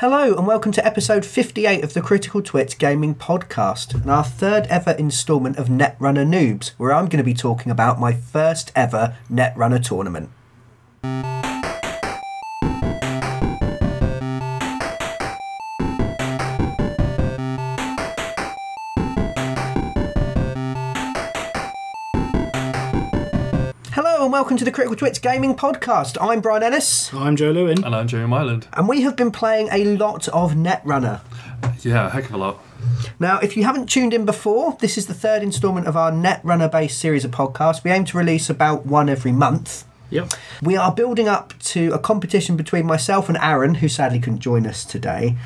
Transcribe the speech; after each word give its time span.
Hello, 0.00 0.32
and 0.36 0.46
welcome 0.46 0.70
to 0.70 0.86
episode 0.86 1.26
58 1.26 1.82
of 1.82 1.92
the 1.92 2.00
Critical 2.00 2.40
Twit 2.40 2.76
Gaming 2.78 3.16
Podcast, 3.16 4.00
and 4.00 4.08
our 4.08 4.22
third 4.22 4.68
ever 4.68 4.92
instalment 4.92 5.56
of 5.56 5.66
Netrunner 5.66 6.24
Noobs, 6.24 6.68
where 6.78 6.92
I'm 6.92 7.06
going 7.06 7.18
to 7.18 7.24
be 7.24 7.34
talking 7.34 7.72
about 7.72 7.98
my 7.98 8.12
first 8.12 8.70
ever 8.76 9.16
Netrunner 9.28 9.84
tournament. 9.84 10.30
Welcome 24.58 24.64
to 24.66 24.72
the 24.72 24.74
Critical 24.74 24.96
Twits 24.96 25.20
Gaming 25.20 25.54
Podcast. 25.54 26.16
I'm 26.20 26.40
Brian 26.40 26.64
Ennis, 26.64 27.14
I'm 27.14 27.36
Joe 27.36 27.52
Lewin. 27.52 27.84
And 27.84 27.94
I'm 27.94 28.08
Jerry 28.08 28.26
Myland. 28.26 28.64
and 28.72 28.88
we 28.88 29.02
have 29.02 29.14
been 29.14 29.30
playing 29.30 29.68
a 29.70 29.84
lot 29.96 30.26
of 30.30 30.54
Netrunner. 30.54 31.20
Yeah, 31.82 32.08
a 32.08 32.10
heck 32.10 32.24
of 32.24 32.32
a 32.34 32.38
lot. 32.38 32.60
Now, 33.20 33.38
if 33.38 33.56
you 33.56 33.62
haven't 33.62 33.88
tuned 33.88 34.12
in 34.12 34.24
before, 34.24 34.76
this 34.80 34.98
is 34.98 35.06
the 35.06 35.14
third 35.14 35.44
instalment 35.44 35.86
of 35.86 35.96
our 35.96 36.10
Netrunner 36.10 36.68
based 36.72 36.98
series 36.98 37.24
of 37.24 37.30
podcasts. 37.30 37.84
We 37.84 37.92
aim 37.92 38.04
to 38.06 38.18
release 38.18 38.50
about 38.50 38.84
one 38.84 39.08
every 39.08 39.30
month. 39.30 39.84
Yep. 40.10 40.32
We 40.60 40.76
are 40.76 40.92
building 40.92 41.28
up 41.28 41.56
to 41.60 41.92
a 41.92 41.98
competition 42.00 42.56
between 42.56 42.84
myself 42.84 43.28
and 43.28 43.38
Aaron, 43.38 43.76
who 43.76 43.88
sadly 43.88 44.18
couldn't 44.18 44.40
join 44.40 44.66
us 44.66 44.84
today, 44.84 45.36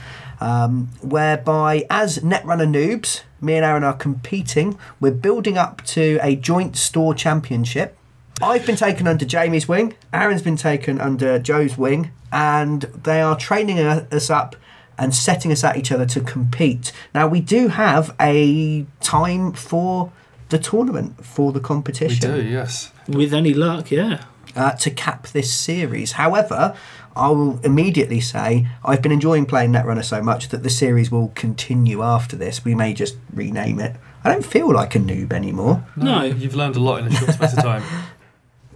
um, 0.40 0.88
whereby, 1.02 1.84
as 1.90 2.20
Netrunner 2.20 2.66
noobs, 2.66 3.24
me 3.42 3.56
and 3.56 3.64
Aaron 3.66 3.84
are 3.84 3.92
competing. 3.92 4.78
We're 5.00 5.10
building 5.12 5.58
up 5.58 5.84
to 5.88 6.18
a 6.22 6.34
joint 6.34 6.78
store 6.78 7.12
championship. 7.12 7.98
I've 8.40 8.66
been 8.66 8.76
taken 8.76 9.06
under 9.06 9.24
Jamie's 9.24 9.68
wing, 9.68 9.94
Aaron's 10.12 10.42
been 10.42 10.56
taken 10.56 11.00
under 11.00 11.38
Joe's 11.38 11.76
wing, 11.76 12.10
and 12.32 12.82
they 12.82 13.20
are 13.20 13.36
training 13.36 13.78
us 13.78 14.30
up 14.30 14.56
and 14.98 15.14
setting 15.14 15.52
us 15.52 15.64
at 15.64 15.76
each 15.76 15.92
other 15.92 16.06
to 16.06 16.20
compete. 16.20 16.92
Now, 17.14 17.26
we 17.26 17.40
do 17.40 17.68
have 17.68 18.14
a 18.20 18.86
time 19.00 19.52
for 19.52 20.12
the 20.48 20.58
tournament, 20.58 21.24
for 21.24 21.52
the 21.52 21.60
competition. 21.60 22.34
We 22.34 22.42
do, 22.42 22.48
yes. 22.48 22.92
With 23.08 23.32
any 23.34 23.54
luck, 23.54 23.90
yeah. 23.90 24.24
uh, 24.54 24.72
to 24.72 24.90
cap 24.90 25.28
this 25.28 25.52
series. 25.52 26.12
However, 26.12 26.76
I 27.16 27.28
will 27.28 27.58
immediately 27.60 28.20
say 28.20 28.68
I've 28.84 29.02
been 29.02 29.12
enjoying 29.12 29.46
playing 29.46 29.72
Netrunner 29.72 30.04
so 30.04 30.22
much 30.22 30.48
that 30.48 30.62
the 30.62 30.70
series 30.70 31.10
will 31.10 31.28
continue 31.34 32.02
after 32.02 32.36
this. 32.36 32.64
We 32.64 32.74
may 32.74 32.94
just 32.94 33.16
rename 33.32 33.80
it. 33.80 33.96
I 34.24 34.32
don't 34.32 34.44
feel 34.44 34.72
like 34.72 34.94
a 34.94 34.98
noob 34.98 35.32
anymore. 35.32 35.84
No. 35.96 36.22
You've 36.22 36.54
learned 36.54 36.76
a 36.76 36.80
lot 36.80 37.00
in 37.00 37.08
a 37.08 37.10
short 37.10 37.32
space 37.32 37.56
of 37.56 37.62
time. 37.62 37.82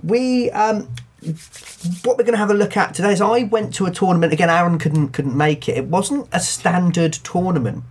We 0.03 0.51
um, 0.51 0.89
what 2.05 2.17
we're 2.17 2.25
going 2.25 2.33
to 2.33 2.39
have 2.39 2.51
a 2.51 2.55
look 2.55 2.77
at 2.77 2.95
today 2.95 3.13
is 3.13 3.21
I 3.21 3.45
went 3.45 3.75
to 3.75 3.87
a 3.87 3.91
tournament 3.91 4.33
again. 4.33 4.51
Aaron 4.51 4.79
couldn't 4.79 5.09
couldn't 5.09 5.37
make 5.37 5.69
it. 5.69 5.77
It 5.77 5.87
wasn't 5.87 6.29
a 6.33 6.41
standard 6.41 7.13
tournament. 7.13 7.85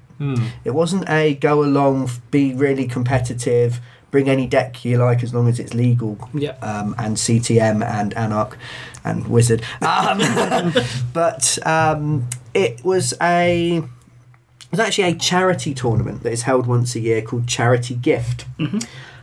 It 0.64 0.72
wasn't 0.72 1.10
a 1.10 1.36
go 1.36 1.64
along, 1.64 2.10
be 2.32 2.54
really 2.54 2.88
competitive, 2.88 3.82
bring 4.12 4.30
any 4.30 4.48
deck 4.48 4.86
you 4.86 4.98
like 4.98 5.24
as 5.24 5.34
long 5.34 5.50
as 5.50 5.60
it's 5.60 5.74
legal. 5.74 6.18
Yep. 6.34 6.64
Um, 6.64 6.96
and 6.98 7.18
CTM 7.18 7.84
and 7.84 8.14
Anarch 8.14 8.58
and 9.04 9.28
Whizzard. 9.28 9.62
Um, 9.82 10.74
but 11.14 11.58
um, 11.66 12.28
it 12.54 12.84
was 12.86 13.14
a 13.22 13.78
it 13.78 14.72
was 14.72 14.80
actually 14.80 15.10
a 15.10 15.16
charity 15.16 15.74
tournament 15.74 16.24
that 16.24 16.32
is 16.32 16.44
held 16.44 16.66
once 16.66 16.96
a 16.96 17.00
year 17.00 17.22
called 17.22 17.48
Charity 17.48 17.96
Gift. 17.96 18.46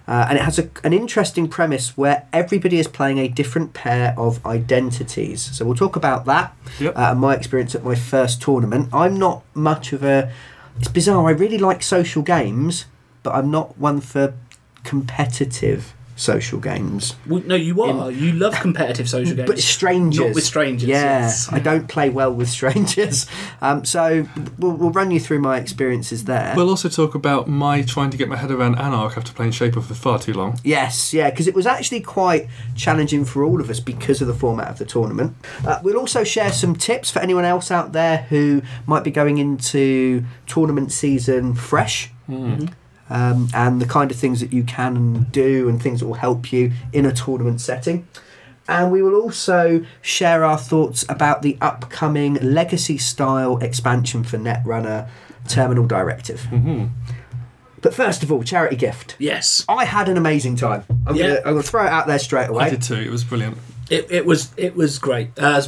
Uh, 0.09 0.27
and 0.29 0.37
it 0.39 0.43
has 0.43 0.59
a, 0.59 0.69
an 0.83 0.93
interesting 0.93 1.49
premise 1.49 1.97
where 1.97 2.27
everybody 2.33 2.79
is 2.79 2.89
playing 2.89 3.19
a 3.19 3.29
different 3.29 3.73
pair 3.73 4.15
of 4.19 4.45
identities. 4.45 5.41
So 5.57 5.65
we'll 5.65 5.77
talk 5.77 5.95
about 5.97 6.25
that 6.27 6.57
Yep. 6.81 6.97
uh, 6.97 7.01
and 7.13 7.21
my 7.21 7.35
experience 7.37 7.75
at 7.75 7.85
my 7.85 7.95
first 7.95 8.43
tournament. 8.43 8.89
I'm 8.93 9.17
not 9.17 9.43
much 9.55 9.93
of 9.93 10.03
a. 10.03 10.33
It's 10.79 10.89
bizarre. 10.89 11.29
I 11.29 11.31
really 11.33 11.59
like 11.59 11.83
social 11.83 12.23
games, 12.23 12.87
but 13.23 13.35
I'm 13.35 13.51
not 13.51 13.79
one 13.79 14.01
for 14.01 14.35
competitive 14.83 15.95
social 16.17 16.61
games. 16.61 17.17
Well, 17.27 17.43
no, 17.47 17.55
you 17.55 17.83
are. 17.83 18.11
you 18.11 18.33
love 18.33 18.55
competitive 18.61 19.09
social 19.09 19.35
games. 19.35 19.49
But 19.49 19.59
strangers. 19.59 20.21
Not 20.21 20.35
with 20.35 20.45
strangers, 20.45 20.89
Yeah, 20.89 21.21
yes. 21.23 21.53
I 21.53 21.59
don't 21.59 21.89
play 21.89 22.11
well 22.11 22.33
with 22.33 22.49
strangers. 22.49 23.27
Um, 23.61 23.85
so 23.85 24.27
we'll, 24.59 24.73
we'll 24.73 24.91
run 24.91 25.13
you 25.13 25.21
through 25.21 25.39
my 25.39 25.57
experiences 25.57 26.25
there. 26.25 26.53
We'll 26.57 26.69
also 26.69 26.89
talk 26.89 27.15
about 27.15 27.49
my 27.49 27.83
trying 27.83 28.11
to 28.11 28.17
get 28.17 28.29
my 28.29 28.35
head 28.37 28.51
around 28.51 28.75
Anarch 28.77 29.17
after 29.17 29.33
playing 29.33 29.53
Shaper 29.53 29.81
for 29.81 29.95
far 29.95 30.19
too 30.19 30.33
long. 30.33 30.59
Yes, 30.65 31.15
yeah, 31.15 31.31
because 31.31 31.47
it 31.47 31.55
was 31.55 31.65
actually 31.65 32.01
quite 32.01 32.49
challenging 32.75 33.25
for 33.25 33.45
all 33.45 33.61
of 33.61 33.71
us 33.71 33.79
because 33.79 34.21
of 34.21 34.27
the 34.27 34.35
format 34.35 34.69
of 34.69 34.79
the 34.79 34.85
tournament. 34.85 35.37
Uh, 35.65 35.79
we'll 35.85 35.97
also 35.97 36.25
share 36.25 36.51
some 36.51 36.75
tips 36.75 37.11
for 37.13 37.21
anyone 37.21 37.45
else 37.45 37.71
out 37.71 37.93
there 37.93 38.19
who 38.31 38.63
might 38.87 39.05
be 39.05 39.13
going 39.13 39.39
into 39.39 40.25
tournament 40.49 40.91
season 40.91 41.55
fresh. 41.55 42.11
Um, 43.11 43.49
and 43.55 43.81
the 43.81 43.87
kind 43.87 44.11
of 44.11 44.17
things 44.17 44.41
that 44.41 44.53
you 44.53 44.63
can 44.65 45.25
do 45.33 45.69
and 45.69 45.83
things 45.83 46.01
that 46.01 46.07
will 46.07 46.15
help 46.15 46.53
you 46.53 46.73
in 46.93 47.05
a 47.05 47.13
tournament 47.13 47.61
setting. 47.61 48.07
And 48.69 48.91
we 48.93 49.03
will 49.03 49.17
also 49.21 49.85
share 50.01 50.45
our 50.45 50.57
thoughts 50.57 51.05
about 51.09 51.43
the 51.43 51.59
upcoming 51.61 52.35
legacy 52.35 52.97
style 52.97 53.59
expansion 53.59 54.25
for 54.25 54.39
Netrunner 54.39 55.09
Terminal 55.49 55.87
Directive. 55.87 56.47
But 57.83 57.93
first 57.93 58.23
of 58.23 58.31
all, 58.31 58.45
charity 58.45 58.77
gift. 58.77 59.17
yes, 59.19 59.65
I 59.69 59.85
had 59.85 60.09
an 60.09 60.17
amazing 60.17 60.55
time. 60.57 60.85
I'm 61.07 61.17
Yeah. 61.17 61.23
gonna 61.27 61.39
I'm 61.41 61.45
gonna 61.55 61.63
throw 61.65 61.85
it 61.85 61.89
out 61.91 62.07
there 62.07 62.21
straight 62.21 62.49
away. 62.49 62.65
I 62.67 62.71
did 62.71 62.83
too. 62.83 62.95
It 62.95 63.11
was 63.11 63.25
brilliant. 63.25 63.59
it, 63.91 64.07
it 64.11 64.25
was 64.25 64.53
it 64.57 64.77
was 64.77 64.99
great. 65.01 65.31
Uh, 65.37 65.63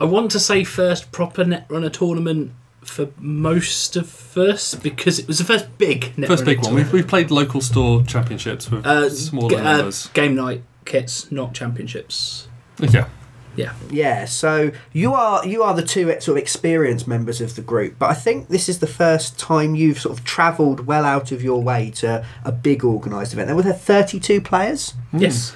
I 0.00 0.04
want 0.04 0.30
to 0.32 0.40
say 0.40 0.64
first 0.64 1.12
proper 1.12 1.44
Netrunner 1.44 1.92
tournament 1.92 2.52
for 2.88 3.08
most 3.18 3.96
of 3.96 4.36
us 4.36 4.74
because 4.74 5.18
it 5.18 5.26
was 5.26 5.38
the 5.38 5.44
first 5.44 5.76
big 5.78 6.12
Netrunner 6.16 6.26
First 6.28 6.44
big 6.44 6.62
one. 6.62 6.74
We've, 6.74 6.92
we've 6.92 7.06
played 7.08 7.30
local 7.30 7.60
store 7.60 8.02
championships 8.04 8.70
with 8.70 8.86
uh, 8.86 9.10
smaller 9.10 9.50
g- 9.50 9.56
uh, 9.56 9.62
numbers. 9.76 10.06
game 10.08 10.34
night 10.34 10.62
kits, 10.84 11.30
not 11.30 11.52
championships. 11.54 12.48
Yeah. 12.80 13.08
Yeah, 13.56 13.72
Yeah, 13.90 14.26
so 14.26 14.70
you 14.92 15.14
are 15.14 15.46
you 15.46 15.62
are 15.62 15.72
the 15.72 15.82
two 15.82 16.04
sort 16.20 16.28
of 16.28 16.36
experienced 16.36 17.08
members 17.08 17.40
of 17.40 17.56
the 17.56 17.62
group, 17.62 17.94
but 17.98 18.10
I 18.10 18.14
think 18.14 18.48
this 18.48 18.68
is 18.68 18.80
the 18.80 18.86
first 18.86 19.38
time 19.38 19.74
you've 19.74 19.98
sort 19.98 20.18
of 20.18 20.26
travelled 20.26 20.86
well 20.86 21.06
out 21.06 21.32
of 21.32 21.42
your 21.42 21.62
way 21.62 21.90
to 21.92 22.22
a 22.44 22.52
big 22.52 22.84
organised 22.84 23.32
event. 23.32 23.46
There 23.46 23.56
were 23.56 23.62
there 23.62 23.72
32 23.72 24.42
players, 24.42 24.92
yes, 25.10 25.54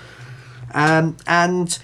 um, 0.72 1.18
and 1.26 1.78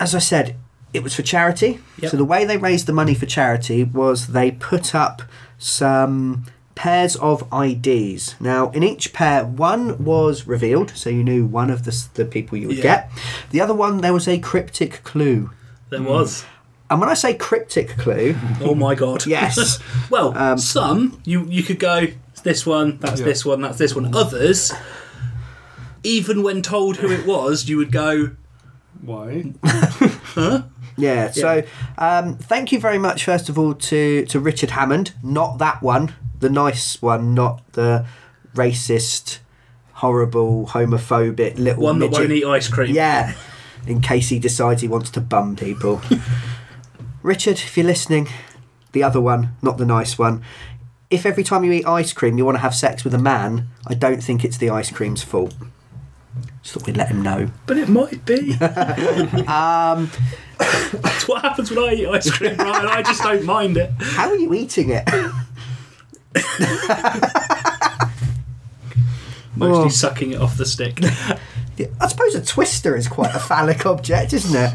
as 0.00 0.14
I 0.14 0.18
said, 0.18 0.56
it 0.94 1.02
was 1.02 1.14
for 1.14 1.22
charity. 1.22 1.80
Yep. 1.98 2.10
So 2.12 2.16
the 2.16 2.24
way 2.24 2.44
they 2.46 2.56
raised 2.56 2.86
the 2.86 2.92
money 2.92 3.14
for 3.14 3.26
charity 3.26 3.84
was 3.84 4.28
they 4.28 4.50
put 4.52 4.94
up 4.94 5.22
some 5.58 6.44
pairs 6.74 7.14
of 7.16 7.46
IDs. 7.52 8.34
Now, 8.40 8.70
in 8.70 8.82
each 8.82 9.12
pair, 9.12 9.44
one 9.44 10.02
was 10.04 10.46
revealed, 10.46 10.90
so 10.96 11.10
you 11.10 11.22
knew 11.22 11.44
one 11.46 11.70
of 11.70 11.84
the, 11.84 12.06
the 12.14 12.24
people 12.24 12.58
you 12.58 12.68
would 12.68 12.78
Yeah. 12.78 12.82
get. 12.82 13.10
The 13.50 13.60
other 13.60 13.74
one, 13.74 14.00
there 14.00 14.12
was 14.12 14.26
a 14.26 14.38
cryptic 14.38 15.02
clue. 15.04 15.50
there 15.90 16.02
was. 16.02 16.44
And 16.90 17.00
when 17.00 17.08
I 17.08 17.14
say 17.14 17.34
cryptic 17.34 17.96
clue, 17.96 18.36
Oh 18.60 18.74
my 18.74 18.94
god. 18.94 19.26
yes, 19.38 19.78
Well, 20.10 20.36
Um, 20.36 20.58
some 20.58 21.20
you 21.24 21.44
you 21.48 21.62
could 21.62 21.78
go 21.78 22.06
"It's 22.32 22.40
this 22.42 22.66
one, 22.66 22.98
that's 22.98 23.20
Yeah. 23.20 23.26
this 23.26 23.44
one, 23.44 23.60
that's 23.62 23.78
this 23.78 23.94
one. 23.94 24.14
Others, 24.14 24.72
even 26.02 26.42
when 26.42 26.60
told 26.62 26.98
who 26.98 27.10
it 27.10 27.24
was, 27.26 27.68
you 27.68 27.76
would 27.78 27.90
go, 27.92 28.30
Why? 29.00 29.52
Yeah. 30.96 31.30
So, 31.30 31.62
um, 31.98 32.36
thank 32.36 32.72
you 32.72 32.78
very 32.78 32.98
much, 32.98 33.24
first 33.24 33.48
of 33.48 33.58
all, 33.58 33.74
to 33.74 34.24
to 34.26 34.40
Richard 34.40 34.70
Hammond. 34.70 35.12
Not 35.22 35.58
that 35.58 35.82
one, 35.82 36.14
the 36.40 36.50
nice 36.50 37.00
one, 37.02 37.34
not 37.34 37.62
the 37.72 38.06
racist, 38.54 39.38
horrible, 39.94 40.66
homophobic 40.68 41.58
little 41.58 41.82
"One 41.82 41.98
that 41.98 42.10
midget. 42.10 42.20
won't 42.20 42.32
eat 42.32 42.44
ice 42.44 42.68
cream." 42.68 42.94
Yeah, 42.94 43.34
in 43.86 44.00
case 44.00 44.28
he 44.28 44.38
decides 44.38 44.82
he 44.82 44.88
wants 44.88 45.10
to 45.10 45.20
bum 45.20 45.56
people. 45.56 46.00
Richard, 47.22 47.56
if 47.56 47.76
you're 47.76 47.86
listening, 47.86 48.28
the 48.92 49.02
other 49.02 49.20
one, 49.20 49.50
not 49.62 49.78
the 49.78 49.86
nice 49.86 50.18
one. 50.18 50.42
If 51.10 51.24
every 51.24 51.44
time 51.44 51.64
you 51.64 51.72
eat 51.72 51.86
ice 51.86 52.12
cream 52.12 52.38
you 52.38 52.44
want 52.44 52.56
to 52.56 52.60
have 52.62 52.74
sex 52.74 53.04
with 53.04 53.14
a 53.14 53.18
man, 53.18 53.68
I 53.86 53.94
don't 53.94 54.22
think 54.22 54.44
it's 54.44 54.58
the 54.58 54.70
ice 54.70 54.90
cream's 54.90 55.22
fault. 55.22 55.54
Just 56.64 56.74
thought 56.74 56.86
we'd 56.86 56.96
let 56.96 57.08
him 57.08 57.22
know. 57.22 57.48
but 57.66 57.76
it 57.78 57.88
might 57.88 58.24
be. 58.24 58.56
Um, 59.46 60.10
That's 60.58 61.28
what 61.28 61.42
happens 61.42 61.70
when 61.70 61.80
I 61.80 61.92
eat 61.94 62.06
ice 62.08 62.30
cream, 62.30 62.56
Ryan. 62.56 62.86
I 62.86 63.02
just 63.02 63.22
don't 63.22 63.44
mind 63.44 63.76
it. 63.76 63.90
how 64.00 64.28
are 64.30 64.36
you 64.36 64.52
eating 64.54 64.88
it? 64.90 65.06
Mostly 69.56 69.84
Oh. 69.84 69.88
sucking 69.88 70.32
it 70.32 70.40
off 70.40 70.56
the 70.56 70.66
stick. 70.66 71.00
I 72.00 72.08
suppose 72.08 72.34
a 72.34 72.44
twister 72.44 72.96
is 72.96 73.06
quite 73.08 73.34
a 73.34 73.38
phallic 73.38 73.84
object, 73.86 74.32
isn't 74.32 74.56
it? 74.56 74.74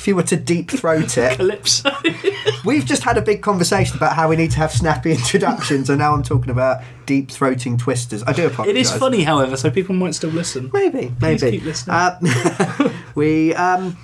If 0.00 0.08
you 0.08 0.16
were 0.16 0.22
to 0.22 0.36
deep 0.36 0.70
throat 0.70 1.18
it. 1.18 1.36
Calypso. 1.36 1.90
We've 2.64 2.86
just 2.86 3.02
had 3.02 3.18
a 3.18 3.20
big 3.20 3.42
conversation 3.42 3.98
about 3.98 4.16
how 4.16 4.30
we 4.30 4.36
need 4.36 4.50
to 4.52 4.56
have 4.56 4.72
snappy 4.72 5.10
introductions, 5.20 5.90
and 5.90 5.98
now 5.98 6.14
I'm 6.14 6.22
talking 6.22 6.48
about 6.48 6.82
deep 7.04 7.28
throating 7.28 7.78
twisters. 7.78 8.22
I 8.22 8.32
do 8.32 8.46
apologise. 8.46 8.76
it 8.76 8.80
is 8.80 8.90
funny, 8.90 9.24
however, 9.24 9.58
so 9.58 9.70
people 9.70 9.94
might 9.94 10.14
still 10.14 10.30
listen. 10.30 10.70
Maybe, 10.72 11.12
Please 11.20 11.42
maybe. 11.42 11.58
keep 11.58 11.66
listening. 11.66 11.96
Uh, 11.96 12.92
we 13.14 13.52
um, 13.54 13.98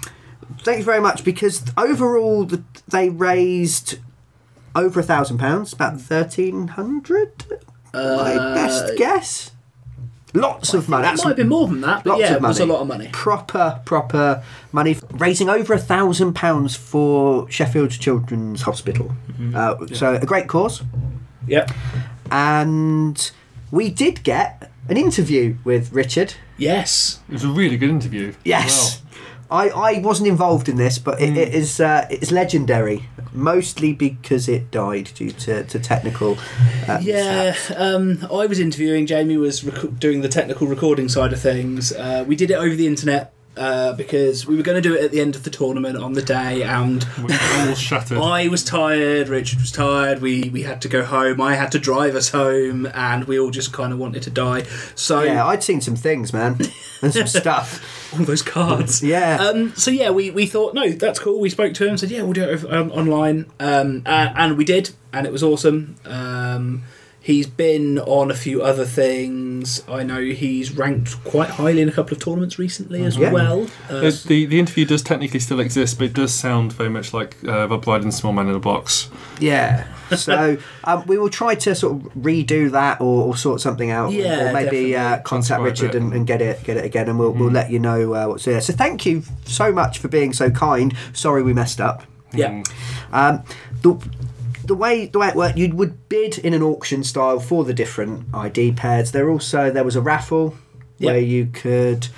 thank 0.65 0.81
you 0.81 0.85
very 0.85 1.01
much 1.01 1.25
because 1.25 1.63
overall 1.79 2.45
the, 2.45 2.63
they 2.87 3.09
raised 3.09 3.99
over 4.75 5.01
a 5.01 5.03
thousand 5.03 5.39
pounds, 5.39 5.73
about 5.73 5.99
thirteen 5.99 6.69
hundred. 6.69 7.47
my 7.95 8.35
best 8.37 8.99
guess. 8.99 9.53
Lots 10.37 10.75
of 10.75 10.89
money. 10.89 11.03
That 11.03 11.17
might 11.19 11.29
have 11.29 11.37
been 11.37 11.49
more 11.49 11.67
than 11.67 11.81
that, 11.83 12.05
but 12.05 12.11
lots 12.11 12.21
yeah, 12.21 12.35
of 12.37 12.45
it 12.45 12.47
was 12.47 12.61
a 12.61 12.67
lot 12.67 12.81
of 12.81 12.89
money. 12.89 13.09
proper, 13.13 13.81
proper 13.85 14.43
money, 14.73 14.97
raising 15.13 15.49
over 15.49 15.73
a 15.75 15.79
thousand 15.79 16.35
pounds 16.35 16.77
for 16.77 17.51
Sheffield 17.51 17.91
Children's 17.91 18.63
Hospital. 18.63 19.13
Mm-hmm. 19.33 19.57
Uh, 19.57 19.87
So 19.95 20.15
a 20.15 20.27
great 20.27 20.47
cause, 20.49 20.83
Yep. 21.47 21.71
and 22.31 23.31
we 23.71 23.91
did 23.91 24.23
get 24.23 24.71
an 24.89 24.97
interview 24.97 25.57
with 25.65 25.93
Richard. 25.93 26.35
Yes. 26.59 27.21
It 27.29 27.33
was 27.33 27.45
a 27.45 27.49
really 27.49 27.77
good 27.77 27.91
interview. 27.91 28.29
as 28.31 28.35
Yes. 28.45 29.03
I, 29.51 29.69
I 29.69 29.99
wasn't 30.01 30.29
involved 30.29 30.69
in 30.69 30.77
this, 30.77 30.99
but 30.99 31.21
it, 31.21 31.37
it 31.37 31.55
is 31.55 31.81
uh, 31.81 32.07
it's 32.11 32.33
legendary, 32.33 33.09
mostly 33.37 33.93
because 33.93 34.49
it 34.49 34.71
died 34.71 35.11
due 35.15 35.31
to, 35.31 35.65
to 35.65 35.79
technical. 35.79 36.39
Uh, 36.89 36.99
Yeah, 37.03 37.55
um, 37.77 38.27
I 38.33 38.47
was 38.47 38.59
interviewing. 38.59 39.07
Jamie 39.07 39.37
was 39.37 39.63
rec- 39.63 39.99
doing 39.99 40.23
the 40.23 40.29
technical 40.29 40.67
recording 40.67 41.09
side 41.09 41.33
of 41.33 41.41
things. 41.41 41.93
Uh, 41.93 42.25
we 42.27 42.35
did 42.37 42.51
it 42.51 42.55
over 42.55 42.75
the 42.75 42.87
internet 42.87 43.33
uh, 43.57 43.93
because 43.95 44.47
we 44.47 44.57
were 44.57 44.63
going 44.63 44.81
to 44.81 44.87
do 44.87 44.95
it 44.95 45.05
at 45.05 45.11
the 45.11 45.21
end 45.21 45.35
of 45.35 45.45
the 45.45 45.51
tournament 45.51 45.97
on 45.97 46.13
the 46.13 46.23
day, 46.23 46.63
and. 46.63 47.07
We're 47.23 47.39
all 47.69 47.75
shattered. 47.75 48.19
I 48.19 48.49
was 48.49 48.65
tired. 48.65 49.29
Richard 49.29 49.61
was 49.61 49.73
tired. 49.73 50.21
We 50.21 50.51
we 50.51 50.63
had 50.63 50.83
to 50.83 50.89
go 50.89 51.05
home. 51.05 51.41
I 51.41 51.55
had 51.55 51.73
to 51.73 51.79
drive 51.79 52.15
us 52.15 52.31
home, 52.31 52.87
and 52.95 53.25
we 53.25 53.39
all 53.39 53.51
just 53.51 53.73
kind 53.73 53.93
of 53.93 53.99
wanted 53.99 54.23
to 54.25 54.31
die. 54.31 54.63
So 54.95 55.23
yeah, 55.23 55.47
I'd 55.47 55.63
seen 55.63 55.81
some 55.81 55.97
things, 55.97 56.33
man, 56.33 56.59
and 57.03 57.13
some 57.13 57.27
stuff. 57.27 58.13
all 58.13 58.25
those 58.25 58.43
cards. 58.43 59.03
Yeah. 59.03 59.37
Um, 59.37 59.75
so 59.75 59.91
yeah, 59.91 60.11
we, 60.11 60.31
we 60.31 60.47
thought 60.47 60.75
no, 60.75 60.89
that's 60.91 61.19
cool. 61.19 61.41
We 61.41 61.51
spoke 61.51 61.75
to 61.75 61.89
him, 61.89 61.97
said 61.97 62.11
yeah, 62.11 62.23
we'll 62.23 62.33
do 62.33 62.45
it 62.45 62.65
um, 62.73 62.91
online, 62.93 63.47
um, 63.61 64.03
and, 64.07 64.37
and 64.37 64.59
we 64.59 64.65
did, 64.65 64.91
and 65.13 65.27
it 65.27 65.33
was 65.33 65.43
awesome. 65.43 65.97
Um, 66.05 66.83
he's 67.27 67.47
been 67.49 67.99
on 67.99 68.31
a 68.31 68.35
few 68.35 68.63
other 68.63 68.85
things. 68.85 69.83
I 69.89 70.05
know 70.05 70.21
he's 70.21 70.71
ranked 70.71 71.23
quite 71.25 71.51
highly 71.51 71.83
in 71.83 71.89
a 71.89 71.93
couple 71.93 72.17
of 72.17 72.23
tournaments 72.23 72.57
recently 72.57 73.05
as 73.05 73.17
Yeah. 73.17 73.33
well. 73.33 73.67
Uh, 73.91 74.11
the 74.27 74.47
the 74.47 74.59
interview 74.61 74.85
does 74.85 75.03
technically 75.03 75.41
still 75.41 75.59
exist, 75.59 75.99
but 75.99 76.05
it 76.05 76.13
does 76.15 76.33
sound 76.33 76.73
very 76.73 76.89
much 76.91 77.13
like 77.13 77.37
uh, 77.45 77.67
Rob 77.69 77.85
Brydon, 77.85 78.13
Small 78.13 78.33
Man 78.33 78.49
in 78.49 78.55
a 78.55 78.61
Box. 78.61 79.09
Yeah. 79.41 79.87
So 80.17 80.57
um, 80.85 81.05
we 81.07 81.19
will 81.19 81.29
try 81.31 81.57
to 81.57 81.75
sort 81.75 81.95
of 81.97 82.13
redo 82.15 82.71
that 82.71 83.01
or, 83.01 83.25
or 83.27 83.37
sort 83.37 83.61
something 83.61 83.91
out. 83.91 84.13
Yeah, 84.13 84.51
or 84.51 84.53
maybe 84.53 84.95
uh, 84.95 85.19
contact 85.23 85.61
Richard 85.63 85.97
and, 85.97 86.13
and 86.13 86.27
get 86.29 86.41
it 86.41 86.63
get 86.63 86.77
it 86.77 86.85
again, 86.85 87.09
and 87.09 87.19
we'll, 87.19 87.33
we'll 87.33 87.51
let 87.51 87.71
you 87.71 87.81
know 87.81 88.15
uh, 88.15 88.27
what's 88.29 88.45
there. 88.45 88.61
So 88.61 88.73
thank 88.73 89.05
you 89.05 89.25
so 89.45 89.73
much 89.73 89.99
for 89.99 90.07
being 90.09 90.33
so 90.33 90.49
kind. 90.51 90.95
Sorry 91.13 91.43
we 91.43 91.53
messed 91.53 91.81
up. 91.81 92.05
yeah, 92.33 92.63
Um, 93.13 93.43
the, 93.83 93.95
the 94.67 94.75
way 94.75 95.07
the 95.07 95.19
way 95.19 95.29
it 95.29 95.35
worked, 95.37 95.57
you 95.59 95.75
would 95.75 96.09
bid 96.09 96.39
in 96.39 96.53
an 96.55 96.63
auction 96.63 97.05
style 97.05 97.41
for 97.41 97.65
the 97.65 97.75
different 97.75 98.27
ID 98.35 98.73
pairs. 98.73 99.13
There 99.13 99.31
also 99.31 99.71
there 99.71 99.85
was 99.85 99.97
a 99.97 100.01
raffle 100.01 100.55
Yep. 100.99 101.07
where 101.13 101.21
you 101.21 101.47
could. 101.47 102.09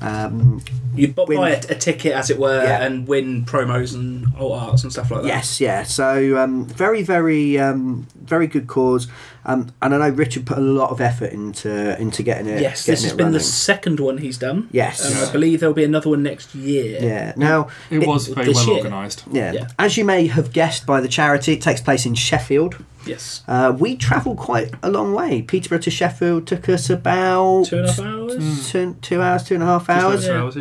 Um, 0.00 0.60
you'd 0.94 1.14
bu- 1.14 1.24
Win- 1.26 1.38
buy 1.38 1.50
a, 1.50 1.58
a 1.70 1.74
ticket, 1.74 2.12
as 2.12 2.28
it 2.28 2.38
were, 2.38 2.62
Yeah. 2.62 2.82
and 2.84 3.06
win 3.08 3.44
promos 3.46 3.94
and 3.94 4.26
alt 4.38 4.52
arts 4.60 4.82
and 4.82 4.92
stuff 4.92 5.10
like 5.10 5.22
that. 5.22 5.28
Yes, 5.28 5.60
yeah. 5.60 5.82
So 5.84 6.36
um, 6.36 6.66
very, 6.66 7.02
very, 7.02 7.58
um, 7.58 8.06
very 8.22 8.46
good 8.46 8.66
cause, 8.66 9.08
um, 9.46 9.70
and 9.82 9.94
I 9.94 9.98
know 9.98 10.08
Richard 10.14 10.46
put 10.46 10.56
a 10.58 10.60
lot 10.60 10.90
of 10.90 11.00
effort 11.00 11.32
into 11.32 11.98
into 12.00 12.22
getting 12.22 12.46
it. 12.46 12.60
Yes, 12.60 12.86
getting 12.86 12.92
this 12.94 13.02
has 13.04 13.12
it 13.12 13.16
been 13.16 13.32
the 13.32 13.40
second 13.40 14.00
one 14.00 14.18
he's 14.18 14.38
done. 14.38 14.68
Yes. 14.72 15.04
and 15.04 15.14
I 15.28 15.30
believe 15.32 15.60
there'll 15.60 15.74
be 15.74 15.84
another 15.84 16.10
one 16.10 16.22
next 16.22 16.54
year. 16.54 16.98
Yeah. 17.02 17.32
Now, 17.36 17.68
It, 17.90 18.02
It- 18.02 18.08
was 18.08 18.28
very 18.28 18.52
well 18.52 18.66
year. 18.66 18.76
organised. 18.76 19.24
yeah. 19.30 19.52
Yeah. 19.52 19.68
As 19.78 19.96
you 19.96 20.04
may 20.04 20.26
have 20.28 20.52
guessed 20.52 20.86
by 20.86 21.00
the 21.00 21.08
charity, 21.08 21.52
it 21.54 21.60
takes 21.62 21.80
place 21.80 22.06
in 22.06 22.14
Sheffield. 22.14 22.76
Yes, 23.06 23.42
Uh, 23.46 23.70
we 23.78 23.96
travelled 23.96 24.38
quite 24.38 24.70
a 24.82 24.90
long 24.90 25.12
way. 25.12 25.42
Peterborough 25.42 25.78
to 25.80 25.90
Sheffield 25.90 26.46
took 26.46 26.68
us 26.70 26.88
about 26.88 27.64
two 27.66 27.76
and 27.80 27.86
a 27.86 27.92
half 27.92 28.00
hours. 28.00 28.70
two, 28.72 28.96
two 29.02 29.20
hours, 29.20 29.42
two 29.44 29.54
and 29.54 29.62
a 29.62 29.66
half 29.66 29.86
Just 29.88 29.98
over 30.04 30.06
hours 30.14 30.24
two 30.24 30.30
Yeah. 30.32 30.40
hours, 30.40 30.56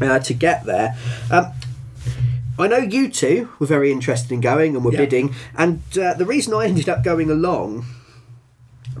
yeah. 0.00 0.12
uh, 0.14 0.18
to 0.20 0.32
get 0.32 0.64
there. 0.64 0.96
Um, 1.30 1.48
I 2.58 2.68
know 2.68 2.78
you 2.78 3.10
two 3.10 3.50
were 3.58 3.66
very 3.66 3.92
interested 3.92 4.32
in 4.32 4.40
going 4.40 4.74
and 4.74 4.82
were 4.82 4.92
Yeah. 4.92 5.00
bidding, 5.00 5.34
and 5.58 5.82
uh, 6.00 6.14
the 6.14 6.24
reason 6.24 6.54
I 6.54 6.64
ended 6.64 6.88
up 6.88 7.04
going 7.04 7.30
along 7.30 7.84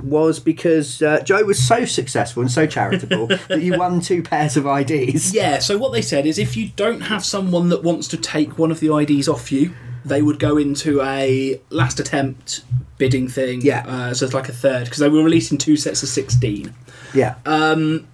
was 0.02 0.40
because 0.40 1.02
uh, 1.02 1.20
Joe 1.20 1.44
was 1.44 1.64
so 1.64 1.84
successful 1.84 2.42
and 2.42 2.50
so 2.50 2.66
charitable 2.66 3.26
that 3.48 3.62
you 3.62 3.78
won 3.78 4.00
two 4.00 4.22
pairs 4.22 4.56
of 4.56 4.66
IDs. 4.66 5.34
Yeah, 5.34 5.58
so 5.58 5.78
what 5.78 5.92
they 5.92 6.02
said 6.02 6.26
is 6.26 6.38
if 6.38 6.56
you 6.56 6.70
don't 6.76 7.02
have 7.02 7.24
someone 7.24 7.68
that 7.70 7.82
wants 7.82 8.08
to 8.08 8.16
take 8.16 8.58
one 8.58 8.70
of 8.70 8.80
the 8.80 8.94
IDs 8.96 9.28
off 9.28 9.50
you, 9.50 9.72
they 10.04 10.22
would 10.22 10.38
go 10.38 10.56
into 10.56 11.02
a 11.02 11.60
last 11.70 11.98
attempt 11.98 12.62
bidding 12.98 13.28
thing. 13.28 13.60
Yeah. 13.60 13.84
Uh, 13.86 14.14
so 14.14 14.24
it's 14.24 14.34
like 14.34 14.48
a 14.48 14.52
third, 14.52 14.84
because 14.84 14.98
they 14.98 15.08
were 15.08 15.22
releasing 15.22 15.58
two 15.58 15.76
sets 15.76 16.02
of 16.02 16.08
16. 16.08 16.72
Yeah, 17.14 17.34
Um, 17.44 18.06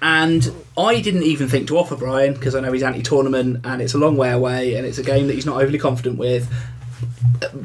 And 0.00 0.52
I 0.76 1.00
didn't 1.00 1.24
even 1.24 1.48
think 1.48 1.66
to 1.68 1.76
offer 1.78 1.96
Brian, 1.96 2.34
because 2.34 2.54
I 2.54 2.60
know 2.60 2.70
he's 2.72 2.84
anti 2.84 3.02
tournament 3.02 3.60
and 3.64 3.82
it's 3.82 3.94
a 3.94 3.98
long 3.98 4.16
way 4.16 4.30
away 4.30 4.74
and 4.74 4.86
it's 4.86 4.98
a 4.98 5.02
game 5.02 5.26
that 5.26 5.34
he's 5.34 5.46
not 5.46 5.60
overly 5.60 5.78
confident 5.78 6.18
with. 6.18 6.48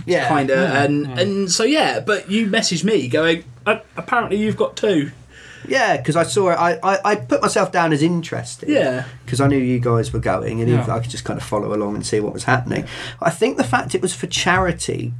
Yeah, 0.05 0.27
Kind 0.27 0.49
of. 0.49 0.57
and, 0.69 1.07
and 1.19 1.51
so, 1.51 1.63
yeah, 1.63 1.99
but 1.99 2.29
you 2.29 2.47
messaged 2.47 2.83
me 2.83 3.07
going, 3.07 3.43
"Uh, 3.65 3.77
apparently 3.97 4.37
you've 4.37 4.57
got 4.57 4.75
two. 4.77 5.11
yeah. 5.67 5.97
Because 5.97 6.15
I 6.15 6.23
saw 6.23 6.51
it, 6.51 6.55
I, 6.55 6.73
I, 6.83 6.99
I 7.05 7.15
put 7.15 7.41
myself 7.41 7.71
down 7.71 7.93
as 7.93 8.01
interested. 8.03 8.67
Yeah. 8.69 9.05
because 9.25 9.39
I 9.41 9.47
knew 9.47 9.57
you 9.57 9.79
guys 9.79 10.11
were 10.13 10.19
going, 10.19 10.61
and 10.61 10.69
Yeah. 10.69 10.93
I 10.93 10.99
could 10.99 11.09
just 11.11 11.23
kind 11.25 11.39
of 11.39 11.45
follow 11.45 11.73
along 11.73 11.95
and 11.95 12.05
see 12.05 12.19
what 12.19 12.33
was 12.33 12.43
happening. 12.43 12.85
I 13.21 13.29
think 13.29 13.57
the 13.57 13.63
fact 13.63 13.95
it 13.95 14.01
was 14.01 14.13
for 14.13 14.27
charity, 14.27 15.13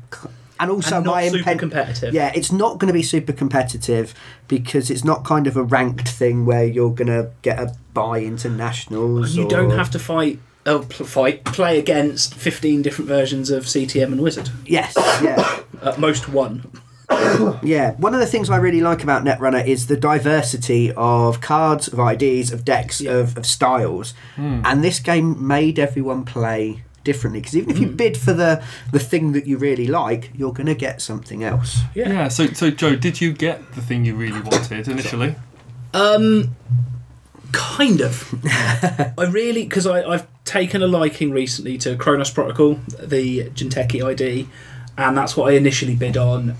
and 0.60 0.69
also 0.69 0.98
And 0.98 1.06
not 1.06 1.16
my 1.16 1.28
super 1.30 1.50
impen- 1.50 1.60
competitive. 1.60 2.13
Yeah, 2.13 2.31
it's 2.36 2.51
not 2.51 2.78
going 2.78 2.88
to 2.88 2.94
be 2.94 3.04
super 3.04 3.34
competitive 3.34 4.13
because 4.48 4.92
it's 4.92 5.04
not 5.04 5.24
kind 5.25 5.48
of 5.48 5.57
a 5.57 5.63
ranked 5.63 6.07
thing 6.10 6.45
where 6.45 6.63
you're 6.66 6.94
going 6.94 7.07
to 7.07 7.31
get 7.42 7.60
a 7.60 7.75
buy 7.94 8.19
into 8.19 8.50
nationals. 8.50 9.36
You 9.36 9.45
or- 9.45 9.50
don't 9.50 9.72
have 9.72 9.90
to 9.92 10.00
fight. 10.00 10.40
Oh, 10.65 10.86
pl- 10.88 11.06
fight, 11.06 11.44
play 11.44 11.77
against 11.77 12.36
15 12.36 12.81
different 12.81 13.10
versions 13.10 13.50
of 13.50 13.65
CTM 13.65 14.13
and 14.13 14.21
Whizzard. 14.21 14.50
Yes, 14.65 14.94
yeah. 15.21 15.60
At 15.81 16.00
most 16.00 16.30
one. 16.30 16.69
Yeah, 17.62 17.92
one 17.95 18.13
of 18.13 18.19
the 18.19 18.25
things 18.25 18.50
I 18.50 18.57
really 18.57 18.81
like 18.81 19.04
about 19.04 19.24
Netrunner 19.24 19.65
is 19.65 19.88
the 19.88 19.98
diversity 19.98 20.92
of 20.94 21.42
cards, 21.42 21.88
of 21.88 22.00
IDs, 22.00 22.51
of 22.51 22.65
decks, 22.65 23.01
Yeah. 23.01 23.12
of, 23.13 23.38
of 23.38 23.45
styles, 23.45 24.13
and 24.38 24.83
this 24.83 25.00
game 25.00 25.45
made 25.45 25.77
everyone 25.80 26.25
play 26.25 26.83
differently. 27.04 27.39
Because 27.42 27.56
even 27.57 27.69
if 27.71 27.77
you 27.80 27.88
bid 27.88 28.18
for 28.18 28.33
the 28.33 28.63
the 28.92 29.00
thing 29.00 29.33
that 29.33 29.45
you 29.45 29.57
really 29.57 29.86
like, 29.88 30.31
you're 30.33 30.54
going 30.54 30.68
to 30.68 30.76
get 30.76 31.02
something 31.02 31.44
else. 31.44 31.80
Yeah. 31.94 32.09
Yeah. 32.09 32.28
So, 32.30 32.47
so 32.47 32.71
Joe, 32.71 32.95
did 32.95 33.21
you 33.21 33.31
get 33.33 33.73
the 33.73 33.81
thing 33.81 34.06
you 34.06 34.16
really 34.16 34.42
wanted 34.42 34.87
initially? 34.87 35.35
Um, 35.94 36.56
kind 37.52 38.02
of. 38.02 38.33
I 38.45 39.28
really 39.30 39.64
because 39.64 39.85
I 39.85 40.04
I've 40.04 40.28
taken 40.45 40.81
a 40.83 40.88
liking 40.88 41.31
recently 41.31 41.78
to 41.80 41.95
Chronos 41.95 42.30
Protocol, 42.31 42.80
the 43.00 43.45
Jinteki 43.52 44.04
ID, 44.04 44.47
and 44.97 45.18
that's 45.18 45.35
what 45.38 45.52
I 45.52 45.56
initially 45.56 45.95
bid 45.95 46.18
on, 46.18 46.56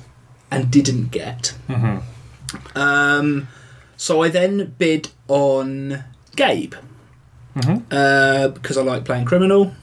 and 0.50 0.72
didn't 0.72 1.12
get. 1.12 1.54
Um, 2.76 3.48
so 3.98 4.22
I 4.22 4.30
then 4.30 4.74
bid 4.78 5.10
on 5.28 6.04
Gabe 6.36 6.76
uh, 7.92 8.48
because 8.50 8.78
I 8.78 8.82
like 8.84 9.06
playing 9.06 9.26
criminal. 9.26 9.74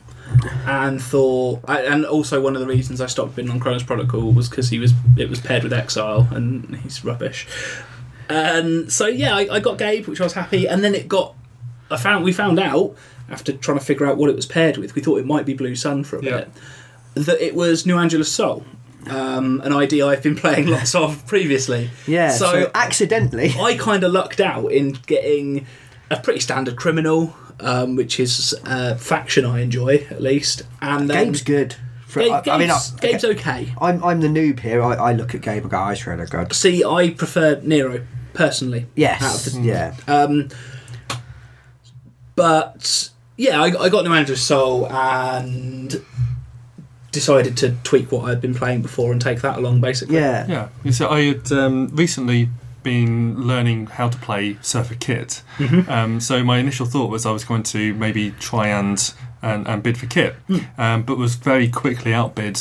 And 0.64 1.02
thought, 1.02 1.60
I, 1.66 1.82
and 1.82 2.06
also 2.06 2.40
one 2.40 2.54
of 2.54 2.60
the 2.60 2.66
reasons 2.68 3.00
I 3.00 3.06
stopped 3.06 3.34
bidding 3.34 3.50
on 3.50 3.58
Chronos 3.58 3.82
Protocol 3.82 4.32
was 4.32 4.48
because 4.48 4.68
he 4.70 4.78
was 4.78 4.92
it 5.16 5.28
was 5.28 5.40
paired 5.40 5.64
with 5.64 5.72
Exile, 5.72 6.28
and 6.30 6.76
he's 6.76 7.04
rubbish. 7.04 7.48
And 8.28 8.92
so 8.92 9.08
yeah, 9.08 9.34
I, 9.34 9.48
I 9.56 9.60
got 9.60 9.76
Gabe, 9.76 10.06
which 10.06 10.20
I 10.20 10.24
was 10.24 10.34
happy, 10.34 10.68
and 10.68 10.84
then 10.84 10.94
it 10.94 11.08
got. 11.08 11.34
I 11.90 11.96
found 11.96 12.22
we 12.22 12.32
found 12.32 12.60
out 12.60 12.94
after 13.30 13.52
trying 13.52 13.78
to 13.78 13.84
figure 13.84 14.06
out 14.06 14.16
what 14.16 14.28
it 14.30 14.36
was 14.36 14.46
paired 14.46 14.76
with. 14.76 14.94
We 14.94 15.02
thought 15.02 15.18
it 15.18 15.26
might 15.26 15.46
be 15.46 15.54
Blue 15.54 15.74
Sun 15.74 16.04
for 16.04 16.18
a 16.18 16.22
Yeah. 16.24 16.36
bit. 16.38 16.48
That 17.14 17.40
it 17.44 17.54
was 17.54 17.86
New 17.86 17.96
Angeles 17.98 18.30
Sol, 18.32 18.64
um, 19.08 19.60
an 19.64 19.72
idea 19.72 20.06
I've 20.06 20.22
been 20.22 20.36
playing 20.44 20.66
lots 20.68 20.94
of 20.94 21.26
previously. 21.26 21.90
Yeah, 22.06 22.30
so, 22.30 22.52
So, 22.64 22.70
accidentally. 22.74 23.54
I 23.58 23.76
kind 23.76 24.04
of 24.04 24.12
lucked 24.12 24.40
out 24.40 24.70
in 24.72 24.92
getting 25.06 25.66
a 26.10 26.16
pretty 26.18 26.40
standard 26.40 26.76
criminal, 26.76 27.34
um, 27.60 27.96
which 27.96 28.18
is 28.20 28.54
a 28.64 28.96
faction 28.96 29.44
I 29.44 29.60
enjoy 29.60 30.06
at 30.10 30.20
least. 30.22 30.62
And 30.80 31.08
then 31.10 31.26
Gabe's 31.26 31.42
good. 31.42 31.76
For, 32.06 32.20
Gabe- 32.20 32.32
I, 32.48 32.54
I 32.54 32.58
mean, 32.58 32.68
Gabe's, 32.68 32.94
I, 32.94 33.00
Gabe's 33.00 33.24
okay. 33.24 33.72
I'm, 33.80 34.02
I'm 34.02 34.20
the 34.20 34.28
noob 34.28 34.60
here. 34.60 34.82
I, 34.82 34.94
I 34.94 35.12
look 35.12 35.34
at 35.34 35.42
Gabe 35.42 35.62
and 35.62 35.70
go, 35.70 35.80
"Oh, 35.80 35.90
he's 35.90 36.04
really 36.06 36.26
good. 36.26 36.52
See, 36.52 36.84
I 36.84 37.10
prefer 37.10 37.60
Nero 37.62 38.04
personally. 38.34 38.86
Yes, 38.96 39.22
Out 39.22 39.46
of 39.46 39.52
the 39.54 39.60
yeah. 39.68 39.94
Um, 40.08 40.48
but 42.34 43.10
yeah, 43.40 43.62
I, 43.62 43.84
I 43.84 43.88
got 43.88 44.04
New 44.04 44.12
Angeles 44.12 44.42
Sol 44.42 44.86
and 44.92 46.04
decided 47.10 47.56
to 47.56 47.74
tweak 47.84 48.12
what 48.12 48.26
I'd 48.26 48.40
been 48.40 48.54
playing 48.54 48.82
before 48.82 49.12
and 49.12 49.20
take 49.20 49.40
that 49.40 49.56
along 49.56 49.80
basically. 49.80 50.16
Yeah. 50.16 50.68
Yeah. 50.84 50.90
So 50.92 51.08
I 51.08 51.22
had 51.22 51.50
um, 51.50 51.88
recently 51.88 52.50
been 52.82 53.40
learning 53.40 53.86
how 53.86 54.10
to 54.10 54.18
play 54.18 54.58
Surfer 54.60 54.94
Kit. 54.94 55.42
Mm-hmm. 55.56 55.90
Um, 55.90 56.20
so 56.20 56.44
my 56.44 56.58
initial 56.58 56.84
thought 56.84 57.10
was 57.10 57.24
I 57.24 57.30
was 57.30 57.44
going 57.44 57.62
to 57.64 57.94
maybe 57.94 58.32
try 58.32 58.68
and 58.68 59.12
and, 59.42 59.66
and 59.66 59.82
bid 59.82 59.96
for 59.96 60.04
kit, 60.04 60.36
um, 60.76 61.02
but 61.02 61.16
was 61.16 61.36
very 61.36 61.66
quickly 61.66 62.12
outbid 62.12 62.60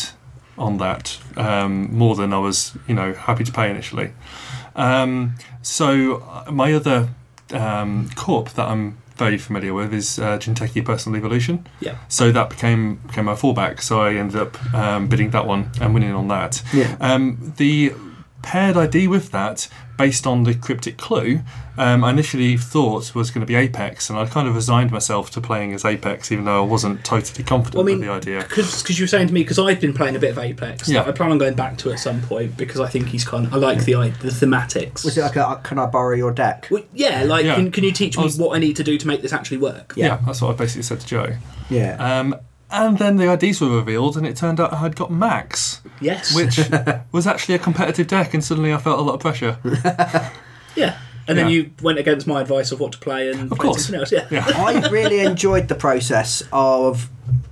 on 0.58 0.78
that 0.78 1.20
um, 1.36 1.94
more 1.94 2.16
than 2.16 2.32
I 2.32 2.40
was, 2.40 2.78
you 2.88 2.96
know, 2.96 3.12
happy 3.12 3.44
to 3.44 3.52
pay 3.52 3.70
initially. 3.70 4.14
Um, 4.78 5.36
so 5.62 6.24
uh, 6.24 6.50
my 6.50 6.72
other 6.72 7.10
um, 7.52 8.10
corp 8.16 8.52
that 8.52 8.70
I'm 8.70 8.98
very 9.20 9.38
familiar 9.38 9.74
with 9.74 9.94
is 9.94 10.18
uh, 10.18 10.40
Jinteki 10.40 10.84
Personal 10.84 11.18
Evolution. 11.18 11.68
Yeah. 11.82 11.98
So 12.08 12.32
that 12.32 12.50
became 12.50 12.96
became 13.08 13.26
my 13.26 13.36
fallback. 13.36 13.82
So 13.82 14.02
I 14.02 14.16
ended 14.16 14.38
up 14.38 14.74
um, 14.74 15.08
bidding 15.08 15.30
that 15.32 15.46
one 15.46 15.72
and 15.82 15.94
winning 15.94 16.14
on 16.14 16.30
that. 16.30 16.64
Yeah. 16.74 16.96
Um, 17.00 17.54
the 17.58 17.94
paired 18.42 18.78
ID 18.78 19.08
with 19.08 19.32
that, 19.32 19.68
based 19.98 20.26
on 20.26 20.44
the 20.44 20.54
cryptic 20.54 20.98
clue, 20.98 21.42
um, 21.78 22.04
I 22.06 22.10
initially 22.12 22.56
thought 22.58 23.14
was 23.14 23.32
going 23.32 23.42
to 23.42 23.46
be 23.46 23.56
Apex, 23.56 24.10
and 24.10 24.18
I 24.18 24.26
kind 24.26 24.48
of 24.48 24.56
resigned 24.56 24.92
myself 24.92 25.30
to 25.32 25.42
playing 25.42 25.74
as 25.74 25.84
Apex, 25.84 26.32
even 26.32 26.46
though 26.46 26.64
I 26.64 26.66
wasn't 26.66 27.04
totally 27.04 27.44
confident 27.44 27.76
Well, 27.76 27.84
I 27.84 27.98
mean, 27.98 28.00
with 28.00 28.24
the 28.24 28.32
idea. 28.38 28.42
because 28.48 28.98
you 28.98 29.04
were 29.04 29.08
saying 29.08 29.28
to 29.28 29.34
me 29.34 29.42
because 29.42 29.60
I've 29.60 29.80
been 29.82 29.94
playing 29.94 30.16
a 30.16 30.20
bit 30.20 30.32
of 30.32 30.38
Apex. 30.40 30.88
Yeah. 30.90 31.04
I 31.04 31.12
plan 31.12 31.32
on 31.32 31.38
going 31.38 31.54
back 31.56 31.78
to 31.80 31.90
it 31.90 31.94
at 31.94 32.00
some 32.00 32.22
point 32.22 32.56
because 32.58 32.80
I 32.80 32.88
think 32.88 33.08
he's 33.08 33.26
kind 33.26 33.46
of 33.46 33.54
I 33.54 33.58
like 33.58 33.84
the 33.84 33.96
i- 33.96 34.10
the 34.10 34.30
thematics. 34.30 35.04
Was 35.04 35.18
it 35.18 35.22
like 35.22 35.36
a 35.36 35.60
can 35.64 35.78
I 35.80 35.86
borrow 35.86 36.16
your 36.16 36.32
deck? 36.32 36.68
Well, 36.72 36.84
yeah, 36.94 37.24
like 37.24 37.46
Yeah. 37.46 37.56
Can, 37.56 37.72
can 37.72 37.84
you 37.84 37.92
teach 37.92 38.18
me 38.18 38.24
was- 38.24 38.38
what 38.38 38.56
I 38.56 38.60
need 38.60 38.76
to 38.78 38.84
do 38.84 38.98
to 38.98 39.08
make 39.08 39.22
this 39.22 39.34
actually 39.34 39.58
work? 39.58 39.94
Yeah. 39.96 40.06
Yeah. 40.08 40.20
that's 40.26 40.42
what 40.42 40.52
I 40.52 40.54
basically 40.54 40.84
said 40.84 41.02
to 41.02 41.08
Joe. 41.08 41.36
Yeah. 41.70 41.96
Um, 42.20 42.36
and 42.72 42.98
then 42.98 43.18
the 43.18 43.32
IDs 43.32 43.62
were 43.62 43.70
revealed, 43.70 44.18
and 44.18 44.26
it 44.26 44.36
turned 44.36 44.60
out 44.60 44.74
I 44.74 44.78
had 44.78 44.96
got 44.96 45.12
Max, 45.12 45.82
Yes. 46.02 46.36
which 46.36 46.60
was 47.12 47.26
actually 47.28 47.56
a 47.56 47.60
competitive 47.60 48.08
deck, 48.08 48.34
and 48.34 48.44
suddenly 48.44 48.74
I 48.74 48.78
felt 48.78 49.00
a 49.00 49.02
lot 49.02 49.16
of 49.16 49.20
pressure. 49.20 49.58
yeah. 50.76 50.98
And 51.28 51.38
then 51.38 51.46
Yeah. 51.48 51.52
you 51.52 51.72
went 51.82 52.00
against 52.00 52.26
my 52.26 52.42
advice 52.42 52.72
of 52.72 52.80
what 52.80 52.92
to 52.94 52.98
play 52.98 53.30
and 53.32 53.52
Of 53.52 53.58
course. 53.60 53.84
something 53.86 54.00
else. 54.00 54.12
Yeah. 54.12 54.26
Yeah. 54.32 54.46
I 54.56 54.88
really 54.90 55.20
enjoyed 55.20 55.68
the 55.68 55.76
process 55.76 56.42
of 56.52 57.10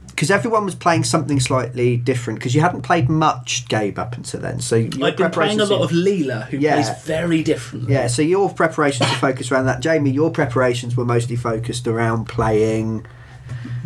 because 0.07 0.31
everyone 0.31 0.65
was 0.65 0.73
playing 0.73 1.03
something 1.03 1.39
slightly 1.39 1.95
different 1.95 2.39
because 2.39 2.55
you 2.55 2.61
hadn't 2.61 2.81
played 2.81 3.07
much 3.07 3.67
Gabe 3.69 3.99
up 3.99 4.15
until 4.17 4.39
then. 4.39 4.59
So 4.61 4.75
your 4.77 5.05
I've 5.05 5.15
been 5.15 5.29
playing 5.29 5.59
a 5.61 5.65
lot 5.65 5.81
of 5.83 5.91
Leela, 5.91 6.45
who 6.47 6.57
Yeah. 6.57 6.73
plays 6.73 6.89
very 7.03 7.43
differently. 7.43 7.93
Yeah, 7.93 8.07
so 8.07 8.23
your 8.23 8.49
preparations 8.49 9.07
were 9.11 9.15
focused 9.17 9.51
around 9.51 9.67
that. 9.67 9.79
Jamie, 9.79 10.09
your 10.09 10.31
preparations 10.31 10.97
were 10.97 11.05
mostly 11.05 11.35
focused 11.35 11.85
around 11.87 12.25
playing 12.27 13.05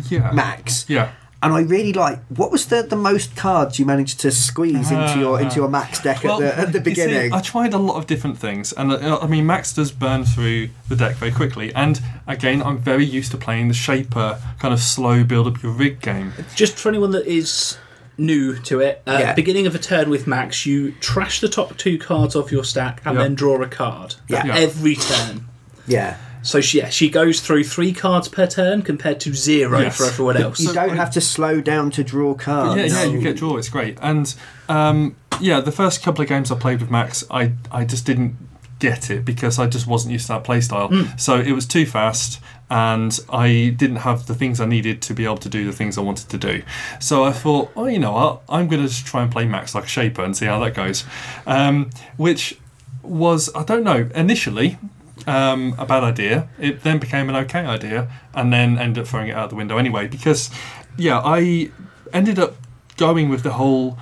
Yeah. 0.08 0.30
Max. 0.32 0.86
Yeah. 0.88 1.08
And 1.42 1.52
I 1.52 1.60
really 1.62 1.92
like 1.92 2.20
what 2.28 2.52
was 2.52 2.66
the, 2.66 2.82
the 2.82 2.94
most 2.96 3.34
cards 3.34 3.78
you 3.78 3.84
managed 3.84 4.20
to 4.20 4.30
squeeze 4.30 4.90
into 4.92 5.18
your 5.18 5.40
into 5.40 5.56
your 5.56 5.68
Max 5.68 6.00
deck 6.00 6.22
Well, 6.22 6.40
at 6.42 6.56
the, 6.56 6.58
at 6.62 6.72
the 6.72 6.78
you 6.78 6.84
see, 6.94 7.02
beginning. 7.06 7.32
I 7.32 7.40
tried 7.40 7.74
a 7.74 7.78
lot 7.78 7.96
of 7.96 8.06
different 8.06 8.38
things, 8.38 8.72
and 8.72 8.92
uh, 8.92 9.18
I 9.20 9.26
mean, 9.26 9.44
Max 9.44 9.72
does 9.74 9.90
burn 9.90 10.24
through 10.24 10.68
the 10.88 10.94
deck 10.94 11.16
very 11.16 11.32
quickly. 11.32 11.74
And 11.74 12.00
again, 12.28 12.62
I'm 12.62 12.78
very 12.78 13.04
used 13.04 13.32
to 13.32 13.36
playing 13.38 13.66
the 13.68 13.74
Shaper 13.74 14.40
kind 14.60 14.72
of 14.72 14.78
slow 14.80 15.24
build 15.24 15.48
up 15.48 15.62
your 15.62 15.72
rig 15.72 16.00
game. 16.00 16.32
Just 16.54 16.78
for 16.78 16.88
anyone 16.88 17.10
that 17.10 17.26
is 17.26 17.76
new 18.16 18.56
to 18.58 18.78
it, 18.78 19.02
uh, 19.06 19.16
Yeah. 19.20 19.34
beginning 19.34 19.66
of 19.66 19.74
a 19.74 19.78
turn 19.80 20.10
with 20.10 20.28
Max, 20.28 20.64
you 20.64 20.92
trash 21.00 21.40
the 21.40 21.48
top 21.48 21.76
two 21.76 21.98
cards 21.98 22.36
off 22.36 22.52
your 22.52 22.62
stack 22.62 23.00
and 23.04 23.16
Yeah. 23.16 23.22
then 23.24 23.34
draw 23.34 23.60
a 23.60 23.66
card. 23.66 24.14
Yeah. 24.28 24.46
Yeah. 24.46 24.54
Every 24.56 24.94
turn. 24.94 25.46
yeah. 25.88 26.18
So 26.42 26.60
she, 26.60 26.78
yeah, 26.78 26.88
she 26.88 27.08
goes 27.08 27.40
through 27.40 27.64
three 27.64 27.92
cards 27.92 28.28
per 28.28 28.46
turn 28.46 28.82
compared 28.82 29.20
to 29.20 29.32
zero 29.34 29.80
Yes. 29.80 29.96
for 29.96 30.04
everyone 30.04 30.36
else. 30.36 30.60
You 30.60 30.72
don't 30.72 30.96
have 30.96 31.10
to 31.12 31.20
slow 31.20 31.60
down 31.60 31.90
to 31.92 32.04
draw 32.04 32.34
cards. 32.34 32.92
yeah, 32.92 33.04
yeah, 33.04 33.10
you 33.10 33.20
get 33.20 33.36
draw. 33.36 33.56
It's 33.56 33.68
great. 33.68 33.96
And 34.02 34.34
um, 34.68 35.16
yeah, 35.40 35.60
the 35.60 35.72
first 35.72 36.02
couple 36.02 36.22
of 36.22 36.28
games 36.28 36.50
I 36.50 36.56
played 36.58 36.80
with 36.80 36.90
Max, 36.90 37.24
I 37.30 37.52
I 37.70 37.84
just 37.84 38.04
didn't 38.06 38.36
get 38.78 39.10
it 39.10 39.24
because 39.24 39.60
I 39.60 39.66
just 39.68 39.86
wasn't 39.86 40.12
used 40.12 40.26
to 40.26 40.32
that 40.32 40.44
playstyle. 40.44 40.88
Hmm. 40.88 41.16
So 41.16 41.38
it 41.38 41.52
was 41.52 41.66
too 41.66 41.86
fast, 41.86 42.40
and 42.68 43.16
I 43.30 43.72
didn't 43.76 43.98
have 43.98 44.26
the 44.26 44.34
things 44.34 44.60
I 44.60 44.66
needed 44.66 45.00
to 45.02 45.14
be 45.14 45.24
able 45.24 45.36
to 45.38 45.48
do 45.48 45.64
the 45.64 45.72
things 45.72 45.96
I 45.96 46.00
wanted 46.00 46.28
to 46.30 46.38
do. 46.38 46.62
So 46.98 47.22
I 47.22 47.30
thought, 47.30 47.70
oh, 47.76 47.86
you 47.86 48.00
know 48.00 48.12
what? 48.12 48.42
I'm 48.48 48.66
going 48.66 48.82
to 48.82 48.88
just 48.88 49.06
try 49.06 49.22
and 49.22 49.30
play 49.30 49.46
Max 49.46 49.74
like 49.76 49.84
a 49.84 49.88
shaper 49.88 50.22
and 50.24 50.36
see 50.36 50.46
how 50.46 50.58
that 50.64 50.74
goes. 50.74 51.04
Um, 51.46 51.90
which 52.16 52.58
was 53.04 53.48
I 53.54 53.62
don't 53.62 53.84
know 53.84 54.08
initially. 54.16 54.78
Um, 55.26 55.74
a 55.78 55.86
bad 55.86 56.02
idea. 56.04 56.48
It 56.58 56.82
then 56.82 56.98
became 56.98 57.28
an 57.28 57.36
okay 57.36 57.60
idea, 57.60 58.08
and 58.34 58.52
then 58.52 58.78
ended 58.78 59.02
up 59.02 59.08
throwing 59.08 59.28
it 59.28 59.36
out 59.36 59.50
the 59.50 59.56
window 59.56 59.78
anyway. 59.78 60.08
Because, 60.08 60.50
yeah, 60.96 61.20
I 61.24 61.70
ended 62.12 62.38
up 62.38 62.56
going 62.96 63.28
with 63.28 63.42
the 63.42 63.52
whole 63.52 63.98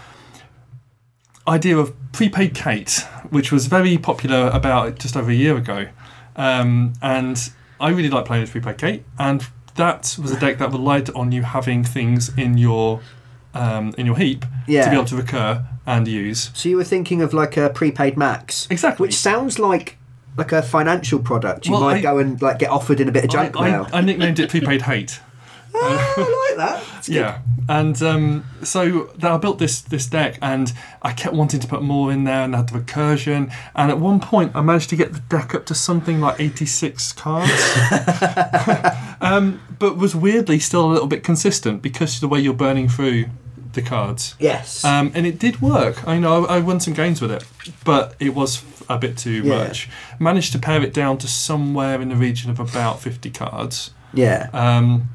idea 1.49 1.77
of 1.79 1.95
prepaid 2.13 2.55
Kate, 2.55 3.05
which 3.31 3.51
was 3.53 3.67
very 3.67 3.99
popular 3.99 4.51
about 4.53 4.99
just 4.99 5.17
over 5.17 5.31
a 5.31 5.35
year 5.35 5.57
ago. 5.57 5.87
Um, 6.37 6.93
and 7.03 7.51
I 7.81 7.91
really 7.91 8.11
like 8.11 8.25
playing 8.25 8.43
with 8.43 8.51
prepaid 8.53 8.79
Kate, 8.79 9.05
and 9.19 9.47
that 9.77 10.17
was 10.21 10.33
a 10.33 10.41
deck 10.41 10.59
that 10.59 10.71
relied 10.73 11.11
on 11.11 11.33
you 11.33 11.43
having 11.43 11.85
things 11.85 12.37
in 12.37 12.59
your 12.59 13.01
um, 13.53 13.93
in 13.99 14.07
your 14.07 14.17
heap 14.17 14.45
Yeah. 14.69 14.85
to 14.85 14.91
be 14.91 14.95
able 14.97 15.07
to 15.07 15.17
recur 15.17 15.65
and 15.87 16.07
use. 16.07 16.51
So 16.55 16.69
you 16.69 16.77
were 16.77 16.85
thinking 16.85 17.21
of 17.21 17.35
like 17.35 17.57
a 17.57 17.69
prepaid 17.71 18.17
max, 18.17 18.69
Exactly. 18.71 19.05
which 19.07 19.17
sounds 19.17 19.59
like 19.59 19.97
like 20.41 20.53
a 20.53 20.63
financial 20.63 21.19
product. 21.19 21.67
You 21.67 21.73
Well, 21.73 21.83
might 21.83 21.99
I- 21.99 22.03
go 22.03 22.19
and 22.19 22.41
like 22.41 22.59
get 22.59 22.71
offered 22.71 22.99
in 23.01 23.09
a 23.09 23.13
bit 23.13 23.25
of 23.25 23.31
I, 23.31 23.33
junk 23.33 23.55
mail. 23.55 23.87
I, 23.93 23.99
I 23.99 24.01
nicknamed 24.01 24.39
it 24.41 24.49
prepaid 24.51 24.83
hate. 24.83 25.21
I 25.75 26.47
like 26.49 26.57
that. 26.57 26.83
It's 26.99 27.07
good. 27.09 27.15
Yeah, 27.17 27.39
and 27.69 28.03
um, 28.03 28.45
so 28.65 29.05
that 29.19 29.31
I 29.31 29.37
built 29.37 29.59
this 29.61 29.81
this 29.83 30.07
deck, 30.07 30.37
and 30.43 30.73
I 31.03 31.13
kept 31.13 31.35
wanting 31.35 31.61
to 31.61 31.69
put 31.69 31.81
more 31.83 32.11
in 32.11 32.25
there, 32.25 32.43
and 32.43 32.55
I 32.57 32.59
had 32.59 32.69
the 32.71 32.79
recursion. 32.81 33.53
And 33.77 33.91
at 33.91 34.01
one 34.01 34.19
point, 34.19 34.51
I 34.57 34.63
managed 34.63 34.91
to 34.91 34.97
get 34.97 35.13
the 35.13 35.21
deck 35.21 35.55
up 35.55 35.67
to 35.67 35.75
something 35.75 36.21
like 36.21 36.41
eighty 36.41 36.67
six 36.67 37.13
cards, 37.13 37.53
um, 39.21 39.61
but 39.79 39.97
was 39.97 40.15
weirdly 40.17 40.59
still 40.59 40.85
a 40.87 40.91
little 40.91 41.07
bit 41.07 41.23
consistent 41.23 41.83
because 41.83 42.15
of 42.17 42.21
the 42.21 42.29
way 42.29 42.41
you're 42.41 42.55
burning 42.55 42.89
through 42.89 43.27
the 43.73 43.83
cards. 43.83 44.35
Yes. 44.41 44.85
Um, 44.85 45.13
and 45.15 45.25
it 45.27 45.39
did 45.39 45.63
work. 45.63 46.07
I 46.07 46.19
know 46.19 46.47
I 46.47 46.59
won 46.59 46.81
some 46.81 46.95
games 46.95 47.21
with 47.21 47.31
it, 47.31 47.45
but 47.85 48.15
it 48.19 48.35
was 48.35 48.65
a 48.95 48.99
bit 48.99 49.17
too 49.17 49.43
Yeah. 49.45 49.59
much. 49.59 49.89
Managed 50.19 50.53
to 50.53 50.59
pare 50.59 50.83
it 50.83 50.93
down 50.95 51.19
to 51.19 51.27
somewhere 51.29 52.01
in 52.03 52.09
the 52.09 52.17
region 52.17 52.51
of 52.51 52.59
about 52.61 53.01
fifty 53.01 53.31
cards 53.31 53.91
yeah. 54.13 54.49
um, 54.53 55.09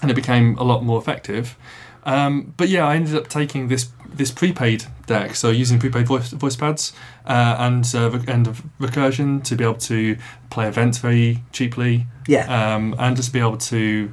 and 0.00 0.10
it 0.10 0.14
became 0.14 0.56
a 0.58 0.64
lot 0.64 0.82
more 0.84 0.98
effective. 0.98 1.56
Um, 2.04 2.52
but 2.56 2.68
yeah, 2.68 2.84
I 2.92 2.96
ended 2.96 3.14
up 3.14 3.28
taking 3.28 3.68
this 3.68 3.90
this 4.14 4.30
prepaid 4.30 4.84
deck, 5.06 5.34
so 5.36 5.48
using 5.50 5.78
prepaid 5.78 6.06
voice 6.06 6.30
voice 6.32 6.56
pads 6.56 6.92
uh, 7.26 7.56
and 7.58 7.84
uh, 7.94 8.10
and 8.28 8.46
recursion 8.80 9.42
to 9.44 9.54
be 9.56 9.64
able 9.64 9.74
to 9.88 10.16
play 10.50 10.66
events 10.68 10.98
very 10.98 11.38
cheaply, 11.52 12.06
yeah. 12.26 12.74
um, 12.74 12.94
and 12.98 13.16
just 13.16 13.32
be 13.32 13.38
able 13.40 13.56
to, 13.56 14.12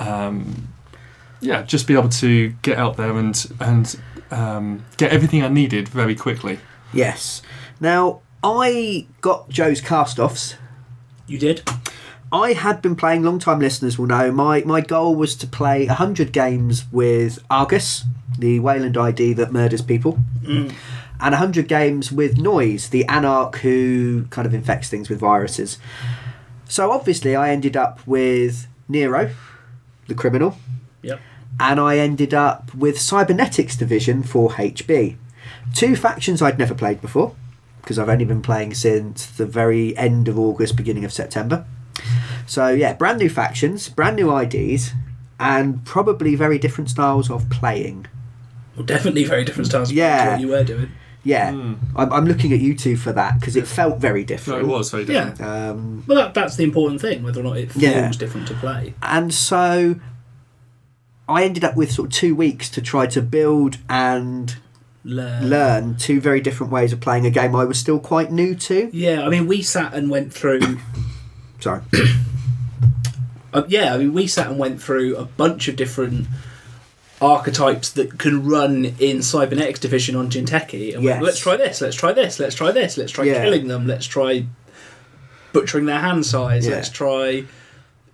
um, 0.00 0.68
yeah, 1.40 1.62
just 1.62 1.86
be 1.86 1.94
able 1.94 2.08
to 2.08 2.48
get 2.62 2.78
out 2.78 2.96
there 2.96 3.16
and 3.16 3.46
and 3.60 4.00
um, 4.30 4.84
get 4.96 5.12
everything 5.12 5.42
I 5.44 5.48
needed 5.48 5.88
very 5.88 6.14
quickly. 6.14 6.58
yes. 6.92 7.42
Now 7.80 8.22
I 8.42 9.06
got 9.20 9.48
Joe's 9.48 9.80
cast-offs. 9.80 10.54
You 11.26 11.38
did? 11.38 11.68
I 12.32 12.52
had 12.52 12.82
been 12.82 12.94
playing. 12.94 13.22
Long-time 13.22 13.58
listeners 13.58 13.98
will 13.98 14.06
know 14.06 14.30
my 14.30 14.60
my 14.62 14.80
goal 14.80 15.14
was 15.14 15.34
to 15.36 15.46
play 15.46 15.86
hundred 15.86 16.32
games 16.32 16.84
with 16.92 17.38
Argus, 17.50 18.04
the 18.38 18.60
Wayland 18.60 18.96
ID 18.98 19.32
that 19.34 19.50
murders 19.52 19.80
people, 19.80 20.18
mm. 20.42 20.72
and 21.20 21.34
hundred 21.34 21.68
games 21.68 22.12
with 22.12 22.36
Noise, 22.36 22.90
the 22.90 23.06
anarch 23.06 23.56
who 23.58 24.26
kind 24.26 24.46
of 24.46 24.52
infects 24.52 24.90
things 24.90 25.08
with 25.08 25.18
viruses. 25.18 25.78
So 26.68 26.90
obviously, 26.90 27.34
I 27.34 27.50
ended 27.50 27.76
up 27.78 28.06
with 28.06 28.66
Nero, 28.88 29.30
the 30.06 30.14
criminal, 30.14 30.58
Yep. 31.00 31.20
and 31.58 31.80
I 31.80 31.96
ended 31.96 32.34
up 32.34 32.74
with 32.74 33.00
Cybernetics 33.00 33.74
Division 33.74 34.22
for 34.22 34.50
HB. 34.50 35.16
Two 35.74 35.96
factions 35.96 36.42
I'd 36.42 36.58
never 36.58 36.74
played 36.74 37.00
before, 37.00 37.34
because 37.88 37.98
I've 37.98 38.10
only 38.10 38.26
been 38.26 38.42
playing 38.42 38.74
since 38.74 39.24
the 39.24 39.46
very 39.46 39.96
end 39.96 40.28
of 40.28 40.38
August, 40.38 40.76
beginning 40.76 41.06
of 41.06 41.12
September. 41.12 41.64
So, 42.46 42.68
yeah, 42.68 42.92
brand 42.92 43.18
new 43.18 43.30
factions, 43.30 43.88
brand 43.88 44.16
new 44.16 44.36
IDs, 44.36 44.92
and 45.40 45.82
probably 45.86 46.34
very 46.34 46.58
different 46.58 46.90
styles 46.90 47.30
of 47.30 47.48
playing. 47.48 48.06
Well, 48.76 48.84
definitely 48.84 49.24
very 49.24 49.42
different 49.42 49.68
styles 49.68 49.90
Yeah. 49.90 50.24
to 50.26 50.30
what 50.32 50.40
you 50.42 50.48
were 50.48 50.64
doing. 50.64 50.90
Yeah, 51.24 51.48
I'm, 51.48 52.12
I'm 52.12 52.26
looking 52.26 52.52
at 52.52 52.60
you 52.60 52.74
two 52.76 52.98
for 52.98 53.10
that 53.12 53.40
because 53.40 53.56
it 53.56 53.66
felt 53.66 54.00
very 54.00 54.22
different. 54.22 54.62
No, 54.66 54.68
it 54.68 54.70
was 54.76 54.90
very 54.90 55.06
different. 55.06 55.40
Yeah. 55.40 55.70
Um, 55.70 56.04
Well, 56.06 56.18
that, 56.18 56.34
that's 56.34 56.56
the 56.56 56.64
important 56.64 57.00
thing, 57.00 57.22
whether 57.22 57.40
or 57.40 57.44
not 57.44 57.56
it 57.56 57.72
feels 57.72 57.82
Yeah. 57.82 58.10
different 58.10 58.48
to 58.48 58.54
play. 58.54 58.92
and 59.02 59.32
so 59.32 59.96
I 61.26 61.44
ended 61.44 61.64
up 61.64 61.74
with 61.74 61.90
sort 61.90 62.08
of 62.08 62.12
two 62.12 62.34
weeks 62.34 62.68
to 62.70 62.82
try 62.82 63.06
to 63.06 63.22
build 63.22 63.78
and 63.88 64.56
Learn. 65.04 65.48
learn 65.48 65.96
two 65.96 66.20
very 66.20 66.40
different 66.40 66.72
ways 66.72 66.92
of 66.92 67.00
playing 67.00 67.24
a 67.24 67.30
game 67.30 67.54
I 67.56 67.64
was 67.64 67.78
still 67.78 67.98
quite 68.00 68.30
new 68.32 68.54
to. 68.56 68.90
Yeah, 68.92 69.22
I 69.24 69.28
mean, 69.28 69.46
we 69.46 69.62
sat 69.62 69.94
and 69.94 70.10
went 70.10 70.32
through. 70.32 70.60
Sorry. 71.60 71.80
uh, 73.54 73.62
yeah, 73.68 73.94
I 73.94 73.98
mean, 73.98 74.12
we 74.12 74.26
sat 74.26 74.48
and 74.48 74.58
went 74.58 74.82
through 74.82 75.16
a 75.16 75.24
bunch 75.24 75.68
of 75.68 75.76
different 75.76 76.26
archetypes 77.20 77.90
that 77.90 78.18
can 78.18 78.46
run 78.46 78.84
in 79.00 79.22
Cybernetics 79.22 79.80
division 79.80 80.14
on 80.14 80.30
Jinteki. 80.30 80.94
And 80.94 81.02
Yes. 81.02 81.14
went, 81.14 81.22
let's 81.24 81.38
try 81.40 81.56
this, 81.56 81.80
let's 81.80 81.96
try 81.96 82.12
this, 82.12 82.38
let's 82.38 82.54
try 82.54 82.70
this, 82.70 82.96
let's 82.96 83.10
try 83.12 83.24
Yeah. 83.24 83.42
killing 83.44 83.68
them, 83.68 83.86
let's 83.86 84.06
try 84.06 84.44
butchering 85.52 85.86
their 85.86 85.98
hand 86.00 86.26
size, 86.26 86.66
Yeah. 86.66 86.76
let's 86.76 86.90
try 86.90 87.44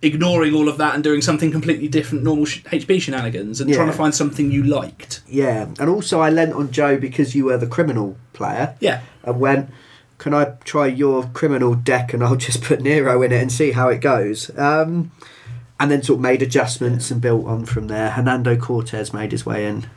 ignoring 0.05 0.53
all 0.53 0.69
of 0.69 0.77
that 0.77 0.95
and 0.95 1.03
doing 1.03 1.21
something 1.21 1.51
completely 1.51 1.87
different, 1.87 2.23
normal 2.23 2.45
sh- 2.45 2.61
HB 2.63 3.01
shenanigans, 3.01 3.59
and 3.59 3.73
trying 3.73 3.87
to 3.87 3.93
find 3.93 4.13
something 4.15 4.51
you 4.51 4.63
liked. 4.63 5.21
Yeah, 5.27 5.63
and 5.79 5.89
also 5.89 6.21
I 6.21 6.29
lent 6.29 6.53
on 6.53 6.71
Joe 6.71 6.97
because 6.97 7.35
you 7.35 7.45
were 7.45 7.57
the 7.57 7.67
criminal 7.67 8.15
player, 8.33 8.75
Yeah. 8.79 9.01
and 9.23 9.39
went, 9.39 9.69
"Can 10.17 10.33
I 10.33 10.53
try 10.63 10.87
your 10.87 11.23
criminal 11.33 11.73
deck 11.75 12.13
and 12.13 12.23
I'll 12.23 12.35
just 12.47 12.61
put 12.63 12.81
Nero 12.81 13.21
in 13.21 13.31
it 13.31 13.41
and 13.41 13.51
see 13.51 13.71
how 13.71 13.89
it 13.89 13.99
goes." 14.01 14.55
Um, 14.57 15.11
and 15.79 15.91
then 15.91 16.01
sort 16.03 16.17
of 16.17 16.21
made 16.21 16.41
adjustments 16.41 17.11
and 17.11 17.19
built 17.19 17.45
on 17.45 17.65
from 17.65 17.87
there. 17.87 18.11
Hernando 18.11 18.55
Cortez 18.55 19.13
made 19.13 19.33
his 19.33 19.45
way 19.45 19.65
in 19.65 19.87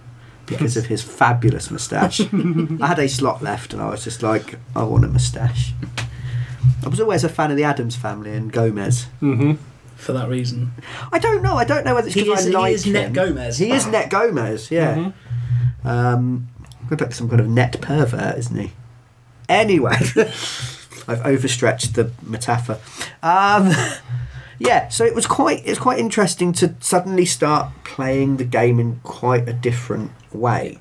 because 0.47 0.77
of 0.77 0.87
his 0.87 1.03
fabulous 1.05 1.71
moustache. 1.71 2.21
I 2.33 2.87
had 2.87 2.99
a 2.99 3.09
slot 3.09 3.43
left, 3.43 3.73
and 3.73 3.81
I 3.81 3.89
was 3.91 4.03
just 4.03 4.23
like, 4.23 4.57
"I 4.75 4.83
want 4.83 5.05
a 5.05 5.09
moustache. 5.09 5.75
I 6.85 6.89
was 6.89 7.01
always 7.01 7.23
a 7.23 7.29
fan 7.29 7.51
of 7.51 7.57
the 7.57 7.65
Addams 7.65 7.97
family 7.97 8.33
and 8.35 8.53
Gomez. 8.53 9.07
Mm-hmm. 9.21 9.53
For 9.99 10.13
that 10.13 10.29
reason, 10.29 10.73
I 11.13 11.19
don't 11.19 11.43
know. 11.43 11.57
I 11.57 11.65
don't 11.65 11.85
know 11.85 11.95
whether 11.95 12.07
it's 12.07 12.15
He 12.15 12.23
because 12.23 12.47
I 12.47 12.49
he 12.49 12.55
like 12.55 12.73
is 12.73 12.87
Net. 12.87 13.13
Gomez. 13.13 13.59
He 13.59 13.73
is 13.73 13.87
Net 13.87 14.09
Gomez. 14.09 14.71
Yeah. 14.71 14.95
Mm-hmm. 14.95 15.89
Um, 15.89 16.49
looks 16.89 17.03
like 17.03 17.13
some 17.13 17.29
kind 17.29 17.41
of 17.41 17.49
net 17.49 17.81
pervert, 17.81 18.39
isn't 18.39 18.57
he? 18.57 18.73
Anyway, 19.49 19.97
I've 21.09 21.25
overstretched 21.25 21.95
the 21.95 22.13
metaphor. 22.23 22.79
Um, 23.23 23.73
yeah, 24.59 24.89
so 24.89 25.05
it 25.05 25.15
was 25.15 25.27
quite 25.27 25.63
it's 25.67 25.79
quite 25.79 25.99
interesting 25.99 26.53
to 26.55 26.75
suddenly 26.81 27.25
start 27.25 27.73
playing 27.85 28.37
the 28.37 28.45
game 28.45 28.79
in 28.79 29.01
quite 29.03 29.49
a 29.49 29.53
different 29.53 30.13
way. 30.33 30.79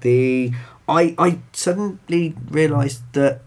The 0.00 0.52
I 0.88 1.14
I 1.18 1.38
suddenly 1.52 2.34
realised 2.50 3.02
that 3.12 3.42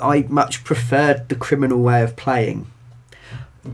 I 0.00 0.26
much 0.28 0.64
preferred 0.64 1.28
the 1.28 1.34
criminal 1.36 1.80
way 1.80 2.02
of 2.02 2.16
playing. 2.16 2.66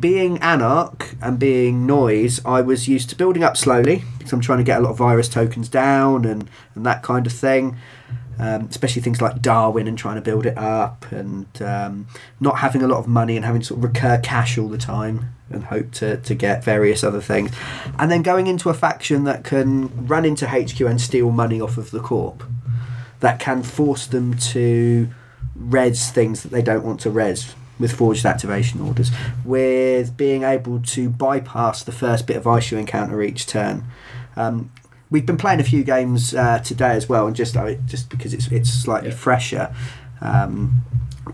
Being 0.00 0.38
Anarch 0.38 1.14
and 1.22 1.38
being 1.38 1.86
Noise, 1.86 2.44
I 2.44 2.60
was 2.60 2.88
used 2.88 3.10
to 3.10 3.16
building 3.16 3.42
up 3.42 3.56
slowly 3.56 4.02
because 4.18 4.32
I'm 4.32 4.40
trying 4.40 4.58
to 4.58 4.64
get 4.64 4.78
a 4.78 4.80
lot 4.80 4.90
of 4.90 4.98
virus 4.98 5.28
tokens 5.28 5.68
down 5.68 6.24
and, 6.24 6.48
and 6.74 6.84
that 6.86 7.02
kind 7.02 7.26
of 7.26 7.32
thing. 7.32 7.76
Um, 8.36 8.66
especially 8.68 9.00
things 9.00 9.22
like 9.22 9.40
Darwin 9.40 9.86
and 9.86 9.96
trying 9.96 10.16
to 10.16 10.20
build 10.20 10.44
it 10.44 10.58
up 10.58 11.06
and 11.12 11.46
um, 11.62 12.08
not 12.40 12.58
having 12.58 12.82
a 12.82 12.88
lot 12.88 12.98
of 12.98 13.06
money 13.06 13.36
and 13.36 13.44
having 13.44 13.60
to 13.60 13.66
sort 13.68 13.78
of 13.78 13.84
recur 13.84 14.18
cash 14.18 14.58
all 14.58 14.66
the 14.66 14.76
time 14.76 15.32
and 15.50 15.62
hope 15.66 15.92
to, 15.92 16.16
to 16.16 16.34
get 16.34 16.64
various 16.64 17.04
other 17.04 17.20
things. 17.20 17.52
And 17.96 18.10
then 18.10 18.22
going 18.22 18.48
into 18.48 18.70
a 18.70 18.74
faction 18.74 19.22
that 19.24 19.44
can 19.44 20.08
run 20.08 20.24
into 20.24 20.48
HQ 20.48 20.80
and 20.80 21.00
steal 21.00 21.30
money 21.30 21.60
off 21.60 21.78
of 21.78 21.92
the 21.92 22.00
Corp, 22.00 22.42
that 23.20 23.38
can 23.38 23.62
force 23.62 24.06
them 24.06 24.36
to 24.36 25.08
res 25.54 26.10
things 26.10 26.42
that 26.42 26.50
they 26.50 26.62
don't 26.62 26.84
want 26.84 27.00
to 27.00 27.10
res 27.10 27.54
with 27.78 27.92
forged 27.92 28.24
activation 28.24 28.80
orders, 28.80 29.10
with 29.44 30.16
being 30.16 30.42
able 30.44 30.80
to 30.80 31.08
bypass 31.10 31.82
the 31.82 31.92
first 31.92 32.26
bit 32.26 32.36
of 32.36 32.46
ice 32.46 32.70
you 32.70 32.78
encounter 32.78 33.22
each 33.22 33.46
turn. 33.46 33.84
Um, 34.36 34.70
we've 35.10 35.26
been 35.26 35.36
playing 35.36 35.60
a 35.60 35.64
few 35.64 35.84
games 35.84 36.34
uh, 36.34 36.58
today 36.60 36.90
as 36.90 37.08
well, 37.08 37.26
and 37.26 37.34
just 37.36 37.56
uh, 37.56 37.74
just 37.86 38.08
because 38.10 38.32
it's 38.34 38.46
it's 38.48 38.70
slightly 38.70 39.10
Yeah. 39.10 39.14
fresher, 39.16 39.74
um, 40.20 40.82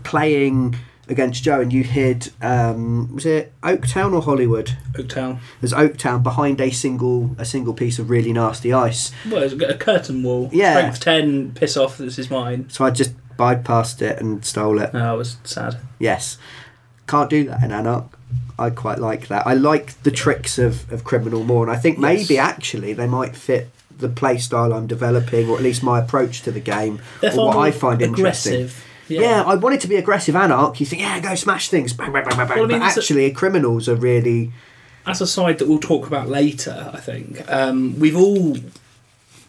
playing 0.03 0.75
against 1.07 1.43
Joe, 1.43 1.59
and 1.61 1.73
you 1.73 1.83
hid 1.83 2.31
um, 2.41 3.13
was 3.13 3.25
it 3.25 3.53
Oaktown 3.63 4.13
or 4.13 4.21
Hollywood? 4.21 4.77
Oaktown. 4.93 5.39
There's 5.59 5.73
Oaktown 5.73 6.23
behind 6.23 6.61
a 6.61 6.69
single 6.71 7.35
a 7.37 7.45
single 7.45 7.73
piece 7.73 7.99
of 7.99 8.09
really 8.09 8.31
nasty 8.33 8.71
ice. 8.71 9.11
Well, 9.29 9.43
it's 9.43 9.53
a 9.53 9.77
curtain 9.77 10.23
wall. 10.23 10.49
Yeah. 10.53 10.91
Strength 10.91 10.99
10, 11.01 11.51
piss 11.53 11.75
off, 11.77 11.97
this 11.97 12.17
is 12.17 12.29
mine. 12.29 12.69
So 12.69 12.85
I 12.85 12.91
just 12.91 13.11
bypassed 13.37 14.01
it 14.01 14.19
and 14.21 14.43
stole 14.45 14.79
it. 14.79 14.93
No, 14.93 15.11
I 15.11 15.13
was 15.13 15.37
sad. 15.43 15.77
Yes. 15.99 16.37
Can't 17.07 17.29
do 17.29 17.43
that 17.45 17.63
in 17.63 17.71
Anarch. 17.71 18.05
I 18.57 18.69
quite 18.69 18.99
like 18.99 19.27
that. 19.27 19.45
I 19.47 19.53
like 19.53 20.01
the 20.03 20.11
tricks 20.11 20.57
of, 20.59 20.91
of 20.91 21.03
Criminal 21.03 21.43
more, 21.43 21.63
and 21.67 21.71
I 21.75 21.79
think 21.79 21.97
maybe 21.97 22.35
Yes. 22.35 22.47
actually 22.49 22.93
they 22.93 23.07
might 23.07 23.35
fit 23.35 23.69
the 23.97 24.07
play 24.09 24.37
style 24.37 24.73
I'm 24.73 24.87
developing, 24.87 25.49
or 25.49 25.57
at 25.57 25.63
least 25.63 25.83
my 25.83 25.99
approach 25.99 26.41
to 26.43 26.51
the 26.51 26.59
game, 26.59 27.01
They're 27.21 27.37
or 27.37 27.47
what 27.47 27.57
I 27.57 27.71
find 27.71 28.01
interesting. 28.01 28.53
aggressive. 28.53 28.85
Yeah. 29.07 29.43
I 29.45 29.55
want 29.55 29.75
it 29.75 29.81
to 29.81 29.87
be 29.87 29.95
aggressive 29.97 30.35
Anarch. 30.35 30.79
You 30.79 30.85
think, 30.85 31.01
yeah, 31.01 31.19
go 31.19 31.35
smash 31.35 31.69
things, 31.69 31.91
bang, 31.91 32.11
bang, 32.13 32.23
bang, 32.23 32.37
bang, 32.37 32.47
bang. 32.47 32.57
Well, 32.57 32.65
I 32.65 32.67
mean, 32.69 32.79
but 32.79 32.87
it's 32.87 32.97
a- 32.97 32.99
actually, 33.01 33.31
criminals 33.31 33.89
are 33.89 33.95
really. 33.95 34.51
As 35.05 35.19
a 35.19 35.27
side 35.27 35.57
that 35.57 35.67
we'll 35.67 35.79
talk 35.79 36.05
about 36.07 36.29
later, 36.29 36.91
I 36.93 36.99
think 36.99 37.43
um, 37.51 37.99
we've 37.99 38.15
all, 38.15 38.55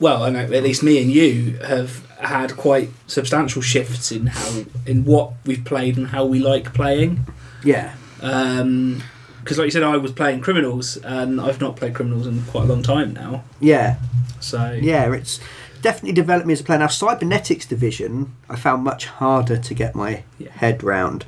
well, 0.03 0.23
I 0.25 0.31
know 0.31 0.41
at 0.41 0.63
least 0.63 0.83
me 0.83 1.01
and 1.01 1.11
you 1.11 1.57
have 1.59 2.05
had 2.19 2.57
quite 2.57 2.91
substantial 3.07 3.63
shifts 3.63 4.13
in 4.13 4.27
how 4.27 4.65
in 4.87 5.05
what 5.05 5.33
we've 5.47 5.65
played 5.65 5.97
and 5.97 6.09
how 6.09 6.25
we 6.25 6.39
like 6.41 6.75
playing. 6.75 7.25
Yeah. 7.65 7.95
Because, 8.17 9.59
like 9.59 9.65
you 9.67 9.71
said, 9.71 9.83
I 9.83 9.97
was 9.97 10.13
playing 10.13 10.41
criminals, 10.41 10.97
and 10.99 11.41
I've 11.41 11.61
not 11.61 11.77
played 11.77 11.95
criminals 11.95 12.27
in 12.27 12.43
quite 12.43 12.65
a 12.65 12.67
long 12.67 12.83
time 12.83 13.13
now. 13.13 13.43
Yeah. 13.61 13.97
So 14.41 14.79
Yeah, 14.81 15.13
it's 15.13 15.41
definitely 15.83 16.13
developed 16.13 16.47
me 16.47 16.53
as 16.53 16.61
a 16.61 16.65
player. 16.65 16.79
Now, 16.81 16.87
Cybernetics 16.89 17.67
Division, 17.67 18.35
I 18.49 18.57
found 18.57 18.85
much 18.85 19.07
harder 19.07 19.57
to 19.57 19.75
get 19.75 19.95
my 19.95 20.23
Yeah. 20.39 20.51
head 20.53 20.83
round. 20.83 21.25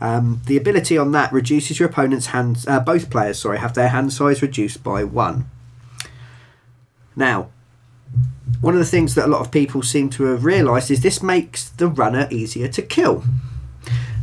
Um, 0.00 0.40
the 0.46 0.56
ability 0.56 0.96
on 0.96 1.12
that 1.12 1.30
reduces 1.32 1.78
your 1.78 1.88
opponent's 1.90 2.26
hands. 2.26 2.66
Uh, 2.66 2.80
both 2.80 3.10
players, 3.10 3.38
sorry, 3.38 3.58
have 3.58 3.74
their 3.74 3.88
hand 3.88 4.12
size 4.14 4.40
reduced 4.40 4.82
by 4.82 5.04
one. 5.04 5.44
Now, 7.14 7.48
one 8.60 8.74
of 8.74 8.80
the 8.80 8.86
things 8.86 9.14
that 9.14 9.26
a 9.26 9.28
lot 9.28 9.40
of 9.40 9.50
people 9.50 9.82
seem 9.82 10.10
to 10.10 10.24
have 10.24 10.44
realised 10.44 10.90
is 10.90 11.02
this 11.02 11.22
makes 11.22 11.70
the 11.70 11.88
runner 11.88 12.28
easier 12.30 12.68
to 12.68 12.82
kill. 12.82 13.24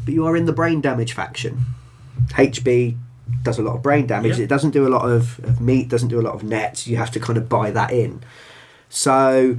But 0.06 0.14
you 0.14 0.26
are 0.26 0.38
in 0.38 0.46
the 0.46 0.54
brain 0.54 0.82
damage 0.82 1.14
faction. 1.14 1.66
HB 2.30 2.98
does 3.44 3.60
a 3.60 3.62
lot 3.62 3.76
of 3.76 3.84
brain 3.84 4.08
damage. 4.08 4.38
Yeah. 4.38 4.46
It 4.46 4.48
doesn't 4.48 4.72
do 4.72 4.88
a 4.88 4.90
lot 4.90 5.10
of, 5.10 5.40
of 5.44 5.60
meat, 5.60 5.90
doesn't 5.90 6.10
do 6.10 6.20
a 6.20 6.24
lot 6.24 6.36
of 6.36 6.44
nets. 6.44 6.88
You 6.88 6.98
have 6.98 7.12
to 7.12 7.20
kind 7.20 7.38
of 7.38 7.50
buy 7.50 7.72
that 7.72 7.92
in. 7.92 8.24
So 8.90 9.58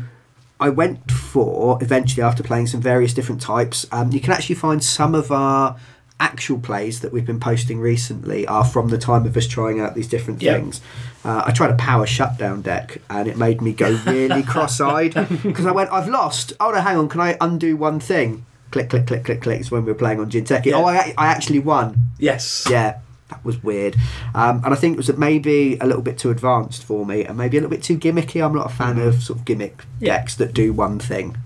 I 0.61 0.69
went 0.71 1.11
for 1.11 1.79
eventually 1.83 2.23
after 2.23 2.43
playing 2.43 2.69
some 2.69 2.81
various 2.81 3.15
different 3.15 3.41
types. 3.41 3.87
Um, 3.93 4.13
you 4.13 4.21
can 4.21 4.33
actually 4.33 4.57
find 4.57 4.83
some 4.83 5.15
of 5.15 5.31
our 5.31 5.77
actual 6.21 6.59
plays 6.59 7.01
that 7.01 7.13
we've 7.13 7.27
been 7.27 7.39
posting 7.41 7.79
recently 7.81 8.47
are 8.47 8.65
from 8.65 8.89
the 8.89 8.99
time 8.99 9.25
of 9.25 9.37
us 9.37 9.47
trying 9.47 9.81
out 9.81 9.95
these 9.95 10.09
different 10.09 10.43
Yeah. 10.43 10.55
things. 10.55 10.81
Uh, 11.25 11.43
I 11.47 11.53
tried 11.53 11.71
a 11.71 11.75
power 11.77 12.07
shutdown 12.07 12.63
deck 12.63 12.99
and 13.09 13.29
it 13.29 13.37
made 13.37 13.61
me 13.61 13.73
go 13.73 13.91
really 14.07 14.43
cross-eyed 14.55 15.15
because 15.43 15.67
I 15.67 15.71
went, 15.73 15.93
I've 15.93 16.09
lost. 16.09 16.53
Oh 16.59 16.71
no, 16.73 16.81
hang 16.81 16.97
on, 16.97 17.09
can 17.09 17.21
I 17.21 17.37
undo 17.41 17.77
one 17.77 18.01
thing? 18.01 18.45
Click, 18.71 18.91
click, 18.91 19.07
click, 19.07 19.25
click, 19.25 19.41
click. 19.43 19.61
It's 19.61 19.71
when 19.71 19.85
we 19.85 19.93
were 19.93 19.99
playing 19.99 20.21
on 20.21 20.31
Jinteki. 20.31 20.67
Yeah. 20.67 20.75
Oh, 20.77 20.85
I, 20.87 21.15
I 21.17 21.29
actually 21.29 21.61
won 21.61 21.97
yes, 22.19 22.67
yeah, 22.69 22.99
that 23.31 23.45
was 23.45 23.63
weird. 23.63 23.95
Um, 24.35 24.63
and 24.65 24.75
I 24.75 24.77
think 24.77 24.95
it 24.95 24.97
was 24.99 25.17
maybe 25.17 25.79
a 25.81 25.87
little 25.87 26.03
bit 26.03 26.19
too 26.19 26.31
advanced 26.31 26.83
for 26.85 27.07
me, 27.07 27.25
and 27.25 27.39
maybe 27.39 27.57
a 27.57 27.61
little 27.61 27.71
bit 27.75 27.83
too 27.83 27.97
gimmicky. 27.97 28.45
I'm 28.45 28.55
not 28.55 28.67
a 28.71 28.75
fan 28.75 28.99
of 28.99 29.23
sort 29.23 29.39
of 29.39 29.45
gimmick 29.45 29.85
Yeah. 30.01 30.17
decks 30.19 30.35
that 30.37 30.53
do 30.53 30.73
one 30.73 30.99
thing, 30.99 31.37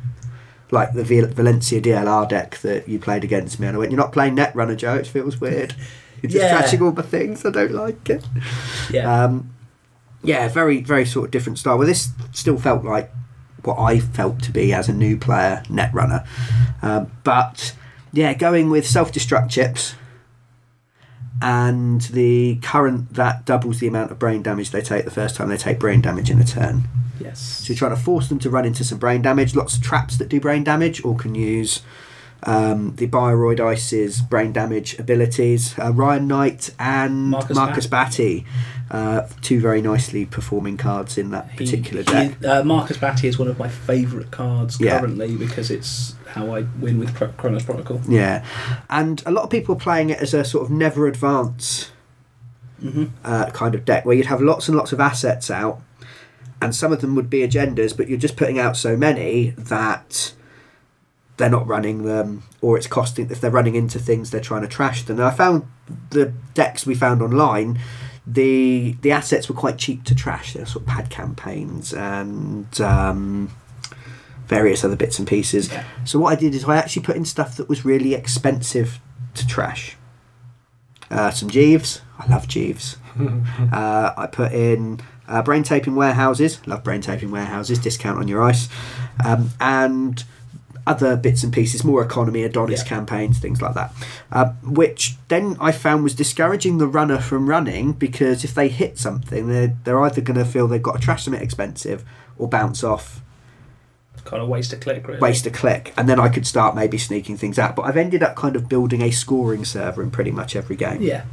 like 0.73 0.95
the 0.95 1.05
Valencia 1.05 1.81
DLR 1.81 2.29
deck 2.29 2.59
that 2.59 2.89
you 2.89 2.99
played 2.99 3.23
against 3.25 3.61
me. 3.61 3.67
And 3.69 3.77
I 3.77 3.79
went, 3.79 3.91
"You're 3.93 4.01
not 4.01 4.13
playing 4.13 4.35
Netrunner, 4.37 4.77
Joe. 4.77 4.95
It 4.95 5.07
feels 5.07 5.41
weird. 5.41 5.75
You're 6.23 6.31
just 6.31 6.43
Yeah. 6.45 6.61
catching 6.61 6.83
all 6.83 6.93
the 6.93 7.03
things. 7.03 7.45
I 7.47 7.51
don't 7.51 7.73
like 7.73 8.09
it." 8.11 8.25
yeah, 8.91 9.25
Um, 9.25 9.51
yeah, 10.25 10.49
very, 10.49 10.81
very 10.83 11.05
sort 11.05 11.27
of 11.27 11.31
different 11.31 11.59
style. 11.59 11.79
Well, 11.79 11.87
this 11.87 12.09
still 12.33 12.57
felt 12.59 12.85
like 12.85 13.11
what 13.63 13.79
I 13.79 14.01
felt 14.01 14.43
to 14.43 14.51
be 14.51 14.73
as 14.73 14.89
a 14.89 14.93
new 14.93 15.17
player 15.17 15.63
Netrunner. 15.69 16.25
Um, 16.83 17.09
but 17.23 17.75
yeah, 18.13 18.33
going 18.35 18.71
with 18.71 18.87
self 18.87 19.13
destruct 19.13 19.51
chips 19.51 19.95
and 21.43 22.01
the 22.03 22.57
current 22.63 23.15
that 23.15 23.45
doubles 23.45 23.81
the 23.81 23.87
amount 23.89 24.11
of 24.11 24.19
brain 24.19 24.43
damage 24.43 24.71
they 24.71 24.81
take 24.81 25.05
the 25.05 25.11
first 25.11 25.35
time 25.37 25.49
they 25.49 25.57
take 25.57 25.79
brain 25.79 26.01
damage 26.01 26.31
in 26.31 26.41
a 26.41 26.45
turn. 26.45 26.85
yes. 27.21 27.39
So 27.41 27.73
you're 27.73 27.79
trying 27.79 27.95
to 27.97 28.01
force 28.03 28.29
them 28.29 28.39
to 28.41 28.51
run 28.51 28.65
into 28.65 28.85
some 28.85 28.99
brain 28.99 29.23
damage. 29.23 29.55
Lots 29.55 29.77
of 29.77 29.83
traps 29.83 30.17
that 30.19 30.29
do 30.29 30.41
brain 30.41 30.65
damage, 30.65 31.05
or 31.05 31.17
can 31.17 31.35
use 31.35 31.83
um, 32.45 32.95
the 32.97 33.07
Bioroid 33.07 33.61
Ice's 33.61 34.21
brain 34.21 34.53
damage 34.53 34.99
abilities. 34.99 35.79
Uh, 35.79 35.93
Ryon 35.93 36.27
Knight 36.27 36.71
and 36.79 37.31
Marcus 37.31 37.57
Marcus, 37.57 37.87
Batty, 37.87 38.45
uh, 38.91 39.23
two 39.43 39.61
very 39.61 39.81
nicely 39.81 40.27
performing 40.27 40.77
cards 40.77 41.17
in 41.19 41.31
that 41.31 41.51
He- 41.53 41.57
particular 41.59 42.03
he- 42.03 42.11
deck. 42.13 42.45
uh, 42.45 42.65
Marcus 42.65 42.97
Batty 42.99 43.29
is 43.29 43.39
one 43.39 43.49
of 43.49 43.59
my 43.59 43.69
favourite 43.69 44.31
cards 44.33 44.81
Yeah. 44.81 44.99
currently 44.99 45.37
because 45.37 45.71
it's 45.71 46.15
how 46.33 46.55
I 46.55 46.67
win 46.81 46.99
with 46.99 47.15
Pro- 47.15 47.29
Chronos 47.29 47.65
Protocol. 47.65 48.01
Yeah, 48.09 48.45
and 48.91 49.23
a 49.27 49.31
lot 49.31 49.45
of 49.45 49.51
people 49.51 49.77
are 49.77 49.79
playing 49.79 50.11
it 50.11 50.21
as 50.21 50.35
a 50.35 50.45
sort 50.45 50.65
of 50.65 50.71
never 50.71 51.07
advance 51.07 51.91
hmm 52.81 53.05
uh, 53.25 53.49
kind 53.51 53.77
of 53.77 53.85
deck 53.85 54.05
where 54.05 54.17
you'd 54.17 54.27
have 54.27 54.41
lots 54.41 54.69
and 54.69 54.77
lots 54.77 54.93
of 54.93 55.01
assets 55.01 55.51
out, 55.51 55.81
and 56.61 56.75
some 56.75 56.93
of 56.93 57.01
them 57.01 57.15
would 57.15 57.31
be 57.31 57.47
agendas, 57.47 57.97
but 57.97 58.09
you're 58.09 58.19
just 58.19 58.37
putting 58.37 58.59
out 58.59 58.77
so 58.77 58.97
many 58.97 59.51
that 59.51 60.35
they're 61.37 61.51
not 61.51 61.67
running 61.67 62.05
them, 62.05 62.43
or 62.61 62.77
it's 62.77 62.87
costing. 62.87 63.31
If 63.31 63.41
they're 63.41 63.51
running 63.51 63.75
into 63.75 63.99
things, 63.99 64.31
they're 64.31 64.41
trying 64.41 64.63
to 64.63 64.69
trash 64.69 65.03
them. 65.05 65.19
And 65.19 65.27
I 65.27 65.31
found 65.31 65.67
the 66.11 66.33
decks 66.55 66.87
we 66.87 66.95
found 66.95 67.23
online 67.23 67.79
the 68.27 68.97
the 69.03 69.11
assets 69.11 69.49
were 69.49 69.55
quite 69.55 69.79
cheap 69.79 70.05
to 70.05 70.15
trash. 70.15 70.53
There 70.53 70.63
were 70.63 70.67
sort 70.67 70.85
of 70.85 70.89
pad 70.89 71.11
campaigns 71.11 71.93
and 71.93 72.81
um, 72.81 73.51
various 74.53 74.85
other 74.85 74.97
bits 74.97 75.19
and 75.19 75.27
pieces. 75.27 75.71
Yeah. 75.73 75.85
So 76.05 76.19
what 76.19 76.33
I 76.37 76.37
did 76.41 76.55
is 76.55 76.65
I 76.65 76.77
actually 76.77 77.03
put 77.03 77.17
in 77.17 77.25
stuff 77.25 77.57
that 77.57 77.69
was 77.69 77.85
really 77.85 78.13
expensive 78.15 79.01
to 79.35 79.47
trash. 79.47 79.97
Uh, 81.11 81.31
some 81.31 81.49
Jeeves, 81.51 82.01
I 82.19 82.27
love 82.31 82.47
Jeeves. 82.49 82.97
uh, 83.73 84.13
I 84.17 84.27
put 84.31 84.53
in 84.53 85.01
uh, 85.29 85.43
brain 85.43 85.63
taping 85.63 85.95
warehouses, 85.95 86.67
love 86.67 86.83
brain 86.85 87.01
taping 87.01 87.31
warehouses, 87.31 87.79
discount 87.79 88.19
on 88.19 88.29
your 88.29 88.43
ice, 88.43 88.69
um, 89.25 89.51
and 89.61 90.25
other 90.87 91.17
bits 91.17 91.45
and 91.45 91.53
pieces, 91.53 91.85
more 91.85 92.03
economy, 92.03 92.43
Adonis 92.43 92.81
Yeah. 92.83 92.89
campaigns, 92.89 93.39
things 93.39 93.63
like 93.63 93.75
that. 93.75 93.93
Uh, 94.33 94.47
which 94.65 95.17
then 95.29 95.57
I 95.61 95.71
found 95.71 96.03
was 96.03 96.15
discouraging 96.15 96.79
the 96.79 96.89
runner 96.89 97.19
from 97.21 97.49
running 97.49 97.93
because 97.93 98.43
if 98.43 98.53
they 98.55 98.69
hit 98.69 98.99
something, 98.99 99.49
they're, 99.49 99.77
they're 99.85 100.03
either 100.03 100.21
going 100.21 100.39
to 100.39 100.45
feel 100.45 100.67
they've 100.67 100.83
got 100.83 100.97
to 100.97 101.01
trash 101.01 101.25
something 101.25 101.43
expensive 101.43 102.05
or 102.37 102.49
bounce 102.49 102.83
off 102.83 103.21
Kind 104.25 104.43
of 104.43 104.49
waste 104.49 104.73
a 104.73 104.77
click, 104.77 105.07
really. 105.07 105.21
waste 105.21 105.47
a 105.47 105.51
click, 105.51 105.93
and 105.97 106.09
then 106.09 106.21
I 106.21 106.29
could 106.29 106.47
start 106.47 106.77
maybe 106.77 106.97
sneaking 106.97 107.37
things 107.37 107.59
out. 107.59 107.75
But 107.75 107.83
I've 107.83 107.97
ended 107.97 108.23
up 108.23 108.37
kind 108.37 108.57
of 108.57 108.69
building 108.69 109.03
a 109.03 109.11
scoring 109.11 109.65
server 109.65 110.03
in 110.03 110.11
pretty 110.11 110.31
much 110.31 110.55
every 110.55 110.77
game. 110.77 111.03
Yeah. 111.03 111.25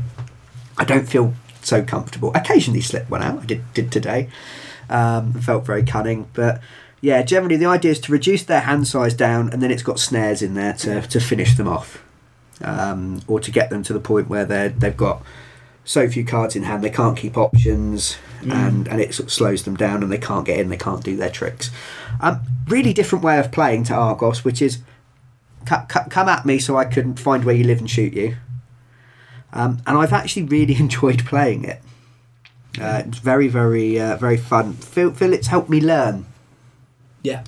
I 0.77 0.85
don't 0.85 1.07
feel 1.07 1.33
so 1.61 1.83
comfortable. 1.83 2.31
Occasionally 2.33 2.81
slip 2.81 3.09
one 3.09 3.21
out. 3.21 3.43
I 3.43 3.45
did 3.45 3.73
did 3.73 3.91
today. 3.91 4.29
Um, 4.89 5.33
felt 5.33 5.65
very 5.65 5.83
cunning, 5.83 6.27
but 6.33 6.61
yeah, 7.01 7.21
generally 7.21 7.57
the 7.57 7.67
idea 7.67 7.91
is 7.91 7.99
to 8.01 8.11
reduce 8.11 8.43
their 8.43 8.61
hand 8.61 8.87
size 8.87 9.13
down, 9.13 9.49
and 9.51 9.61
then 9.61 9.71
it's 9.71 9.83
got 9.83 9.99
snares 9.99 10.41
in 10.41 10.55
there 10.55 10.73
to, 10.73 11.01
to 11.01 11.19
finish 11.19 11.55
them 11.55 11.67
off, 11.67 12.03
um, 12.61 13.21
or 13.27 13.39
to 13.39 13.51
get 13.51 13.69
them 13.69 13.83
to 13.83 13.93
the 13.93 13.99
point 13.99 14.29
where 14.29 14.45
they 14.45 14.69
they've 14.69 14.97
got 14.97 15.21
so 15.85 16.07
few 16.09 16.23
cards 16.25 16.55
in 16.55 16.63
hand 16.63 16.83
they 16.83 16.89
can't 16.89 17.17
keep 17.17 17.37
options, 17.37 18.17
and 18.41 18.87
and 18.87 19.01
it 19.01 19.13
sort 19.13 19.27
of 19.27 19.33
slows 19.33 19.63
them 19.63 19.75
down, 19.75 20.03
and 20.03 20.11
they 20.11 20.17
can't 20.17 20.45
get 20.45 20.59
in, 20.59 20.69
they 20.69 20.77
can't 20.77 21.03
do 21.03 21.15
their 21.15 21.29
tricks. 21.29 21.71
Um, 22.21 22.41
really 22.67 22.93
different 22.93 23.23
way 23.23 23.39
of 23.39 23.51
playing 23.51 23.85
to 23.85 23.93
Argus, 23.95 24.43
which 24.45 24.61
is 24.61 24.79
"Cu- 25.65 25.85
cu- 25.87 26.09
come 26.09 26.29
at 26.29 26.45
me 26.45 26.59
so 26.59 26.77
I 26.77 26.85
can 26.85 27.15
find 27.15 27.43
where 27.43 27.55
you 27.55 27.63
live 27.63 27.79
and 27.79 27.89
shoot 27.89 28.13
you. 28.13 28.35
Um, 29.51 29.81
and 29.87 29.97
I've 29.97 30.13
actually 30.13 30.43
really 30.43 30.75
enjoyed 30.79 31.25
playing 31.25 31.65
it. 31.65 31.81
Uh, 32.79 33.03
it's 33.07 33.17
very, 33.17 33.47
very, 33.47 33.99
uh, 33.99 34.15
very 34.17 34.37
fun. 34.37 34.73
Feel, 34.73 35.11
feel 35.11 35.33
it's 35.33 35.47
helped 35.47 35.69
me 35.69 35.81
learn. 35.81 36.25
Yeah. 37.23 37.43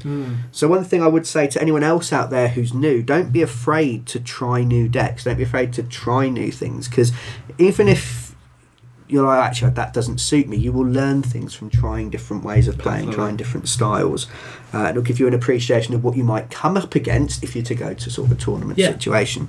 So 0.52 0.67
one 0.67 0.84
thing 0.84 1.02
I 1.02 1.08
would 1.08 1.26
say 1.26 1.48
to 1.48 1.62
anyone 1.62 1.84
else 1.84 2.12
out 2.12 2.30
there 2.30 2.50
who's 2.50 2.74
new, 2.74 3.02
don't 3.02 3.32
be 3.32 3.41
afraid 3.41 4.06
to 4.08 4.20
try 4.20 4.63
new 4.63 4.89
decks. 4.89 5.24
Don't 5.24 5.38
be 5.38 5.44
afraid 5.44 5.72
to 5.74 5.84
try 5.84 6.28
new 6.28 6.52
things 6.52 6.89
because 6.89 7.13
even 7.58 7.88
if 7.88 8.20
you're 9.12 9.26
like, 9.26 9.43
actually 9.43 9.71
that 9.71 9.93
doesn't 9.93 10.19
suit 10.19 10.47
me, 10.47 10.58
you 10.58 10.71
will 10.71 10.86
learn 10.86 11.21
things 11.21 11.54
from 11.54 11.69
trying 11.69 12.10
different 12.10 12.43
ways 12.43 12.67
of 12.67 12.78
playing, 12.78 13.12
trying 13.12 13.36
different 13.36 13.67
styles. 13.67 14.28
Uh, 14.74 14.88
it'll 14.89 15.02
give 15.02 15.19
you 15.19 15.28
an 15.28 15.34
appreciation 15.34 15.93
of 15.93 16.04
what 16.04 16.15
you 16.15 16.24
might 16.24 16.50
come 16.50 16.78
up 16.78 16.95
against 16.95 17.43
if 17.43 17.56
you're 17.56 17.63
to 17.65 17.76
go 17.76 17.93
to 17.93 18.10
sort 18.10 18.32
of 18.32 18.38
a 18.38 18.39
tournament 18.41 18.80
Yeah. 18.80 18.88
situation. 18.91 19.47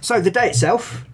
So 0.00 0.20
the 0.20 0.30
day 0.30 0.48
itself, 0.48 1.04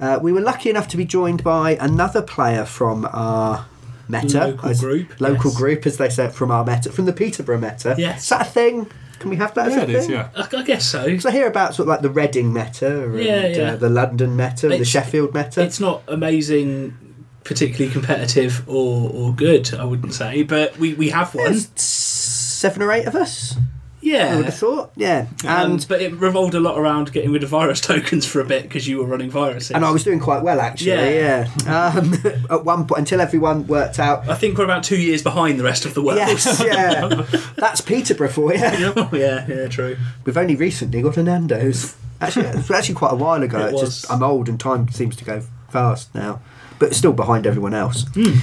uh, 0.00 0.18
we 0.22 0.32
were 0.32 0.40
lucky 0.40 0.70
enough 0.70 0.88
to 0.88 0.96
be 0.96 1.04
joined 1.04 1.42
by 1.44 1.76
another 1.80 2.22
player 2.22 2.64
from 2.64 3.08
our 3.12 3.66
meta, 4.08 4.48
Local 4.48 4.68
as- 4.70 4.80
group, 4.80 5.20
local 5.20 5.50
yes. 5.50 5.58
group 5.58 5.86
as 5.86 5.96
they 5.96 6.10
said 6.10 6.32
from 6.34 6.50
our 6.50 6.64
meta, 6.64 6.92
from 6.92 7.06
the 7.06 7.12
Peterborough 7.12 7.58
meta. 7.58 7.94
Yes. 7.98 8.24
Is 8.24 8.28
that 8.30 8.42
a 8.42 8.44
thing? 8.50 8.86
Can 9.24 9.30
we 9.30 9.36
have 9.36 9.52
that 9.54 9.66
as 9.68 9.72
Yeah, 9.74 9.80
a 9.80 9.82
it 9.82 9.86
thing? 9.86 9.96
is. 9.96 10.08
Yeah. 10.08 10.28
I, 10.36 10.48
I 10.56 10.62
guess 10.62 10.86
so. 10.86 11.04
Because 11.04 11.26
I 11.26 11.30
hear 11.32 11.46
about 11.48 11.74
sort 11.74 11.84
of 11.86 11.88
like 11.88 12.02
the 12.02 12.10
Reading 12.10 12.52
meta 12.52 13.04
and 13.04 13.18
Yeah, 13.18 13.46
yeah. 13.46 13.62
Uh, 13.72 13.76
the 13.76 13.88
London 13.88 14.36
meta, 14.36 14.66
and 14.66 14.72
the 14.72 14.74
It's- 14.76 14.88
Sheffield 14.88 15.34
meta. 15.34 15.62
It's 15.62 15.80
not 15.80 16.02
amazing, 16.08 16.96
particularly 17.42 17.92
competitive 17.92 18.62
or, 18.68 19.10
or 19.12 19.32
good, 19.34 19.74
I 19.74 19.84
wouldn't 19.84 20.14
say, 20.14 20.42
but 20.44 20.76
we, 20.78 20.94
we 20.94 21.08
have 21.10 21.34
one. 21.34 21.44
There's 21.46 21.68
seven 21.80 22.82
or 22.82 22.92
eight 22.92 23.06
of 23.06 23.14
us. 23.14 23.56
I 24.04 24.36
would 24.36 24.40
Yeah. 24.40 24.42
have 24.44 24.54
thought. 24.54 24.92
Yeah, 24.96 25.26
And, 25.44 25.72
and 25.72 25.86
but 25.88 26.02
it 26.02 26.12
revolved 26.14 26.54
a 26.54 26.60
lot 26.60 26.78
around 26.78 27.12
getting 27.12 27.32
rid 27.32 27.42
of 27.42 27.48
virus 27.48 27.80
tokens 27.92 28.26
for 28.26 28.40
a 28.40 28.44
bit 28.44 28.64
because 28.64 28.86
you 28.86 28.98
were 28.98 29.06
running 29.06 29.30
viruses. 29.30 29.70
and 29.70 29.84
I 29.84 29.90
was 29.90 30.04
doing 30.04 30.20
quite 30.20 30.42
well 30.42 30.60
actually. 30.60 30.90
Yeah. 30.90 31.48
Yeah. 31.64 31.92
Um, 31.96 32.14
at 32.50 32.64
one 32.64 32.86
point, 32.86 32.98
until 32.98 33.20
everyone 33.20 33.66
worked 33.66 33.98
out. 33.98 34.28
I 34.28 34.34
think 34.34 34.58
we're 34.58 34.64
about 34.64 34.84
two 34.84 34.98
years 35.00 35.22
behind 35.22 35.58
the 35.58 35.64
rest 35.64 35.84
of 35.86 35.94
the 35.94 36.02
world. 36.02 36.18
Yes, 36.18 36.60
yeah, 36.64 37.26
that's 37.56 37.80
Peterborough 37.80 38.28
for 38.28 38.52
you. 38.52 38.60
yeah, 38.60 39.46
yeah, 39.48 39.68
true. 39.68 39.96
We've 40.24 40.36
only 40.36 40.56
recently 40.56 41.00
got 41.02 41.16
a 41.16 41.22
Nando's. 41.22 41.96
Actually, 42.20 42.46
it 42.46 42.56
was 42.56 42.70
actually 42.70 42.94
quite 42.94 43.12
a 43.12 43.16
while 43.16 43.42
ago. 43.42 43.58
It 43.58 43.72
It's 43.72 43.80
was. 43.82 44.00
just 44.02 44.10
I'm 44.12 44.22
old 44.22 44.48
and 44.48 44.58
time 44.60 44.88
seems 44.90 45.16
to 45.16 45.24
go 45.24 45.42
fast 45.70 46.14
now, 46.14 46.40
but 46.78 46.94
still 46.94 47.12
behind 47.12 47.46
everyone 47.46 47.74
else. 47.74 48.04
Hmm. 48.14 48.36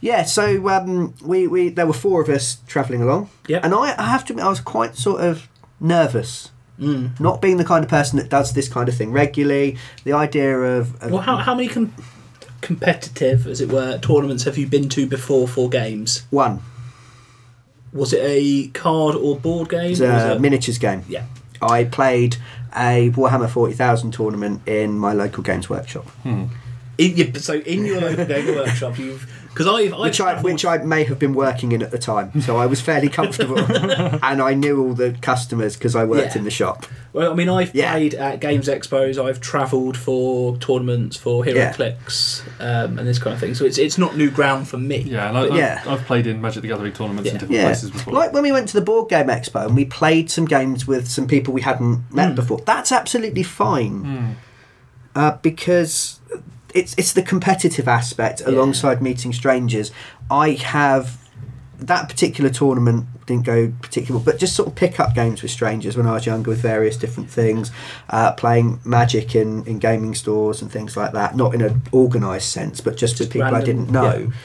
Yeah, 0.00 0.22
so 0.24 0.68
um, 0.68 1.14
we, 1.24 1.46
we 1.48 1.70
there 1.70 1.86
were 1.86 1.92
four 1.92 2.20
of 2.22 2.28
us 2.28 2.58
travelling 2.66 3.02
along, 3.02 3.30
Yep. 3.48 3.64
and 3.64 3.74
I, 3.74 3.94
I 3.98 4.06
have 4.10 4.24
to 4.26 4.32
admit 4.32 4.44
I 4.46 4.48
was 4.48 4.60
quite 4.60 4.96
sort 4.96 5.20
of 5.20 5.48
nervous, 5.80 6.50
Mm. 6.78 7.18
not 7.18 7.42
being 7.42 7.56
the 7.56 7.64
kind 7.64 7.82
of 7.84 7.90
person 7.90 8.18
that 8.20 8.28
does 8.28 8.52
this 8.52 8.68
kind 8.68 8.88
of 8.88 8.94
thing 8.96 9.10
regularly. 9.10 9.76
The 10.04 10.12
idea 10.12 10.56
of, 10.56 11.02
of 11.02 11.10
Well, 11.10 11.22
how, 11.22 11.36
how 11.38 11.54
many 11.56 11.66
com- 11.68 11.92
competitive, 12.60 13.46
as 13.48 13.60
it 13.60 13.70
were, 13.72 13.98
tournaments 13.98 14.44
have 14.44 14.56
you 14.56 14.66
been 14.68 14.88
to 14.90 15.06
before 15.06 15.48
for 15.48 15.68
games? 15.68 16.22
one 16.30 16.60
Was 17.92 18.12
it 18.12 18.20
a 18.22 18.68
card 18.68 19.16
or 19.16 19.36
board 19.36 19.68
game? 19.70 19.90
was 19.90 20.00
or 20.00 20.12
was 20.12 20.22
a 20.22 20.32
it- 20.34 20.40
miniatures 20.40 20.78
game. 20.78 21.02
Yeah. 21.08 21.24
I 21.60 21.82
played 21.84 22.36
a 22.76 23.10
Warhammer 23.10 23.48
Forty 23.50 23.74
Thousand 23.74 24.12
tournament 24.12 24.60
in 24.68 24.96
my 24.98 25.12
local 25.12 25.42
games 25.42 25.68
workshop. 25.68 26.06
In, 26.24 26.48
yeah, 26.98 27.32
so 27.34 27.54
in 27.54 27.84
your 27.84 28.00
local 28.00 28.24
game 28.26 28.54
workshop, 28.54 28.96
you've 28.98 29.47
because 29.58 29.66
I've, 29.66 29.92
I've 29.92 29.98
which 30.00 30.20
I 30.20 30.24
travelled- 30.34 30.44
which 30.44 30.64
I 30.64 30.78
may 30.78 31.02
have 31.04 31.18
been 31.18 31.34
working 31.34 31.72
in 31.72 31.82
at 31.82 31.90
the 31.90 31.98
time, 31.98 32.40
so 32.40 32.56
I 32.56 32.66
was 32.66 32.80
fairly 32.80 33.08
comfortable, 33.08 33.58
and 34.22 34.40
I 34.40 34.54
knew 34.54 34.80
all 34.80 34.94
the 34.94 35.16
customers 35.20 35.76
because 35.76 35.96
I 35.96 36.04
worked 36.04 36.32
Yeah. 36.34 36.38
in 36.38 36.44
the 36.44 36.50
shop. 36.50 36.86
Well, 37.12 37.32
I 37.32 37.34
mean, 37.34 37.48
I've 37.48 37.74
Yeah. 37.74 37.90
played 37.92 38.14
at 38.14 38.38
games 38.40 38.68
expos. 38.68 39.18
I've 39.18 39.40
travelled 39.40 39.96
for 39.96 40.56
tournaments 40.58 41.16
for 41.16 41.42
HeroClix 41.44 42.42
um, 42.60 42.98
and 43.00 43.08
this 43.08 43.18
kind 43.18 43.34
of 43.34 43.40
thing. 43.40 43.54
So 43.56 43.64
it's 43.64 43.78
it's 43.78 43.98
not 43.98 44.16
new 44.16 44.30
ground 44.30 44.68
for 44.68 44.78
me. 44.78 44.98
Yeah, 44.98 45.28
and 45.28 45.36
I, 45.38 45.42
But 45.42 45.52
I've, 45.52 45.58
yeah. 45.58 45.82
I've 45.86 46.04
played 46.04 46.26
in 46.28 46.40
Magic 46.40 46.62
the 46.62 46.68
Gathering 46.68 46.92
tournaments 46.92 47.26
Yeah. 47.26 47.32
in 47.32 47.38
different 47.38 47.54
Yeah, 47.60 47.64
places 47.64 47.90
before. 47.90 48.14
like 48.14 48.32
when 48.32 48.44
we 48.44 48.52
went 48.52 48.68
to 48.68 48.74
the 48.74 48.80
board 48.84 49.08
game 49.10 49.26
expo 49.26 49.66
and 49.66 49.74
we 49.74 49.84
played 49.84 50.30
some 50.30 50.44
games 50.44 50.86
with 50.86 51.08
some 51.08 51.26
people 51.26 51.52
we 51.52 51.62
hadn't 51.62 52.04
met 52.14 52.36
before. 52.36 52.60
That's 52.64 52.92
absolutely 52.92 53.42
fine, 53.42 54.36
uh, 55.16 55.32
because 55.42 56.20
it's 56.78 56.94
it's 56.96 57.12
the 57.12 57.22
competitive 57.22 57.88
aspect 57.88 58.40
alongside 58.46 59.02
meeting 59.02 59.32
strangers. 59.32 59.90
I 60.30 60.52
have 60.52 61.28
that 61.78 62.08
particular 62.08 62.50
tournament 62.50 63.06
didn't 63.26 63.44
go 63.44 63.72
particular, 63.82 64.20
but 64.20 64.38
just 64.38 64.56
sort 64.56 64.68
of 64.68 64.74
pick 64.74 64.98
up 64.98 65.14
games 65.14 65.42
with 65.42 65.50
strangers 65.50 65.96
when 65.96 66.06
I 66.06 66.12
was 66.14 66.26
younger 66.26 66.50
with 66.50 66.60
various 66.60 66.96
different 66.96 67.30
things, 67.30 67.70
uh, 68.10 68.32
playing 68.32 68.80
Magic 68.84 69.36
in, 69.36 69.64
in 69.66 69.78
gaming 69.78 70.14
stores 70.14 70.60
and 70.62 70.72
things 70.72 70.96
like 70.96 71.12
that. 71.12 71.36
Not 71.36 71.54
in 71.54 71.60
an 71.60 71.82
organised 71.92 72.50
sense, 72.50 72.80
but 72.80 72.96
just, 72.96 73.14
with 73.18 73.28
Just 73.28 73.32
people 73.32 73.54
I 73.54 73.62
didn't 73.62 73.90
know. 73.90 74.30
yeah. 74.30 74.36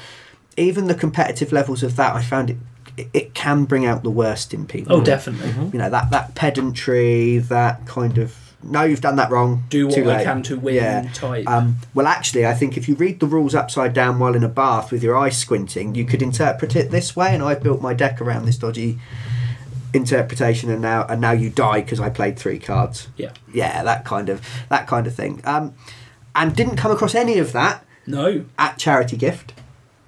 Even 0.55 0.87
the 0.87 0.95
competitive 0.95 1.51
levels 1.51 1.81
of 1.81 1.95
that, 1.95 2.15
I 2.15 2.21
found 2.21 2.51
it 2.51 2.57
it, 2.97 3.09
it 3.13 3.33
can 3.33 3.65
bring 3.65 3.85
out 3.85 4.03
the 4.03 4.11
worst 4.11 4.53
in 4.53 4.67
people. 4.67 4.97
Oh, 4.97 5.03
definitely. 5.03 5.49
You 5.71 5.79
know 5.79 5.89
that 5.89 6.11
that 6.11 6.35
pedantry, 6.35 7.39
that 7.39 7.85
kind 7.87 8.17
of 8.17 8.35
no, 8.63 8.83
you've 8.83 9.01
done 9.01 9.15
that 9.17 9.29
wrong. 9.31 9.63
Do 9.69 9.87
what 9.87 9.95
too 9.95 10.03
I 10.09 10.17
late." 10.17 10.23
can 10.25 10.41
to 10.43 10.57
win 10.57 11.09
type. 11.13 11.47
Um, 11.47 11.77
well, 11.93 12.07
actually, 12.07 12.45
I 12.45 12.53
think 12.53 12.77
if 12.77 12.87
you 12.89 12.95
read 12.95 13.19
the 13.19 13.27
rules 13.27 13.53
upside 13.55 13.93
down 13.93 14.19
while 14.19 14.35
in 14.35 14.43
a 14.43 14.49
bath 14.49 14.91
with 14.91 15.03
your 15.03 15.17
eyes 15.17 15.37
squinting, 15.37 15.95
you 15.95 16.05
could 16.05 16.21
interpret 16.21 16.75
it 16.75 16.91
this 16.91 17.15
way. 17.15 17.33
And 17.33 17.43
I 17.43 17.55
built 17.55 17.81
my 17.81 17.93
deck 17.93 18.21
around 18.21 18.45
this 18.45 18.57
dodgy 18.57 18.99
interpretation, 19.93 20.71
and 20.71 20.81
now 20.81 21.05
and 21.07 21.21
now 21.21 21.31
you 21.31 21.49
die 21.49 21.81
because 21.81 21.99
I 21.99 22.09
played 22.09 22.37
three 22.37 22.59
cards. 22.59 23.07
yeah. 23.17 23.31
Yeah, 23.53 23.83
that 23.83 24.05
kind 24.05 24.29
of 24.29 24.41
that 24.69 24.87
kind 24.87 25.05
of 25.07 25.13
thing. 25.15 25.41
Um, 25.43 25.73
and 26.35 26.55
didn't 26.55 26.77
come 26.77 26.91
across 26.91 27.13
any 27.13 27.37
of 27.37 27.51
that 27.53 27.85
No. 28.07 28.45
at 28.57 28.77
charity 28.79 29.17
gift. 29.17 29.53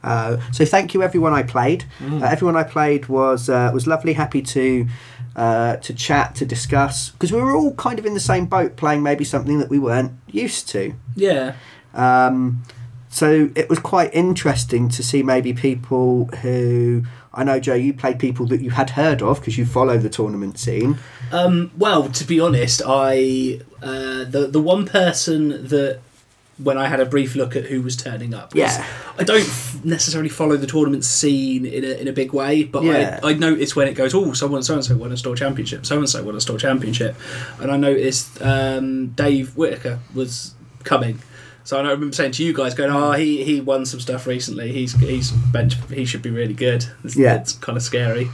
Uh, 0.04 0.38
so 0.52 0.66
thank 0.66 0.94
you 0.94 1.02
everyone 1.04 1.34
I 1.34 1.42
played. 1.44 1.86
Uh, 2.02 2.24
everyone 2.26 2.56
I 2.56 2.64
played 2.64 3.08
was 3.08 3.50
uh, 3.50 3.70
was 3.74 3.86
lovely, 3.88 4.14
happy 4.14 4.42
to 4.42 4.88
uh, 5.36 5.78
to 5.78 5.94
chat, 5.94 6.36
to 6.36 6.46
discuss 6.46 7.10
because 7.10 7.32
we 7.32 7.42
were 7.42 7.56
all 7.56 7.74
kind 7.76 8.00
of 8.00 8.06
in 8.06 8.14
the 8.14 8.20
same 8.20 8.46
boat, 8.46 8.76
playing 8.76 9.04
maybe 9.04 9.24
something 9.24 9.60
that 9.60 9.70
we 9.70 9.80
weren't 9.80 10.14
used 10.28 10.70
to. 10.70 10.94
Yeah. 11.16 11.56
Um, 11.94 12.64
so 13.10 13.50
it 13.56 13.70
was 13.70 13.80
quite 13.80 14.14
interesting 14.14 14.90
to 14.90 15.02
see 15.02 15.24
maybe 15.24 15.54
people 15.54 16.26
who 16.42 17.04
I 17.36 17.44
know, 17.44 17.60
Joe, 17.60 17.74
you 17.74 17.94
played 17.94 18.18
people 18.18 18.46
that 18.48 18.62
you 18.62 18.72
had 18.72 18.92
heard 18.92 19.22
of 19.22 19.40
because 19.40 19.58
you 19.58 19.66
follow 19.66 19.98
the 19.98 20.10
tournament 20.10 20.58
scene. 20.58 20.98
Um, 21.32 21.72
well, 21.78 22.08
to 22.10 22.24
be 22.24 22.40
honest, 22.40 22.82
I 22.86 23.60
uh, 23.82 24.24
the 24.24 24.48
the 24.50 24.62
one 24.62 24.86
person 24.86 25.68
that 25.68 26.00
when 26.58 26.78
I 26.78 26.88
had 26.88 27.00
a 27.02 27.06
brief 27.06 27.36
look 27.36 27.56
at 27.56 27.66
who 27.66 27.82
was 27.82 27.98
turning 27.98 28.34
up. 28.34 28.56
Yeah. 28.56 28.86
I 29.20 29.24
don't 29.24 29.46
necessarily 29.84 30.30
follow 30.30 30.56
the 30.56 30.68
tournament 30.68 31.04
scene 31.04 31.66
in 31.66 31.84
a, 31.84 32.00
in 32.02 32.08
a 32.08 32.14
big 32.14 32.32
way, 32.32 32.64
but 32.64 32.84
Yeah. 32.84 33.20
I, 33.24 33.32
I 33.32 33.34
notice 33.34 33.76
when 33.76 33.88
it 33.90 33.94
goes, 33.94 34.14
oh, 34.16 34.32
someone 34.34 34.64
so 34.64 34.76
and 34.76 34.84
so 34.86 34.96
won 34.96 35.12
a 35.12 35.18
store 35.18 35.36
championship, 35.36 35.86
so 35.86 35.98
and 35.98 36.10
so 36.10 36.24
won 36.24 36.36
a 36.36 36.40
store 36.42 36.58
championship, 36.58 37.16
and 37.60 37.70
I 37.72 37.78
noticed 37.78 38.42
um, 38.42 39.08
Dave 39.10 39.56
Whitaker 39.58 40.00
was 40.14 40.54
coming. 40.84 41.20
So 41.66 41.78
I 41.78 41.82
remember 41.82 42.14
saying 42.16 42.32
to 42.34 42.44
you 42.46 42.54
guys, 42.54 42.74
going, 42.76 42.92
"Oh, 42.92 43.14
he, 43.14 43.44
he 43.44 43.60
won 43.60 43.86
some 43.88 44.00
stuff 44.00 44.28
recently. 44.28 44.72
He's 44.72 44.94
he's 45.00 45.32
bench. 45.32 45.74
He 45.90 46.06
should 46.06 46.22
be 46.22 46.30
really 46.30 46.54
good. 46.54 46.86
It's, 47.04 47.16
Yeah. 47.18 47.36
it's 47.36 47.54
kind 47.54 47.76
of 47.76 47.82
scary." 47.84 48.30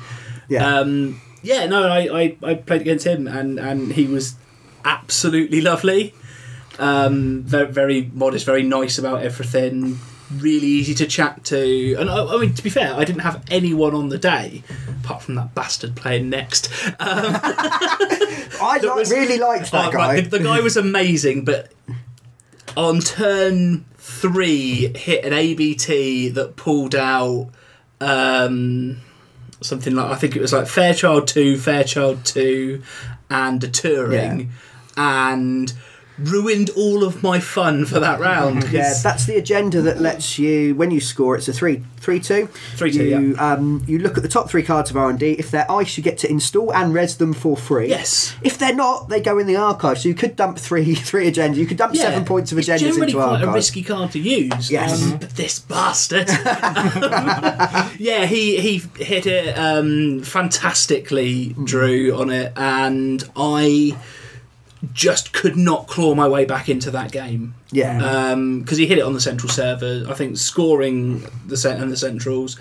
Yeah. 0.50 0.80
Um, 0.80 1.22
yeah, 1.42 1.66
no, 1.66 1.88
I, 1.88 2.00
I, 2.22 2.38
I 2.44 2.54
played 2.56 2.82
against 2.82 3.08
him 3.08 3.26
and, 3.28 3.58
and 3.58 3.94
he 3.94 4.06
was 4.06 4.36
absolutely 4.86 5.62
lovely. 5.62 6.14
Um, 6.82 7.44
very, 7.44 7.72
very 7.72 8.10
modest, 8.14 8.46
very 8.46 8.64
nice 8.64 8.98
about 8.98 9.22
everything. 9.22 10.00
Really 10.38 10.66
easy 10.68 10.94
to 10.96 11.06
chat 11.06 11.44
to. 11.46 11.96
And 12.00 12.10
I, 12.10 12.26
I 12.26 12.38
mean, 12.40 12.54
to 12.56 12.64
be 12.64 12.70
fair, 12.70 12.94
I 12.96 13.04
didn't 13.06 13.22
have 13.22 13.44
anyone 13.52 13.94
on 13.94 14.10
the 14.10 14.18
day 14.18 14.64
apart 15.04 15.22
from 15.22 15.36
that 15.36 15.54
bastard 15.54 15.96
playing 15.96 16.30
next. 16.30 16.72
Um, 16.88 16.96
I 17.00 18.80
like, 18.82 18.96
was- 18.96 19.12
really 19.12 19.38
liked 19.38 19.72
that 19.72 19.90
Oh, 19.90 19.92
guy. 19.92 19.98
right, 20.16 20.24
the, 20.30 20.38
the 20.38 20.44
guy 20.44 20.62
was 20.62 20.76
amazing, 20.78 21.46
but 21.46 21.72
on 22.78 23.00
turn 23.00 23.86
three, 23.98 24.98
hit 24.98 25.24
an 25.26 25.34
ABT 25.34 26.30
that 26.30 26.56
pulled 26.56 26.96
out 26.96 27.50
um, 28.00 28.98
something 29.62 29.94
like 29.94 30.12
I 30.12 30.16
think 30.16 30.36
it 30.36 30.42
was 30.42 30.54
like 30.54 30.68
Fairchild 30.68 31.28
Two, 31.28 31.58
Fairchild 31.58 32.24
Two, 32.26 32.82
and 33.30 33.64
a 33.64 33.68
Turing, 33.68 34.50
and 34.98 35.74
ruined 36.20 36.70
all 36.72 37.04
of 37.04 37.24
my 37.24 37.40
fun 37.40 37.86
for 37.86 38.00
that 38.00 38.20
round. 38.20 38.64
Yeah, 38.72 38.94
that's 39.04 39.26
the 39.26 39.36
agenda 39.38 39.82
that 39.82 40.00
lets 40.00 40.38
you 40.40 40.76
when 40.76 40.92
you 40.92 41.02
score. 41.02 41.36
It's 41.36 41.48
a 41.48 41.54
three, 41.54 41.84
three 41.98 42.20
two. 42.20 42.48
3-2, 42.78 42.94
You 42.94 43.36
um, 43.40 43.84
you 43.88 44.00
look 44.00 44.16
at 44.18 44.24
the 44.24 44.30
top 44.30 44.50
three 44.50 44.64
cards 44.64 44.90
of 44.92 44.98
R 44.98 45.10
and 45.10 45.20
D. 45.20 45.32
If 45.34 45.52
they're 45.52 45.70
ice, 45.70 45.98
you 45.98 46.04
get 46.04 46.18
to 46.20 46.30
install 46.30 46.74
and 46.74 46.94
res 46.94 47.18
them 47.18 47.34
for 47.34 47.58
free. 47.58 47.90
Yes. 47.90 48.36
If 48.44 48.58
they're 48.58 48.76
not, 48.76 49.10
they 49.10 49.20
go 49.20 49.40
in 49.40 49.48
the 49.48 49.56
archive. 49.58 49.98
So 50.00 50.10
you 50.10 50.16
could 50.16 50.36
dump 50.36 50.58
three 50.58 50.96
three 51.10 51.30
agendas. 51.32 51.56
You 51.56 51.66
could 51.66 51.78
dump 51.78 51.96
Yeah, 51.96 52.04
seven 52.04 52.24
points 52.26 52.52
of 52.52 52.58
agendas 52.60 52.74
it's 52.74 52.82
generally 52.82 53.02
into 53.04 53.14
quite 53.16 53.32
archive. 53.34 53.50
a 53.50 53.54
risky 53.54 53.84
card 53.84 54.12
to 54.12 54.20
use. 54.20 54.72
Yes. 54.72 55.04
um, 55.12 55.18
but 55.18 55.32
this 55.32 55.60
bastard. 55.60 56.30
yeah, 58.00 58.26
he 58.26 58.60
he 58.60 58.78
hit 59.04 59.26
it 59.26 59.58
um, 59.58 60.22
fantastically, 60.24 61.56
Drew 61.64 62.16
on 62.16 62.30
it, 62.30 62.54
and 62.56 63.24
I 63.36 63.98
just 64.94 65.32
could 65.34 65.56
not 65.58 65.88
claw 65.88 66.16
my 66.16 66.28
way 66.28 66.44
back 66.46 66.68
into 66.70 66.90
that 66.92 67.12
game 67.12 67.54
Yeah. 67.72 68.34
because 68.60 68.78
he 68.78 68.88
hit 68.88 68.98
it 68.98 69.04
on 69.04 69.14
the 69.14 69.22
central 69.22 69.50
server. 69.50 70.06
I 70.10 70.14
think 70.14 70.38
scoring 70.38 71.24
the 71.48 71.56
cent- 71.58 71.82
and 71.82 71.92
the 71.92 71.98
centrals. 71.98 72.58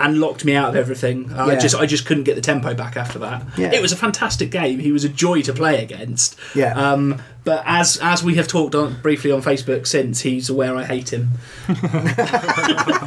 And 0.00 0.20
locked 0.20 0.44
me 0.44 0.54
out 0.54 0.68
of 0.68 0.76
everything. 0.76 1.32
I 1.34 1.54
Yeah. 1.54 1.58
just, 1.58 1.74
I 1.74 1.84
just 1.84 2.06
couldn't 2.06 2.22
get 2.22 2.36
the 2.36 2.40
tempo 2.40 2.72
back 2.72 2.96
after 2.96 3.18
that. 3.18 3.42
Yeah. 3.56 3.72
It 3.74 3.82
was 3.82 3.90
a 3.90 3.96
fantastic 3.96 4.52
game. 4.52 4.78
He 4.78 4.92
was 4.92 5.02
a 5.02 5.08
joy 5.08 5.42
to 5.42 5.52
play 5.52 5.82
against. 5.82 6.36
Yeah. 6.54 6.72
Um, 6.74 7.20
but 7.42 7.64
as 7.66 7.98
as 8.00 8.22
we 8.22 8.36
have 8.36 8.46
talked 8.46 8.76
on, 8.76 9.00
briefly 9.02 9.32
on 9.32 9.42
Facebook 9.42 9.88
since, 9.88 10.20
he's 10.20 10.48
aware 10.48 10.76
I 10.76 10.84
hate 10.84 11.12
him. 11.12 11.30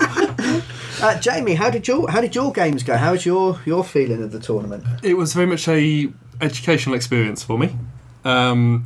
Uh, 1.02 1.18
Jamie, 1.20 1.56
how 1.56 1.70
did 1.72 1.88
your 1.88 2.12
how 2.12 2.22
did 2.22 2.36
your 2.36 2.52
games 2.52 2.84
go? 2.84 2.96
How 2.96 3.14
was 3.14 3.26
your 3.26 3.60
your 3.66 3.84
feeling 3.84 4.22
of 4.22 4.32
the 4.32 4.40
tournament? 4.40 4.84
it 5.02 5.16
was 5.16 5.34
very 5.34 5.48
much 5.48 5.68
a 5.68 6.12
educational 6.42 6.94
experience 6.96 7.42
for 7.42 7.58
me. 7.58 7.76
Um, 8.24 8.86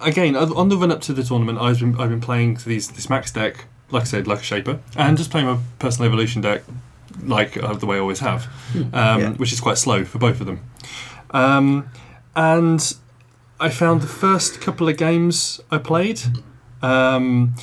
again, 0.00 0.36
on 0.36 0.68
the 0.68 0.76
run 0.76 0.90
up 0.92 1.00
to 1.02 1.12
the 1.12 1.22
tournament, 1.22 1.58
I've 1.58 1.78
been 1.80 1.98
I've 2.00 2.10
been 2.10 2.20
playing 2.20 2.58
these 2.66 2.88
this 2.90 3.08
max 3.08 3.30
deck, 3.32 3.66
like 3.90 4.02
I 4.02 4.06
said, 4.06 4.26
like 4.26 4.40
a 4.40 4.44
shaper, 4.44 4.80
and 4.96 5.16
just 5.16 5.30
playing 5.30 5.46
my 5.46 5.58
personal 5.78 6.06
evolution 6.08 6.42
deck, 6.42 6.62
like 7.22 7.56
uh, 7.62 7.74
the 7.74 7.86
way 7.86 7.96
I 7.96 8.00
always 8.00 8.20
have, 8.20 8.46
um, 8.74 9.20
Yeah. 9.20 9.30
which 9.32 9.52
is 9.52 9.60
quite 9.60 9.78
slow 9.78 10.04
for 10.04 10.18
both 10.18 10.40
of 10.40 10.46
them. 10.46 10.60
Um, 11.30 11.88
and 12.34 12.94
I 13.60 13.68
found 13.68 14.00
the 14.02 14.06
first 14.08 14.60
couple 14.60 14.88
of 14.88 14.96
games 14.96 15.60
I 15.70 15.78
played 15.78 16.20
um, 16.82 17.54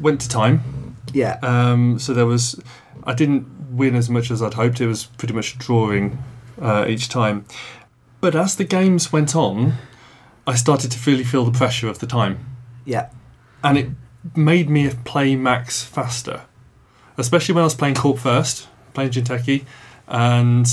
went 0.00 0.20
to 0.22 0.28
time. 0.28 0.96
Yeah. 1.12 1.38
Um, 1.42 1.98
so 1.98 2.14
there 2.14 2.26
was, 2.26 2.60
I 3.04 3.14
didn't 3.14 3.46
win 3.72 3.94
as 3.96 4.08
much 4.08 4.30
as 4.30 4.42
I'd 4.42 4.54
hoped. 4.54 4.80
It 4.80 4.86
was 4.86 5.06
pretty 5.06 5.34
much 5.34 5.58
drawing 5.58 6.18
uh, 6.60 6.84
each 6.88 7.08
time. 7.08 7.44
But 8.20 8.34
as 8.36 8.54
the 8.56 8.64
games 8.64 9.12
went 9.12 9.34
on, 9.34 9.74
I 10.46 10.54
started 10.54 10.90
to 10.92 11.10
really 11.10 11.24
feel 11.24 11.44
the 11.44 11.56
pressure 11.56 11.88
of 11.88 11.98
the 11.98 12.06
time, 12.06 12.38
yeah. 12.84 13.10
and 13.62 13.78
it 13.78 13.88
made 14.36 14.68
me 14.68 14.90
play 15.04 15.36
Max 15.36 15.82
faster, 15.84 16.42
especially 17.16 17.54
when 17.54 17.62
I 17.62 17.64
was 17.66 17.74
playing 17.74 17.94
Corp 17.94 18.18
first, 18.18 18.68
playing 18.94 19.10
Jinteki, 19.10 19.64
and 20.08 20.66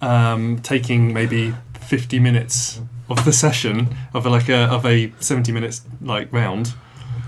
um, 0.00 0.58
taking 0.62 1.12
maybe 1.12 1.54
fifty 1.74 2.18
minutes 2.18 2.80
of 3.08 3.24
the 3.24 3.32
session 3.32 3.94
of 4.14 4.24
a, 4.26 4.30
like 4.30 4.48
a 4.48 4.64
of 4.66 4.84
a 4.86 5.12
seventy 5.20 5.52
minutes 5.52 5.82
like 6.00 6.32
round, 6.32 6.74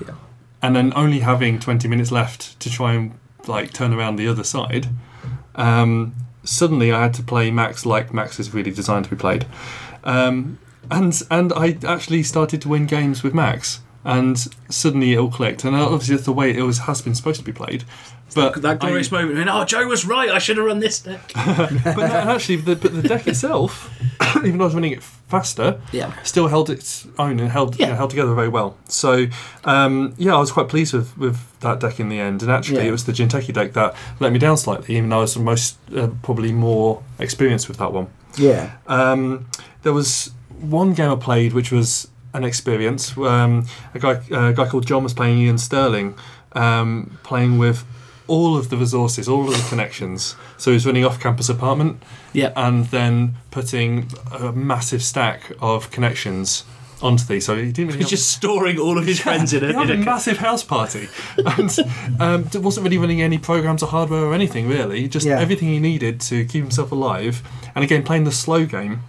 Yeah. 0.01 0.15
and 0.63 0.75
then 0.75 0.93
only 0.97 1.21
having 1.21 1.59
twenty 1.59 1.89
minutes 1.89 2.11
left 2.11 2.59
to 2.61 2.71
try 2.71 2.95
and 2.95 3.13
like 3.47 3.73
turn 3.73 3.93
around 3.93 4.17
the 4.17 4.29
other 4.29 4.45
side. 4.45 4.89
Um, 5.55 6.15
suddenly, 6.45 6.93
I 6.93 7.03
had 7.03 7.15
to 7.15 7.23
play 7.23 7.51
Max 7.51 7.85
like 7.85 8.13
Max 8.15 8.41
is 8.41 8.55
really 8.55 8.71
designed 8.71 9.05
to 9.05 9.11
be 9.11 9.17
played, 9.17 9.47
um, 10.05 10.59
and 10.91 11.21
and 11.31 11.53
I 11.53 11.77
actually 11.87 12.23
started 12.23 12.61
to 12.63 12.69
win 12.69 12.87
games 12.87 13.23
with 13.23 13.35
Max. 13.35 13.81
And 14.05 14.37
suddenly 14.69 15.13
it 15.13 15.17
all 15.19 15.31
clicked, 15.31 15.63
and 15.63 15.77
obviously 15.77 16.17
it's 16.17 16.25
the 16.25 16.33
way 16.33 16.51
it 16.53 16.63
was 16.63 16.79
has 16.79 17.01
been 17.01 17.15
supposed 17.15 17.39
to 17.39 17.45
be 17.47 17.53
played. 17.53 17.85
But 18.35 18.61
That 18.63 18.81
glorious 18.81 19.13
I- 19.13 19.21
moment. 19.21 19.39
when, 19.39 19.49
Oh, 19.49 19.65
Joe 19.65 19.87
was 19.87 20.05
right. 20.05 20.29
I 20.29 20.39
should 20.41 20.57
have 20.57 20.67
run 20.67 20.81
this 20.81 20.99
deck. 20.99 21.31
but 21.37 21.71
no, 21.85 21.93
and 22.03 22.31
actually, 22.31 22.57
the, 22.57 22.75
but 22.75 22.95
the 23.01 23.03
deck 23.07 23.29
itself, 23.29 23.97
even 24.39 24.59
though 24.59 24.65
I 24.65 24.67
was 24.67 24.75
running 24.75 24.91
it 24.91 25.05
faster, 25.05 25.81
Yeah. 25.93 26.13
still 26.25 26.49
held 26.49 26.69
its 26.69 27.07
own 27.17 27.39
and 27.39 27.49
held 27.53 27.79
you 27.79 27.87
know, 27.87 27.95
held 27.95 28.11
together 28.11 28.35
very 28.35 28.49
well. 28.49 28.77
So 28.89 29.27
um, 29.65 30.15
yeah, 30.19 30.35
I 30.35 30.39
was 30.41 30.51
quite 30.51 30.69
pleased 30.69 30.95
with, 30.95 31.17
with 31.17 31.61
that 31.61 31.79
deck 31.79 32.01
in 32.01 32.09
the 32.09 32.19
end. 32.19 32.43
And 32.43 32.51
actually, 32.51 32.79
Yeah. 32.79 32.89
it 32.89 32.91
was 32.91 33.05
the 33.05 33.13
Jinteki 33.13 33.53
deck 33.55 33.75
that 33.75 33.95
let 34.19 34.33
me 34.33 34.41
down 34.41 34.57
slightly, 34.57 34.97
even 34.97 35.11
though 35.11 35.19
I 35.19 35.21
was 35.21 35.35
the 35.35 35.41
most 35.41 35.77
uh, 35.97 36.09
probably 36.23 36.51
more 36.51 37.05
experienced 37.21 37.69
with 37.69 37.77
that 37.77 37.93
one. 37.93 38.09
Yeah. 38.37 38.73
Um, 38.89 39.47
there 39.85 39.93
was 39.93 40.33
one 40.63 40.95
game 40.95 41.11
I 41.11 41.17
played 41.17 41.53
which 41.53 41.71
was 41.73 42.09
an 42.35 42.45
experience. 42.45 43.17
Um, 43.19 43.67
a 43.95 43.99
guy, 43.99 44.21
a 44.31 44.53
guy 44.55 44.67
called 44.69 44.87
John 44.87 45.03
was 45.05 45.13
playing 45.15 45.39
Iain 45.47 45.59
Stirling, 45.59 46.15
um, 46.53 47.19
playing 47.23 47.59
with 47.59 47.85
all 48.29 48.57
of 48.57 48.71
the 48.71 48.77
resources, 48.77 49.29
all 49.29 49.49
of 49.49 49.55
the 49.57 49.69
connections. 49.69 50.35
So 50.57 50.71
he 50.71 50.75
was 50.75 50.87
running 50.87 51.05
off-campus 51.05 51.49
apartment, 51.51 52.03
Yeah. 52.33 52.53
and 52.57 52.87
then 52.87 53.35
putting 53.51 54.09
a 54.33 54.53
massive 54.53 55.03
stack 55.03 55.53
of 55.61 55.91
connections 55.91 56.65
onto 57.03 57.25
these. 57.25 57.45
So 57.45 57.57
he 57.57 57.73
didn't 57.73 57.89
really 57.89 57.99
He's 57.99 58.05
have- 58.07 58.11
just 58.11 58.31
storing 58.31 58.79
all 58.79 58.97
of 58.97 59.05
his 59.07 59.19
friends 59.27 59.53
in 59.53 59.65
a, 59.65 59.67
he 59.67 59.73
had 59.75 59.91
in 59.91 59.99
a 59.99 60.03
a 60.03 60.05
massive 60.05 60.39
house 60.39 60.63
party, 60.65 61.09
and 61.37 61.77
um, 62.21 62.49
wasn't 62.63 62.85
really 62.85 62.97
running 62.97 63.21
any 63.21 63.37
programs 63.39 63.83
or 63.83 63.87
hardware 63.89 64.23
or 64.25 64.33
anything 64.33 64.69
really. 64.69 65.09
Just 65.09 65.27
Yeah. 65.27 65.39
everything 65.41 65.69
he 65.69 65.81
needed 65.81 66.21
to 66.23 66.45
keep 66.47 66.63
himself 66.63 66.93
alive. 66.93 67.43
And 67.75 67.83
again, 67.85 68.05
playing 68.05 68.25
the 68.25 68.33
slow 68.33 68.65
game. 68.65 69.01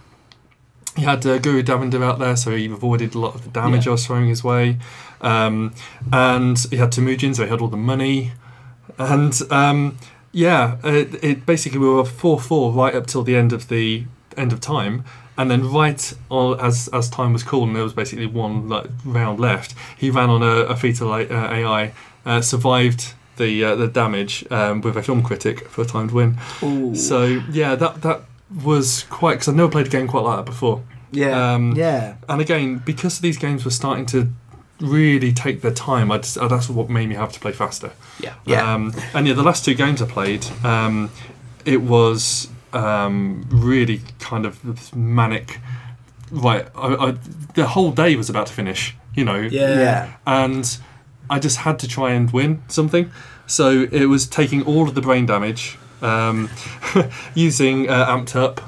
He 0.96 1.02
had 1.02 1.26
uh, 1.26 1.38
Guru 1.38 1.62
Davinder 1.62 2.02
out 2.02 2.18
there, 2.18 2.36
so 2.36 2.54
he 2.54 2.66
avoided 2.66 3.14
a 3.14 3.18
lot 3.18 3.34
of 3.34 3.42
the 3.42 3.50
damage 3.50 3.86
Yeah. 3.86 3.90
I 3.90 3.92
was 3.92 4.06
throwing 4.06 4.28
his 4.28 4.44
way. 4.44 4.78
Um, 5.20 5.74
and 6.12 6.58
he 6.70 6.76
had 6.76 6.92
Temujin, 6.92 7.34
so 7.34 7.44
he 7.44 7.50
had 7.50 7.60
all 7.60 7.68
the 7.68 7.76
money. 7.76 8.32
And 8.98 9.40
um, 9.50 9.98
yeah, 10.32 10.76
it, 10.84 11.22
it 11.24 11.46
basically 11.46 11.78
we 11.78 11.88
were 11.88 12.04
four 12.04 12.38
four 12.38 12.72
right 12.72 12.94
up 12.94 13.06
till 13.06 13.22
the 13.22 13.36
end 13.36 13.52
of 13.52 13.68
the 13.68 14.04
end 14.36 14.52
of 14.52 14.60
time, 14.60 15.04
and 15.36 15.50
then 15.50 15.70
right 15.72 16.12
on, 16.30 16.60
as 16.60 16.88
as 16.92 17.08
time 17.08 17.32
was 17.32 17.42
cool 17.42 17.64
and 17.64 17.74
there 17.74 17.82
was 17.82 17.94
basically 17.94 18.26
one 18.26 18.68
like, 18.68 18.86
round 19.04 19.40
left, 19.40 19.74
he 19.96 20.10
ran 20.10 20.28
on 20.28 20.42
a, 20.42 20.66
a 20.66 20.76
fetal 20.76 21.12
uh, 21.12 21.24
AI, 21.24 21.92
uh, 22.26 22.40
survived 22.40 23.14
the 23.36 23.64
uh, 23.64 23.74
the 23.74 23.88
damage 23.88 24.44
um, 24.50 24.80
with 24.80 24.96
a 24.96 25.02
film 25.02 25.22
critic 25.22 25.68
for 25.68 25.82
a 25.82 25.84
timed 25.84 26.12
win. 26.12 26.36
Ooh. 26.62 26.94
So 26.94 27.24
yeah, 27.50 27.74
that 27.74 28.02
that 28.02 28.22
was 28.62 29.04
quite 29.10 29.34
because 29.34 29.48
I've 29.48 29.56
never 29.56 29.70
played 29.70 29.86
a 29.86 29.90
game 29.90 30.06
quite 30.06 30.20
like 30.24 30.36
that 30.38 30.46
before. 30.46 30.82
yeah. 31.10 31.54
Um, 31.54 31.72
Yeah. 31.76 32.14
and 32.28 32.40
again, 32.40 32.82
because 32.84 33.20
these 33.20 33.36
games 33.38 33.64
were 33.64 33.70
starting 33.70 34.06
to 34.06 34.28
really 34.80 35.32
take 35.32 35.62
their 35.62 35.72
time, 35.72 36.10
I 36.12 36.18
just, 36.18 36.36
uh, 36.38 36.48
that's 36.48 36.68
what 36.68 36.88
made 36.90 37.08
me 37.08 37.14
have 37.14 37.32
to 37.32 37.40
play 37.40 37.52
faster. 37.52 37.92
yeah. 38.20 38.34
Yeah. 38.44 38.72
Um, 38.74 38.92
and 39.14 39.26
yeah, 39.26 39.34
the 39.34 39.42
last 39.42 39.64
two 39.64 39.74
games 39.74 40.02
I 40.02 40.06
played, 40.06 40.44
um, 40.64 41.10
it 41.64 41.82
was 41.82 42.48
um, 42.72 43.46
really 43.50 44.02
kind 44.18 44.44
of 44.46 44.94
manic. 44.94 45.60
Right, 46.30 46.66
I, 46.74 46.94
I, 46.94 47.14
the 47.54 47.66
whole 47.68 47.92
day 47.92 48.16
was 48.16 48.28
about 48.28 48.46
to 48.48 48.52
finish, 48.52 48.96
you 49.14 49.24
know, 49.24 49.36
Yeah. 49.40 49.78
Yeah. 49.78 50.12
and 50.26 50.78
I 51.30 51.38
just 51.38 51.58
had 51.58 51.78
to 51.80 51.88
try 51.88 52.10
and 52.12 52.30
win 52.32 52.62
something. 52.68 53.10
So 53.46 53.86
it 53.92 54.06
was 54.06 54.26
taking 54.26 54.62
all 54.62 54.88
of 54.88 54.94
the 54.94 55.00
brain 55.02 55.26
damage, 55.26 55.78
um, 56.02 56.48
using 57.34 57.88
uh, 57.88 58.06
amped 58.06 58.36
up 58.36 58.60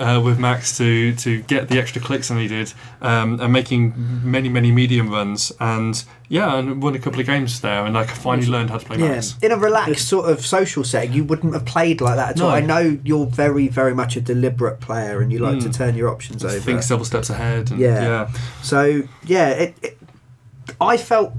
uh, 0.00 0.20
with 0.24 0.38
Max 0.38 0.76
to 0.78 1.14
to 1.16 1.42
get 1.42 1.68
the 1.68 1.78
extra 1.78 2.00
clicks 2.00 2.30
I 2.30 2.36
needed, 2.36 2.72
um, 3.00 3.40
and 3.40 3.52
making 3.52 3.92
many 4.24 4.48
many 4.48 4.72
medium 4.72 5.10
runs, 5.10 5.52
and 5.60 6.02
yeah, 6.28 6.56
and 6.58 6.82
won 6.82 6.94
a 6.94 6.98
couple 6.98 7.20
of 7.20 7.26
games 7.26 7.60
there, 7.60 7.84
and 7.84 7.94
like 7.94 8.08
I 8.10 8.14
finally 8.14 8.48
learned 8.48 8.70
how 8.70 8.78
to 8.78 8.86
play 8.86 8.96
Yeah. 8.98 9.08
Max. 9.12 9.36
In 9.42 9.52
a 9.52 9.56
relaxed 9.56 10.08
sort 10.08 10.30
of 10.30 10.44
social 10.44 10.82
setting, 10.82 11.12
you 11.12 11.24
wouldn't 11.24 11.52
have 11.52 11.66
played 11.66 12.00
like 12.00 12.16
that 12.16 12.30
at 12.36 12.40
all. 12.40 12.50
I 12.50 12.60
know 12.60 12.98
you're 13.04 13.26
very, 13.26 13.68
very 13.68 13.94
much 13.94 14.16
a 14.16 14.20
deliberate 14.20 14.80
player, 14.80 15.20
and 15.20 15.30
you 15.30 15.38
like 15.38 15.60
to 15.60 15.68
Mm. 15.68 15.74
turn 15.76 15.94
your 15.94 16.08
options 16.08 16.42
over. 16.44 16.58
Think 16.58 16.82
several 16.82 17.04
steps 17.04 17.28
ahead. 17.30 17.70
And, 17.70 17.78
Yeah. 17.78 18.00
yeah. 18.02 18.28
So 18.62 19.02
yeah, 19.24 19.48
it, 19.50 19.74
it, 19.82 19.98
I 20.80 20.96
felt 20.96 21.34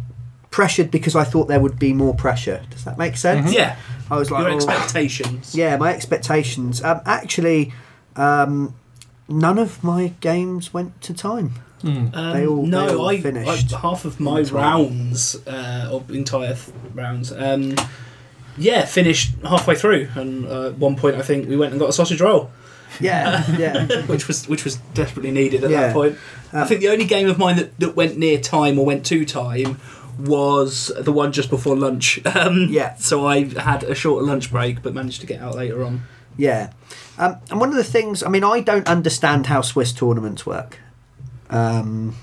pressured 0.51 0.91
because 0.91 1.15
I 1.15 1.23
thought 1.23 1.47
there 1.47 1.59
would 1.59 1.79
be 1.79 1.91
more 1.93 2.13
pressure. 2.13 2.61
Does 2.69 2.83
that 2.83 2.99
make 2.99 3.17
sense? 3.17 3.51
Yeah. 3.51 3.75
I 4.11 4.17
was 4.17 4.29
like, 4.31 4.41
Your 4.41 4.51
oh. 4.51 4.55
expectations. 4.55 5.55
yeah, 5.55 5.77
my 5.77 5.93
expectations. 5.93 6.83
Um, 6.83 7.01
actually, 7.05 7.73
um, 8.15 8.75
none 9.27 9.57
of 9.57 9.83
my 9.83 10.13
games 10.19 10.73
went 10.73 11.01
to 11.03 11.13
time. 11.13 11.53
Um, 11.83 12.11
They 12.11 12.47
all- 12.47 12.65
no, 12.65 12.87
they 12.87 12.95
all 12.95 13.09
I, 13.09 13.19
finished 13.21 13.73
I 13.73 13.79
half 13.79 14.05
of 14.05 14.19
my 14.19 14.41
rounds, 14.41 15.35
uh, 15.45 15.89
or 15.91 16.03
entire 16.15 16.53
th- 16.55 16.69
rounds, 16.93 17.31
um, 17.33 17.75
yeah, 18.57 18.85
finished 18.85 19.31
halfway 19.43 19.75
through. 19.75 20.07
And 20.15 20.45
uh, 20.45 20.67
at 20.67 20.77
one 20.77 20.95
point, 20.95 21.17
I 21.17 21.21
think 21.21 21.49
we 21.49 21.57
went 21.57 21.71
and 21.73 21.79
got 21.81 21.89
a 21.89 21.93
sausage 21.93 22.21
roll, 22.21 22.51
Yeah, 23.01 23.43
yeah. 23.57 24.01
which 24.03 24.27
was 24.29 24.47
which 24.47 24.63
was 24.63 24.77
desperately 24.93 25.31
needed 25.31 25.63
at 25.65 25.71
Yeah. 25.71 25.87
that 25.87 25.93
point. 25.93 26.17
I 26.53 26.61
Um, 26.61 26.67
think 26.67 26.79
the 26.81 26.89
only 26.89 27.05
game 27.05 27.27
of 27.29 27.37
mine 27.37 27.57
that, 27.57 27.77
that 27.79 27.95
went 27.97 28.17
near 28.17 28.39
time 28.39 28.79
or 28.79 28.85
went 28.85 29.05
to 29.07 29.25
time 29.25 29.77
was 30.19 30.91
the 30.99 31.11
one 31.11 31.31
just 31.31 31.49
before 31.49 31.75
lunch. 31.75 32.19
Um, 32.35 32.67
Yeah. 32.69 32.95
So 32.95 33.27
I 33.27 33.45
had 33.59 33.83
a 33.83 33.93
shorter 33.95 34.25
lunch 34.25 34.51
break, 34.51 34.81
but 34.81 34.93
managed 34.93 35.21
to 35.21 35.27
get 35.27 35.41
out 35.41 35.55
later 35.55 35.83
on. 35.83 36.03
Yeah. 36.37 36.71
Um, 37.17 37.37
and 37.51 37.59
one 37.59 37.69
of 37.69 37.75
the 37.75 37.83
things, 37.83 38.23
I 38.23 38.29
mean, 38.29 38.43
I 38.43 38.59
don't 38.59 38.87
understand 38.87 39.45
how 39.47 39.61
Swiss 39.61 39.93
tournaments 39.93 40.45
work. 40.45 40.79
Um, 41.49 42.15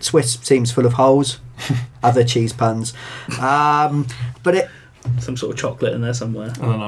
Swiss 0.00 0.34
seems 0.42 0.70
full 0.72 0.84
of 0.84 0.94
holes, 0.94 1.40
other 2.02 2.22
cheese 2.22 2.52
puns. 2.52 2.92
Um, 3.40 4.06
but 4.42 4.54
it, 4.54 4.70
Some 5.20 5.36
sort 5.36 5.52
of 5.54 5.58
chocolate 5.58 5.94
in 5.94 6.02
there 6.02 6.14
somewhere. 6.14 6.50
I 6.60 6.60
don't 6.60 6.78
know, 6.80 6.86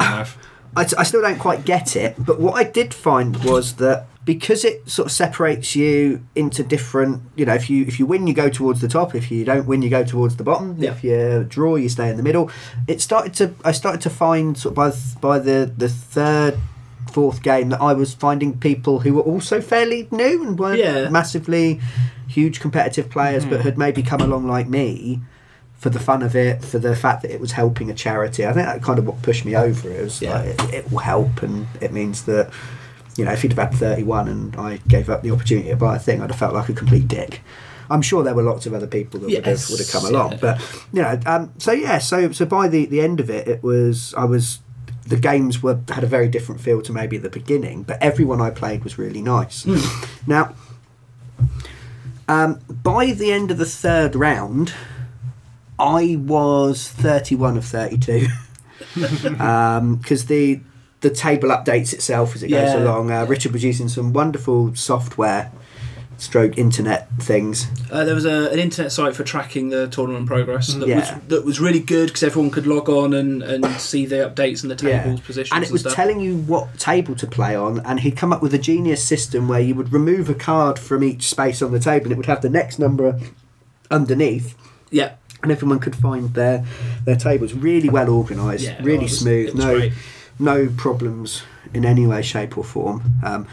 I, 0.76 0.86
I 0.98 1.02
still 1.04 1.22
don't 1.22 1.38
quite 1.38 1.64
get 1.64 1.96
it. 1.96 2.16
But 2.18 2.38
what 2.38 2.54
I 2.54 2.64
did 2.64 2.92
find 2.92 3.42
was 3.44 3.76
that 3.76 4.06
because 4.28 4.62
it 4.62 4.86
sort 4.86 5.06
of 5.06 5.12
separates 5.12 5.74
you 5.74 6.22
into 6.34 6.62
different, 6.62 7.22
you 7.34 7.46
know, 7.46 7.54
if 7.54 7.70
you 7.70 7.86
if 7.86 7.98
you 7.98 8.04
win, 8.04 8.26
you 8.26 8.34
go 8.34 8.50
towards 8.50 8.82
the 8.82 8.86
top. 8.88 9.14
If 9.14 9.30
you 9.30 9.42
don't 9.42 9.66
win, 9.66 9.80
you 9.80 9.88
go 9.88 10.04
towards 10.04 10.36
the 10.36 10.44
bottom. 10.44 10.76
Mm. 10.76 10.82
Yeah. 10.82 10.90
If 10.90 11.02
you 11.02 11.46
draw, 11.48 11.76
you 11.76 11.88
stay 11.88 12.10
in 12.10 12.18
the 12.18 12.22
middle. 12.22 12.50
It 12.86 13.00
started 13.00 13.32
to 13.40 13.54
I 13.64 13.72
started 13.72 14.02
to 14.02 14.10
find 14.10 14.58
sort 14.58 14.72
of 14.72 14.76
by 14.76 14.90
th- 14.90 15.20
by 15.22 15.38
the 15.38 15.72
the 15.74 15.88
third. 15.88 16.58
Fourth 17.10 17.42
game 17.42 17.70
that 17.70 17.80
I 17.80 17.94
was 17.94 18.12
finding 18.12 18.58
people 18.58 19.00
who 19.00 19.14
were 19.14 19.22
also 19.22 19.62
fairly 19.62 20.06
new 20.10 20.44
and 20.46 20.58
weren't 20.58 20.78
Yeah. 20.78 21.08
massively 21.08 21.80
huge 22.28 22.60
competitive 22.60 23.08
players, 23.08 23.46
but 23.46 23.54
mm-hmm. 23.54 23.62
had 23.62 23.78
maybe 23.78 24.02
come 24.02 24.20
along 24.20 24.46
like 24.46 24.68
me 24.68 25.22
for 25.78 25.88
the 25.88 25.98
fun 25.98 26.22
of 26.22 26.36
it, 26.36 26.62
for 26.62 26.78
the 26.78 26.94
fact 26.94 27.22
that 27.22 27.30
it 27.32 27.40
was 27.40 27.52
helping 27.52 27.88
a 27.90 27.94
charity. 27.94 28.44
I 28.46 28.52
think 28.52 28.66
that 28.66 28.82
kind 28.82 28.98
of 28.98 29.06
what 29.06 29.22
pushed 29.22 29.46
me 29.46 29.56
over. 29.56 29.88
It 29.90 30.02
was 30.04 30.20
Yeah. 30.20 30.34
like 30.34 30.46
it, 30.48 30.74
it 30.74 30.90
will 30.92 30.98
help, 30.98 31.42
and 31.42 31.66
it 31.80 31.92
means 31.94 32.24
that 32.26 32.50
you 33.18 33.24
know 33.24 33.32
if 33.32 33.42
you'd 33.42 33.52
have 33.52 33.70
had 33.70 33.78
thirty 33.78 34.02
one 34.02 34.28
and 34.28 34.56
I 34.56 34.78
gave 34.88 35.10
up 35.10 35.22
the 35.22 35.30
opportunity 35.30 35.68
to 35.68 35.76
buy 35.76 35.96
a 35.96 35.98
thing, 35.98 36.22
I'd 36.22 36.30
have 36.30 36.38
felt 36.38 36.54
like 36.54 36.68
a 36.68 36.72
complete 36.72 37.08
dick. 37.08 37.42
I'm 37.90 38.02
sure 38.02 38.22
there 38.22 38.34
were 38.34 38.42
lots 38.42 38.66
of 38.66 38.74
other 38.74 38.86
people 38.86 39.20
that 39.20 39.26
would 39.26 39.46
have 39.46 39.70
would 39.70 39.78
have 39.78 39.90
come 39.90 40.04
yeah. 40.04 40.10
along, 40.10 40.38
but 40.40 40.60
you 40.92 41.02
know, 41.02 41.20
um, 41.26 41.52
so 41.58 41.72
yeah, 41.72 41.98
so 41.98 42.32
so 42.32 42.46
by 42.46 42.68
the 42.68 42.86
the 42.86 43.00
end 43.00 43.20
of 43.20 43.28
it, 43.28 43.48
it 43.48 43.62
was 43.62 44.14
I 44.14 44.24
was 44.24 44.60
the 45.06 45.16
games 45.16 45.62
were 45.62 45.80
had 45.88 46.04
a 46.04 46.06
very 46.06 46.28
different 46.28 46.60
feel 46.60 46.82
to 46.82 46.92
maybe 46.92 47.16
at 47.16 47.22
the 47.22 47.30
beginning, 47.30 47.82
but 47.82 48.00
everyone 48.02 48.40
I 48.40 48.50
played 48.50 48.84
was 48.84 48.98
really 48.98 49.22
nice. 49.22 49.66
Now, 50.26 50.54
um, 52.28 52.60
by 52.68 53.12
the 53.12 53.32
end 53.32 53.50
of 53.50 53.56
the 53.56 53.64
third 53.64 54.14
round, 54.14 54.74
I 55.78 56.16
was 56.20 56.88
31 56.88 57.56
of 57.56 57.64
32 57.64 58.26
because 58.94 60.26
the 60.26 60.60
the 61.00 61.10
table 61.10 61.50
updates 61.50 61.92
itself 61.92 62.34
as 62.34 62.42
it 62.42 62.48
goes 62.48 62.74
along. 62.74 63.10
Uh, 63.10 63.24
Richard 63.26 63.52
was 63.52 63.62
using 63.64 63.88
some 63.88 64.12
wonderful 64.12 64.74
software, 64.74 65.52
stroke 66.16 66.58
internet 66.58 67.08
things. 67.20 67.68
Uh, 67.92 68.04
there 68.04 68.14
was 68.16 68.24
a, 68.24 68.50
an 68.50 68.58
internet 68.58 68.90
site 68.90 69.14
for 69.14 69.22
tracking 69.22 69.68
the 69.68 69.86
tournament 69.86 70.26
progress 70.26 70.74
that, 70.74 70.88
Yeah. 70.88 70.98
was, 70.98 71.28
that 71.28 71.44
was 71.44 71.60
really 71.60 71.78
good 71.78 72.08
because 72.08 72.24
everyone 72.24 72.50
could 72.50 72.66
log 72.66 72.88
on 72.88 73.14
and, 73.14 73.42
and 73.44 73.64
see 73.80 74.06
the 74.06 74.16
updates 74.28 74.62
and 74.62 74.70
the 74.72 74.74
tables, 74.74 75.20
positions, 75.20 75.54
and 75.54 75.62
it 75.64 75.70
was 75.70 75.82
stuff. 75.82 75.94
telling 75.94 76.18
you 76.18 76.38
what 76.38 76.76
table 76.80 77.14
to 77.14 77.26
play 77.28 77.54
on. 77.54 77.78
And 77.86 78.00
he'd 78.00 78.16
come 78.16 78.32
up 78.32 78.42
with 78.42 78.52
a 78.52 78.58
genius 78.58 79.04
system 79.04 79.46
where 79.46 79.60
you 79.60 79.76
would 79.76 79.92
remove 79.92 80.28
a 80.28 80.34
card 80.34 80.80
from 80.80 81.04
each 81.04 81.28
space 81.28 81.62
on 81.62 81.70
the 81.70 81.78
table, 81.78 82.06
and 82.06 82.12
it 82.12 82.16
would 82.16 82.26
have 82.26 82.42
the 82.42 82.50
next 82.50 82.80
number 82.80 83.20
underneath. 83.90 84.56
yeah, 84.90 85.12
and 85.42 85.52
everyone 85.52 85.78
could 85.78 85.94
find 85.94 86.34
their 86.34 86.64
their 87.04 87.14
tables 87.16 87.54
really 87.54 87.88
well 87.88 88.08
organised, 88.10 88.64
Yeah, 88.64 88.82
really 88.82 89.04
was- 89.04 89.20
smooth, 89.20 89.54
no 89.54 89.76
great. 89.76 89.92
No 90.38 90.68
problems 90.76 91.42
in 91.74 91.84
any 91.84 92.06
way, 92.06 92.22
shape 92.22 92.56
or 92.56 92.64
form. 92.64 93.02
Um, 93.24 93.46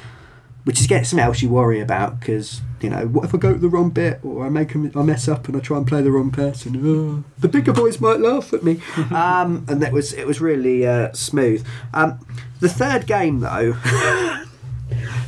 which 0.65 0.81
is 0.81 0.87
getting 0.87 1.05
something 1.05 1.23
else 1.23 1.43
you 1.43 1.49
worry 1.49 1.79
about 1.79 2.19
because 2.19 2.61
you 2.81 2.89
know 2.89 3.05
what 3.05 3.23
if 3.23 3.35
I 3.35 3.37
go 3.37 3.53
to 3.53 3.59
the 3.59 3.69
wrong 3.69 3.91
bit 3.91 4.19
or 4.23 4.45
I 4.45 4.49
make 4.49 4.73
a, 4.73 4.91
I 4.95 5.03
mess 5.03 5.27
up 5.27 5.47
and 5.47 5.55
I 5.55 5.59
try 5.59 5.77
and 5.77 5.87
play 5.87 6.01
the 6.01 6.11
wrong 6.11 6.31
person. 6.31 6.81
Oh, 6.83 7.23
the 7.39 7.47
bigger 7.47 7.71
boys 7.71 8.01
might 8.01 8.19
laugh 8.19 8.51
at 8.51 8.63
me, 8.63 8.81
um, 9.11 9.65
and 9.69 9.81
that 9.81 9.93
was 9.93 10.11
it 10.11 10.25
was 10.25 10.41
really 10.41 10.85
uh, 10.85 11.13
smooth. 11.13 11.65
Um, 11.93 12.19
the 12.59 12.69
third 12.69 13.05
game 13.05 13.41
though, 13.41 13.73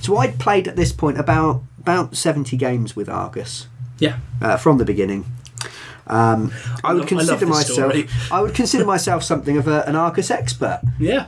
so 0.01 0.17
I'd 0.17 0.39
played 0.39 0.67
at 0.67 0.75
this 0.75 0.91
point 0.91 1.19
about 1.19 1.61
about 1.79 2.15
seventy 2.15 2.57
games 2.57 2.95
with 2.95 3.07
Argus 3.07 3.67
yeah. 3.99 4.17
uh, 4.41 4.57
from 4.57 4.79
the 4.79 4.85
beginning. 4.85 5.25
Um, 6.07 6.51
I, 6.83 6.91
I 6.91 6.93
would 6.93 6.99
love- 6.99 7.05
I 7.05 7.09
consider 7.09 7.37
this 7.37 7.49
myself. 7.49 8.31
I 8.31 8.41
would 8.41 8.55
consider 8.55 8.85
myself 8.85 9.23
something 9.23 9.57
of 9.57 9.67
a, 9.67 9.83
an 9.87 9.95
Argus 9.95 10.31
expert, 10.31 10.81
Yeah. 10.99 11.27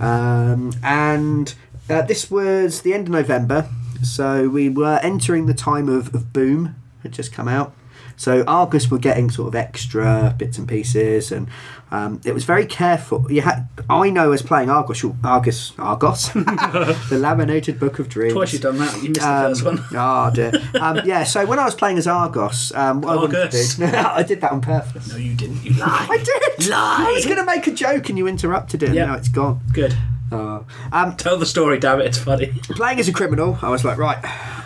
Um, 0.00 0.72
and 0.82 1.54
uh, 1.88 2.02
this 2.02 2.30
was 2.30 2.82
the 2.82 2.94
end 2.94 3.08
of 3.08 3.12
November, 3.12 3.68
so 4.02 4.48
we 4.48 4.68
were 4.68 4.98
entering 5.02 5.46
the 5.46 5.54
time 5.54 5.88
of, 5.88 6.14
of 6.14 6.32
Boom 6.32 6.74
had 7.02 7.12
just 7.12 7.32
come 7.32 7.48
out. 7.48 7.74
So 8.16 8.44
Argus 8.44 8.90
were 8.90 8.98
getting 8.98 9.30
sort 9.30 9.48
of 9.48 9.54
extra 9.54 10.34
bits 10.38 10.58
and 10.58 10.66
pieces, 10.66 11.30
and 11.30 11.48
um, 11.90 12.20
it 12.24 12.34
was 12.34 12.44
very 12.44 12.66
careful. 12.66 13.30
You 13.30 13.42
had, 13.42 13.68
I 13.88 14.10
know, 14.10 14.32
as 14.32 14.42
playing 14.42 14.70
Argus, 14.70 15.04
Argus, 15.22 15.72
Argos, 15.78 16.28
the 16.32 17.18
laminated 17.20 17.78
book 17.78 17.98
of 18.00 18.08
dreams. 18.08 18.32
Twice 18.34 18.52
you've 18.52 18.62
done 18.62 18.78
that. 18.78 19.02
You 19.02 19.10
missed 19.10 19.20
the 19.20 19.28
Um, 19.28 19.50
first 19.54 19.64
one. 19.64 19.84
Oh 19.94 20.30
dear. 20.34 20.52
Um, 20.80 21.00
yeah. 21.04 21.22
So 21.24 21.46
when 21.46 21.58
I 21.58 21.64
was 21.64 21.74
playing 21.74 21.98
as 21.98 22.06
Argos, 22.06 22.72
um, 22.74 23.00
what 23.02 23.32
I 23.34 23.48
do, 23.48 23.84
I 23.84 24.22
did 24.24 24.40
that 24.40 24.50
on 24.52 24.60
purpose. 24.60 25.08
No, 25.10 25.16
you 25.16 25.34
didn't. 25.34 25.64
You 25.64 25.72
lied. 25.74 26.08
I 26.10 26.16
did. 26.58 26.68
Lie. 26.68 27.06
I 27.08 27.12
was 27.12 27.24
going 27.24 27.38
to 27.38 27.44
make 27.46 27.66
a 27.66 27.72
joke 27.72 28.08
and 28.08 28.18
you 28.18 28.26
interrupted 28.26 28.82
it. 28.82 28.92
Yeah. 28.92 29.06
Now 29.06 29.14
it's 29.14 29.28
gone. 29.28 29.60
Good. 29.72 29.94
Oh. 30.32 30.66
Um, 30.90 31.16
Tell 31.16 31.36
the 31.38 31.46
story, 31.46 31.78
damn 31.78 32.00
it. 32.00 32.06
It's 32.06 32.18
funny. 32.18 32.48
playing 32.70 32.98
as 32.98 33.06
a 33.06 33.12
criminal, 33.12 33.58
I 33.62 33.70
was 33.70 33.84
like, 33.84 33.96
right, 33.96 34.18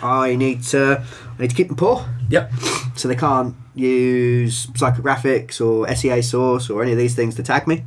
I 0.03 0.35
need 0.35 0.63
to, 0.63 1.03
I 1.37 1.41
need 1.41 1.51
to 1.51 1.55
keep 1.55 1.67
them 1.67 1.75
poor, 1.77 2.03
Yep. 2.29 2.51
so 2.95 3.07
they 3.07 3.15
can't 3.15 3.53
use 3.73 4.67
psychographics 4.67 5.65
or 5.65 5.87
SEA 5.95 6.21
source 6.21 6.69
or 6.69 6.81
any 6.83 6.91
of 6.91 6.97
these 6.97 7.15
things 7.15 7.35
to 7.35 7.43
tag 7.43 7.67
me. 7.67 7.85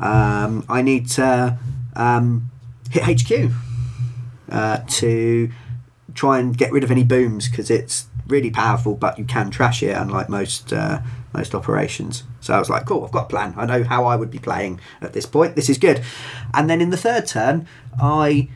Um, 0.00 0.64
I 0.68 0.82
need 0.82 1.08
to 1.10 1.58
um, 1.94 2.50
hit 2.90 3.22
HQ 3.22 3.50
uh, 4.50 4.78
to 4.88 5.50
try 6.14 6.38
and 6.38 6.56
get 6.56 6.72
rid 6.72 6.84
of 6.84 6.90
any 6.90 7.04
booms 7.04 7.48
because 7.48 7.70
it's 7.70 8.06
really 8.26 8.50
powerful, 8.50 8.94
but 8.94 9.18
you 9.18 9.24
can 9.24 9.50
trash 9.50 9.82
it, 9.82 9.96
unlike 9.96 10.28
most 10.28 10.72
uh, 10.72 11.00
most 11.32 11.54
operations. 11.54 12.24
So 12.40 12.54
I 12.54 12.58
was 12.58 12.70
like, 12.70 12.86
cool, 12.86 13.04
I've 13.04 13.12
got 13.12 13.24
a 13.24 13.28
plan. 13.28 13.54
I 13.56 13.66
know 13.66 13.84
how 13.84 14.06
I 14.06 14.16
would 14.16 14.30
be 14.30 14.38
playing 14.38 14.80
at 15.00 15.12
this 15.12 15.26
point. 15.26 15.56
This 15.56 15.68
is 15.68 15.78
good. 15.78 16.02
And 16.54 16.68
then 16.68 16.80
in 16.80 16.90
the 16.90 16.96
third 16.96 17.26
turn, 17.26 17.66
I 18.00 18.48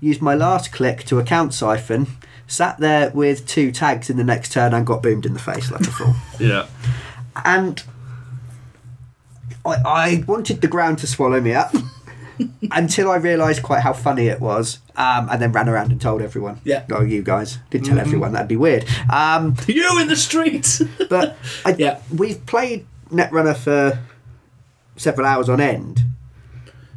used 0.00 0.20
my 0.22 0.34
last 0.34 0.72
click 0.72 1.04
to 1.04 1.18
account 1.18 1.54
siphon, 1.54 2.06
sat 2.46 2.78
there 2.78 3.10
with 3.10 3.46
two 3.46 3.72
tags 3.72 4.08
in 4.10 4.16
the 4.16 4.24
next 4.24 4.52
turn, 4.52 4.72
and 4.74 4.86
got 4.86 5.02
boomed 5.02 5.26
in 5.26 5.32
the 5.32 5.38
face 5.40 5.70
like 5.70 5.80
a 5.82 5.90
fool. 5.90 6.14
Yeah. 6.38 6.66
and 7.44 7.82
I, 9.64 9.74
I 9.84 10.24
wanted 10.26 10.60
the 10.60 10.68
ground 10.68 10.98
to 10.98 11.06
swallow 11.06 11.40
me 11.40 11.52
up 11.54 11.74
until 12.70 13.10
I 13.10 13.16
realised 13.16 13.62
quite 13.62 13.80
how 13.82 13.92
funny 13.92 14.28
it 14.28 14.40
was, 14.40 14.78
um, 14.96 15.28
and 15.30 15.40
then 15.42 15.52
ran 15.52 15.68
around 15.68 15.90
and 15.90 16.00
told 16.00 16.22
everyone. 16.22 16.60
Yeah. 16.64 16.84
Oh, 16.90 17.02
you 17.02 17.22
guys 17.22 17.58
did 17.70 17.84
tell 17.84 17.98
everyone 17.98 18.32
that'd 18.32 18.48
be 18.48 18.56
weird. 18.56 18.84
Um, 19.12 19.56
You 19.66 20.00
in 20.00 20.08
the 20.08 20.16
street. 20.16 20.80
but 21.10 21.36
I, 21.64 21.74
Yeah. 21.78 22.00
we've 22.14 22.44
played 22.46 22.86
Netrunner 23.10 23.56
for 23.56 23.98
several 24.96 25.26
hours 25.26 25.48
on 25.48 25.60
end. 25.60 26.02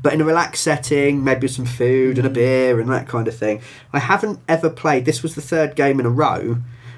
But 0.02 0.14
in 0.14 0.22
a 0.22 0.26
relaxed 0.26 0.64
setting, 0.64 1.24
maybe 1.24 1.42
with 1.42 1.52
some 1.52 1.66
food 1.66 2.18
and 2.18 2.26
a 2.26 2.30
beer 2.30 2.80
and 2.80 2.90
that 2.90 3.08
kind 3.08 3.28
of 3.28 3.36
thing. 3.36 3.62
I 3.92 4.00
haven't 4.00 4.40
ever 4.48 4.70
played. 4.70 5.06
This 5.06 5.22
was 5.22 5.36
the 5.36 5.42
third 5.42 5.76
game 5.76 6.00
in 6.00 6.06
a 6.06 6.10
row. 6.10 6.58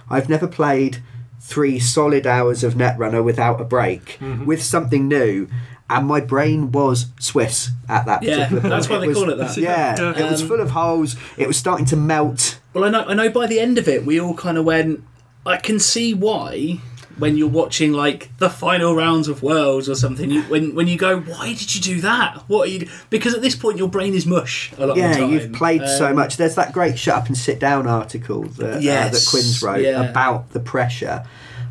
I've 0.10 0.30
never 0.30 0.48
played 0.48 1.02
three 1.40 1.80
solid 1.80 2.28
hours 2.28 2.64
of 2.64 2.76
Netrunner 2.76 3.24
without 3.24 3.60
a 3.60 3.64
break 3.64 4.20
with 4.46 4.62
something 4.62 5.08
new. 5.08 5.48
And 5.90 6.08
my 6.08 6.22
brain 6.22 6.72
was 6.72 7.08
Swiss 7.20 7.72
at 7.90 8.06
that 8.06 8.24
Yeah, 8.24 8.36
particular 8.36 8.62
point. 8.62 8.70
that's 8.72 8.90
why 8.90 9.00
they 9.00 9.08
was- 9.10 9.18
call 9.18 9.30
it 9.30 9.38
that. 9.40 9.58
Yeah, 9.58 10.14
it 10.18 10.32
was 10.32 10.42
Um, 10.44 10.48
full 10.48 10.62
of 10.62 10.70
holes. 10.70 11.16
It 11.38 11.48
was 11.48 11.58
starting 11.58 11.86
to 11.88 11.98
melt. 11.98 12.60
Well, 12.74 12.86
I 12.86 12.90
know. 12.90 13.04
I 13.08 13.14
know. 13.14 13.30
By 13.30 13.48
the 13.48 13.60
end 13.60 13.78
of 13.78 13.88
it, 13.90 14.06
we 14.06 14.20
all 14.20 14.34
kind 14.36 14.58
of 14.58 14.64
went. 14.64 15.04
I 15.46 15.58
can 15.58 15.80
see 15.80 16.14
why. 16.14 16.78
When 17.18 17.38
you're 17.38 17.48
watching 17.50 17.94
like 17.94 18.30
the 18.38 18.50
final 18.50 18.96
rounds 18.96 19.28
of 19.28 19.44
Worlds 19.44 19.88
or 19.90 19.96
something, 19.96 20.32
you, 20.32 20.42
when 20.44 20.74
when 20.76 20.88
you 20.88 20.98
go, 20.98 21.20
why 21.20 21.54
did 21.54 21.76
you 21.76 21.82
do 21.82 22.02
that? 22.02 22.44
What 22.48 22.68
are 22.68 22.72
you? 22.72 22.88
Because 23.10 23.34
at 23.34 23.42
this 23.42 23.56
point, 23.56 23.78
your 23.78 23.90
brain 23.90 24.14
is 24.14 24.26
mush. 24.26 24.72
A 24.78 24.88
lot 24.88 24.98
Yeah, 24.98 25.10
of 25.12 25.16
the 25.16 25.22
time. 25.22 25.30
you've 25.32 25.54
played 25.54 25.88
so 25.88 26.08
Um, 26.08 26.16
much. 26.16 26.38
There's 26.38 26.56
that 26.56 26.74
great 26.74 26.98
shut 26.98 27.16
up 27.18 27.28
and 27.28 27.38
sit 27.38 27.60
down 27.60 27.88
article 27.88 28.44
that, 28.44 28.78
uh, 28.78 28.80
that 28.80 29.28
Quinns 29.30 29.62
wrote 29.62 29.82
yeah. 29.82 30.02
about 30.10 30.52
the 30.54 30.60
pressure. 30.60 31.24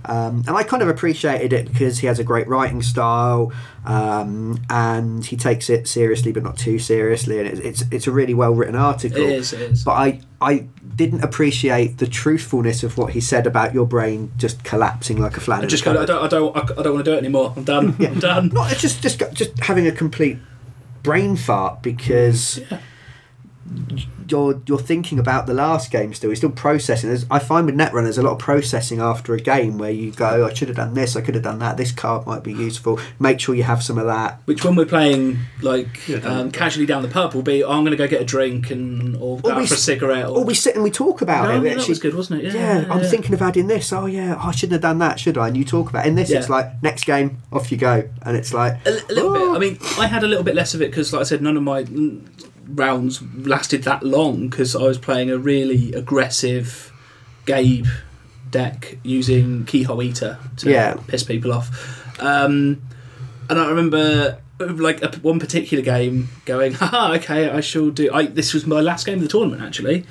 Um, 0.05 0.45
and 0.47 0.57
I 0.57 0.63
kind 0.63 0.83
of 0.83 0.89
appreciated 0.89 1.53
it 1.53 1.69
because 1.71 1.99
he 1.99 2.07
has 2.07 2.19
a 2.19 2.25
great 2.25 2.49
writing 2.49 2.81
style, 2.83 3.53
um, 3.85 4.59
and 4.71 5.25
he 5.25 5.37
takes 5.37 5.69
it 5.69 5.87
seriously 5.89 6.33
but 6.33 6.43
not 6.43 6.57
too 6.57 6.79
seriously, 6.79 7.39
and 7.39 7.47
it's 7.49 7.61
it's, 7.61 7.85
it's 7.91 8.07
a 8.07 8.11
really 8.11 8.33
well 8.33 8.55
written 8.55 8.77
article. 8.77 9.21
It 9.23 9.31
is, 9.33 9.53
it 9.53 9.61
is. 9.61 9.85
But 9.85 9.93
I 9.93 10.21
I 10.41 10.69
didn't 10.97 11.23
appreciate 11.23 11.99
the 11.99 12.07
truthfulness 12.07 12.83
of 12.83 12.97
what 12.97 13.13
he 13.13 13.21
said 13.21 13.47
about 13.47 13.75
your 13.75 13.87
brain 13.87 14.33
just 14.39 14.65
collapsing 14.65 15.21
like 15.21 15.37
a 15.37 15.41
flat. 15.41 15.57
I 15.57 15.63
in 15.63 15.65
a 15.67 15.69
just 15.69 15.85
go, 15.85 16.01
I 16.01 16.05
don't, 16.07 16.23
I 16.25 16.29
don't, 16.29 16.57
I 16.57 16.83
don't 16.83 16.95
want 16.95 17.05
to 17.05 17.11
do 17.11 17.15
it 17.15 17.19
anymore. 17.19 17.53
I'm 17.57 17.65
done. 17.65 17.95
I'm 18.01 18.19
done. 18.19 18.49
No, 18.49 18.65
it's 18.65 18.81
just 18.81 19.03
just 19.03 19.23
just 19.33 19.59
having 19.61 19.87
a 19.87 19.93
complete 19.93 20.39
brain 21.03 21.37
fart 21.37 21.83
because 21.83 22.59
Yeah. 22.59 22.81
You're 24.29 24.61
you're 24.67 24.79
thinking 24.79 25.19
about 25.19 25.47
the 25.47 25.55
last 25.55 25.91
game 25.91 26.13
still. 26.15 26.31
You're 26.31 26.37
still 26.37 26.51
processing. 26.51 27.09
There's, 27.11 27.27
I 27.31 27.39
find 27.39 27.67
with 27.67 27.75
Netrunner 27.77 28.03
there's 28.05 28.19
a 28.19 28.23
lot 28.23 28.33
of 28.33 28.39
processing 28.39 29.01
after 29.01 29.35
a 29.35 29.41
game 29.41 29.79
where 29.79 29.91
you 29.91 30.13
go, 30.13 30.47
I 30.47 30.53
should 30.55 30.69
have 30.69 30.77
done 30.77 30.95
this, 30.95 31.17
I 31.17 31.21
could 31.21 31.35
have 31.35 31.45
done 31.45 31.59
that. 31.61 31.77
This 31.77 31.93
card 31.93 32.27
might 32.27 32.43
be 32.43 32.53
useful. 32.53 32.99
Make 33.19 33.41
sure 33.41 33.55
you 33.55 33.63
have 33.65 33.83
some 33.83 33.99
of 33.99 34.07
that. 34.07 34.41
Which 34.45 34.65
when 34.65 34.77
we're 34.77 34.87
playing 34.87 35.39
like 35.63 36.07
Yeah, 36.09 36.19
um, 36.19 36.51
casually 36.53 36.87
down 36.87 37.03
the 37.03 37.09
pub 37.09 37.35
will 37.35 37.43
be, 37.43 37.63
oh, 37.65 37.71
I'm 37.71 37.83
going 37.85 37.91
to 37.93 37.97
go 37.97 38.07
get 38.09 38.21
a 38.21 38.25
drink 38.25 38.71
and 38.71 39.17
or 39.17 39.39
go 39.41 39.51
Or 39.51 39.57
we 39.57 39.63
out 39.63 39.69
for 39.69 39.75
a 39.75 39.77
s- 39.77 39.83
cigarette. 39.83 40.27
Or, 40.27 40.39
Or 40.39 40.45
we 40.45 40.55
sit 40.55 40.75
and 40.75 40.85
we 40.85 40.91
talk 40.91 41.23
about 41.23 41.49
no, 41.49 41.57
it. 41.57 41.61
We 41.63 41.69
that 41.75 41.89
was 41.89 41.99
good, 41.99 42.15
wasn't 42.15 42.43
it? 42.43 42.55
Yeah, 42.55 42.81
Yeah, 42.81 42.93
I'm 42.93 43.03
yeah. 43.03 43.09
thinking 43.09 43.35
of 43.35 43.43
adding 43.43 43.67
this. 43.67 43.93
Oh 43.93 44.07
yeah, 44.07 44.37
oh, 44.41 44.49
I 44.49 44.51
shouldn't 44.53 44.73
have 44.73 44.83
done 44.83 44.99
that, 44.99 45.19
should 45.21 45.39
I? 45.39 45.49
And 45.49 45.57
you 45.57 45.65
talk 45.65 45.91
about 45.91 46.07
it. 46.07 46.09
in 46.11 46.15
this. 46.15 46.31
It's 46.31 46.49
like 46.49 46.83
next 46.83 47.05
game, 47.05 47.39
off 47.53 47.71
you 47.73 47.79
go, 47.79 48.09
and 48.23 48.37
it's 48.37 48.53
like 48.55 48.87
A, 48.87 48.91
a 48.91 49.13
little 49.13 49.37
"Oh." 49.37 49.53
bit. 49.53 49.57
I 49.57 49.59
mean, 49.59 49.79
I 49.99 50.07
had 50.07 50.23
a 50.25 50.27
little 50.29 50.45
bit 50.45 50.55
less 50.55 50.75
of 50.75 50.83
it 50.83 50.91
because, 50.91 51.13
like 51.13 51.21
I 51.21 51.25
said, 51.25 51.43
none 51.43 51.57
of 51.57 51.63
my 51.63 51.85
rounds 52.75 53.23
lasted 53.37 53.83
that 53.85 54.03
long 54.03 54.49
because 54.49 54.75
I 54.77 54.83
was 54.83 54.99
playing 54.99 55.31
a 55.31 55.39
really 55.39 55.93
aggressive 55.93 56.93
Gabe 57.47 57.87
deck 58.51 58.99
using 59.03 59.65
Keyhole 59.65 60.03
Eater 60.03 60.39
to 60.59 60.71
Yeah. 60.71 60.95
piss 61.07 61.23
people 61.23 61.53
off. 61.53 62.21
Um, 62.21 62.83
and 63.49 63.59
I 63.59 63.69
remember 63.69 64.39
like 64.59 65.03
a, 65.03 65.09
one 65.21 65.39
particular 65.41 65.83
game 65.83 66.29
going, 66.45 66.73
haha, 66.75 67.15
okay, 67.15 67.49
I 67.49 67.61
shall 67.61 67.91
do. 67.91 68.13
I, 68.13 68.27
this 68.27 68.53
was 68.53 68.67
my 68.67 68.81
last 68.81 69.07
game 69.07 69.17
of 69.19 69.23
the 69.23 69.29
tournament 69.29 69.63
actually. 69.63 70.05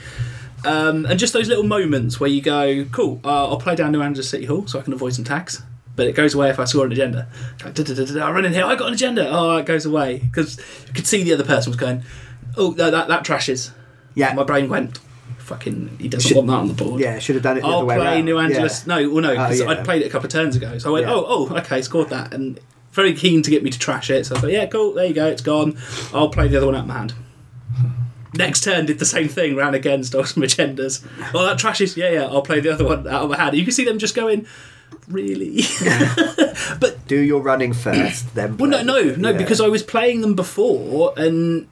Um, 0.66 1.06
and 1.06 1.18
just 1.20 1.34
those 1.34 1.48
little 1.48 1.64
moments 1.64 2.20
where 2.20 2.30
you 2.30 2.42
go, 2.42 2.84
cool, 2.92 3.22
uh, 3.24 3.48
I'll 3.50 3.60
play 3.60 3.76
down 3.76 3.92
New 3.94 4.02
Angeles 4.02 4.30
City 4.30 4.46
Hall 4.46 4.68
so 4.68 4.80
I 4.80 4.82
can 4.82 4.92
avoid 4.94 5.14
some 5.14 5.24
tax. 5.24 5.62
But 5.96 6.08
it 6.08 6.16
goes 6.16 6.34
away 6.34 6.50
if 6.50 6.60
I 6.60 6.66
score 6.66 6.86
an 6.86 6.92
agenda. 6.94 7.28
Go, 7.62 7.72
"Da, 7.72 7.84
da, 7.84 7.94
da, 7.94 8.06
da, 8.06 8.14
da, 8.14 8.26
I 8.28 8.32
run 8.32 8.46
in 8.46 8.54
here, 8.54 8.64
I 8.66 8.76
got 8.76 8.88
an 8.88 8.94
agenda. 8.94 9.28
Oh, 9.30 9.58
it 9.58 9.66
goes 9.66 9.86
away. 9.86 10.20
Because 10.20 10.58
you 10.88 10.94
could 10.94 11.06
see 11.06 11.24
the 11.24 11.34
other 11.34 11.44
person 11.44 11.70
was 11.72 11.78
going, 11.78 12.04
oh, 12.60 12.76
no, 12.78 12.92
that, 12.92 13.08
that 13.08 13.24
trashes. 13.26 13.72
yeah, 14.16 14.34
My 14.34 14.44
brain 14.44 14.70
went, 14.70 15.00
fucking, 15.38 15.98
he 16.00 16.08
doesn't 16.08 16.28
Should- 16.28 16.38
want 16.38 16.48
that 16.50 16.54
on 16.56 16.68
the 16.68 16.74
board. 16.76 17.02
yeah, 17.02 17.18
should 17.20 17.36
have 17.36 17.44
done 17.44 17.58
it 17.58 17.62
the 17.62 17.68
I'll 17.68 17.78
other 17.78 17.86
way 17.86 17.96
play 17.98 18.06
around. 18.06 18.26
New 18.26 18.38
Yeah. 18.38 18.44
Angeles. 18.46 18.86
No, 18.86 18.96
well, 19.10 19.22
no, 19.24 19.30
uh, 19.30 19.48
because 19.48 19.62
Oh, 19.62 19.64
yeah. 19.66 19.72
I'd 19.80 19.86
played 19.86 20.02
it 20.04 20.06
a 20.06 20.10
couple 20.10 20.28
of 20.28 20.32
turns 20.32 20.56
ago. 20.56 20.78
So 20.78 20.90
I 20.90 20.94
went, 20.94 21.08
Yeah. 21.08 21.14
oh, 21.14 21.48
oh, 21.50 21.58
okay, 21.58 21.82
scored 21.82 22.10
that. 22.10 22.34
And 22.34 22.60
very 22.92 23.14
keen 23.14 23.42
to 23.44 23.50
get 23.52 23.64
me 23.64 23.70
to 23.70 23.80
trash 23.80 24.10
it. 24.10 24.26
So 24.26 24.36
I 24.36 24.40
thought, 24.40 24.52
yeah, 24.52 24.66
cool, 24.68 24.94
there 24.94 25.06
you 25.06 25.14
go, 25.14 25.26
it's 25.28 25.42
gone. 25.42 25.78
I'll 26.14 26.30
play 26.30 26.48
the 26.48 26.58
other 26.58 26.66
one 26.68 26.76
out 26.76 26.82
of 26.82 26.88
my 26.88 26.98
hand. 26.98 27.14
Next 28.36 28.64
turn, 28.64 28.86
did 28.86 29.00
the 29.00 29.06
same 29.06 29.28
thing, 29.28 29.56
ran 29.56 29.74
again, 29.74 30.04
stole 30.04 30.24
some 30.24 30.44
agendas. 30.44 31.04
Oh, 31.34 31.46
that 31.46 31.58
trashes. 31.58 31.98
Yeah, 31.98 32.12
yeah, 32.12 32.26
I'll 32.26 32.44
play 32.44 32.60
the 32.60 32.72
other 32.72 32.86
one 32.86 33.08
out 33.08 33.24
of 33.24 33.30
my 33.32 33.38
hand. 33.38 33.56
You 33.58 33.64
can 33.64 33.72
see 33.74 33.86
them 33.86 33.98
just 33.98 34.16
going, 34.16 34.46
really? 35.08 35.62
But 36.80 37.08
do 37.08 37.18
your 37.20 37.42
running 37.42 37.74
first, 37.74 38.36
then. 38.36 38.58
well, 38.58 38.70
no, 38.70 38.84
no, 38.84 39.02
no, 39.16 39.32
Yeah. 39.32 39.38
because 39.38 39.60
I 39.60 39.68
was 39.68 39.82
playing 39.82 40.22
them 40.22 40.36
before 40.36 41.14
and 41.18 41.68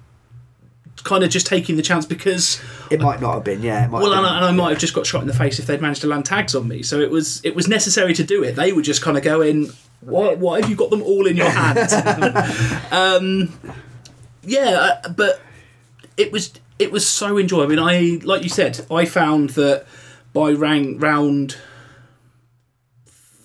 kind 1.08 1.24
of 1.24 1.30
just 1.32 1.48
taking 1.48 1.76
the 1.78 1.82
chance 1.82 2.06
because 2.06 2.62
it 2.92 3.02
might 3.02 3.20
not 3.22 3.34
have 3.34 3.44
been. 3.44 3.62
Yeah, 3.64 3.86
it 3.86 3.90
might 3.90 4.02
Well, 4.04 4.14
and. 4.14 4.26
I, 4.26 4.38
and 4.38 4.46
I 4.46 4.52
might 4.52 4.70
have 4.70 4.80
just 4.80 4.94
got 4.94 5.06
shot 5.08 5.22
in 5.22 5.28
the 5.28 5.34
face 5.34 5.58
if 5.58 5.66
they'd 5.66 5.82
managed 5.82 6.02
to 6.02 6.08
land 6.08 6.26
tags 6.26 6.54
on 6.54 6.68
me. 6.68 6.84
So 6.84 7.00
it 7.00 7.10
was 7.10 7.42
it 7.44 7.56
was 7.56 7.68
necessary 7.68 8.14
to 8.14 8.24
do 8.24 8.44
it. 8.44 8.56
They 8.56 8.74
were 8.74 8.82
just 8.84 9.02
kind 9.02 9.18
of 9.18 9.24
going, 9.24 9.72
"Why? 10.02 10.36
Why 10.36 10.62
have 10.62 10.70
you 10.70 10.76
got 10.76 10.90
them 10.92 11.02
all 11.02 11.26
in 11.26 11.36
your 11.38 11.50
hand?" 11.62 11.80
um, 12.92 13.58
yeah, 14.44 14.98
uh, 15.04 15.10
but 15.10 15.42
it 16.18 16.32
was 16.32 16.54
it 16.80 16.92
was 16.92 17.08
so 17.08 17.38
enjoyable. 17.38 17.84
I 17.84 18.00
mean, 18.10 18.20
I 18.22 18.26
like 18.26 18.44
you 18.44 18.50
said, 18.50 18.86
I 18.92 19.06
found 19.06 19.52
that 19.52 19.86
by 20.34 20.52
rank 20.52 21.02
round 21.02 21.58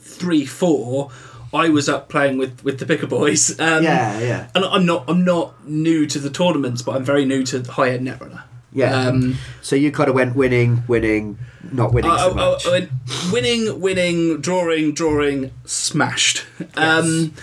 three 0.01 0.45
four, 0.45 1.11
I 1.55 1.69
was 1.69 1.89
up 1.89 2.09
playing 2.09 2.39
with 2.39 2.63
with 2.65 2.79
the 2.79 2.87
bigger 2.87 3.07
boys. 3.07 3.59
Um, 3.61 3.83
yeah, 3.85 4.19
yeah, 4.21 4.49
and 4.55 4.65
I'm 4.65 4.87
not 4.87 5.05
I'm 5.09 5.25
not 5.25 5.67
new 5.69 6.07
to 6.07 6.19
the 6.19 6.31
tournaments, 6.31 6.83
but 6.83 6.97
I'm 6.97 7.05
very 7.05 7.25
new 7.25 7.43
to 7.45 7.63
high 7.63 7.91
end 7.91 8.07
netrunner. 8.07 8.43
yeah. 8.73 9.09
Um, 9.09 9.37
so 9.61 9.77
you 9.77 9.93
kind 9.93 10.09
of 10.09 10.15
went 10.15 10.35
winning, 10.35 10.83
winning, 10.89 11.39
not 11.71 11.93
winning 11.93 12.17
so 12.17 12.31
I- 12.31 12.35
much. 12.35 12.67
I 12.67 12.89
winning, 13.33 13.81
winning, 13.81 14.41
drawing, 14.41 14.95
drawing, 14.95 15.51
smashed. 15.65 16.45
Um, 16.77 17.35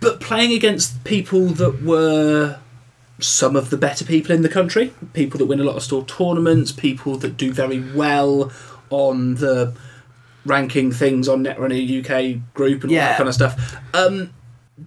but 0.00 0.20
playing 0.20 0.52
against 0.52 1.02
people 1.04 1.46
that 1.46 1.82
were 1.82 2.58
some 3.20 3.56
of 3.56 3.70
the 3.70 3.76
better 3.76 4.04
people 4.04 4.32
in 4.34 4.42
the 4.42 4.48
country, 4.48 4.92
people 5.12 5.38
that 5.38 5.46
win 5.46 5.58
a 5.60 5.64
lot 5.64 5.74
of 5.76 5.82
store 5.82 6.04
tournaments, 6.04 6.70
people 6.70 7.16
that 7.18 7.36
do 7.36 7.52
very 7.52 7.80
well 7.94 8.52
on 8.90 9.34
the 9.36 9.74
ranking 10.48 10.90
things 10.90 11.28
on 11.28 11.44
Netrunner 11.44 12.00
UK 12.00 12.54
group 12.54 12.82
and 12.82 12.90
all 12.92 12.98
that 12.98 13.16
kind 13.16 13.28
of 13.28 13.34
stuff. 13.34 13.76
Um, 13.94 14.32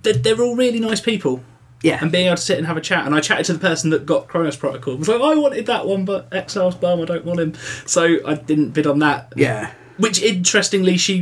they're, 0.03 0.13
they're 0.13 0.41
all 0.41 0.55
really 0.55 0.79
nice 0.79 0.99
people. 1.01 1.43
yeah, 1.83 1.99
And 2.01 2.11
being 2.11 2.27
able 2.27 2.35
to 2.37 2.41
sit 2.41 2.57
and 2.57 2.67
have 2.67 2.77
a 2.77 2.81
chat, 2.81 3.05
and 3.05 3.15
I 3.15 3.19
chatted 3.21 3.45
to 3.47 3.53
the 3.53 3.59
person 3.59 3.89
that 3.91 4.05
got 4.05 4.27
Chronos 4.27 4.55
Protocol. 4.57 4.95
I 4.95 4.97
was 4.97 5.07
like, 5.07 5.21
I 5.21 5.35
wanted 5.35 5.65
that 5.67 5.87
one, 5.87 6.05
but 6.05 6.27
Exile's 6.33 6.75
bum, 6.75 7.01
I 7.01 7.05
don't 7.05 7.25
want 7.25 7.39
him. 7.39 7.53
So 7.85 8.17
I 8.25 8.35
didn't 8.35 8.69
bid 8.71 8.87
on 8.87 8.99
that. 8.99 9.33
yeah, 9.35 9.71
Which 9.97 10.21
interestingly, 10.21 10.97
she, 10.97 11.21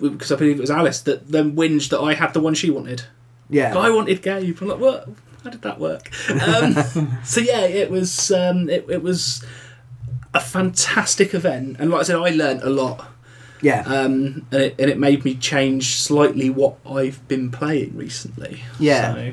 because 0.00 0.30
I 0.32 0.36
believe 0.36 0.58
it 0.58 0.60
was 0.62 0.70
Alice 0.70 1.00
that 1.02 1.28
then 1.28 1.56
whinged 1.56 1.88
that 1.90 2.00
I 2.00 2.14
had 2.14 2.32
the 2.34 2.40
one 2.40 2.54
she 2.54 2.70
wanted. 2.70 3.02
yeah. 3.48 3.76
I 3.76 3.90
wanted 3.90 4.22
Gabe. 4.22 4.58
I'm 4.60 4.68
like, 4.68 4.78
what? 4.80 5.08
How 5.44 5.50
did 5.50 5.62
that 5.62 5.80
work? 5.80 6.10
Um, 6.30 6.74
so 7.24 7.40
yeah, 7.40 7.60
it 7.62 7.90
was 7.90 8.30
um, 8.30 8.68
it, 8.68 8.84
it 8.90 9.02
was 9.02 9.44
a 10.34 10.40
fantastic 10.40 11.34
event, 11.34 11.76
and 11.80 11.90
like 11.90 12.00
I 12.00 12.02
said, 12.04 12.16
I 12.16 12.28
learnt 12.30 12.62
a 12.62 12.68
lot, 12.70 13.08
yeah, 13.62 13.82
um, 13.86 14.46
and, 14.52 14.62
it, 14.62 14.74
and 14.78 14.90
it 14.90 14.98
made 14.98 15.24
me 15.24 15.34
change 15.34 15.96
slightly 15.96 16.50
what 16.50 16.76
I've 16.86 17.26
been 17.28 17.50
playing 17.50 17.96
recently. 17.96 18.62
Yeah. 18.78 19.14
So, 19.14 19.32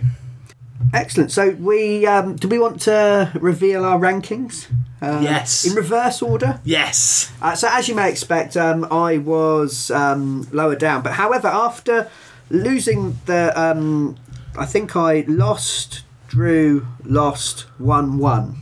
Excellent. 0.93 1.31
So 1.31 1.49
we 1.51 2.05
um, 2.05 2.35
do 2.35 2.47
we 2.47 2.59
want 2.59 2.81
to 2.81 3.31
reveal 3.35 3.83
our 3.83 3.99
rankings? 3.99 4.67
Uh, 5.01 5.19
Yes. 5.23 5.65
In 5.65 5.73
reverse 5.75 6.21
order. 6.21 6.59
yes. 6.63 7.31
Uh, 7.41 7.55
so 7.55 7.67
as 7.71 7.87
you 7.87 7.95
may 7.95 8.09
expect, 8.09 8.55
um, 8.57 8.87
I 8.91 9.17
was 9.17 9.91
um, 9.91 10.47
lower 10.51 10.75
down, 10.75 11.01
but 11.03 11.13
however, 11.13 11.47
after 11.47 12.09
losing 12.49 13.17
the, 13.25 13.51
um, 13.59 14.15
I 14.57 14.65
think 14.65 14.95
I 14.95 15.23
lost, 15.27 16.03
drew, 16.27 16.87
lost, 17.03 17.61
one, 17.79 18.17
one. 18.17 18.55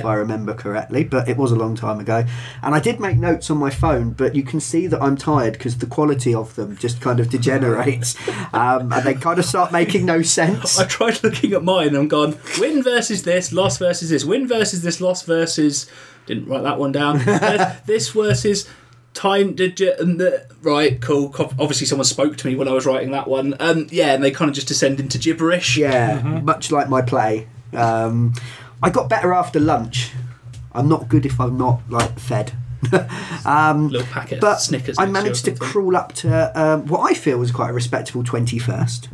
If 0.00 0.04
I 0.06 0.14
remember 0.14 0.54
correctly, 0.54 1.04
but 1.04 1.28
it 1.28 1.36
was 1.36 1.52
a 1.52 1.56
long 1.56 1.74
time 1.74 2.00
ago, 2.00 2.24
and 2.62 2.74
I 2.74 2.80
did 2.80 3.00
make 3.00 3.18
notes 3.18 3.50
on 3.50 3.58
my 3.58 3.70
phone. 3.70 4.10
But 4.10 4.34
you 4.34 4.42
can 4.42 4.60
see 4.60 4.86
that 4.86 5.02
I'm 5.02 5.16
tired 5.16 5.54
because 5.54 5.78
the 5.78 5.86
quality 5.86 6.34
of 6.34 6.54
them 6.54 6.76
just 6.76 7.00
kind 7.00 7.20
of 7.20 7.30
degenerates, 7.30 8.16
um, 8.52 8.92
and 8.92 9.04
they 9.04 9.14
kind 9.14 9.38
of 9.38 9.44
start 9.44 9.72
making 9.72 10.06
no 10.06 10.22
sense. 10.22 10.78
I 10.78 10.86
tried 10.86 11.22
looking 11.22 11.52
at 11.52 11.62
mine 11.64 11.88
and 11.88 11.96
I'm 11.96 12.08
gone, 12.08 12.38
win 12.58 12.82
versus 12.82 13.22
this, 13.22 13.52
loss 13.52 13.78
versus 13.78 14.10
this, 14.10 14.24
win 14.24 14.46
versus 14.48 14.82
this, 14.82 15.00
loss 15.00 15.22
versus. 15.22 15.90
Didn't 16.26 16.46
write 16.46 16.62
that 16.62 16.78
one 16.78 16.92
down. 16.92 17.20
This 17.86 18.10
versus 18.10 18.68
time 19.14 19.54
digit 19.54 20.00
and 20.00 20.18
the 20.18 20.46
right 20.62 21.02
cool 21.02 21.34
obviously 21.58 21.86
someone 21.86 22.04
spoke 22.04 22.34
to 22.34 22.46
me 22.46 22.54
when 22.54 22.66
i 22.66 22.72
was 22.72 22.86
writing 22.86 23.10
that 23.10 23.28
one 23.28 23.54
um 23.60 23.86
yeah 23.90 24.14
and 24.14 24.24
they 24.24 24.30
kind 24.30 24.48
of 24.48 24.54
just 24.54 24.68
descend 24.68 24.98
into 24.98 25.18
gibberish 25.18 25.76
Yeah, 25.76 26.40
much 26.42 26.70
like 26.70 26.88
my 26.88 27.02
play. 27.02 27.46
Um, 27.74 28.32
I 28.82 28.90
got 28.90 29.08
better 29.08 29.32
after 29.32 29.60
lunch. 29.60 30.12
I'm 30.72 30.88
not 30.88 31.08
good 31.08 31.26
if 31.26 31.40
I'm 31.40 31.56
not 31.58 31.80
like 31.90 32.18
fed. 32.18 32.52
um, 33.46 33.88
little 33.88 34.06
packet 34.08 34.40
but 34.40 34.54
of 34.54 34.60
snickers 34.60 34.96
I 34.98 35.06
managed 35.06 35.44
to 35.44 35.52
you 35.52 35.54
or 35.54 35.58
something. 35.58 35.72
crawl 35.72 35.96
up 35.96 36.12
to 36.14 36.60
um, 36.60 36.86
what 36.88 37.08
I 37.08 37.14
feel 37.14 37.38
was 37.38 37.52
quite 37.52 37.70
a 37.70 37.72
respectable 37.72 38.24
21st 38.24 39.06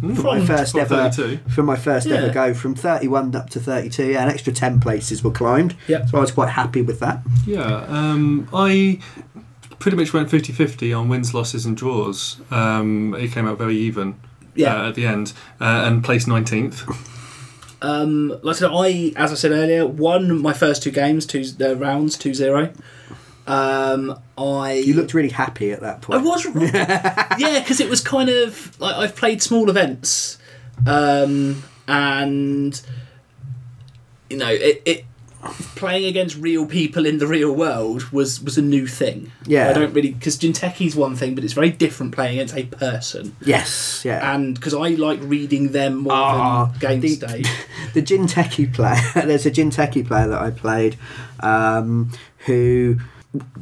for 0.00 0.06
my 0.06 0.14
From- 0.38 0.46
first 0.46 0.72
from 0.72 0.80
ever 0.80 1.10
32. 1.10 1.50
for 1.50 1.62
my 1.62 1.76
first 1.76 2.08
ever 2.08 2.32
go 2.32 2.52
from 2.52 2.74
31 2.74 3.34
up 3.36 3.48
to 3.50 3.60
32. 3.60 4.10
Yeah, 4.10 4.24
an 4.24 4.28
extra 4.28 4.52
10 4.52 4.80
places 4.80 5.22
were 5.22 5.30
climbed. 5.30 5.76
Yep. 5.86 6.08
So 6.08 6.18
I 6.18 6.20
was 6.20 6.32
quite 6.32 6.48
happy 6.50 6.82
with 6.82 6.98
that. 7.00 7.20
Yeah, 7.46 7.84
um, 7.88 8.48
I 8.52 8.98
pretty 9.78 9.96
much 9.96 10.12
went 10.12 10.28
50 10.28 10.52
50 10.52 10.92
on 10.92 11.08
wins, 11.08 11.32
losses, 11.32 11.64
and 11.64 11.76
draws. 11.76 12.40
Um, 12.50 13.14
it 13.14 13.30
came 13.30 13.46
out 13.46 13.56
very 13.56 13.76
even 13.76 14.16
Yeah. 14.56 14.82
uh, 14.82 14.88
at 14.88 14.96
the 14.96 15.06
end 15.06 15.32
uh, 15.60 15.84
and 15.86 16.02
placed 16.02 16.26
19th. 16.26 16.82
um 17.86 18.28
like 18.42 18.56
i 18.56 18.58
said 18.58 18.70
i 18.72 19.12
as 19.16 19.32
i 19.32 19.34
said 19.34 19.52
earlier 19.52 19.86
won 19.86 20.40
my 20.40 20.52
first 20.52 20.82
two 20.82 20.90
games 20.90 21.24
two 21.26 21.44
uh, 21.60 21.74
rounds 21.76 22.16
2-0 22.16 22.74
um 23.46 24.18
i 24.36 24.72
You 24.72 24.94
looked 24.94 25.14
really 25.14 25.30
happy 25.30 25.70
at 25.70 25.80
that 25.80 26.02
point. 26.02 26.20
I 26.20 26.22
was 26.22 26.44
yeah, 26.54 27.60
because 27.60 27.80
it 27.80 27.88
was 27.88 28.00
kind 28.00 28.28
of 28.28 28.78
like 28.80 28.96
I've 28.96 29.16
played 29.16 29.40
small 29.40 29.70
events, 29.70 30.36
um, 30.86 31.62
and 31.88 32.80
you 34.28 34.36
know 34.36 34.50
it, 34.50 34.82
it 34.84 35.04
playing 35.76 36.04
against 36.04 36.36
real 36.36 36.66
people 36.66 37.06
in 37.06 37.18
the 37.18 37.26
real 37.26 37.52
world 37.54 38.10
was 38.12 38.42
was 38.42 38.58
a 38.58 38.62
new 38.62 38.86
thing. 38.86 39.30
Yeah. 39.46 39.68
I 39.70 39.72
don't 39.72 39.92
really 39.92 40.12
because 40.12 40.36
Jinteki's 40.38 40.96
one 40.96 41.14
thing, 41.16 41.34
but 41.34 41.44
it's 41.44 41.52
very 41.52 41.70
different 41.70 42.12
playing 42.14 42.38
against 42.38 42.56
a 42.56 42.64
person. 42.64 43.36
Yes, 43.42 44.02
yeah. 44.04 44.34
And 44.34 44.54
because 44.54 44.74
I 44.74 44.88
like 44.90 45.20
reading 45.22 45.72
them 45.72 45.96
more 45.96 46.12
Ah, 46.12 46.66
than 46.80 47.00
game 47.00 47.00
the- 47.00 47.08
state. 47.08 47.50
the 47.94 48.02
Jinteki 48.02 48.72
player, 48.74 49.00
there's 49.26 49.46
a 49.46 49.50
Jinteki 49.50 50.06
player 50.06 50.28
that 50.28 50.40
I 50.40 50.50
played 50.50 50.96
um, 51.40 52.10
who 52.46 52.96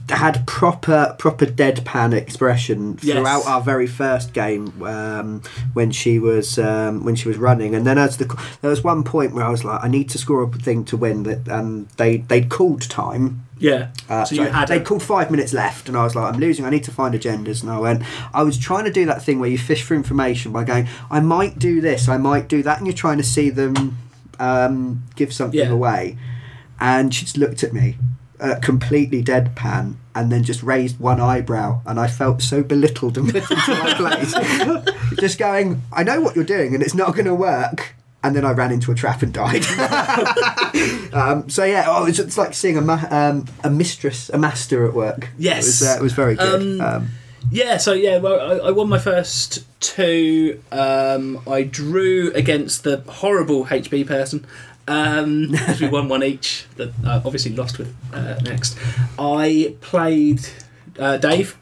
had 0.09 0.47
proper 0.47 1.15
proper 1.19 1.47
deadpan 1.47 2.13
expression 2.13 2.99
Yes. 3.03 3.17
throughout 3.17 3.47
our 3.47 3.61
very 3.61 3.87
first 3.87 4.33
game 4.33 4.83
um, 4.83 5.41
when 5.73 5.91
she 5.91 6.19
was 6.19 6.59
um, 6.59 7.05
when 7.05 7.15
she 7.17 7.29
was 7.29 7.39
running 7.39 7.75
and 7.75 7.87
then 7.87 7.97
as 7.99 8.17
the 8.19 8.27
there 8.61 8.71
was 8.71 8.85
one 8.85 9.03
point 9.05 9.35
where 9.35 9.45
I 9.45 9.51
was 9.51 9.65
like 9.65 9.83
I 9.83 9.89
need 9.89 10.09
to 10.11 10.19
score 10.19 10.43
a 10.43 10.49
thing 10.51 10.85
to 10.87 10.97
win 10.97 11.23
that 11.25 11.49
um, 11.49 11.89
they 11.97 12.19
they'd 12.19 12.49
called 12.51 12.83
time 12.83 13.47
Yeah. 13.59 13.89
uh, 14.11 14.25
so 14.25 14.35
you 14.35 14.43
had 14.43 14.69
they 14.69 14.81
called 14.81 15.03
five 15.03 15.31
minutes 15.31 15.53
left, 15.53 15.89
and 15.89 15.97
I 15.97 16.03
was 16.05 16.15
like, 16.15 16.27
I'm 16.35 16.41
losing. 16.41 16.65
I 16.67 16.71
need 16.71 16.85
to 16.85 16.91
find 16.91 17.15
agendas. 17.15 17.63
And 17.63 17.71
I 17.71 17.79
went, 17.79 18.03
I 18.35 18.43
was 18.43 18.59
trying 18.59 18.85
to 18.85 18.91
do 19.01 19.07
that 19.07 19.23
thing 19.23 19.39
where 19.41 19.49
you 19.49 19.59
fish 19.59 19.83
for 19.87 19.95
information 19.95 20.53
by 20.53 20.65
going, 20.65 20.87
I 21.11 21.21
might 21.21 21.59
do 21.59 21.81
this, 21.81 22.09
I 22.09 22.19
might 22.19 22.47
do 22.49 22.63
that, 22.65 22.79
and 22.79 22.87
you're 22.87 22.97
trying 23.07 23.19
to 23.19 23.23
see 23.37 23.51
them 23.51 23.97
um, 24.39 25.05
give 25.17 25.33
something 25.33 25.61
Yeah. 25.61 25.71
away. 25.79 26.19
And 26.81 27.15
she 27.15 27.25
just 27.25 27.39
looked 27.39 27.63
at 27.63 27.73
me, 27.73 27.97
uh, 28.41 28.57
completely 28.61 29.23
deadpan, 29.23 29.95
and 30.15 30.31
then 30.33 30.43
just 30.45 30.63
raised 30.63 30.99
one 30.99 31.21
eyebrow, 31.21 31.81
and 31.87 31.99
I 31.99 32.07
felt 32.09 32.43
so 32.43 32.63
belittled 32.63 33.17
and 33.19 33.29
put 33.33 33.51
into 33.51 33.71
my 33.71 33.95
place. 33.95 34.35
just 35.21 35.39
going, 35.39 35.83
I 35.93 36.03
know 36.03 36.21
what 36.21 36.35
you're 36.37 36.45
doing, 36.45 36.75
and 36.75 36.83
it's 36.83 36.95
not 36.95 37.13
going 37.15 37.27
to 37.27 37.35
work. 37.35 37.95
And 38.23 38.35
then 38.35 38.43
I 38.47 38.53
ran 38.53 38.73
into 38.73 38.91
a 38.91 38.95
trap 38.95 39.23
and 39.23 39.35
died. 39.35 39.65
Um, 41.15 41.49
so 41.49 41.63
yeah, 41.65 41.85
oh, 41.87 42.07
it's, 42.07 42.19
it's 42.19 42.37
like 42.37 42.55
seeing 42.55 42.77
a 42.77 42.81
ma- 42.81 43.07
um, 43.09 43.45
a 43.63 43.71
mistress, 43.71 44.31
a 44.31 44.39
master 44.39 44.85
at 44.89 44.93
work. 44.95 45.29
Yes. 45.39 45.65
it 45.65 45.67
was, 45.67 45.83
uh, 45.83 45.97
it 46.01 46.03
was 46.03 46.13
very 46.13 46.35
good. 46.35 46.81
Um, 46.81 46.81
Um, 46.81 47.09
Yeah, 47.53 47.77
so 47.77 47.93
yeah, 47.93 48.19
well, 48.19 48.41
I, 48.41 48.69
I 48.69 48.71
won 48.73 48.89
my 48.89 48.99
first 48.99 49.65
two. 49.81 50.61
Um, 50.73 51.41
I 51.47 51.63
drew 51.63 52.33
against 52.35 52.83
the 52.83 53.05
horrible 53.07 53.67
HB 53.67 54.09
person. 54.09 54.45
Um, 54.87 55.55
we 55.81 55.89
won 55.89 56.09
one 56.09 56.23
each. 56.23 56.67
That 56.77 56.93
obviously 57.05 57.55
lost 57.55 57.79
with 57.79 57.95
uh, 58.13 58.39
next. 58.45 58.77
I 59.19 59.77
played 59.81 60.47
uh, 60.99 61.17
Dave 61.17 61.57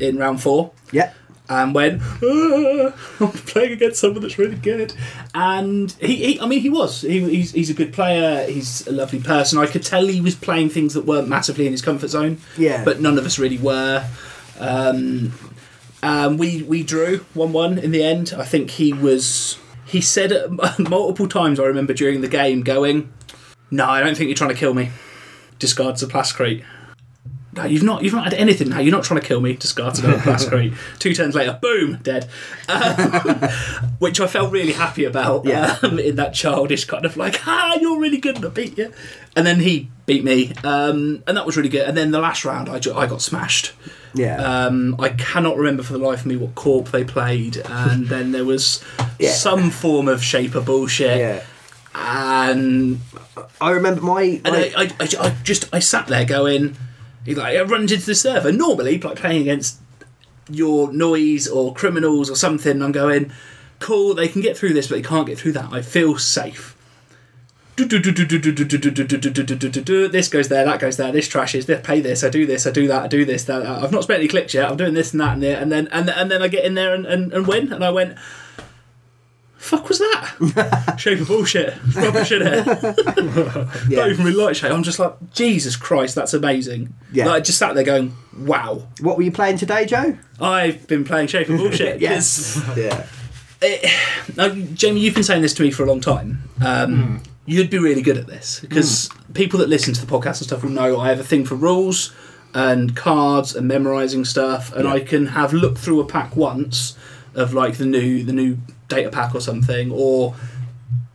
in 0.00 0.16
round 0.16 0.42
four 0.42 0.72
yeah, 0.92 1.12
and 1.48 1.74
went, 1.74 2.00
"Ah, 2.02 2.94
I'm 3.20 3.32
playing 3.32 3.72
against 3.72 4.00
someone 4.00 4.22
that's 4.22 4.38
really 4.38 4.56
good. 4.56 4.94
And 5.34 5.92
he, 6.00 6.16
he 6.16 6.40
I 6.40 6.46
mean, 6.46 6.60
he 6.60 6.70
was. 6.70 7.02
He, 7.02 7.20
he's, 7.20 7.52
he's 7.52 7.70
a 7.70 7.74
good 7.74 7.92
player. 7.92 8.46
He's 8.46 8.86
a 8.86 8.92
lovely 8.92 9.20
person. 9.20 9.58
I 9.58 9.66
could 9.66 9.82
tell 9.82 10.06
he 10.06 10.20
was 10.20 10.34
playing 10.34 10.70
things 10.70 10.94
that 10.94 11.04
weren't 11.04 11.28
massively 11.28 11.66
in 11.66 11.72
his 11.72 11.82
comfort 11.82 12.08
zone. 12.08 12.38
Yeah. 12.56 12.84
But 12.84 13.00
none 13.00 13.18
of 13.18 13.26
us 13.26 13.38
really 13.38 13.58
were. 13.58 14.08
Um, 14.58 15.32
um, 16.02 16.36
we 16.36 16.62
we 16.62 16.82
drew 16.82 17.18
one 17.34 17.52
one 17.52 17.78
in 17.78 17.90
the 17.90 18.02
end. 18.02 18.34
I 18.36 18.44
think 18.44 18.70
he 18.70 18.92
was. 18.92 19.58
He 19.94 20.00
said 20.00 20.32
multiple 20.80 21.28
times. 21.28 21.60
I 21.60 21.66
remember 21.66 21.94
during 21.94 22.20
the 22.20 22.26
game 22.26 22.62
going, 22.62 23.12
"No, 23.70 23.86
I 23.86 24.00
don't 24.00 24.16
think 24.16 24.26
you're 24.26 24.34
trying 24.34 24.50
to 24.50 24.56
kill 24.56 24.74
me." 24.74 24.90
Discards 25.60 26.00
the 26.00 26.08
plascrete. 26.08 26.64
No, 27.52 27.64
you've 27.64 27.84
not. 27.84 28.02
You've 28.02 28.12
not 28.12 28.24
had 28.24 28.34
anything. 28.34 28.70
No, 28.70 28.80
you're 28.80 28.90
not 28.90 29.04
trying 29.04 29.20
to 29.20 29.26
kill 29.26 29.40
me. 29.40 29.52
Discards 29.52 30.00
another 30.00 30.18
plascrete. 30.18 30.76
Two 30.98 31.14
turns 31.14 31.36
later, 31.36 31.56
boom, 31.62 32.00
dead. 32.02 32.28
Um, 32.68 33.48
which 34.00 34.20
I 34.20 34.26
felt 34.26 34.50
really 34.50 34.72
happy 34.72 35.04
about. 35.04 35.44
Yeah. 35.44 35.78
Um, 35.80 36.00
in 36.00 36.16
that 36.16 36.34
childish 36.34 36.86
kind 36.86 37.04
of 37.04 37.16
like, 37.16 37.46
ah, 37.46 37.78
you're 37.80 38.00
really 38.00 38.18
good, 38.18 38.34
and 38.34 38.46
I 38.46 38.48
beat 38.48 38.76
you. 38.76 38.92
And 39.36 39.46
then 39.46 39.60
he 39.60 39.90
beat 40.06 40.24
me, 40.24 40.54
um, 40.64 41.22
and 41.28 41.36
that 41.36 41.46
was 41.46 41.56
really 41.56 41.68
good. 41.68 41.86
And 41.86 41.96
then 41.96 42.10
the 42.10 42.18
last 42.18 42.44
round, 42.44 42.68
I, 42.68 42.80
ju- 42.80 42.94
I 42.96 43.06
got 43.06 43.22
smashed. 43.22 43.74
Yeah, 44.14 44.36
Um, 44.66 44.96
I 44.98 45.10
cannot 45.10 45.56
remember 45.56 45.82
for 45.82 45.92
the 45.92 45.98
life 45.98 46.20
of 46.20 46.26
me 46.26 46.36
what 46.36 46.54
corp 46.54 46.90
they 46.90 47.04
played, 47.04 47.56
and 47.64 48.06
then 48.12 48.32
there 48.32 48.44
was 48.44 48.82
Yeah. 49.18 49.30
some 49.32 49.70
form 49.70 50.08
of 50.08 50.22
shaper 50.22 50.60
bullshit, 50.60 51.18
yeah. 51.18 51.42
and 51.94 53.00
I 53.60 53.70
remember 53.70 54.00
my, 54.00 54.40
and 54.44 54.48
I, 54.54 54.72
I, 54.76 54.90
I, 55.00 55.08
I 55.20 55.36
just 55.42 55.68
I 55.72 55.78
sat 55.78 56.06
there 56.06 56.24
going, 56.24 56.76
like 57.26 57.54
it 57.54 57.64
runs 57.64 57.92
into 57.92 58.06
the 58.06 58.14
server. 58.14 58.52
Normally, 58.52 58.98
like 58.98 59.16
playing 59.16 59.42
against 59.42 59.78
your 60.50 60.92
noise 60.92 61.48
or 61.48 61.72
criminals 61.74 62.28
or 62.30 62.36
something, 62.36 62.82
I'm 62.82 62.92
going, 62.92 63.32
cool. 63.80 64.14
They 64.14 64.28
can 64.28 64.42
get 64.42 64.56
through 64.56 64.74
this, 64.74 64.88
but 64.88 64.96
they 64.96 65.02
can't 65.02 65.26
get 65.26 65.38
through 65.38 65.52
that. 65.52 65.72
I 65.72 65.82
feel 65.82 66.18
safe. 66.18 66.73
This 67.76 67.88
goes 70.28 70.48
there, 70.48 70.64
that 70.64 70.78
goes 70.80 70.96
there. 70.96 71.12
This 71.12 71.28
trashes. 71.28 71.66
They 71.66 71.76
pay 71.76 72.00
this. 72.00 72.24
I 72.24 72.30
do 72.30 72.46
this. 72.46 72.66
I 72.66 72.70
do 72.70 72.86
that. 72.88 73.02
I 73.02 73.06
do 73.08 73.24
this. 73.24 73.44
That. 73.44 73.66
I've 73.66 73.92
not 73.92 74.04
spent 74.04 74.20
any 74.20 74.28
clicks 74.28 74.54
yet. 74.54 74.70
I'm 74.70 74.76
doing 74.76 74.94
this 74.94 75.12
and 75.12 75.20
that 75.20 75.34
and 75.34 75.42
there, 75.42 75.60
and 75.60 75.72
then 75.72 75.88
and 75.90 76.08
and 76.08 76.30
then 76.30 76.42
I 76.42 76.48
get 76.48 76.64
in 76.64 76.74
there 76.74 76.94
and, 76.94 77.04
and, 77.06 77.32
and 77.32 77.46
win. 77.46 77.72
And 77.72 77.84
I 77.84 77.90
went, 77.90 78.16
fuck 79.56 79.88
was 79.88 79.98
that? 79.98 80.96
Shape 80.98 81.20
of 81.20 81.28
bullshit. 81.28 81.74
Rubbish 81.94 82.32
in 82.32 82.42
it 82.42 82.64
don't 82.64 84.10
even 84.10 84.24
really 84.26 84.54
Shay. 84.54 84.68
I'm 84.68 84.82
just 84.82 84.98
like, 84.98 85.14
Jesus 85.32 85.74
Christ, 85.74 86.14
that's 86.14 86.34
amazing. 86.34 86.94
Yeah. 87.12 87.26
Like, 87.26 87.34
I 87.34 87.40
just 87.40 87.58
sat 87.58 87.74
there 87.74 87.84
going, 87.84 88.14
wow. 88.38 88.86
What 89.00 89.16
were 89.16 89.22
you 89.22 89.32
playing 89.32 89.56
today, 89.56 89.86
Joe? 89.86 90.16
I've 90.40 90.86
been 90.86 91.04
playing 91.04 91.28
Shape 91.28 91.48
of 91.48 91.58
Bullshit. 91.58 92.00
Yes, 92.00 92.60
yeah, 92.76 93.06
it- 93.62 93.90
now, 94.36 94.48
Jamie, 94.50 95.00
you've 95.00 95.14
been 95.14 95.24
saying 95.24 95.42
this 95.42 95.54
to 95.54 95.62
me 95.62 95.70
for 95.70 95.82
a 95.82 95.86
long 95.86 96.00
time. 96.00 96.42
Um, 96.64 97.22
You'd 97.46 97.70
be 97.70 97.78
really 97.78 98.02
good 98.02 98.16
at 98.16 98.26
this 98.26 98.60
because 98.60 99.08
hmm. 99.08 99.32
people 99.32 99.58
that 99.60 99.68
listen 99.68 99.92
to 99.94 100.04
the 100.04 100.10
podcast 100.10 100.38
and 100.38 100.46
stuff 100.46 100.62
will 100.62 100.70
know 100.70 100.98
I 100.98 101.08
have 101.08 101.20
a 101.20 101.24
thing 101.24 101.44
for 101.44 101.56
rules 101.56 102.14
and 102.54 102.94
cards 102.96 103.54
and 103.54 103.68
memorizing 103.68 104.24
stuff, 104.24 104.72
and 104.72 104.88
I 104.88 105.00
can 105.00 105.26
have 105.26 105.52
looked 105.52 105.78
through 105.78 106.00
a 106.00 106.06
pack 106.06 106.36
once 106.36 106.96
of 107.34 107.52
like 107.52 107.76
the 107.76 107.84
new 107.84 108.22
the 108.22 108.32
new 108.32 108.58
data 108.88 109.10
pack 109.10 109.34
or 109.34 109.40
something, 109.40 109.90
or 109.92 110.34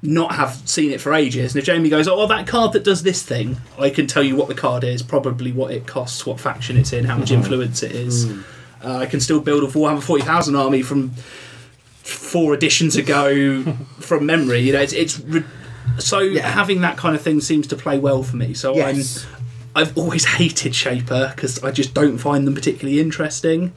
not 0.01 0.35
have 0.35 0.61
seen 0.69 0.91
it 0.91 1.01
for 1.01 1.13
ages. 1.13 1.53
And 1.53 1.59
if 1.59 1.65
Jamie 1.65 1.89
goes, 1.89 2.07
"Oh, 2.07 2.17
well, 2.17 2.27
that 2.27 2.45
card 2.45 2.73
that 2.73 2.83
does 2.83 3.03
this 3.03 3.23
thing," 3.23 3.57
I 3.79 3.89
can 3.89 4.05
tell 4.05 4.23
you 4.23 4.35
what 4.35 4.49
the 4.49 4.55
card 4.55 4.83
is, 4.83 5.01
probably 5.01 5.51
what 5.51 5.71
it 5.71 5.87
costs, 5.87 6.25
what 6.25 6.39
faction 6.39 6.77
it's 6.77 6.93
in, 6.93 7.05
how 7.05 7.17
much 7.17 7.29
hmm. 7.29 7.35
influence 7.35 7.81
it 7.81 7.93
is. 7.93 8.25
Hmm. 8.25 8.41
Uh, 8.83 8.97
I 8.97 9.05
can 9.07 9.19
still 9.19 9.39
build 9.39 9.63
a 9.63 9.67
Warhammer 9.67 10.03
Forty 10.03 10.23
Thousand 10.23 10.55
army 10.55 10.83
from 10.83 11.11
four 12.03 12.53
editions 12.53 12.95
ago 12.95 13.63
from 13.99 14.25
memory. 14.25 14.59
You 14.59 14.73
know, 14.73 14.81
it's, 14.81 14.93
it's 14.93 15.21
so 15.97 16.19
Yeah. 16.19 16.47
having 16.49 16.81
that 16.81 16.97
kind 16.97 17.15
of 17.15 17.21
thing 17.21 17.41
seems 17.41 17.67
to 17.67 17.75
play 17.75 17.97
well 17.99 18.23
for 18.23 18.35
me. 18.37 18.53
So 18.53 18.75
yes, 18.75 19.25
I'm. 19.25 19.35
I've 19.75 19.97
always 19.97 20.25
hated 20.39 20.73
Shaper 20.75 21.31
because 21.35 21.63
I 21.63 21.71
just 21.71 21.93
don't 21.93 22.17
find 22.17 22.45
them 22.47 22.55
particularly 22.55 22.99
interesting. 22.99 23.71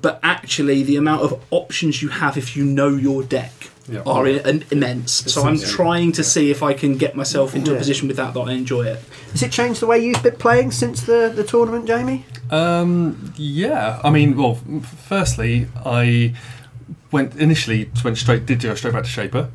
But 0.00 0.20
actually, 0.22 0.82
the 0.82 0.96
amount 0.96 1.22
of 1.22 1.42
options 1.50 2.00
you 2.02 2.08
have 2.08 2.36
if 2.38 2.56
you 2.56 2.64
know 2.64 2.88
your 2.88 3.22
deck 3.24 3.52
Yeah. 3.88 4.02
are 4.06 4.24
i- 4.26 4.40
an 4.44 4.64
immense. 4.70 5.10
So 5.32 5.42
I'm 5.42 5.54
insane. 5.54 5.68
trying 5.68 6.12
to 6.12 6.22
see 6.24 6.50
if 6.52 6.62
I 6.62 6.72
can 6.74 6.96
get 6.96 7.16
myself 7.16 7.54
into 7.56 7.74
a 7.74 7.76
position 7.78 8.06
with 8.08 8.16
that 8.18 8.34
that 8.34 8.40
I 8.40 8.52
enjoy 8.52 8.82
it. 8.86 9.00
Has 9.32 9.42
it 9.42 9.50
changed 9.50 9.80
the 9.80 9.86
way 9.88 9.98
you've 9.98 10.22
been 10.22 10.36
playing 10.36 10.70
since 10.70 11.02
the 11.02 11.32
the 11.34 11.44
tournament, 11.44 11.86
Jamie? 11.86 12.24
Um, 12.50 13.32
yeah, 13.36 14.00
I 14.04 14.10
mean, 14.10 14.36
well, 14.36 14.58
firstly, 15.08 15.66
I 15.84 16.34
went 17.10 17.34
initially 17.36 17.90
went 18.04 18.16
straight 18.16 18.46
did 18.46 18.60
go 18.60 18.74
straight 18.76 18.94
back 18.94 19.02
to 19.04 19.08
Shaper. 19.10 19.48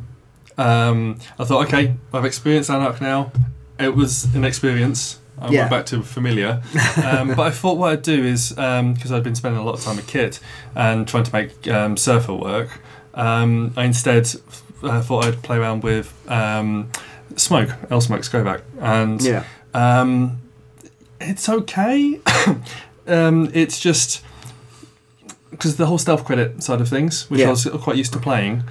Um, 0.58 1.20
I 1.40 1.44
thought, 1.46 1.68
okay, 1.68 1.96
I've 2.14 2.26
experienced 2.26 2.70
Anarch 2.70 3.00
now. 3.02 3.32
It 3.80 3.96
was 3.96 4.34
an 4.36 4.44
experience. 4.44 5.20
I 5.40 5.50
Yeah. 5.50 5.60
went 5.60 5.70
back 5.70 5.86
to 5.88 6.02
familiar, 6.02 6.64
um, 7.06 7.28
but 7.36 7.42
I 7.42 7.52
thought 7.52 7.78
what 7.78 7.92
I'd 7.94 8.02
do 8.02 8.24
is 8.24 8.50
because 8.50 9.12
I'd 9.12 9.22
been 9.24 9.36
spending 9.36 9.62
a 9.62 9.64
lot 9.64 9.76
of 9.76 9.84
time 9.84 9.98
with 9.98 10.08
Kit 10.08 10.40
and 10.74 11.08
trying 11.08 11.26
to 11.26 11.34
make 11.34 11.68
um, 11.68 11.96
Surfer 11.96 12.34
work. 12.34 12.80
Um, 13.14 13.72
I 13.78 13.84
instead 13.86 14.28
uh, 14.82 15.00
thought 15.02 15.26
I'd 15.26 15.44
play 15.44 15.58
around 15.58 15.84
with 15.84 16.12
um, 16.28 16.90
Smoke, 17.36 17.70
Ele 17.92 18.02
Smoke 18.02 18.22
Scovak, 18.22 18.62
and 18.82 19.22
Yeah, 19.22 19.44
um, 19.76 20.40
it's 21.22 21.48
okay. 21.48 22.20
um, 23.08 23.52
it's 23.54 23.80
just 23.80 24.24
because 25.52 25.78
the 25.78 25.86
whole 25.86 26.00
stealth 26.00 26.26
credit 26.26 26.64
side 26.64 26.82
of 26.82 26.90
things, 26.90 27.30
which 27.30 27.42
Yeah. 27.42 27.48
I 27.48 27.50
was 27.52 27.68
quite 27.84 27.96
used 27.96 28.14
to 28.14 28.20
playing, 28.20 28.64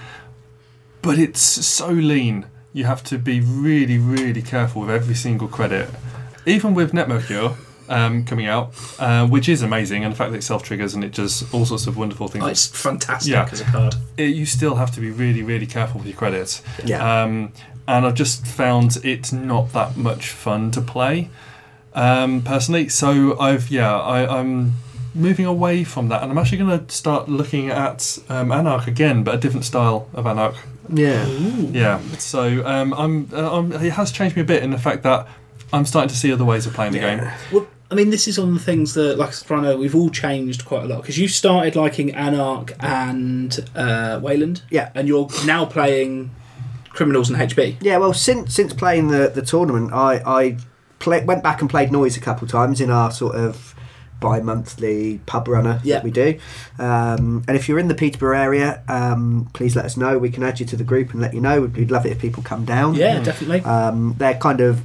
but 1.07 1.19
it's 1.19 1.41
so 1.41 1.89
lean. 1.89 2.47
You 2.73 2.85
have 2.85 3.03
to 3.05 3.19
be 3.19 3.41
really, 3.41 3.97
really 3.99 4.43
careful 4.43 4.83
with 4.83 4.91
every 4.91 5.15
single 5.15 5.49
credit. 5.49 5.89
Even 6.45 6.75
with 6.75 6.93
Net 6.93 7.09
Mercur 7.09 7.57
um, 7.89 8.25
coming 8.25 8.47
out, 8.47 8.73
uh, 8.99 9.27
which 9.27 9.49
is 9.49 9.63
amazing, 9.63 10.05
and 10.05 10.13
the 10.13 10.17
fact 10.17 10.31
that 10.33 10.39
it 10.39 10.43
self 10.45 10.63
triggers 10.63 10.95
and 10.95 11.03
it 11.03 11.13
does 11.13 11.43
all 11.55 11.65
sorts 11.65 11.87
of 11.87 11.97
wonderful 11.97 12.29
things, 12.29 12.45
Oh, 12.45 12.49
it's 12.49 12.67
fantastic 12.67 13.33
Yeah. 13.33 13.49
as 13.51 13.61
a 13.61 13.65
card. 13.65 13.95
it, 14.17 14.35
you 14.37 14.45
still 14.47 14.75
have 14.75 14.91
to 14.93 15.01
be 15.01 15.11
really, 15.11 15.43
really 15.43 15.67
careful 15.67 15.99
with 16.01 16.07
your 16.09 16.17
credits. 16.17 16.63
yeah, 16.85 17.23
Um, 17.23 17.53
and 17.89 18.05
I've 18.05 18.15
just 18.15 18.47
found 18.47 18.99
it 19.05 19.33
not 19.33 19.73
that 19.73 19.97
much 19.97 20.29
fun 20.31 20.71
to 20.73 20.81
play 20.81 21.31
um, 21.95 22.43
personally. 22.43 22.89
So 22.89 23.39
I've 23.39 23.71
yeah 23.71 23.97
I, 23.97 24.39
I'm 24.41 24.75
moving 25.15 25.47
away 25.47 25.83
from 25.85 26.09
that, 26.09 26.23
and 26.23 26.31
I'm 26.31 26.37
actually 26.39 26.59
going 26.59 26.87
to 26.87 26.95
start 26.95 27.29
looking 27.29 27.71
at 27.71 28.19
um, 28.29 28.51
Anarch 28.53 28.87
again, 28.87 29.25
but 29.25 29.35
a 29.35 29.39
different 29.39 29.65
style 29.65 30.09
of 30.13 30.27
Anarch. 30.27 30.57
Yeah, 30.91 31.27
Yeah. 31.27 32.01
So 32.19 32.67
um, 32.67 32.93
I'm, 32.95 33.29
uh, 33.33 33.59
I'm 33.59 33.73
it 33.73 33.93
has 33.93 34.11
changed 34.13 34.37
me 34.37 34.43
a 34.43 34.45
bit 34.45 34.63
in 34.63 34.71
the 34.71 34.79
fact 34.79 35.03
that 35.05 35.27
I'm 35.73 35.85
starting 35.85 36.09
to 36.09 36.17
see 36.17 36.33
other 36.33 36.45
ways 36.45 36.67
of 36.67 36.75
playing 36.75 36.93
the 36.93 36.99
game. 37.01 37.29
Well, 37.53 37.67
I 37.91 37.95
mean, 37.95 38.11
this 38.11 38.27
is 38.27 38.37
on 38.39 38.53
the 38.55 38.61
things 38.61 38.95
that, 38.95 39.17
like 39.17 39.33
Soprano, 39.33 39.77
we've 39.77 39.95
all 39.95 40.11
changed 40.11 40.65
quite 40.65 40.83
a 40.83 40.87
lot 40.87 41.03
because 41.03 41.19
you 41.19 41.29
started 41.29 41.77
liking 41.77 42.13
Anarch 42.15 42.73
and 42.81 43.57
uh, 43.77 44.19
Wayland, 44.23 44.63
Yeah. 44.71 44.91
and 44.97 45.07
you're 45.07 45.29
now 45.45 45.65
playing 45.67 46.31
Criminals 46.91 47.31
and 47.31 47.39
HB. 47.39 47.77
Yeah, 47.83 47.99
well, 47.99 48.13
since 48.13 48.55
since 48.55 48.73
playing 48.73 49.09
the, 49.09 49.29
the 49.33 49.43
tournament, 49.43 49.93
I 49.93 50.21
I 50.27 50.57
play, 50.99 51.23
went 51.25 51.43
back 51.45 51.61
and 51.61 51.71
played 51.71 51.93
Noise 51.93 52.17
a 52.17 52.21
couple 52.21 52.49
times 52.49 52.81
in 52.81 52.91
our 52.91 53.13
sort 53.13 53.37
of 53.37 53.75
bi-monthly 54.21 55.21
pub 55.27 55.49
runner 55.49 55.81
Yeah. 55.85 55.97
that 55.97 56.05
we 56.05 56.11
do. 56.11 56.39
Um, 56.79 57.43
and 57.49 57.57
if 57.57 57.69
you're 57.69 57.79
in 57.79 57.89
the 57.89 57.95
Peterborough 57.95 58.39
area, 58.39 58.83
um, 58.89 59.49
please 59.53 59.77
let 59.77 59.85
us 59.85 59.97
know. 59.97 60.19
We 60.19 60.31
can 60.31 60.43
add 60.43 60.61
you 60.61 60.67
to 60.67 60.77
the 60.77 60.85
group 60.85 61.13
and 61.13 61.21
let 61.21 61.35
you 61.35 61.41
know. 61.41 61.63
We'd 61.63 61.91
love 61.91 62.07
it 62.07 62.13
if 62.13 62.19
people 62.19 62.43
come 62.43 62.65
down. 62.65 62.95
Yeah, 62.95 63.21
definitely. 63.23 63.61
Um, 63.63 64.15
they're 64.19 64.35
kind 64.35 64.61
of 64.61 64.81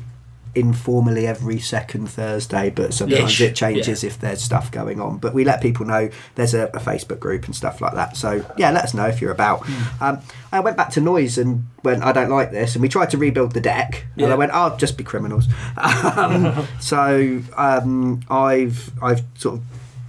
informally 0.53 1.25
every 1.25 1.59
second 1.59 2.07
Thursday, 2.07 2.69
but 2.69 2.93
sometimes 2.93 3.31
Ish, 3.31 3.41
it 3.41 3.55
changes 3.55 4.03
if 4.03 4.19
there's 4.19 4.41
stuff 4.41 4.71
going 4.71 4.99
on. 4.99 5.17
But 5.17 5.33
we 5.33 5.45
let 5.45 5.61
people 5.61 5.85
know 5.85 6.09
there's 6.35 6.53
a, 6.53 6.65
a 6.67 6.79
Facebook 6.79 7.19
group 7.19 7.45
and 7.45 7.55
stuff 7.55 7.79
like 7.79 7.93
that. 7.93 8.17
So 8.17 8.45
yeah, 8.57 8.71
let 8.71 8.83
us 8.83 8.93
know 8.93 9.07
if 9.07 9.21
you're 9.21 9.31
about. 9.31 9.61
Hmm. 9.65 10.03
Um, 10.03 10.21
I 10.51 10.59
went 10.59 10.75
back 10.75 10.89
to 10.91 11.01
Noise 11.01 11.37
and 11.37 11.67
went, 11.83 12.03
I 12.03 12.11
don't 12.11 12.29
like 12.29 12.51
this, 12.51 12.75
and 12.75 12.81
we 12.81 12.89
tried 12.89 13.09
to 13.11 13.17
rebuild 13.17 13.53
the 13.53 13.61
deck, 13.61 14.05
and 14.17 14.25
I 14.25 14.35
went, 14.35 14.51
I'll 14.51 14.75
just 14.77 14.97
be 14.97 15.03
criminals. 15.03 15.47
Um, 15.81 16.67
so 16.79 17.41
um, 17.55 18.21
I've 18.29 18.91
I've 19.01 19.23
sort 19.35 19.55
of 19.55 19.63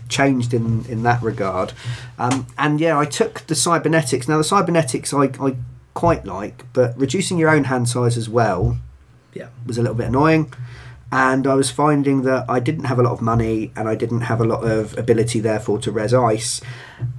changed 0.08 0.52
in 0.52 0.84
in 0.86 1.02
that 1.04 1.22
regard, 1.22 1.72
um, 2.18 2.46
and 2.58 2.80
yeah, 2.80 2.98
I 2.98 3.04
took 3.04 3.46
the 3.46 3.54
cybernetics. 3.54 4.28
Now 4.28 4.38
the 4.38 4.44
cybernetics 4.44 5.14
I, 5.14 5.24
I 5.40 5.56
quite 5.94 6.26
like, 6.26 6.64
but 6.72 6.98
reducing 6.98 7.38
your 7.38 7.50
own 7.50 7.64
hand 7.64 7.88
size 7.88 8.16
as 8.16 8.28
well 8.28 8.78
yeah. 9.34 9.48
was 9.66 9.78
a 9.78 9.82
little 9.82 9.96
bit 9.96 10.08
annoying. 10.08 10.52
And 11.14 11.46
I 11.46 11.54
was 11.54 11.70
finding 11.70 12.22
that 12.22 12.46
I 12.48 12.58
didn't 12.58 12.84
have 12.84 12.98
a 12.98 13.02
lot 13.02 13.12
of 13.12 13.20
money 13.20 13.70
and 13.76 13.86
I 13.86 13.94
didn't 13.94 14.22
have 14.22 14.40
a 14.40 14.44
lot 14.44 14.64
of 14.64 14.96
ability, 14.96 15.40
therefore, 15.40 15.78
to 15.80 15.92
res 15.92 16.14
ice. 16.14 16.62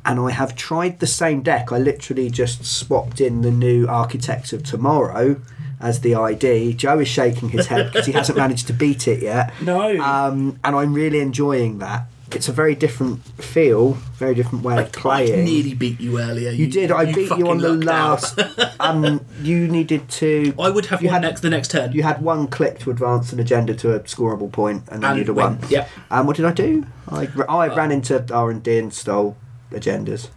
And 0.03 0.19
I 0.19 0.31
have 0.31 0.55
tried 0.55 0.99
the 0.99 1.05
same 1.05 1.43
deck. 1.43 1.71
I 1.71 1.77
literally 1.77 2.31
just 2.31 2.65
swapped 2.65 3.21
in 3.21 3.41
the 3.41 3.51
new 3.51 3.87
Architects 3.87 4.51
of 4.51 4.63
Tomorrow 4.63 5.39
as 5.79 6.01
the 6.01 6.15
ID. 6.15 6.73
Joe 6.73 6.99
is 6.99 7.07
shaking 7.07 7.49
his 7.49 7.67
head 7.67 7.91
because 7.91 8.07
he 8.07 8.13
hasn't 8.13 8.37
managed 8.45 8.65
to 8.67 8.73
beat 8.73 9.07
it 9.07 9.21
yet. 9.21 9.53
No. 9.61 9.95
Um, 10.01 10.59
and 10.63 10.75
I'm 10.75 10.95
really 10.95 11.19
enjoying 11.19 11.77
that. 11.77 12.07
It's 12.35 12.49
a 12.49 12.51
very 12.51 12.75
different 12.75 13.23
feel, 13.41 13.93
very 14.17 14.33
different 14.35 14.63
way 14.63 14.81
of 14.81 14.91
playing. 14.91 15.39
I 15.41 15.43
nearly 15.43 15.73
beat 15.73 15.99
you 15.99 16.19
earlier. 16.19 16.51
you 16.51 16.67
did. 16.67 16.91
I 16.91 17.11
beat 17.11 17.29
you 17.37 17.49
on 17.49 17.59
the 17.59 17.69
last. 17.73 18.39
um, 18.79 19.25
you 19.41 19.67
needed 19.67 20.09
to. 20.09 20.53
I 20.59 20.69
would 20.69 20.87
have 20.87 21.01
You 21.01 21.09
had- 21.09 21.21
next 21.21 21.41
the 21.41 21.49
next 21.49 21.71
turn. 21.71 21.91
You 21.93 22.03
had 22.03 22.21
one 22.21 22.47
click 22.47 22.79
to 22.79 22.91
advance 22.91 23.31
an 23.33 23.39
agenda 23.39 23.73
to 23.75 23.93
a 23.95 23.99
scoreable 24.01 24.51
point, 24.51 24.83
and 24.89 25.03
then 25.03 25.11
And 25.11 25.19
you'd 25.19 25.27
have 25.27 25.35
win. 25.35 25.59
won. 25.59 25.69
Yep. 25.69 25.89
And 26.11 26.27
what 26.27 26.35
did 26.37 26.45
I 26.45 26.51
do? 26.51 26.85
I, 27.09 27.27
I 27.49 27.67
ran 27.75 27.91
into 27.91 28.23
R 28.33 28.49
and 28.49 28.63
D 28.63 28.77
and 28.77 28.93
stole 28.93 29.37
agendas. 29.71 30.29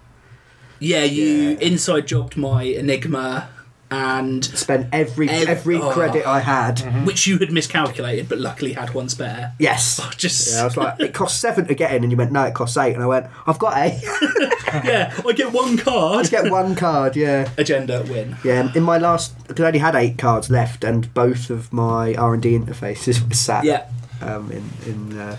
Yeah, 0.79 1.05
you 1.05 1.25
Yeah. 1.25 1.59
inside 1.61 2.07
jobbed 2.07 2.37
my 2.37 2.63
Enigma 2.63 3.49
and 3.91 4.45
Spent 4.45 4.89
every 4.93 5.29
Ev- 5.29 5.49
every 5.49 5.77
oh. 5.77 5.91
credit 5.91 6.27
I 6.27 6.41
had. 6.41 6.81
which 7.07 7.27
you 7.27 7.39
had 7.39 7.53
miscalculated, 7.53 8.29
but 8.29 8.39
luckily 8.39 8.73
had 8.73 8.95
one 8.95 9.09
spare. 9.09 9.55
Yes. 9.59 10.01
Oh, 10.03 10.11
just 10.17 10.53
Yeah, 10.53 10.63
I 10.63 10.65
was 10.65 10.77
like, 10.77 11.01
it 11.01 11.15
costs 11.15 11.41
seven 11.41 11.67
to 11.67 11.75
get 11.75 11.95
in, 11.95 12.03
and 12.03 12.11
you 12.11 12.17
went, 12.19 12.33
no, 12.33 12.43
it 12.45 12.55
costs 12.55 12.77
eight, 12.77 12.95
and 12.95 13.03
I 13.03 13.07
went, 13.07 13.27
I've 13.47 13.59
got 13.59 13.77
eight. 13.79 14.01
yeah, 14.85 15.15
I 15.27 15.33
get 15.33 15.53
one 15.53 15.77
card. 15.77 16.27
I 16.27 16.29
get 16.29 16.51
one 16.51 16.75
card, 16.75 17.15
yeah. 17.17 17.49
Agenda 17.57 18.05
win. 18.09 18.37
Yeah, 18.45 18.73
in 18.75 18.83
my 18.83 18.99
last, 18.99 19.37
because 19.47 19.63
I 19.65 19.69
only 19.69 19.79
had 19.79 19.95
eight 19.95 20.19
cards 20.19 20.51
left, 20.51 20.83
and 20.83 21.13
both 21.15 21.51
of 21.51 21.73
my 21.73 22.15
R 22.15 22.35
and 22.35 22.43
D 22.43 22.59
interfaces 22.59 23.27
were 23.27 23.35
sat. 23.35 23.65
Yeah, 23.65 23.87
Um, 24.21 24.51
in 24.51 24.65
in 24.87 25.19
uh, 25.19 25.37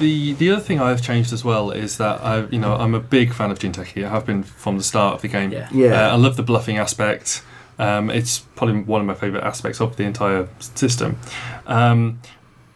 The 0.00 0.32
the 0.32 0.50
other 0.50 0.60
thing 0.62 0.80
I've 0.80 1.02
changed 1.02 1.32
as 1.32 1.44
well 1.44 1.70
is 1.70 1.98
that 1.98 2.20
I 2.22 2.46
you 2.46 2.58
know 2.58 2.74
I'm 2.74 2.94
a 2.94 3.00
big 3.00 3.32
fan 3.32 3.50
of 3.50 3.58
Jinteki. 3.58 4.04
I 4.04 4.08
have 4.08 4.26
been 4.26 4.42
from 4.42 4.78
the 4.78 4.82
start 4.82 5.14
of 5.14 5.22
the 5.22 5.28
game. 5.28 5.52
Yeah. 5.52 5.68
Yeah. 5.70 6.08
Uh, 6.08 6.12
I 6.12 6.16
love 6.16 6.36
the 6.36 6.42
bluffing 6.42 6.78
aspect. 6.78 7.42
Um, 7.78 8.10
it's 8.10 8.40
probably 8.56 8.80
one 8.82 9.00
of 9.00 9.06
my 9.06 9.14
favourite 9.14 9.44
aspects 9.44 9.80
of 9.80 9.96
the 9.96 10.04
entire 10.04 10.48
system. 10.58 11.18
Um, 11.66 12.20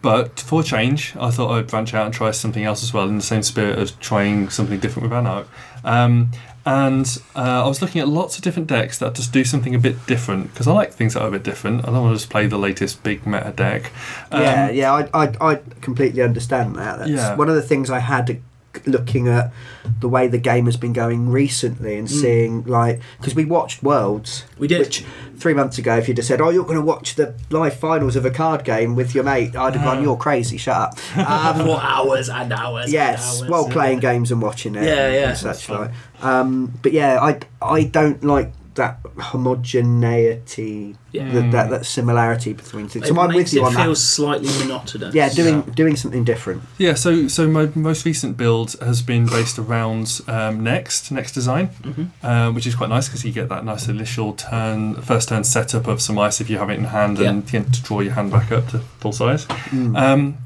but 0.01 0.39
for 0.39 0.63
change, 0.63 1.15
I 1.19 1.31
thought 1.31 1.51
I'd 1.51 1.67
branch 1.67 1.95
out 1.95 2.05
and 2.05 2.15
try 2.15 2.31
something 2.31 2.63
else 2.63 2.83
as 2.83 2.93
well, 2.93 3.09
in 3.09 3.17
the 3.17 3.23
same 3.23 3.43
spirit 3.43 3.79
of 3.79 3.99
trying 4.01 4.51
something 4.51 4.79
different 4.79 5.09
with 5.09 5.19
Anarch. 5.19 5.47
Um, 5.83 6.31
and 6.67 7.21
uh, 7.37 7.65
I 7.65 7.69
was 7.69 7.83
looking 7.83 8.01
at 8.01 8.09
lots 8.09 8.37
of 8.37 8.43
different 8.43 8.69
decks 8.69 8.99
that 8.99 9.15
just 9.15 9.33
do 9.33 9.45
something 9.45 9.75
a 9.75 9.79
bit 9.79 10.07
different 10.07 10.49
because 10.53 10.67
I 10.67 10.73
like 10.73 10.93
things 10.93 11.15
that 11.15 11.23
are 11.23 11.29
a 11.29 11.31
bit 11.31 11.43
different. 11.43 11.83
I 11.83 11.87
don't 11.93 12.03
want 12.03 12.15
to 12.15 12.19
just 12.21 12.31
play 12.31 12.47
the 12.47 12.59
latest 12.59 13.03
big 13.03 13.27
meta 13.27 13.53
deck. 13.55 13.93
Um, 14.31 14.43
yeah, 14.43 14.71
yeah, 14.71 14.93
I, 14.93 15.09
I, 15.27 15.33
I 15.41 15.61
completely 15.83 16.23
understand 16.23 16.77
that. 16.77 16.99
That's 17.01 17.11
Yeah. 17.11 17.35
one 17.37 17.49
of 17.49 17.55
the 17.55 17.63
things 17.63 17.91
I 17.91 17.99
had 17.99 18.41
looking 18.87 19.29
at 19.29 19.53
the 20.01 20.09
way 20.09 20.27
the 20.29 20.39
game 20.39 20.67
has 20.67 20.77
been 20.77 20.93
going 20.93 21.31
recently 21.31 21.97
and 21.97 22.11
seeing 22.11 22.65
like 22.65 23.01
because 23.19 23.35
we 23.35 23.45
watched 23.45 23.83
Worlds, 23.83 24.45
We 24.59 24.69
did. 24.69 24.79
Which 24.81 25.05
three 25.37 25.55
months 25.55 25.79
ago, 25.79 25.97
if 25.97 26.09
you'd 26.09 26.19
have 26.19 26.27
said, 26.27 26.41
"Oh, 26.41 26.51
you're 26.51 26.65
going 26.65 26.77
to 26.77 26.83
watch 26.83 27.15
the 27.17 27.35
live 27.51 27.75
finals 27.75 28.17
of 28.17 28.25
a 28.25 28.31
card 28.31 28.65
game 28.65 28.95
with 28.95 29.15
your 29.15 29.25
mate," 29.25 29.55
I'd 29.57 29.75
have 29.77 29.85
gone, 29.85 30.03
"You're 30.03 30.17
crazy, 30.17 30.57
shut 30.57 30.77
up." 30.77 31.19
Um, 31.19 31.57
for 31.67 31.81
hours 31.83 32.29
and 32.29 32.53
hours. 32.53 32.93
yes, 32.93 33.41
and 33.41 33.51
hours. 33.51 33.51
while 33.51 33.69
playing 33.71 34.01
games 34.01 34.31
and 34.33 34.41
watching 34.41 34.75
it, 34.75 34.85
Yeah, 34.85 35.11
yeah, 35.11 35.29
and 35.31 35.39
such 35.39 35.69
like. 35.69 35.91
Um, 36.23 36.73
but 36.83 36.93
yeah, 36.93 37.21
I 37.21 37.39
I 37.61 37.85
don't 37.85 38.23
like 38.25 38.53
that 38.75 38.99
homogeneity, 39.19 40.97
Yeah. 41.13 41.31
that, 41.33 41.51
that 41.53 41.71
that 41.71 41.87
similarity 41.87 42.53
between 42.53 42.89
things. 42.89 43.05
It 43.07 43.15
So 43.15 43.21
I'm 43.21 43.29
makes 43.31 43.53
with 43.53 43.55
you 43.55 43.63
it 43.63 43.67
on 43.67 43.75
that. 43.75 43.85
feel 43.85 43.95
slightly 43.95 44.49
monotonous. 44.59 45.15
Yeah, 45.15 45.29
doing 45.29 45.61
doing 45.75 45.97
something 45.97 46.25
different. 46.25 46.63
Yeah, 46.79 46.95
so 46.95 47.29
so 47.29 47.47
my 47.49 47.69
most 47.75 48.05
recent 48.05 48.37
build 48.37 48.75
has 48.81 49.03
been 49.03 49.27
based 49.27 49.59
around 49.59 50.21
um, 50.29 50.63
next 50.63 51.11
next 51.11 51.33
design, 51.33 51.69
Mm-hmm. 51.83 52.27
um, 52.27 52.55
which 52.55 52.67
is 52.67 52.75
quite 52.75 52.89
nice 52.91 53.09
because 53.09 53.25
you 53.25 53.33
get 53.33 53.49
that 53.49 53.65
nice 53.65 53.89
initial 53.89 54.33
turn, 54.35 54.95
first 55.03 55.29
turn 55.29 55.45
setup 55.45 55.87
of 55.87 56.01
some 56.01 56.19
ice 56.19 56.41
if 56.41 56.51
you 56.51 56.59
have 56.59 56.71
it 56.71 56.79
in 56.79 56.85
hand, 56.85 57.19
and 57.19 57.45
you 57.53 57.61
get 57.61 57.73
to 57.73 57.83
draw 57.83 58.01
your 58.01 58.15
hand 58.15 58.31
back 58.33 58.51
up 58.53 58.69
to 58.69 58.79
full 59.01 59.13
size. 59.13 59.47
Mm. 59.47 59.97
Um, 59.97 60.37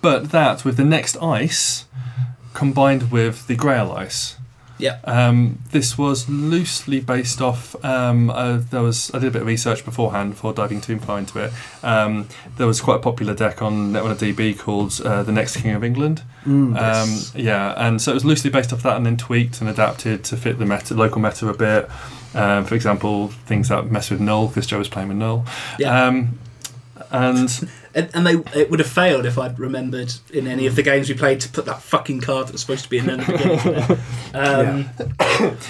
but 0.00 0.30
that 0.30 0.64
with 0.64 0.76
the 0.76 0.84
next 0.84 1.16
ice 1.22 1.86
combined 2.54 3.10
with 3.10 3.46
the 3.46 3.54
Grail 3.56 3.92
ice. 3.92 4.36
Yeah. 4.82 4.98
Um, 5.04 5.60
this 5.70 5.96
was 5.96 6.28
loosely 6.28 6.98
based 6.98 7.40
off. 7.40 7.76
Um, 7.84 8.30
uh, 8.30 8.58
there 8.58 8.82
was 8.82 9.14
I 9.14 9.20
did 9.20 9.28
a 9.28 9.30
bit 9.30 9.42
of 9.42 9.48
research 9.48 9.84
beforehand 9.84 10.32
before 10.32 10.52
diving 10.52 10.80
too 10.80 10.98
far 10.98 11.18
into 11.18 11.38
it. 11.38 11.52
Um, 11.84 12.28
there 12.56 12.66
was 12.66 12.80
quite 12.80 12.96
a 12.96 12.98
popular 12.98 13.32
deck 13.32 13.62
on 13.62 13.92
Netrunner 13.92 14.16
DB 14.16 14.58
called 14.58 15.00
uh, 15.04 15.22
the 15.22 15.30
Next 15.30 15.58
King 15.58 15.76
of 15.76 15.84
England. 15.84 16.22
Mm. 16.44 16.76
Um, 16.76 17.40
yeah, 17.40 17.74
and 17.76 18.02
so 18.02 18.10
it 18.10 18.14
was 18.14 18.24
loosely 18.24 18.50
based 18.50 18.72
off 18.72 18.82
that, 18.82 18.96
and 18.96 19.06
then 19.06 19.16
tweaked 19.16 19.60
and 19.60 19.70
adapted 19.70 20.24
to 20.24 20.36
fit 20.36 20.58
the 20.58 20.66
meta, 20.66 20.94
local 20.94 21.20
meta 21.20 21.48
a 21.48 21.56
bit. 21.56 21.88
Um, 22.34 22.64
for 22.64 22.74
example, 22.74 23.28
things 23.28 23.68
that 23.68 23.88
mess 23.88 24.10
with 24.10 24.20
null 24.20 24.48
because 24.48 24.66
Joe 24.66 24.78
was 24.78 24.88
playing 24.88 25.08
with 25.08 25.16
null. 25.18 25.46
Yeah. 25.78 26.06
Um, 26.06 26.40
and 27.12 27.70
And, 27.94 28.08
and 28.14 28.26
they 28.26 28.34
it 28.58 28.70
would 28.70 28.80
have 28.80 28.88
failed 28.88 29.26
if 29.26 29.36
I'd 29.38 29.58
remembered 29.58 30.14
in 30.32 30.46
any 30.46 30.66
of 30.66 30.76
the 30.76 30.82
games 30.82 31.08
we 31.08 31.14
played 31.14 31.40
to 31.42 31.48
put 31.50 31.66
that 31.66 31.82
fucking 31.82 32.20
card 32.22 32.46
that 32.48 32.52
was 32.52 32.60
supposed 32.62 32.84
to 32.84 32.90
be 32.90 32.98
in 32.98 33.06
there 33.06 33.20
at 33.20 33.26
the 33.26 33.32
beginning. 33.32 33.98
Um, 34.34 34.88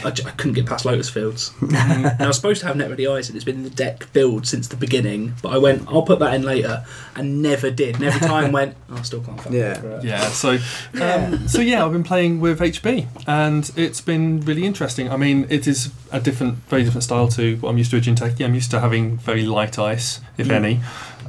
I, 0.05 0.11
j- 0.13 0.23
I 0.25 0.31
couldn't 0.37 0.53
get 0.53 0.67
past 0.67 0.85
Lotus 0.85 1.09
Fields. 1.11 1.53
now, 1.63 2.15
I 2.21 2.27
was 2.29 2.37
supposed 2.37 2.61
to 2.61 2.69
have 2.69 2.77
Net 2.77 2.91
Ready 2.91 3.09
Eyes, 3.09 3.29
and 3.29 3.35
it's 3.35 3.45
been 3.45 3.57
in 3.57 3.63
the 3.65 3.71
deck 3.71 4.13
build 4.13 4.47
since 4.47 4.69
the 4.69 4.77
beginning. 4.77 5.35
But 5.43 5.49
I 5.49 5.59
went, 5.59 5.83
I'll 5.89 6.03
put 6.03 6.21
that 6.21 6.33
in 6.35 6.43
later, 6.43 6.85
and 7.17 7.43
never 7.43 7.73
did. 7.73 7.97
And 7.97 8.05
every 8.05 8.21
time 8.29 8.53
went, 8.53 8.77
oh, 8.89 8.99
I 8.99 9.03
still 9.03 9.21
can't 9.21 9.37
fucking 9.39 9.59
Yeah. 9.59 9.79
it 9.79 9.85
out. 9.85 10.05
Yeah, 10.05 10.21
so 10.29 10.59
um, 11.01 11.49
so 11.49 11.61
yeah, 11.61 11.85
I've 11.85 11.91
been 11.93 12.05
playing 12.05 12.39
with 12.41 12.61
HB, 12.61 13.09
and 13.27 13.69
it's 13.77 14.01
been 14.01 14.41
really 14.43 14.65
interesting. 14.65 15.11
I 15.11 15.17
mean, 15.17 15.47
it 15.51 15.67
is 15.67 15.91
a 16.13 16.21
different, 16.21 16.55
very 16.69 16.85
different 16.85 17.03
style 17.03 17.27
to 17.29 17.57
what 17.57 17.71
I'm 17.71 17.79
used 17.79 17.91
to 17.91 17.97
at 17.97 18.05
Jinteki. 18.05 18.45
I'm 18.45 18.55
used 18.55 18.71
to 18.71 18.79
having 18.81 19.17
very 19.19 19.45
light 19.45 19.77
ice, 19.79 20.21
if 20.39 20.47
Mm. 20.47 20.53
any, 20.53 20.81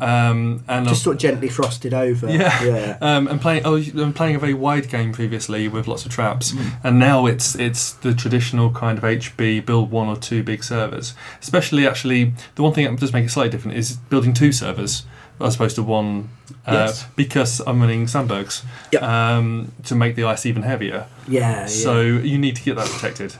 um, 0.04 0.64
and 0.68 0.88
Just 0.88 1.04
sort 1.04 1.16
of 1.16 1.22
gently 1.22 1.50
frosted 1.50 1.94
over. 1.94 2.30
Yeah. 2.30 2.64
yeah. 2.64 2.98
um, 3.02 3.28
and 3.28 3.40
playing. 3.40 3.66
I 3.66 3.70
was 3.70 3.88
I'm 3.96 4.14
playing 4.14 4.36
a 4.36 4.40
very 4.40 4.54
wide 4.54 4.90
game 4.90 5.12
previously 5.14 5.68
with 5.68 5.88
lots 5.88 6.06
of 6.06 6.12
traps, 6.12 6.52
Mm. 6.52 6.72
and 6.84 7.00
now 7.00 7.26
it's 7.26 7.56
it's 7.56 7.94
the 7.94 8.14
traditional 8.14 8.72
kind 8.72 8.98
of 8.98 9.04
HB 9.04 9.66
build 9.66 9.92
one 9.92 10.08
or 10.08 10.18
two 10.18 10.44
big 10.44 10.64
servers. 10.64 11.14
Especially, 11.42 11.88
actually, 11.88 12.34
the 12.56 12.64
one 12.64 12.74
thing 12.74 12.86
that 12.86 13.00
does 13.00 13.14
make 13.14 13.26
it 13.26 13.30
slightly 13.30 13.52
different 13.52 13.78
is 13.78 13.94
building 14.10 14.34
two 14.34 14.52
servers 14.52 15.06
as 15.42 15.56
opposed 15.56 15.76
to 15.76 15.84
one, 15.84 16.30
uh, 16.68 16.72
Yes. 16.88 17.06
because 17.16 17.60
I'm 17.66 17.82
running 17.82 18.06
Sandburgs 18.06 18.64
Yep. 18.92 19.02
um, 19.04 19.72
to 19.86 19.96
make 19.96 20.16
the 20.16 20.24
ice 20.26 20.46
even 20.46 20.64
heavier. 20.64 21.08
Yeah, 21.28 21.62
yeah. 21.62 21.66
So 21.66 22.02
you 22.02 22.38
need 22.38 22.56
to 22.58 22.64
get 22.64 22.76
that 22.78 22.88
protected. 22.88 23.36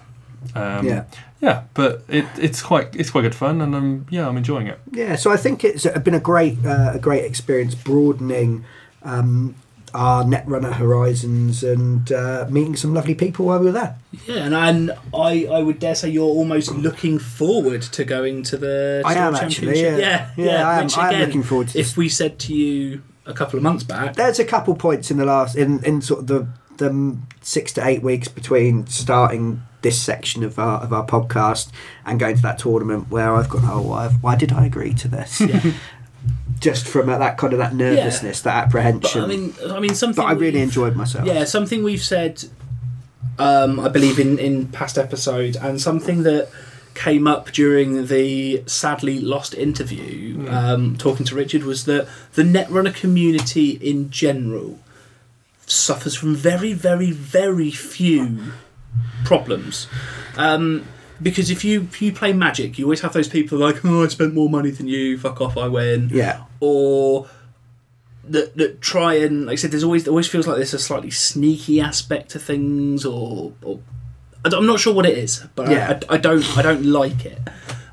Um, 0.56 0.86
Yeah. 0.88 1.04
Yeah, 1.44 1.64
but 1.74 2.04
it, 2.08 2.26
it's 2.38 2.62
quite 2.62 2.96
it's 2.96 3.10
quite 3.12 3.22
good 3.24 3.36
fun, 3.36 3.62
and 3.62 3.76
I'm 3.76 4.06
yeah 4.10 4.28
I'm 4.28 4.38
enjoying 4.38 4.68
it. 4.68 4.80
Yeah, 4.92 5.16
so 5.18 5.30
I 5.32 5.38
think 5.38 5.64
it's 5.64 5.86
been 6.00 6.14
a 6.16 6.20
great 6.20 6.58
uh, 6.66 6.92
a 6.96 7.00
great 7.00 7.26
experience 7.26 7.76
broadening 7.76 8.64
um, 9.04 9.56
our 9.94 10.24
Netrunner 10.24 10.74
horizons 10.74 11.64
and 11.64 12.12
uh, 12.12 12.48
meeting 12.50 12.76
some 12.76 12.94
lovely 12.96 13.14
people 13.14 13.46
while 13.46 13.60
we 13.60 13.66
were 13.68 13.72
there. 13.74 13.96
Yeah, 14.26 14.46
and, 14.46 14.56
and 14.56 14.92
I, 15.14 15.46
I 15.46 15.62
would 15.62 15.78
dare 15.80 15.94
say 15.96 16.10
you're 16.10 16.24
almost 16.42 16.72
looking 16.74 17.20
forward 17.20 17.82
to 17.84 18.04
going 18.04 18.42
to 18.44 18.58
the 18.58 19.04
I 19.06 19.14
am 19.14 19.36
actually, 19.36 19.50
Championship. 19.76 20.00
yeah. 20.00 20.30
yeah, 20.36 20.46
Yeah, 20.46 20.68
I 20.70 20.78
am- 20.80 20.86
which 20.86 20.98
I 20.98 21.14
am 21.14 21.20
looking 21.28 21.44
forward 21.44 21.68
to 21.70 21.80
If 21.80 21.88
this. 21.90 21.98
we 21.98 22.10
said 22.10 22.40
to 22.40 22.56
you 22.56 23.04
a 23.28 23.34
couple 23.34 23.58
of 23.58 23.64
months 23.64 23.84
back, 23.84 24.16
There's 24.16 24.40
a 24.40 24.46
couple 24.46 24.74
points 24.76 25.12
in 25.12 25.18
the 25.18 25.26
last 25.26 25.56
in, 25.56 25.84
in 25.84 26.02
sort 26.02 26.22
of 26.22 26.28
the 26.28 26.48
the 26.78 27.18
six 27.42 27.72
to 27.74 27.86
eight 27.86 28.02
weeks 28.02 28.28
between 28.28 28.88
starting 28.88 29.62
this 29.84 30.02
section 30.02 30.44
of 30.44 30.58
our 30.58 30.82
of 30.82 30.92
our 30.92 31.06
podcast 31.06 31.72
and 32.06 32.20
going 32.20 32.36
to 32.38 32.42
that 32.42 32.58
tournament 32.58 33.12
where 33.12 33.36
I've 33.36 33.50
gone, 33.50 33.64
oh, 33.66 33.82
why, 33.82 34.08
why 34.10 34.36
did 34.36 34.52
I 34.52 34.66
agree 34.66 34.94
to 34.96 35.08
this? 35.08 35.42
Just 36.60 36.88
from 36.88 37.08
that 37.08 37.38
kind 37.38 37.54
of 37.54 37.60
that 37.60 37.76
nervousness, 37.76 38.42
that 38.42 38.54
but 38.54 38.68
apprehension. 38.68 39.22
I 39.22 39.28
mean, 39.28 39.54
I 39.70 39.80
mean 39.80 39.94
something. 39.94 40.24
but 40.24 40.30
I 40.30 40.34
really 40.34 40.62
enjoyed 40.62 40.96
myself. 40.96 41.26
Yeah, 41.26 41.44
something 41.44 41.84
we've 41.84 42.02
said, 42.02 42.46
um, 43.38 43.80
I 43.82 43.90
believe 43.90 44.18
in 44.18 44.40
in 44.40 44.68
past 44.68 44.98
episodes, 44.98 45.58
and 45.58 45.82
something 45.82 46.24
that 46.24 46.50
came 46.94 47.28
up 47.28 47.52
during 47.52 48.06
the 48.08 48.64
sadly 48.66 49.20
lost 49.20 49.54
interview, 49.54 50.48
um, 50.50 50.96
talking 50.96 51.26
to 51.26 51.36
Richard, 51.36 51.64
was 51.64 51.84
that 51.86 52.08
the 52.34 52.44
Netrunner 52.44 52.96
community 52.96 53.72
in 53.72 54.10
general 54.10 54.80
suffers 55.66 56.16
from 56.16 56.36
very, 56.36 56.74
very, 56.74 57.12
very 57.12 57.72
few 57.72 58.54
problems. 59.26 59.88
Um, 60.38 60.86
because 61.22 61.50
if 61.50 61.64
you 61.64 61.82
if 61.84 62.02
you 62.02 62.12
play 62.12 62.34
Magic, 62.34 62.78
you 62.78 62.86
always 62.86 63.02
have 63.02 63.14
those 63.14 63.28
people 63.28 63.58
like, 63.58 63.84
oh, 63.86 64.04
I 64.04 64.08
spent 64.08 64.34
more 64.34 64.50
money 64.50 64.72
than 64.72 64.88
you, 64.88 65.18
fuck 65.18 65.40
off, 65.42 65.56
I 65.58 65.68
win 65.68 66.10
Yeah. 66.12 66.44
or 66.60 67.28
that 68.26 68.56
that 68.56 68.80
try 68.82 69.16
and 69.16 69.46
like 69.46 69.54
I 69.54 69.56
said, 69.58 69.72
there's 69.72 69.84
always 69.84 70.04
there 70.06 70.12
always 70.12 70.28
feels 70.28 70.48
like 70.48 70.56
there's 70.58 70.74
a 70.74 70.80
slightly 70.80 71.12
sneaky 71.12 71.80
aspect 71.82 72.30
to 72.32 72.40
things, 72.40 73.06
or, 73.06 73.54
or 73.62 73.80
I 74.46 74.50
I'm 74.56 74.66
not 74.66 74.80
sure 74.80 74.94
what 74.94 75.06
it 75.06 75.18
is, 75.18 75.46
but 75.56 75.70
Yeah. 75.70 76.00
I, 76.10 76.16
I, 76.16 76.18
don't 76.18 76.58
I 76.58 76.62
don't 76.62 76.84
like 76.86 77.26
it. 77.26 77.40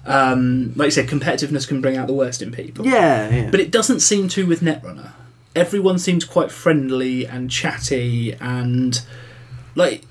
Um, 0.06 0.72
like 0.76 0.86
I 0.86 0.90
said, 0.90 1.06
competitiveness 1.08 1.68
can 1.68 1.80
bring 1.80 1.96
out 1.96 2.06
the 2.06 2.14
worst 2.14 2.42
in 2.42 2.50
people. 2.52 2.86
Yeah, 2.86 3.28
yeah. 3.28 3.50
But 3.50 3.60
it 3.60 3.70
doesn't 3.70 4.00
seem 4.00 4.28
to 4.30 4.46
with 4.46 4.60
Netrunner. 4.60 5.12
Everyone 5.54 5.98
seems 5.98 6.24
quite 6.24 6.50
friendly 6.50 7.26
and 7.26 7.50
chatty 7.50 8.32
and 8.40 9.00
like 9.74 10.04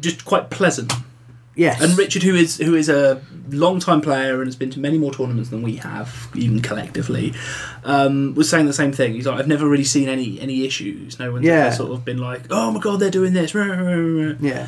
just 0.00 0.24
quite 0.24 0.50
pleasant. 0.50 0.92
yes. 1.56 1.80
And 1.82 1.96
Richard, 1.98 2.22
who 2.22 2.34
is 2.34 2.56
who 2.58 2.74
is 2.74 2.88
a 2.88 3.20
long 3.50 3.80
time 3.80 4.00
player 4.02 4.36
and 4.40 4.46
has 4.46 4.56
been 4.56 4.70
to 4.70 4.78
many 4.80 4.98
more 4.98 5.12
tournaments 5.12 5.48
than 5.50 5.62
we 5.62 5.76
have, 5.76 6.28
even 6.34 6.60
collectively, 6.60 7.32
um, 7.84 8.34
was 8.34 8.48
saying 8.50 8.66
the 8.66 8.72
same 8.72 8.92
thing. 8.92 9.14
He's 9.14 9.26
like, 9.26 9.38
I've 9.38 9.48
never 9.48 9.66
really 9.68 9.84
seen 9.84 10.08
any 10.08 10.38
any 10.40 10.64
issues. 10.66 11.18
No 11.18 11.32
one's 11.32 11.46
Yeah. 11.46 11.66
ever 11.66 11.74
sort 11.76 11.92
of 11.92 12.04
been 12.04 12.18
like, 12.18 12.42
oh 12.50 12.70
my 12.70 12.80
god, 12.80 13.00
they're 13.00 13.10
doing 13.10 13.32
this. 13.32 13.54
rah, 13.54 13.64
rah, 13.64 13.76
rah, 13.80 14.26
rah." 14.28 14.34
Yeah. 14.40 14.66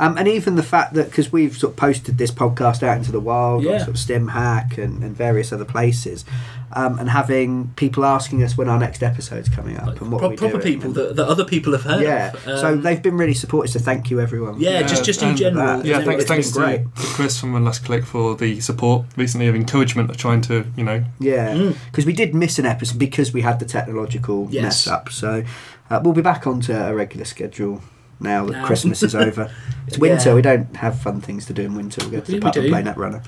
Um, 0.00 0.16
and 0.16 0.28
even 0.28 0.54
the 0.54 0.62
fact 0.62 0.94
that 0.94 1.06
because 1.10 1.32
we've 1.32 1.56
sort 1.56 1.72
of 1.72 1.76
posted 1.76 2.18
this 2.18 2.30
podcast 2.30 2.84
out 2.84 2.96
into 2.98 3.10
the 3.10 3.18
wild 3.20 3.66
on 3.66 3.72
Yeah. 3.72 3.78
sort 3.78 3.88
of 3.90 3.94
StimHack 3.96 4.78
and, 4.78 5.02
and 5.02 5.16
various 5.16 5.52
other 5.52 5.64
places, 5.64 6.24
um, 6.72 6.98
and 7.00 7.10
having 7.10 7.72
people 7.74 8.04
asking 8.04 8.42
us 8.44 8.56
when 8.56 8.68
our 8.68 8.78
next 8.78 9.02
episode's 9.02 9.48
coming 9.48 9.76
up 9.76 10.00
and 10.00 10.12
what 10.12 10.20
Pro- 10.20 10.28
we're 10.30 10.36
proper 10.36 10.52
doing 10.58 10.62
people 10.74 10.86
and- 10.88 10.94
that, 10.94 11.16
that 11.16 11.26
other 11.26 11.44
people 11.44 11.72
have 11.72 11.82
heard. 11.82 12.02
yeah. 12.02 12.32
of. 12.32 12.60
so 12.60 12.68
Um, 12.74 12.82
they've 12.82 13.02
been 13.02 13.16
really 13.16 13.34
supportive. 13.34 13.72
So 13.72 13.80
thank 13.80 14.08
you, 14.10 14.20
everyone. 14.20 14.60
yeah, 14.60 14.82
just 14.82 15.04
just 15.04 15.20
in 15.22 15.30
and 15.30 15.38
general. 15.38 15.78
that- 15.78 15.84
Yeah, 15.84 16.00
thanks, 16.02 16.24
thanks 16.26 16.50
to, 16.52 16.58
great. 16.60 16.82
to 16.84 17.02
Chris 17.16 17.40
from 17.40 17.52
One 17.54 17.64
Last 17.64 17.84
Click 17.84 18.04
for 18.04 18.36
the 18.36 18.60
support 18.60 19.04
recently 19.16 19.48
of 19.48 19.56
encouragement 19.56 20.10
of 20.10 20.16
trying 20.16 20.42
to, 20.42 20.64
you 20.76 20.84
know, 20.84 21.02
Yeah, 21.18 21.54
Mm. 21.54 21.74
because 21.90 22.06
we 22.06 22.12
did 22.12 22.34
miss 22.36 22.58
an 22.60 22.66
episode 22.66 22.98
because 22.98 23.32
we 23.32 23.40
had 23.40 23.58
the 23.58 23.64
technological 23.66 24.46
Yes. 24.50 24.62
mess 24.62 24.86
up. 24.86 25.08
So 25.10 25.42
uh, 25.90 26.00
we'll 26.04 26.14
be 26.14 26.22
back 26.22 26.46
onto 26.46 26.72
a 26.72 26.94
regular 26.94 27.24
schedule 27.24 27.80
now 28.20 28.44
that 28.46 28.52
Now. 28.52 28.66
Christmas 28.66 29.02
is 29.02 29.14
over. 29.14 29.50
It's 29.88 29.96
winter. 29.96 30.28
Yeah. 30.28 30.34
We 30.34 30.42
don't 30.42 30.76
have 30.76 31.00
fun 31.00 31.22
things 31.22 31.46
to 31.46 31.54
do 31.54 31.62
in 31.62 31.74
winter. 31.74 32.02
We'll 32.02 32.10
go 32.10 32.20
to 32.20 32.32
the 32.32 32.40
pub 32.40 32.54
and 32.58 32.68
play 32.68 32.82
Netrunner. 32.82 33.24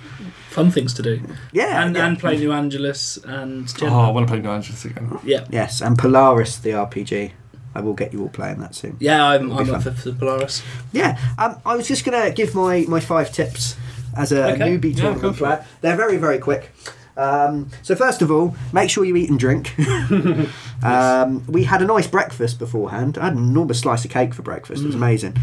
fun 0.51 0.71
things 0.71 0.93
to 0.93 1.03
do. 1.03 1.23
Yeah, 1.53 1.83
and 1.83 1.97
yeah. 1.97 2.07
and 2.07 2.19
play 2.19 2.37
New 2.37 2.53
Angeles 2.53 3.17
and 3.25 3.73
oh, 3.81 3.87
I 4.01 4.11
want 4.11 4.27
to 4.27 4.31
play 4.31 4.43
New 4.43 4.51
Angeles 4.51 4.85
again. 4.85 5.19
yeah. 5.25 5.47
Yes, 5.49 5.81
and 5.81 5.97
Polaris, 5.99 6.59
the 6.59 6.71
RPG. 6.73 7.33
I 7.75 7.81
will 7.81 7.95
get 7.95 8.13
you 8.13 8.21
all 8.21 8.29
playing 8.29 8.59
that 8.61 8.75
soon. 8.75 8.99
Yeah, 9.01 9.25
I'm, 9.25 9.51
I'm 9.53 9.71
up 9.75 9.85
for, 9.85 9.93
for 9.93 10.13
Polaris. 10.13 10.63
Yeah, 10.93 11.17
um, 11.39 11.59
I 11.65 11.77
was 11.77 11.89
just 11.89 12.05
going 12.05 12.21
to 12.29 12.31
give 12.35 12.55
my, 12.55 12.85
my 12.89 13.01
five 13.01 13.33
tips 13.33 13.77
as 14.15 14.33
a, 14.33 14.53
Okay. 14.53 14.61
newbie 14.77 14.91
Yeah, 14.95 15.01
tournament 15.03 15.23
go 15.23 15.33
for 15.33 15.39
player. 15.39 15.65
They're 15.81 15.97
very, 15.97 16.19
very 16.19 16.39
quick. 16.41 16.73
Um, 17.21 17.69
so, 17.83 17.95
first 17.95 18.23
of 18.23 18.31
all, 18.31 18.57
make 18.73 18.89
sure 18.89 19.05
you 19.05 19.15
eat 19.17 19.29
and 19.29 19.39
drink. 19.39 19.79
um, 20.83 21.45
we 21.47 21.65
had 21.65 21.83
a 21.83 21.85
nice 21.85 22.07
breakfast 22.07 22.59
beforehand. 22.59 23.19
I 23.19 23.25
had 23.25 23.35
an 23.35 23.41
enormous 23.41 23.81
slice 23.81 24.05
of 24.05 24.11
cake 24.11 24.33
for 24.33 24.43
breakfast. 24.43 24.83
It 24.83 24.87
was 24.87 24.95
amazing. 24.95 25.37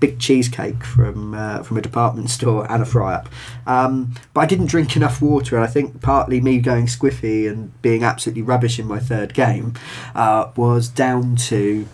Big 0.00 0.18
cheesecake 0.18 0.82
from 0.82 1.34
uh, 1.34 1.62
from 1.62 1.76
a 1.76 1.80
department 1.80 2.28
store 2.38 2.70
and 2.70 2.82
a 2.82 2.86
fry 2.86 3.14
up. 3.14 3.28
Um, 3.68 4.14
but 4.34 4.40
I 4.40 4.46
didn't 4.46 4.66
drink 4.66 4.96
enough 4.96 5.22
water, 5.22 5.54
and 5.54 5.64
I 5.64 5.68
think 5.68 6.02
partly 6.02 6.40
me 6.40 6.58
going 6.58 6.86
squiffy 6.86 7.48
and 7.48 7.80
being 7.82 8.02
absolutely 8.02 8.42
rubbish 8.42 8.80
in 8.80 8.86
my 8.88 8.98
third 8.98 9.32
game 9.32 9.74
uh, 10.16 10.50
was 10.56 10.88
down 10.88 11.36
to 11.36 11.86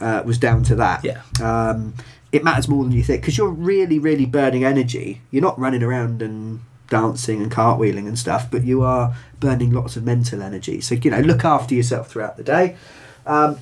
uh, 0.00 0.22
was 0.24 0.38
down 0.38 0.62
to 0.64 0.76
that. 0.76 1.04
Yeah. 1.04 1.22
Um, 1.42 1.94
it 2.30 2.44
matters 2.44 2.68
more 2.68 2.84
than 2.84 2.92
you 2.92 3.02
think 3.02 3.22
because 3.22 3.36
you're 3.38 3.48
really, 3.48 3.98
really 3.98 4.26
burning 4.26 4.62
energy. 4.62 5.22
You're 5.32 5.42
not 5.42 5.58
running 5.58 5.82
around 5.82 6.22
and 6.22 6.60
dancing 6.88 7.42
and 7.42 7.50
cartwheeling 7.50 8.06
and 8.06 8.18
stuff, 8.18 8.50
but 8.50 8.64
you 8.64 8.82
are 8.82 9.14
burning 9.40 9.72
lots 9.72 9.96
of 9.96 10.04
mental 10.04 10.42
energy. 10.42 10.80
So 10.80 10.94
you 10.94 11.10
know, 11.10 11.20
look 11.20 11.44
after 11.44 11.74
yourself 11.74 12.10
throughout 12.10 12.36
the 12.36 12.44
day. 12.44 12.76
Um, 13.26 13.58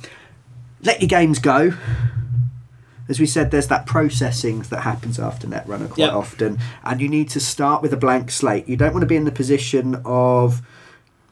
let 0.83 1.01
your 1.01 1.09
games 1.09 1.39
go. 1.39 1.73
As 3.09 3.21
we 3.21 3.27
said, 3.27 3.51
there's 3.51 3.69
that 3.69 3.85
processing 3.87 4.61
that 4.71 4.81
happens 4.81 5.19
after 5.19 5.47
Netrunner 5.47 5.89
quite 5.89 5.99
Yep. 5.99 6.13
often, 6.15 6.59
and 6.85 7.01
you 7.03 7.09
need 7.09 7.29
to 7.31 7.41
start 7.41 7.83
with 7.83 7.93
a 7.93 7.99
blank 7.99 8.31
slate. 8.31 8.67
You 8.67 8.77
don't 8.77 8.93
want 8.93 9.03
to 9.03 9.07
be 9.07 9.17
in 9.17 9.25
the 9.25 9.33
position 9.33 10.01
of 10.07 10.63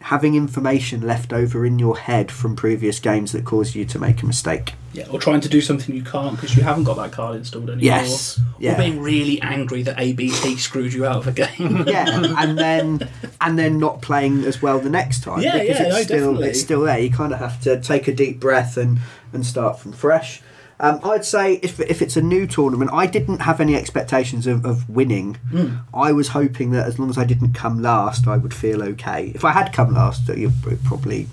having 0.03 0.35
information 0.35 1.01
left 1.03 1.33
over 1.33 1.65
in 1.65 1.79
your 1.79 1.97
head 1.97 2.31
from 2.31 2.57
previous 2.57 2.99
games 3.01 3.33
that 3.33 3.45
cause 3.45 3.75
you 3.75 3.85
to 3.87 3.99
make 3.99 4.23
a 4.23 4.27
mistake. 4.27 4.75
Yeah, 4.93 5.07
or 5.11 5.19
trying 5.19 5.41
to 5.41 5.49
do 5.49 5.63
something 5.63 5.95
you 5.95 6.03
can't 6.03 6.37
because 6.37 6.55
you 6.55 6.63
haven't 6.63 6.85
got 6.85 6.97
that 6.99 7.13
card 7.13 7.37
installed 7.37 7.71
anymore. 7.71 7.83
Yes, 7.85 8.39
yeah. 8.59 8.75
Or 8.75 8.77
being 8.77 9.01
really 9.01 9.41
angry 9.41 9.83
that 9.85 9.99
ABT 9.99 10.59
screwed 10.59 10.93
you 10.93 11.07
out 11.07 11.17
of 11.17 11.29
a 11.29 11.33
game. 11.33 11.85
yeah, 11.87 12.35
and 12.39 12.59
then 12.59 13.09
and 13.41 13.59
then 13.59 13.79
not 13.79 14.03
playing 14.03 14.45
as 14.45 14.61
well 14.61 14.79
the 14.81 14.91
next 14.91 15.23
time 15.23 15.41
Yeah, 15.41 15.59
because 15.59 15.79
yeah, 15.81 15.87
it's 15.87 15.97
no, 15.97 16.03
still 16.03 16.19
definitely. 16.19 16.49
it's 16.49 16.61
still 16.61 16.81
there. 16.83 16.99
You 16.99 17.11
kind 17.11 17.33
of 17.33 17.39
have 17.39 17.59
to 17.63 17.81
take 17.81 18.07
a 18.07 18.13
deep 18.15 18.39
breath 18.39 18.77
and 18.77 18.99
and 19.33 19.47
start 19.47 19.79
from 19.79 19.93
fresh. 19.93 20.43
Um, 20.83 20.99
I'd 21.05 21.25
say 21.25 21.61
if, 21.63 21.79
if 21.79 22.03
it's 22.03 22.17
a 22.17 22.21
new 22.21 22.45
tournament, 22.45 22.91
I 22.93 23.07
didn't 23.07 23.39
have 23.39 23.61
any 23.61 23.77
expectations 23.77 24.49
of, 24.49 24.67
of 24.67 24.91
winning. 24.91 25.35
Hmm. 25.51 25.77
I 25.95 26.11
was 26.11 26.29
hoping 26.29 26.73
that 26.73 26.89
as 26.89 26.99
long 26.99 27.09
as 27.09 27.17
I 27.17 27.25
didn't 27.25 27.53
come 27.53 27.81
last, 27.81 28.27
I 28.27 28.37
would 28.37 28.53
feel 28.53 28.83
okay. 28.83 29.31
If 29.33 29.45
I 29.45 29.53
had 29.53 29.73
come 29.73 29.95
last, 29.95 30.29
you 30.29 30.53
probably 30.85 31.29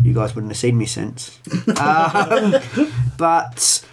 you 0.00 0.14
guys 0.14 0.36
wouldn't 0.36 0.52
have 0.52 0.56
seen 0.56 0.78
me 0.78 0.86
since. 0.86 1.40
um, 1.80 2.54
but 3.18 3.84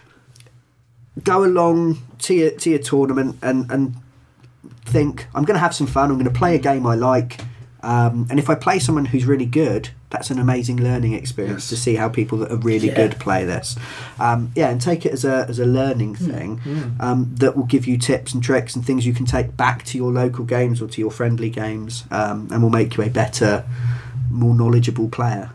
go 1.23 1.43
along 1.43 1.97
to 2.19 2.35
your 2.35 2.51
to 2.51 2.69
your 2.69 2.79
tournament 2.79 3.39
and 3.41 3.69
and 3.71 3.95
think 4.85 5.25
I'm 5.33 5.43
going 5.43 5.55
to 5.55 5.59
have 5.59 5.73
some 5.73 5.87
fun. 5.87 6.11
I'm 6.11 6.17
going 6.17 6.31
to 6.31 6.39
play 6.39 6.53
a 6.53 6.59
game 6.59 6.85
I 6.85 6.93
like, 6.93 7.41
um, 7.81 8.27
and 8.29 8.37
if 8.37 8.47
I 8.47 8.53
play 8.53 8.77
someone 8.77 9.05
who's 9.05 9.25
really 9.25 9.47
good, 9.47 9.89
that's 10.09 10.31
an 10.31 10.39
amazing 10.39 10.77
learning 10.77 11.13
experience 11.13 11.63
Yes. 11.65 11.69
to 11.69 11.77
see 11.77 11.95
how 11.95 12.09
people 12.09 12.39
that 12.39 12.51
are 12.51 12.57
really 12.57 12.87
Yeah. 12.87 12.95
good 12.95 13.19
play 13.19 13.45
this. 13.45 13.75
Um, 14.19 14.51
yeah, 14.55 14.69
and 14.69 14.81
take 14.81 15.05
it 15.05 15.11
as 15.13 15.23
a 15.23 15.45
as 15.47 15.59
a 15.59 15.65
learning 15.65 16.15
thing 16.15 16.59
um, 16.99 17.29
that 17.35 17.55
will 17.55 17.65
give 17.65 17.85
you 17.87 17.97
tips 17.97 18.33
and 18.33 18.41
tricks 18.43 18.75
and 18.75 18.83
things 18.85 19.05
you 19.05 19.13
can 19.13 19.25
take 19.25 19.55
back 19.55 19.83
to 19.85 19.97
your 19.97 20.11
local 20.11 20.45
games 20.45 20.81
or 20.81 20.87
to 20.87 20.99
your 21.01 21.11
friendly 21.11 21.49
games, 21.49 22.05
um, 22.11 22.47
and 22.51 22.63
will 22.63 22.69
make 22.71 22.97
you 22.97 23.03
a 23.03 23.09
better, 23.09 23.63
more 24.31 24.55
knowledgeable 24.55 25.09
player. 25.09 25.51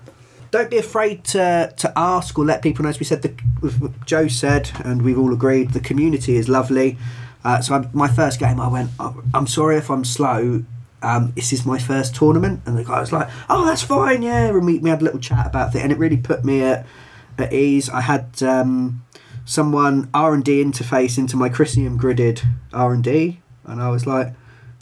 Don't 0.53 0.71
be 0.71 0.79
afraid 0.79 1.25
to, 1.25 1.75
to 1.79 1.93
ask 1.97 2.39
or 2.39 2.45
let 2.45 2.63
people 2.63 2.85
know. 2.85 2.89
As 2.91 3.01
we 3.01 3.05
said, 3.07 3.23
the, 3.23 3.91
Joe 4.07 4.29
said, 4.29 4.71
and 4.85 5.03
we've 5.03 5.19
all 5.19 5.33
agreed, 5.33 5.73
the 5.73 5.81
community 5.81 6.37
is 6.37 6.49
lovely. 6.49 6.97
Uh, 7.45 7.61
so 7.61 7.75
I'm, 7.75 7.91
my 7.93 8.07
first 8.07 8.39
game, 8.39 8.61
I 8.61 8.69
went, 8.69 8.91
oh, 9.01 9.21
I'm 9.35 9.49
sorry 9.49 9.77
if 9.79 9.91
I'm 9.91 10.05
slow. 10.05 10.63
Um, 11.05 11.33
this 11.37 11.53
is 11.53 11.67
my 11.67 11.79
first 11.79 12.15
tournament, 12.15 12.63
and 12.67 12.79
the 12.79 12.85
guy 12.85 12.99
was 13.01 13.13
like, 13.13 13.29
"Oh, 13.51 13.65
that's 13.67 13.83
fine, 13.83 14.23
yeah." 14.23 14.47
And 14.47 14.65
we, 14.67 14.79
we 14.79 14.89
had 14.91 15.01
a 15.03 15.05
little 15.05 15.21
chat 15.21 15.47
about 15.47 15.75
it, 15.75 15.83
and 15.83 15.93
it 15.93 15.99
really 15.99 16.17
put 16.17 16.45
me 16.45 16.63
at, 16.63 16.87
at 17.39 17.53
ease. 17.53 17.89
I 17.91 18.01
had 18.01 18.43
um, 18.43 19.05
someone 19.45 20.09
R 20.15 20.35
and 20.35 20.45
D 20.45 20.63
interface 20.65 21.19
into 21.19 21.37
my 21.37 21.49
Crisium 21.49 21.99
gridded 21.99 22.43
R 22.73 22.93
and 22.95 23.05
D, 23.05 23.41
and 23.65 23.83
I 23.83 23.91
was 23.91 24.07
like, 24.07 24.33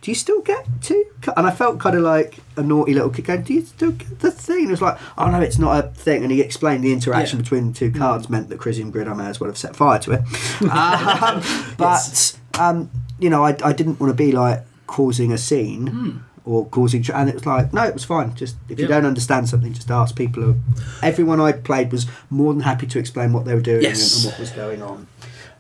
"Do 0.01 0.11
you 0.11 0.14
still 0.14 0.41
get 0.43 0.66
two? 0.81 1.05
And 1.37 1.47
I 1.47 1.51
felt 1.51 1.79
kind 1.81 1.97
of 1.97 2.03
like 2.03 2.39
a 2.57 2.62
naughty 2.62 2.95
little 2.95 3.11
kid 3.11 3.25
going, 3.25 3.43
"Do 3.43 3.55
you 3.55 3.62
still 3.64 3.93
get 3.93 4.20
the 4.20 4.31
thing?" 4.31 4.61
And 4.61 4.68
It 4.68 4.73
was 4.73 4.83
like, 4.83 4.99
"Oh 5.18 5.29
no, 5.31 5.41
it's 5.41 5.59
not 5.59 5.85
a 5.85 5.89
thing." 5.89 6.23
And 6.23 6.31
he 6.31 6.41
explained 6.41 6.85
the 6.85 6.93
interaction 6.93 7.39
Yeah. 7.41 7.43
between 7.43 7.73
the 7.73 7.79
two 7.79 7.91
cards 7.91 8.31
meant 8.31 8.49
that 8.51 8.59
Crisium 8.61 8.91
grid 8.93 9.09
I 9.09 9.14
may 9.14 9.27
as 9.27 9.41
well 9.41 9.51
have 9.51 9.59
set 9.59 9.75
fire 9.77 9.99
to 10.01 10.12
it. 10.12 10.20
um, 10.70 11.43
but 11.77 12.39
um, 12.59 12.91
you 13.18 13.31
know, 13.31 13.45
I, 13.45 13.57
I 13.64 13.73
didn't 13.73 13.99
want 14.01 14.11
to 14.11 14.14
be 14.16 14.33
like 14.33 14.64
causing 14.97 15.32
a 15.32 15.38
scene. 15.38 16.22
or 16.45 16.66
causing. 16.66 17.03
Tr- 17.05 17.12
and 17.14 17.28
it 17.28 17.34
was 17.36 17.47
like, 17.47 17.72
no, 17.72 17.84
it 17.84 17.95
was 17.95 18.05
fine. 18.05 18.34
Just 18.34 18.57
if 18.68 18.76
you 18.80 18.88
don't 18.88 19.07
understand 19.07 19.49
something, 19.49 19.72
just 19.72 19.90
ask 19.90 20.16
people. 20.16 20.43
Who, 20.43 20.57
everyone 21.01 21.40
I 21.40 21.53
played 21.53 21.93
was 21.93 22.07
more 22.30 22.53
than 22.53 22.62
happy 22.62 22.86
to 22.88 22.99
explain 22.99 23.32
what 23.32 23.45
they 23.45 23.55
were 23.55 23.61
doing 23.72 23.82
Yes. 23.82 24.01
and, 24.03 24.24
and 24.24 24.32
what 24.32 24.40
was 24.40 24.51
going 24.51 24.82
on. 24.82 25.07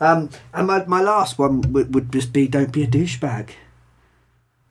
Um, 0.00 0.30
and 0.52 0.66
my, 0.66 0.84
my 0.86 1.00
last 1.00 1.38
one 1.38 1.60
would, 1.72 1.94
would 1.94 2.10
just 2.12 2.32
be 2.32 2.48
don't 2.48 2.72
be 2.72 2.82
a 2.82 2.88
douchebag. 2.88 3.50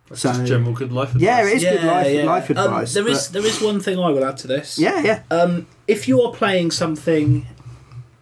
That's 0.09 0.21
So- 0.21 0.33
just 0.33 0.45
general 0.47 0.73
good 0.73 0.91
life 0.91 1.09
advice. 1.15 1.21
Yeah, 1.23 1.47
it 1.47 1.53
is 1.55 1.63
good 1.63 1.83
life, 1.85 2.25
life 2.25 2.51
Um, 2.51 2.57
advice. 2.57 2.93
there 2.93 3.07
is 3.07 3.27
but- 3.27 3.33
there 3.41 3.45
is 3.49 3.61
one 3.61 3.79
thing 3.79 3.97
I 3.97 4.09
will 4.09 4.25
add 4.25 4.35
to 4.43 4.47
this. 4.47 4.77
yeah, 4.77 5.01
yeah. 5.01 5.19
Um, 5.31 5.67
if 5.87 6.09
you 6.09 6.21
are 6.23 6.33
playing 6.33 6.71
something, 6.71 7.45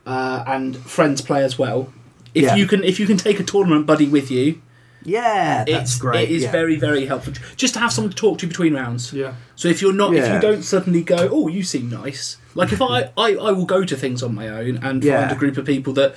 uh, 0.05 0.43
and 0.45 0.77
friends 0.77 1.21
play 1.21 1.43
as 1.43 1.57
well, 1.57 1.91
if 2.35 2.43
Yeah. 2.43 2.55
you 2.55 2.67
can 2.67 2.83
if 2.83 2.99
you 2.99 3.07
can 3.07 3.17
take 3.17 3.39
a 3.39 3.43
tournament 3.43 3.87
buddy 3.87 4.07
with 4.07 4.29
you, 4.29 4.61
Yeah, 5.03 5.63
that's 5.65 5.91
it's 5.93 5.97
great. 5.99 6.29
It 6.29 6.35
is 6.35 6.43
yeah. 6.43 6.51
very 6.51 6.75
very 6.75 7.05
helpful. 7.05 7.33
Just 7.55 7.73
to 7.75 7.79
have 7.79 7.91
someone 7.91 8.11
to 8.11 8.15
talk 8.15 8.37
to 8.39 8.47
between 8.47 8.73
rounds. 8.73 9.13
Yeah. 9.13 9.33
So 9.55 9.67
if 9.67 9.81
you're 9.81 9.93
not, 9.93 10.13
if 10.13 10.25
Yeah. 10.25 10.35
you 10.35 10.41
don't 10.41 10.63
suddenly 10.63 11.01
go, 11.03 11.29
oh, 11.31 11.47
you 11.47 11.63
seem 11.63 11.89
nice. 11.89 12.37
Like 12.55 12.71
if 12.73 12.81
I, 12.81 13.11
I, 13.17 13.35
I 13.35 13.51
will 13.51 13.65
go 13.65 13.83
to 13.85 13.95
things 13.95 14.21
on 14.23 14.35
my 14.35 14.49
own 14.49 14.77
and 14.83 15.03
Yeah. 15.03 15.21
find 15.21 15.31
a 15.31 15.39
group 15.39 15.57
of 15.57 15.65
people 15.65 15.93
that 15.93 16.15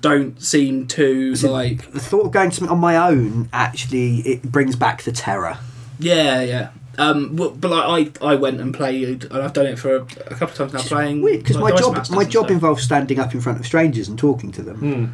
don't 0.00 0.40
seem 0.42 0.86
to 0.86 1.36
See, 1.36 1.46
like, 1.48 1.90
the 1.92 2.00
thought 2.00 2.26
of 2.26 2.32
going 2.32 2.50
to 2.50 2.56
something 2.56 2.72
on 2.72 2.78
my 2.80 2.96
own 2.96 3.48
actually 3.52 4.20
it 4.20 4.42
brings 4.50 4.74
back 4.76 5.02
the 5.02 5.12
terror. 5.12 5.58
yeah, 5.98 6.40
yeah. 6.42 6.70
Um, 6.98 7.36
well, 7.36 7.50
but 7.50 7.70
like 7.70 8.20
I, 8.22 8.32
I 8.32 8.34
went 8.34 8.60
and 8.60 8.74
played, 8.74 9.24
and 9.24 9.42
I've 9.42 9.52
done 9.54 9.64
it 9.66 9.78
for 9.78 9.96
a, 9.96 10.02
a 10.02 10.34
couple 10.34 10.48
of 10.48 10.54
times 10.56 10.72
now. 10.74 10.80
Playing 10.82 11.22
Weird 11.22 11.38
because 11.42 11.56
like, 11.56 11.62
my 11.62 11.70
Dice 11.70 11.80
job 11.80 11.94
Masters 11.96 12.16
my 12.16 12.22
and 12.22 12.30
job 12.30 12.40
stuff. 12.44 12.50
involves 12.50 12.82
standing 12.82 13.18
up 13.18 13.32
in 13.32 13.40
front 13.40 13.58
of 13.60 13.64
strangers 13.66 14.08
and 14.08 14.18
talking 14.18 14.50
to 14.52 14.62
them 14.62 14.76
Hmm. 14.76 15.04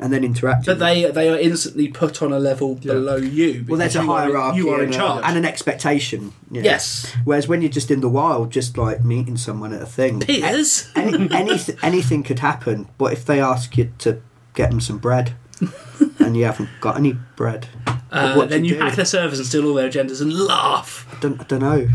And 0.00 0.12
then 0.12 0.24
interact. 0.24 0.66
But 0.66 0.78
they 0.78 1.10
they 1.10 1.28
are 1.28 1.38
instantly 1.38 1.88
put 1.88 2.20
on 2.22 2.32
a 2.32 2.38
level 2.38 2.78
Yeah. 2.82 2.94
below 2.94 3.16
you. 3.16 3.64
well, 3.68 3.78
there's 3.78 3.92
because 3.92 3.96
a 3.96 4.06
you 4.06 4.12
are- 4.12 4.18
hierarchy. 4.24 4.58
You 4.58 4.68
are 4.70 4.82
in 4.82 4.92
charge. 4.92 5.22
and 5.24 5.36
an 5.38 5.44
expectation. 5.44 6.32
yeah. 6.50 6.62
yes, 6.62 7.12
Whereas 7.24 7.46
when 7.48 7.62
you're 7.62 7.70
just 7.70 7.90
in 7.90 8.00
the 8.00 8.08
wild, 8.08 8.50
just 8.50 8.76
like 8.76 9.04
meeting 9.04 9.36
someone 9.36 9.72
at 9.72 9.82
a 9.82 9.86
thing, 9.86 10.20
peers. 10.20 10.90
any, 10.96 11.28
anything 11.42 11.76
anything 11.82 12.22
could 12.22 12.40
happen. 12.40 12.88
But 12.98 13.12
if 13.12 13.24
they 13.24 13.40
ask 13.40 13.76
you 13.76 13.92
to 13.98 14.20
get 14.54 14.70
them 14.70 14.80
some 14.80 14.98
bread, 14.98 15.34
and 16.18 16.36
you 16.36 16.44
haven't 16.44 16.68
got 16.80 16.96
any 16.96 17.12
bread, 17.36 17.68
Uh, 18.10 18.44
then 18.46 18.64
you 18.64 18.74
do? 18.74 18.80
hack 18.80 18.94
their 18.94 19.04
servers 19.04 19.38
and 19.38 19.46
steal 19.48 19.66
all 19.66 19.74
their 19.74 19.88
agendas 19.88 20.20
and 20.20 20.32
laugh. 20.32 21.06
I 21.12 21.20
don't, 21.20 21.40
I 21.40 21.44
don't 21.44 21.60
know 21.60 21.88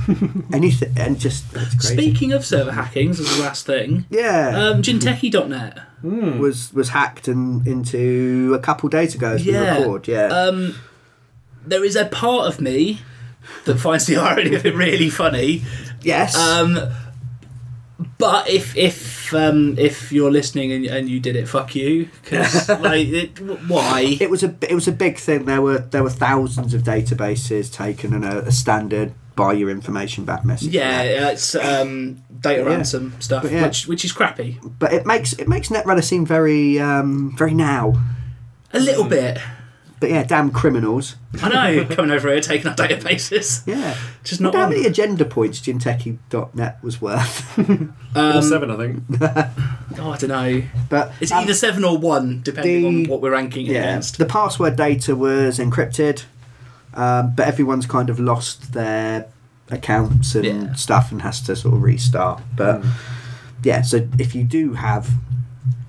anything, 0.53 0.93
and 0.97 1.19
just. 1.19 1.43
Speaking 1.81 2.31
of 2.33 2.45
server 2.45 2.71
hackings, 2.71 3.19
as 3.19 3.35
the 3.37 3.41
last 3.43 3.65
thing, 3.65 4.05
yeah, 4.09 4.57
um, 4.57 4.81
Jinteki.net. 6.03 6.39
was 6.39 6.73
was 6.73 6.89
hacked 6.89 7.27
and 7.27 7.65
into 7.67 8.53
a 8.53 8.59
couple 8.59 8.89
days 8.89 9.15
ago 9.15 9.31
as 9.33 9.45
Yeah. 9.45 9.75
we 9.75 9.79
record. 9.81 10.07
Yeah, 10.07 10.27
Um, 10.27 10.75
there 11.65 11.83
is 11.83 11.95
a 11.95 12.05
part 12.05 12.47
of 12.47 12.61
me 12.61 13.01
that 13.65 13.77
finds 13.77 14.05
the 14.05 14.17
irony 14.27 14.55
of 14.55 14.65
it 14.65 14.75
really 14.75 15.09
funny. 15.09 15.63
yes. 16.01 16.35
Um, 16.37 16.79
but 18.17 18.49
if 18.49 18.75
if 18.77 19.33
um, 19.33 19.75
if 19.77 20.11
you're 20.11 20.31
listening 20.31 20.71
and, 20.71 20.85
and 20.85 21.09
you 21.09 21.19
did 21.19 21.35
it, 21.35 21.47
fuck 21.47 21.75
you. 21.75 22.07
Because 22.23 22.69
like, 22.81 23.07
it, 23.09 23.39
why? 23.67 24.17
it 24.19 24.29
was 24.29 24.41
a 24.43 24.55
it 24.61 24.73
was 24.73 24.87
a 24.87 24.91
big 24.93 25.17
thing. 25.17 25.45
There 25.45 25.61
were 25.61 25.79
there 25.79 26.03
were 26.03 26.09
thousands 26.09 26.73
of 26.73 26.83
databases 26.83 27.71
taken 27.71 28.13
and 28.13 28.23
a, 28.23 28.45
a 28.47 28.51
standard 28.51 29.13
buy 29.39 29.53
your 29.53 29.69
information 29.69 30.25
back 30.25 30.43
message. 30.45 30.69
Yeah, 30.73 31.01
it's 31.31 31.55
um, 31.55 32.17
data 32.39 32.61
Yeah. 32.63 32.67
ransom 32.69 33.13
stuff, 33.19 33.43
yeah. 33.49 33.63
which 33.65 33.87
which 33.87 34.03
is 34.05 34.11
crappy. 34.13 34.59
but 34.79 34.93
it 34.93 35.05
makes 35.05 35.33
it 35.33 35.47
makes 35.47 35.69
Netrunner 35.69 36.03
seem 36.03 36.25
very 36.25 36.79
um, 36.79 37.33
very 37.37 37.53
now. 37.53 37.93
A 38.73 38.79
little 38.79 39.05
bit. 39.05 39.39
But 40.01 40.11
yeah, 40.11 40.23
damn 40.23 40.49
criminals. 40.51 41.17
I 41.43 41.49
know, 41.49 41.85
coming 41.95 42.11
over 42.11 42.31
here 42.31 42.39
taking 42.39 42.67
our 42.67 42.75
databases. 42.75 43.67
Yeah. 43.67 43.97
Just 44.23 44.39
Not 44.39 44.53
not 44.53 44.59
how 44.63 44.69
many 44.69 44.85
agenda 44.85 45.25
points 45.25 45.59
Jinteki.net 45.59 46.81
was 46.81 47.01
worth. 47.01 47.57
Or 48.15 48.21
Um, 48.37 48.41
seven, 48.41 48.71
I 48.71 48.77
think. 48.77 49.03
oh, 49.99 50.11
I 50.11 50.17
don't 50.17 50.29
know. 50.29 50.63
but 50.89 51.11
It's 51.19 51.31
um, 51.33 51.43
either 51.43 51.53
seven 51.53 51.83
or 51.83 51.97
one, 51.97 52.39
depending 52.43 52.81
the- 52.81 52.87
on 52.87 53.09
what 53.09 53.21
we're 53.21 53.31
ranking 53.31 53.65
yeah, 53.67 53.79
against. 53.81 54.17
the 54.17 54.25
password 54.25 54.75
data 54.77 55.15
was 55.17 55.59
encrypted, 55.59 56.23
um, 56.93 57.33
but 57.35 57.47
everyone's 57.47 57.85
kind 57.85 58.09
of 58.09 58.19
lost 58.19 58.73
their 58.73 59.27
accounts 59.71 60.35
and 60.35 60.45
Yeah. 60.45 60.73
stuff 60.73 61.11
and 61.11 61.21
has 61.21 61.41
to 61.41 61.55
sort 61.55 61.75
of 61.75 61.81
restart. 61.83 62.41
But 62.55 62.83
yeah, 63.63 63.81
so 63.81 64.07
if 64.17 64.33
you 64.35 64.43
do 64.43 64.73
have 64.73 65.09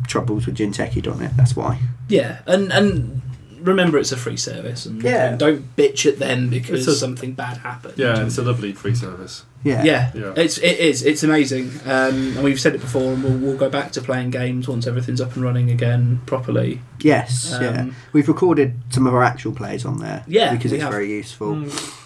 troubles 0.06 0.46
with 0.46 0.56
Jinteki.net, 0.56 1.36
that's 1.36 1.56
why. 1.56 1.78
Yeah, 2.08 2.38
and 2.46 2.72
and 2.72 3.22
remember 3.62 3.98
it's 3.98 4.12
a 4.12 4.16
free 4.16 4.36
service, 4.36 4.86
and 4.86 5.02
Yeah. 5.02 5.36
don't, 5.36 5.38
don't 5.38 5.76
bitch 5.76 6.06
at 6.06 6.18
them 6.18 6.48
because 6.48 6.80
It's 6.86 6.88
a- 6.88 6.94
something 7.00 7.32
bad 7.32 7.58
happened. 7.58 7.94
Yeah, 7.96 8.24
it's 8.24 8.38
a 8.38 8.42
lovely 8.42 8.72
free 8.72 8.94
service. 8.94 9.44
Yeah. 9.62 9.82
yeah, 9.84 10.10
Yeah. 10.14 10.32
it's 10.36 10.56
it 10.58 10.78
is 10.78 11.02
it's 11.02 11.22
amazing, 11.22 11.70
um, 11.84 12.34
and 12.36 12.42
we've 12.42 12.58
said 12.60 12.74
it 12.74 12.80
before, 12.80 13.12
and 13.12 13.22
we'll, 13.22 13.36
we'll 13.36 13.56
go 13.58 13.68
back 13.68 13.92
to 13.92 14.00
playing 14.00 14.30
games 14.30 14.66
once 14.68 14.86
everything's 14.86 15.20
up 15.20 15.34
and 15.34 15.44
running 15.44 15.70
again 15.70 16.20
properly. 16.26 16.80
Yes. 17.00 17.48
yeah. 17.60 17.68
Um, 17.82 17.94
We've 18.12 18.28
recorded 18.28 18.74
some 18.90 19.06
of 19.06 19.12
our 19.14 19.22
actual 19.22 19.52
plays 19.52 19.84
on 19.84 19.98
there. 19.98 20.24
Yeah, 20.26 20.54
Because 20.54 20.70
we 20.72 20.78
it's 20.78 20.84
have. 20.84 20.92
very 20.92 21.10
useful. 21.12 21.56
Mm. 21.56 21.96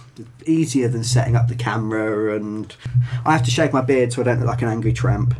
Easier 0.46 0.88
than 0.88 1.02
setting 1.04 1.34
up 1.36 1.48
the 1.48 1.54
camera, 1.54 2.36
and 2.36 2.74
I 3.24 3.32
have 3.32 3.42
to 3.44 3.50
shave 3.50 3.72
my 3.72 3.80
beard 3.82 4.12
so 4.12 4.22
I 4.22 4.24
don't 4.24 4.38
look 4.40 4.48
like 4.48 4.62
an 4.62 4.68
angry 4.68 4.92
tramp. 4.92 5.34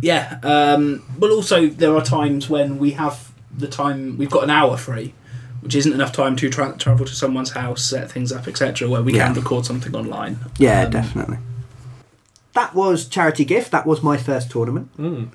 Yeah, 0.00 0.38
um, 0.42 1.02
but 1.18 1.30
also 1.30 1.66
there 1.66 1.94
are 1.96 2.02
times 2.04 2.48
when 2.48 2.78
we 2.78 2.92
have 2.92 3.30
the 3.56 3.68
time 3.68 4.16
we've 4.18 4.30
got 4.30 4.42
an 4.44 4.50
hour 4.50 4.76
free, 4.76 5.14
which 5.62 5.74
isn't 5.76 5.92
enough 5.92 6.12
time 6.12 6.36
to 6.36 6.50
tra- 6.50 6.76
travel 6.76 7.06
to 7.06 7.14
someone's 7.14 7.52
house, 7.52 7.82
set 7.84 8.10
things 8.10 8.30
up, 8.32 8.46
etc., 8.48 8.88
where 8.88 9.02
we 9.02 9.12
can 9.12 9.32
record 9.34 9.64
something 9.64 9.94
online. 9.94 10.38
Yeah, 10.58 10.82
Um, 10.82 10.90
definitely. 10.90 11.38
That 12.54 12.74
was 12.74 13.06
charity 13.08 13.44
gift. 13.46 13.70
That 13.70 13.86
was 13.86 14.02
my 14.02 14.16
first 14.18 14.50
tournament. 14.50 14.90
Mm. 14.98 15.30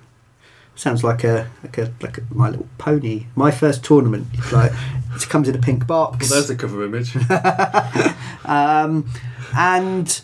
Sounds 0.75 1.03
like 1.03 1.23
a 1.23 1.49
like 1.63 1.77
a 1.79 1.91
like 2.01 2.19
a 2.19 2.21
My 2.29 2.49
Little 2.51 2.67
Pony. 2.77 3.25
My 3.35 3.49
first 3.49 3.83
tournament. 3.83 4.27
It's 4.33 4.51
like 4.51 4.71
it 5.15 5.27
comes 5.27 5.49
in 5.49 5.55
a 5.55 5.59
pink 5.59 5.87
box. 5.87 6.29
Well, 6.29 6.37
there's 6.39 6.47
the 6.49 6.55
cover 6.55 6.83
image. 6.85 7.15
um, 8.45 9.09
and 9.55 10.21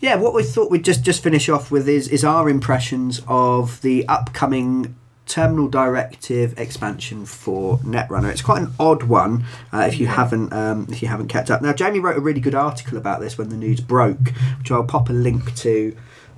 yeah, 0.00 0.14
what 0.16 0.34
we 0.34 0.44
thought 0.44 0.70
we'd 0.70 0.84
just 0.84 1.02
just 1.02 1.22
finish 1.22 1.48
off 1.48 1.72
with 1.72 1.88
is 1.88 2.06
is 2.08 2.24
our 2.24 2.48
impressions 2.48 3.20
of 3.26 3.80
the 3.82 4.06
upcoming 4.06 4.94
terminal 5.26 5.68
directive 5.68 6.58
expansion 6.58 7.24
for 7.24 7.78
Netrunner. 7.78 8.30
It's 8.30 8.42
quite 8.42 8.62
an 8.62 8.72
odd 8.78 9.04
one 9.04 9.44
uh, 9.72 9.80
if 9.88 9.98
you 9.98 10.06
haven't 10.06 10.52
um, 10.52 10.86
if 10.90 11.02
you 11.02 11.08
haven't 11.08 11.28
kept 11.28 11.50
up. 11.50 11.62
Now, 11.62 11.72
Jamie 11.72 12.00
wrote 12.00 12.16
a 12.16 12.20
really 12.20 12.40
good 12.40 12.54
article 12.54 12.98
about 12.98 13.20
this 13.20 13.38
when 13.38 13.48
the 13.48 13.56
news 13.56 13.80
broke, 13.80 14.28
which 14.58 14.70
I'll 14.70 14.84
pop 14.84 15.08
a 15.08 15.12
link 15.12 15.54
to. 15.56 15.96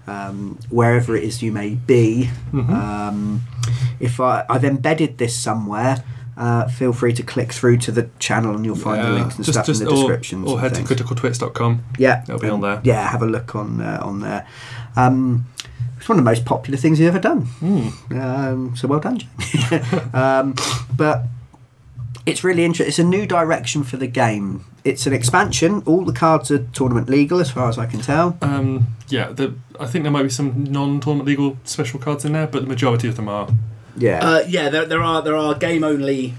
Um, 0.09 0.61
wherever 0.71 1.17
it 1.17 1.25
is 1.25 1.43
you 1.43 1.51
may 1.51 1.71
be, 1.71 2.31
um, 2.53 3.43
if 3.99 4.21
I, 4.21 4.45
I've 4.49 4.65
embedded 4.65 5.19
this 5.19 5.35
somewhere, 5.35 6.05
uh, 6.37 6.69
feel 6.69 6.93
free 6.93 7.13
to 7.15 7.23
click 7.23 7.53
through 7.53 7.79
to 7.79 7.91
the 7.91 8.09
channel 8.21 8.55
and 8.55 8.65
you'll 8.65 8.77
find 8.77 9.05
the 9.05 9.11
links 9.11 9.37
and 9.37 9.45
stuff 9.45 9.69
in 9.69 9.79
the 9.79 9.87
or- 9.87 9.97
descriptions. 9.97 10.49
Or, 10.49 10.61
head 10.61 10.75
to 10.77 10.83
criticaltwits.com. 10.83 11.85
Yeah, 11.99 12.23
It'll 12.23 12.39
be 12.39 12.49
on 12.49 12.61
there. 12.61 12.81
Yeah, 12.85 13.09
have 13.09 13.23
a 13.23 13.27
look 13.27 13.57
on 13.57 13.81
uh, 13.81 13.99
on 14.03 14.21
there. 14.21 14.47
Um, 14.97 15.47
it's 16.07 16.09
one 16.09 16.21
of 16.21 16.25
the 16.25 16.31
most 16.31 16.45
popular 16.45 16.77
things 16.79 17.01
you've 17.01 17.09
ever 17.09 17.19
done. 17.19 17.47
Mm. 17.61 18.13
Um, 18.23 18.77
so 18.77 18.87
well 18.87 19.01
done, 19.01 19.19
Jamie. 19.19 19.83
um, 20.15 20.55
but 20.97 21.25
it's 22.25 22.45
really 22.45 22.65
interesting. 22.65 22.87
It's 22.87 23.01
a 23.01 23.03
new 23.03 23.27
direction 23.27 23.83
for 23.83 23.97
the 23.97 24.07
game. 24.07 24.65
It's 24.85 25.05
an 25.09 25.13
expansion. 25.13 25.83
All 25.85 26.05
the 26.05 26.13
cards 26.13 26.53
are 26.53 26.59
tournament 26.59 27.09
legal, 27.09 27.41
as 27.41 27.51
far 27.51 27.69
as 27.69 27.77
I 27.77 27.87
can 27.87 28.01
tell. 28.03 28.39
Um, 28.41 28.87
yeah, 29.09 29.33
the, 29.33 29.55
I 29.81 29.87
think 29.87 30.05
there 30.05 30.13
might 30.13 30.23
be 30.23 30.29
some 30.31 30.63
non-tournament 30.63 31.27
legal 31.27 31.57
special 31.65 31.99
cards 31.99 32.25
in 32.25 32.35
there, 32.35 32.47
but 32.47 32.63
the 32.63 32.69
majority 32.69 33.09
of 33.09 33.17
them 33.17 33.29
are. 33.29 33.49
Yeah, 33.97 34.21
Uh, 34.25 34.45
yeah, 34.47 34.69
there, 34.69 34.85
there 34.85 35.03
are 35.03 35.23
there 35.23 35.35
are 35.37 35.57
game 35.57 35.83
only 35.83 36.35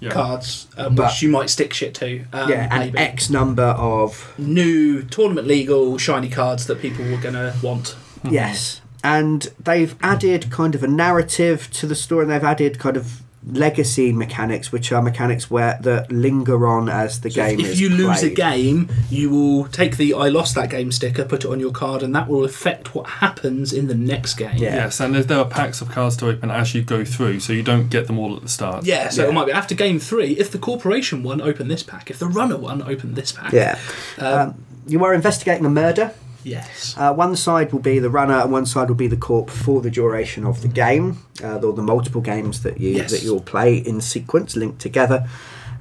Yeah. 0.00 0.10
cards 0.10 0.66
um, 0.76 0.96
But- 0.96 1.10
which 1.12 1.22
you 1.22 1.28
might 1.28 1.48
stick 1.48 1.72
shit 1.72 1.94
to. 1.94 2.24
Um, 2.32 2.50
yeah, 2.50 2.66
and 2.72 2.86
maybe. 2.92 2.98
X 2.98 3.30
number 3.30 3.66
of 3.78 4.34
new 4.36 5.04
tournament 5.04 5.46
legal 5.46 5.96
shiny 5.96 6.28
cards 6.28 6.66
that 6.66 6.80
people 6.82 7.04
were 7.08 7.18
gonna 7.18 7.54
want. 7.62 7.94
Yes. 8.28 8.80
And 9.04 9.42
they've 9.62 9.94
added 10.02 10.50
kind 10.50 10.74
of 10.74 10.82
a 10.82 10.88
narrative 10.88 11.70
to 11.72 11.86
the 11.86 11.94
story, 11.96 12.22
and 12.24 12.30
they've 12.30 12.44
added 12.44 12.78
kind 12.78 12.96
of 12.96 13.22
legacy 13.44 14.12
mechanics, 14.12 14.70
which 14.70 14.92
are 14.92 15.02
mechanics 15.02 15.50
where 15.50 15.76
that 15.82 16.12
linger 16.12 16.64
on 16.64 16.88
as 16.88 17.20
the 17.22 17.28
game 17.28 17.58
if 17.58 17.66
is 17.66 17.80
you 17.80 17.88
lose 17.88 18.22
a 18.22 18.30
game, 18.30 18.88
you 19.10 19.28
will 19.30 19.64
take 19.66 19.96
the 19.96 20.14
"I 20.14 20.28
lost 20.28 20.54
that 20.54 20.70
game" 20.70 20.92
sticker, 20.92 21.24
put 21.24 21.44
it 21.44 21.48
on 21.50 21.58
your 21.58 21.72
card, 21.72 22.04
and 22.04 22.14
that 22.14 22.28
will 22.28 22.44
affect 22.44 22.94
what 22.94 23.08
happens 23.08 23.72
in 23.72 23.88
the 23.88 23.96
next 23.96 24.34
game. 24.34 24.56
Yeah. 24.58 24.76
Yes, 24.76 25.00
and 25.00 25.12
there, 25.16 25.24
there 25.24 25.38
are 25.40 25.44
packs 25.44 25.80
of 25.80 25.90
cards 25.90 26.16
to 26.18 26.28
open 26.28 26.52
as 26.52 26.72
you 26.72 26.82
go 26.82 27.04
through, 27.04 27.40
so 27.40 27.52
you 27.52 27.64
don't 27.64 27.88
get 27.88 28.06
them 28.06 28.16
all 28.20 28.36
at 28.36 28.42
the 28.42 28.48
start. 28.48 28.84
Yeah, 28.84 29.08
so 29.08 29.24
Yeah. 29.24 29.30
it 29.30 29.32
might 29.32 29.46
be 29.46 29.52
after 29.52 29.74
game 29.74 29.98
three. 29.98 30.32
If 30.38 30.52
the 30.52 30.58
corporation 30.58 31.24
one, 31.24 31.40
open 31.40 31.66
this 31.66 31.82
pack. 31.82 32.10
If 32.10 32.20
the 32.20 32.28
runner 32.28 32.56
one, 32.56 32.80
open 32.82 33.14
this 33.14 33.32
pack. 33.32 33.52
Yeah. 33.52 33.76
Um, 34.18 34.32
Um, 34.42 34.54
you 34.86 35.04
are 35.04 35.14
investigating 35.14 35.64
a 35.66 35.70
murder. 35.70 36.12
Yes. 36.44 36.94
Uh, 36.98 37.12
one 37.14 37.36
side 37.36 37.72
will 37.72 37.80
be 37.80 37.98
the 37.98 38.10
runner, 38.10 38.34
and 38.40 38.50
one 38.52 38.66
side 38.66 38.88
will 38.88 38.96
be 38.96 39.06
the 39.08 39.16
corp 39.16 39.50
for 39.50 39.80
the 39.80 39.90
duration 39.90 40.44
of 40.46 40.62
the 40.62 40.68
game, 40.68 41.18
uh, 41.42 41.56
or 41.58 41.72
the 41.72 41.82
multiple 41.82 42.20
games 42.20 42.62
that 42.62 42.80
you 42.80 42.90
Yes. 42.90 43.10
that 43.10 43.22
you'll 43.22 43.40
play 43.40 43.76
in 43.76 44.00
sequence, 44.00 44.56
linked 44.56 44.78
together. 44.80 45.28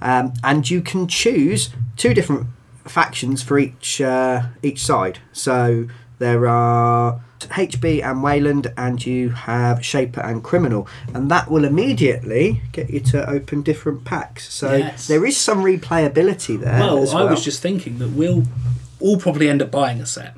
Um, 0.01 0.33
and 0.43 0.69
you 0.69 0.81
can 0.81 1.07
choose 1.07 1.69
two 1.97 2.13
different 2.13 2.47
factions 2.85 3.43
for 3.43 3.59
each 3.59 4.01
uh, 4.01 4.43
each 4.63 4.83
side. 4.85 5.19
So 5.33 5.87
there 6.19 6.47
are 6.47 7.21
HB 7.39 8.03
and 8.03 8.21
Wayland, 8.23 8.71
and 8.77 9.03
you 9.05 9.29
have 9.29 9.83
Shaper 9.83 10.21
and 10.21 10.43
Criminal, 10.43 10.87
and 11.13 11.29
that 11.31 11.49
will 11.49 11.65
immediately 11.65 12.61
get 12.71 12.89
you 12.91 12.99
to 12.99 13.27
open 13.29 13.61
different 13.63 14.05
packs. 14.05 14.51
So 14.53 14.75
Yes. 14.75 15.07
there 15.07 15.25
is 15.25 15.37
some 15.37 15.63
replayability 15.63 16.59
there. 16.59 16.79
Well, 16.79 16.99
as 16.99 17.13
I 17.13 17.23
was 17.23 17.43
just 17.43 17.61
thinking 17.61 17.97
that 17.99 18.09
we'll 18.09 18.43
all 18.99 19.17
probably 19.17 19.49
end 19.49 19.61
up 19.63 19.71
buying 19.71 19.99
a 20.01 20.05
set. 20.05 20.35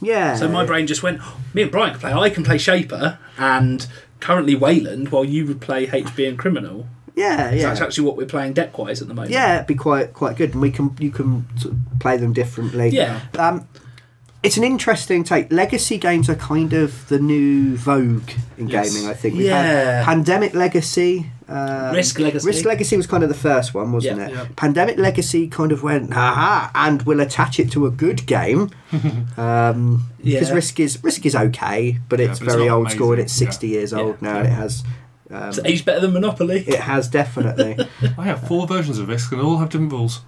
Yeah. 0.00 0.34
So 0.36 0.48
my 0.48 0.64
brain 0.66 0.86
just 0.86 1.02
went, 1.02 1.20
me 1.54 1.62
and 1.62 1.70
Brian 1.70 1.92
can 1.92 2.00
play. 2.00 2.12
I 2.12 2.30
can 2.30 2.44
play 2.44 2.58
Shaper 2.58 3.18
and 3.38 3.86
currently 4.20 4.54
Wayland, 4.54 5.10
while 5.10 5.24
you 5.24 5.46
would 5.46 5.60
play 5.60 5.86
HB 5.86 6.28
and 6.28 6.38
Criminal. 6.38 6.86
yeah, 7.16 7.50
So 7.50 7.56
yeah. 7.56 7.62
That's 7.68 7.80
actually 7.80 8.06
what 8.06 8.16
we're 8.16 8.26
playing 8.26 8.52
deck 8.54 8.76
wise 8.78 9.02
at 9.02 9.08
the 9.08 9.14
moment. 9.14 9.32
Yeah, 9.32 9.56
it'd 9.56 9.66
be 9.66 9.74
quite 9.74 10.12
quite 10.14 10.36
good, 10.36 10.52
and 10.52 10.60
we 10.62 10.70
can 10.70 10.96
you 10.98 11.10
can 11.10 11.46
sort 11.58 11.74
of 11.74 11.80
play 12.00 12.16
them 12.16 12.32
differently. 12.32 12.88
Yeah. 12.90 13.20
Um, 13.38 13.66
it's 14.42 14.56
an 14.56 14.64
interesting 14.64 15.22
take. 15.22 15.52
Legacy 15.52 15.98
games 15.98 16.28
are 16.28 16.34
kind 16.34 16.72
of 16.72 17.06
the 17.08 17.18
new 17.20 17.76
vogue 17.76 18.28
in 18.58 18.68
Yes. 18.68 18.92
gaming. 18.92 19.08
I 19.08 19.14
think 19.14 19.34
we've 19.36 19.46
Yeah. 19.46 20.04
Pandemic 20.04 20.54
Legacy. 20.54 21.30
Um, 21.52 21.94
Risk 21.94 22.18
Legacy. 22.18 22.46
Risk 22.46 22.64
Legacy 22.64 22.96
was 22.96 23.06
kind 23.06 23.22
of 23.22 23.28
the 23.28 23.34
first 23.34 23.74
one, 23.74 23.92
wasn't 23.92 24.18
Yeah. 24.18 24.26
it? 24.28 24.32
Yeah. 24.34 24.46
Pandemic 24.56 24.96
Legacy 24.98 25.48
kind 25.48 25.70
of 25.72 25.82
went, 25.82 26.12
haha, 26.12 26.70
and 26.74 27.02
we'll 27.02 27.20
attach 27.20 27.60
it 27.60 27.70
to 27.72 27.84
a 27.86 27.90
good 27.90 28.24
game. 28.26 28.70
um, 29.36 30.08
Because 30.22 30.48
Yeah. 30.48 30.54
Risk 30.54 30.80
is 30.80 31.02
Risk 31.04 31.26
is 31.26 31.34
okay, 31.34 31.98
but 32.08 32.20
it's 32.20 32.38
but 32.38 32.48
very 32.48 32.66
not 32.68 32.74
old 32.76 32.90
school 32.90 33.12
and 33.12 33.20
it's 33.20 33.32
sixty 33.32 33.68
years 33.68 33.92
old 33.92 34.16
Yeah. 34.22 34.28
now, 34.32 34.38
and 34.38 34.46
it 34.48 34.52
has. 34.52 34.82
Um, 35.30 35.48
It's 35.48 35.58
aged 35.64 35.84
better 35.84 36.00
than 36.00 36.12
Monopoly. 36.12 36.60
it 36.66 36.80
has 36.80 37.08
definitely. 37.08 37.76
I 38.18 38.24
have 38.24 38.46
four 38.46 38.66
versions 38.66 38.98
of 38.98 39.08
Risk 39.08 39.32
and 39.32 39.40
all 39.40 39.58
have 39.58 39.68
different 39.70 39.92
rules. 39.92 40.20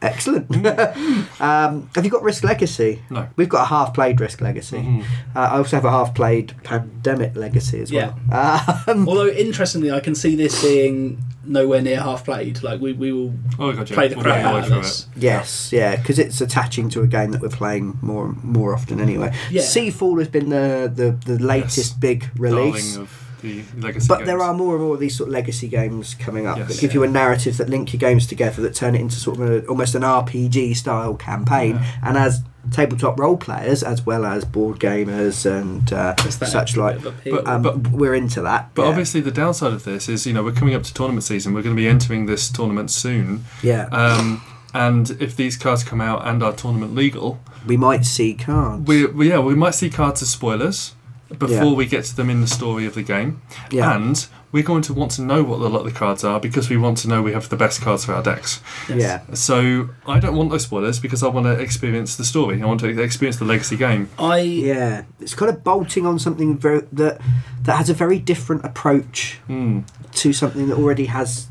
Excellent. 0.00 0.48
um, 1.40 1.90
have 1.94 2.04
you 2.04 2.10
got 2.10 2.22
Risk 2.22 2.44
Legacy? 2.44 3.02
No. 3.10 3.28
We've 3.36 3.48
got 3.48 3.62
a 3.62 3.66
half 3.66 3.94
played 3.94 4.20
Risk 4.20 4.40
Legacy. 4.40 4.78
Mhm. 4.78 5.02
Uh, 5.34 5.38
I 5.40 5.56
also 5.58 5.76
have 5.76 5.84
a 5.84 5.90
half 5.90 6.14
played 6.14 6.54
Pandemic 6.62 7.34
Legacy 7.34 7.80
as 7.80 7.92
well. 7.92 8.18
Um, 8.86 9.08
Although 9.08 9.28
interestingly, 9.28 9.90
I 9.90 10.00
can 10.00 10.14
see 10.14 10.36
this 10.36 10.62
being 10.62 11.22
nowhere 11.44 11.82
near 11.82 12.00
half 12.00 12.24
played. 12.24 12.62
Like 12.62 12.80
we, 12.80 12.92
we 12.92 13.12
will 13.12 13.34
Oh, 13.58 13.72
gotcha. 13.72 13.92
play 13.94 14.06
the 14.08 14.14
We'll 14.16 14.24
crap 14.24 14.36
make 14.36 14.46
our 14.46 14.52
way 14.54 14.58
out 14.60 14.64
of 14.66 14.72
through 14.72 14.82
this. 14.82 15.06
yes, 15.16 15.72
yeah, 15.72 15.96
because 15.96 16.18
it's 16.20 16.40
attaching 16.40 16.88
to 16.90 17.02
a 17.02 17.06
game 17.06 17.32
that 17.32 17.40
we're 17.40 17.48
playing 17.48 17.98
more 18.00 18.36
more 18.42 18.74
often 18.74 19.00
anyway. 19.00 19.34
Yeah. 19.50 19.62
Seafall 19.62 20.18
has 20.20 20.28
been 20.28 20.50
the, 20.50 20.92
the, 20.94 21.10
the 21.34 21.42
latest 21.42 21.76
Yes. 21.78 21.92
big 21.94 22.30
release. 22.36 22.98
Darling 23.42 23.60
of 23.60 23.74
the 23.74 23.80
legacy 23.86 24.06
But 24.08 24.24
there 24.26 24.40
are 24.40 24.54
more 24.54 24.74
and 24.74 24.84
more 24.84 24.94
of 24.94 25.00
these 25.00 25.16
sort 25.16 25.28
of 25.28 25.32
legacy 25.32 25.68
games 25.68 26.14
coming 26.14 26.46
up 26.46 26.58
Yes. 26.58 26.68
that 26.68 26.80
give 26.80 26.94
you 26.94 27.02
a 27.02 27.08
narrative 27.08 27.56
that 27.58 27.68
link 27.68 27.92
your 27.92 27.98
games 28.00 28.26
together, 28.26 28.62
that 28.62 28.74
turn 28.74 28.94
it 28.94 29.00
into 29.00 29.16
sort 29.16 29.38
of 29.40 29.50
a, 29.50 29.66
almost 29.66 29.94
an 29.94 30.02
RPG 30.02 30.76
style 30.76 31.14
campaign. 31.14 31.76
Yeah. 31.76 31.84
And 32.02 32.16
as 32.18 32.42
tabletop 32.72 33.18
role 33.18 33.36
players, 33.36 33.82
as 33.82 34.04
well 34.04 34.24
as 34.26 34.44
board 34.44 34.78
gamers 34.78 35.46
and 35.50 35.90
uh, 35.92 36.14
such 36.28 36.76
like, 36.76 36.96
bit 36.98 37.06
of 37.06 37.18
appeal. 37.18 37.42
But- 37.42 37.46
um, 37.66 37.82
we're 37.92 38.14
into 38.14 38.42
that. 38.42 38.70
But 38.74 38.82
yeah. 38.82 38.88
obviously, 38.88 39.20
the 39.20 39.30
downside 39.30 39.72
of 39.72 39.84
this 39.84 40.08
is, 40.08 40.26
you 40.26 40.32
know, 40.32 40.42
we're 40.42 40.52
coming 40.52 40.74
up 40.74 40.82
to 40.82 40.92
tournament 40.92 41.24
season. 41.24 41.54
We're 41.54 41.62
going 41.62 41.74
to 41.76 41.80
be 41.80 41.88
entering 41.88 42.26
this 42.26 42.50
tournament 42.50 42.90
soon. 42.90 43.44
yeah, 43.62 43.86
Um, 43.86 44.42
and 44.74 45.10
if 45.18 45.34
these 45.34 45.56
cards 45.56 45.82
come 45.82 46.00
out 46.02 46.26
and 46.26 46.42
are 46.42 46.52
tournament 46.52 46.94
legal, 46.94 47.40
we 47.66 47.78
might 47.78 48.04
see 48.04 48.34
cards. 48.34 48.86
we, 48.86 49.06
we 49.06 49.30
yeah 49.30 49.38
we 49.40 49.54
might 49.54 49.74
see 49.74 49.88
cards 49.90 50.20
as 50.22 50.28
spoilers 50.28 50.94
before 51.36 51.48
Yeah. 51.66 51.72
we 51.74 51.86
get 51.86 52.04
to 52.06 52.16
them 52.16 52.30
in 52.30 52.40
the 52.40 52.46
story 52.46 52.86
of 52.86 52.94
the 52.94 53.02
game. 53.02 53.42
Yeah. 53.70 53.94
And 53.94 54.26
we're 54.50 54.62
going 54.62 54.80
to 54.82 54.94
want 54.94 55.10
to 55.12 55.22
know 55.22 55.42
what 55.42 55.60
a 55.60 55.68
lot 55.68 55.80
of 55.80 55.84
the 55.84 55.92
cards 55.92 56.24
are 56.24 56.40
because 56.40 56.70
we 56.70 56.78
want 56.78 56.96
to 56.98 57.08
know 57.08 57.20
we 57.20 57.32
have 57.32 57.50
the 57.50 57.56
best 57.56 57.82
cards 57.82 58.06
for 58.06 58.14
our 58.14 58.22
decks. 58.22 58.62
Yeah, 58.88 59.20
So 59.34 59.90
I 60.06 60.20
don't 60.20 60.34
want 60.36 60.50
those 60.50 60.62
spoilers 60.62 60.98
because 60.98 61.22
I 61.22 61.28
want 61.28 61.44
to 61.44 61.52
experience 61.52 62.16
the 62.16 62.24
story. 62.24 62.62
I 62.62 62.66
want 62.66 62.80
to 62.80 62.88
experience 63.02 63.36
the 63.36 63.44
legacy 63.44 63.76
game. 63.76 64.08
I 64.18 64.38
yeah. 64.38 65.02
It's 65.20 65.34
kind 65.34 65.50
of 65.50 65.62
bolting 65.62 66.06
on 66.06 66.18
something 66.18 66.56
very, 66.56 66.80
that 66.92 67.20
that 67.64 67.76
has 67.76 67.90
a 67.90 67.94
very 67.94 68.18
different 68.18 68.64
approach 68.64 69.38
Hmm. 69.48 69.80
to 70.12 70.32
something 70.32 70.68
that 70.68 70.78
already 70.78 71.06
has 71.06 71.48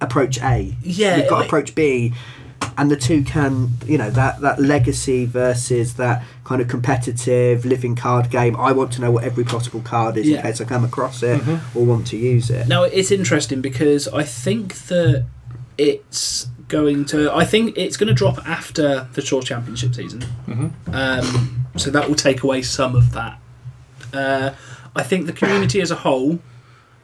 approach 0.00 0.38
A. 0.42 0.76
Yeah, 0.82 1.16
we've 1.16 1.28
got 1.28 1.38
like- 1.38 1.46
approach 1.46 1.74
B, 1.74 2.12
and 2.78 2.90
the 2.90 2.96
two 2.96 3.22
can, 3.24 3.70
you 3.86 3.96
know, 3.98 4.10
that 4.10 4.40
that 4.42 4.60
legacy 4.60 5.24
versus 5.24 5.94
that 5.94 6.22
kind 6.44 6.60
of 6.60 6.68
competitive 6.68 7.64
living 7.64 7.96
card 7.96 8.30
game. 8.30 8.54
I 8.56 8.72
want 8.72 8.92
to 8.94 9.00
know 9.00 9.10
what 9.10 9.24
every 9.24 9.44
possible 9.44 9.80
card 9.80 10.16
is 10.16 10.26
Yeah. 10.28 10.36
in 10.36 10.42
case 10.42 10.60
I 10.60 10.64
come 10.64 10.84
across 10.84 11.22
it 11.22 11.40
or 11.74 11.84
want 11.86 12.06
to 12.08 12.16
use 12.16 12.50
it. 12.50 12.68
Now 12.68 12.82
it's 12.84 13.10
interesting 13.10 13.60
because 13.62 14.08
I 14.08 14.22
think 14.24 14.74
that 14.88 15.24
it's 15.78 16.48
going 16.68 17.04
to. 17.06 17.32
I 17.34 17.44
think 17.44 17.76
it's 17.78 17.96
going 17.96 18.08
to 18.08 18.14
drop 18.14 18.46
after 18.46 19.08
the 19.14 19.22
Tour 19.22 19.42
Championship 19.42 19.94
season. 19.94 20.24
Mhm. 20.46 20.70
Um, 20.92 21.66
so 21.76 21.90
that 21.90 22.08
will 22.08 22.14
take 22.16 22.42
away 22.42 22.62
some 22.62 22.94
of 22.96 23.12
that. 23.12 23.38
Uh, 24.12 24.50
I 24.94 25.02
think 25.02 25.26
the 25.26 25.32
community 25.32 25.80
as 25.80 25.90
a 25.90 25.96
whole, 25.96 26.38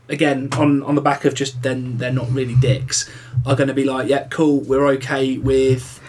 again 0.08 0.48
on 0.52 0.82
on 0.82 0.94
the 0.94 1.00
back 1.00 1.24
of 1.24 1.34
just 1.34 1.62
then 1.62 1.98
they're 1.98 2.12
not 2.12 2.30
really 2.30 2.54
dicks, 2.56 3.08
are 3.46 3.56
going 3.56 3.68
to 3.68 3.74
be 3.74 3.84
like, 3.84 4.08
yeah, 4.08 4.26
cool, 4.28 4.60
we're 4.60 4.86
okay 4.88 5.38
with 5.38 6.00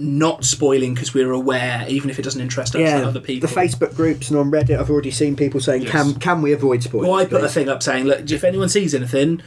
not 0.00 0.44
spoiling 0.44 0.94
because 0.94 1.12
we're 1.12 1.32
aware, 1.32 1.84
even 1.88 2.08
if 2.08 2.18
it 2.18 2.22
doesn't 2.22 2.40
interest 2.40 2.74
us, 2.76 2.80
that 2.80 3.00
Yeah, 3.00 3.06
other 3.08 3.20
people. 3.20 3.48
the 3.48 3.54
Facebook 3.54 3.96
groups 3.96 4.30
and 4.30 4.38
on 4.38 4.48
Reddit, 4.50 4.78
I've 4.78 4.90
already 4.90 5.10
seen 5.10 5.34
people 5.34 5.60
saying, 5.60 5.82
Yes. 5.82 5.90
"Can 5.90 6.14
can 6.14 6.42
we 6.42 6.52
avoid 6.52 6.82
spoilers?" 6.84 7.08
Well, 7.08 7.18
I 7.18 7.24
put 7.24 7.42
a 7.42 7.48
thing 7.48 7.68
up 7.68 7.82
saying, 7.82 8.04
look, 8.04 8.30
if 8.30 8.44
anyone 8.44 8.68
sees 8.68 8.94
anything, 8.94 9.42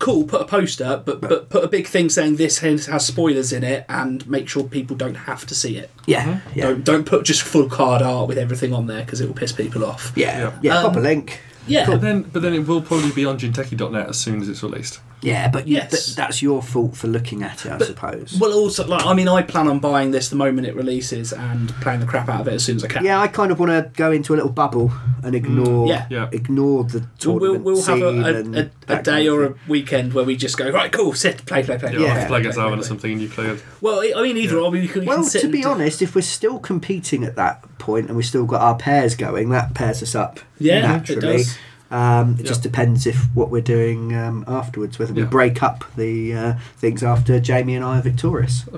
cool, 0.00 0.24
put 0.24 0.40
a 0.40 0.44
poster, 0.46 0.84
up, 0.84 1.06
but, 1.06 1.20
but 1.20 1.48
put 1.48 1.62
a 1.62 1.68
big 1.68 1.86
thing 1.86 2.08
saying 2.08 2.36
this 2.36 2.58
has, 2.58 2.86
has 2.86 3.06
spoilers 3.06 3.52
in 3.52 3.62
it, 3.62 3.84
and 3.88 4.28
make 4.28 4.48
sure 4.48 4.64
people 4.64 4.96
don't 4.96 5.14
have 5.14 5.46
to 5.46 5.54
see 5.54 5.76
it. 5.76 5.90
Yeah, 6.06 6.40
yeah, 6.56 6.64
Don't 6.64 6.84
don't 6.84 7.04
put 7.06 7.24
just 7.24 7.42
full 7.42 7.68
card 7.68 8.02
art 8.02 8.26
with 8.26 8.36
everything 8.36 8.72
on 8.74 8.88
there 8.88 9.04
because 9.04 9.20
it 9.20 9.28
will 9.28 9.34
piss 9.36 9.52
people 9.52 9.84
off. 9.84 10.12
yeah, 10.16 10.38
Yeah. 10.38 10.52
yeah. 10.60 10.78
Um, 10.78 10.86
pop 10.86 10.96
a 10.96 11.00
link. 11.00 11.40
Yeah, 11.66 11.86
But 11.86 12.00
then, 12.00 12.22
but 12.22 12.42
then 12.42 12.52
it 12.54 12.66
will 12.66 12.82
probably 12.82 13.10
be 13.12 13.24
on 13.24 13.38
Jinteki.net 13.38 14.08
as 14.08 14.18
soon 14.18 14.40
as 14.42 14.48
it's 14.48 14.62
released. 14.62 15.00
Yeah, 15.24 15.48
but 15.48 15.66
you, 15.66 15.76
Yes. 15.76 15.90
th- 15.90 16.16
that's 16.16 16.42
your 16.42 16.62
fault 16.62 16.96
for 16.96 17.06
looking 17.08 17.42
at 17.42 17.64
it, 17.66 17.72
I 17.72 17.78
suppose. 17.78 18.36
Well, 18.40 18.52
also, 18.52 18.86
like, 18.86 19.04
I 19.06 19.14
mean, 19.14 19.28
I 19.28 19.42
plan 19.42 19.68
on 19.68 19.78
buying 19.80 20.10
this 20.10 20.28
the 20.28 20.36
moment 20.36 20.66
it 20.66 20.74
releases 20.76 21.32
and 21.32 21.70
playing 21.80 22.00
the 22.00 22.06
crap 22.06 22.28
out 22.28 22.42
of 22.42 22.48
it 22.48 22.54
as 22.54 22.64
soon 22.64 22.76
as 22.76 22.84
I 22.84 22.88
can. 22.88 23.04
Yeah, 23.04 23.20
I 23.20 23.28
kind 23.28 23.50
of 23.50 23.58
want 23.58 23.70
to 23.72 23.90
go 23.96 24.12
into 24.12 24.34
a 24.34 24.36
little 24.36 24.50
bubble 24.52 24.92
and 25.22 25.32
mm, 25.32 25.36
ignore 25.36 25.88
yeah. 25.88 26.06
Yeah. 26.10 26.28
ignore 26.32 26.84
the 26.84 26.98
We'll, 26.98 27.08
tournament 27.18 27.64
we'll, 27.64 27.74
we'll 27.74 27.84
have 27.84 28.02
a, 28.02 28.60
a, 28.88 28.94
a, 28.94 28.98
a 28.98 29.02
day 29.02 29.28
or 29.28 29.44
a 29.44 29.54
weekend 29.66 30.12
where 30.12 30.24
we 30.24 30.36
just 30.36 30.56
go 30.58 30.70
right, 30.70 30.92
cool, 30.92 31.14
sit, 31.14 31.46
play, 31.46 31.62
play, 31.62 31.78
play. 31.78 31.92
Yeah, 31.94 32.00
Yeah. 32.00 32.26
Play 32.26 32.40
against 32.40 32.56
play, 32.56 32.64
Aaron 32.64 32.78
play, 32.78 32.84
or 32.84 32.88
something 32.88 33.12
and 33.12 33.20
you 33.22 33.28
play 33.28 33.46
it. 33.46 33.62
Well, 33.80 34.00
I 34.16 34.22
mean, 34.22 34.36
either 34.36 34.56
Yeah. 34.56 34.62
or. 34.62 34.68
I 34.68 34.70
mean, 34.70 34.82
you 34.82 34.88
can, 34.88 35.02
you 35.02 35.08
Well, 35.08 35.18
can 35.18 35.24
sit 35.26 35.40
to 35.42 35.48
be 35.48 35.62
do- 35.62 35.68
honest, 35.68 36.02
if 36.02 36.14
we're 36.14 36.20
still 36.22 36.58
competing 36.58 37.24
at 37.24 37.36
that 37.36 37.62
point 37.78 38.08
and 38.08 38.16
we've 38.16 38.26
still 38.26 38.44
got 38.46 38.60
our 38.60 38.76
pairs 38.76 39.14
going, 39.14 39.48
that 39.50 39.74
pairs 39.74 40.02
us 40.02 40.14
up 40.14 40.40
Yeah, 40.58 40.78
it 40.78 40.82
naturally. 40.82 41.20
does. 41.38 41.58
Um, 41.90 42.32
it 42.34 42.40
Yeah. 42.40 42.46
just 42.46 42.62
depends 42.62 43.06
if 43.06 43.16
what 43.34 43.50
we're 43.50 43.60
doing 43.62 44.14
um, 44.16 44.44
afterwards, 44.48 44.98
whether 44.98 45.12
we 45.12 45.22
Yeah. 45.22 45.28
break 45.28 45.62
up 45.62 45.84
the 45.96 46.34
uh, 46.34 46.54
things 46.76 47.02
after 47.02 47.38
Jamie 47.38 47.76
and 47.76 47.84
I 47.84 47.98
are 47.98 48.02
victorious. 48.02 48.64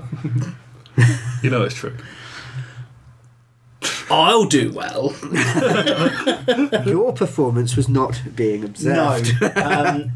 You 1.43 1.51
know 1.51 1.61
it's 1.61 1.75
true. 1.75 1.95
I'll 4.09 4.45
do 4.45 4.71
well. 4.73 5.13
Your 6.87 7.13
performance 7.13 7.75
was 7.75 7.87
not 7.87 8.19
being 8.35 8.63
observed. 8.63 9.31
um, 9.55 10.11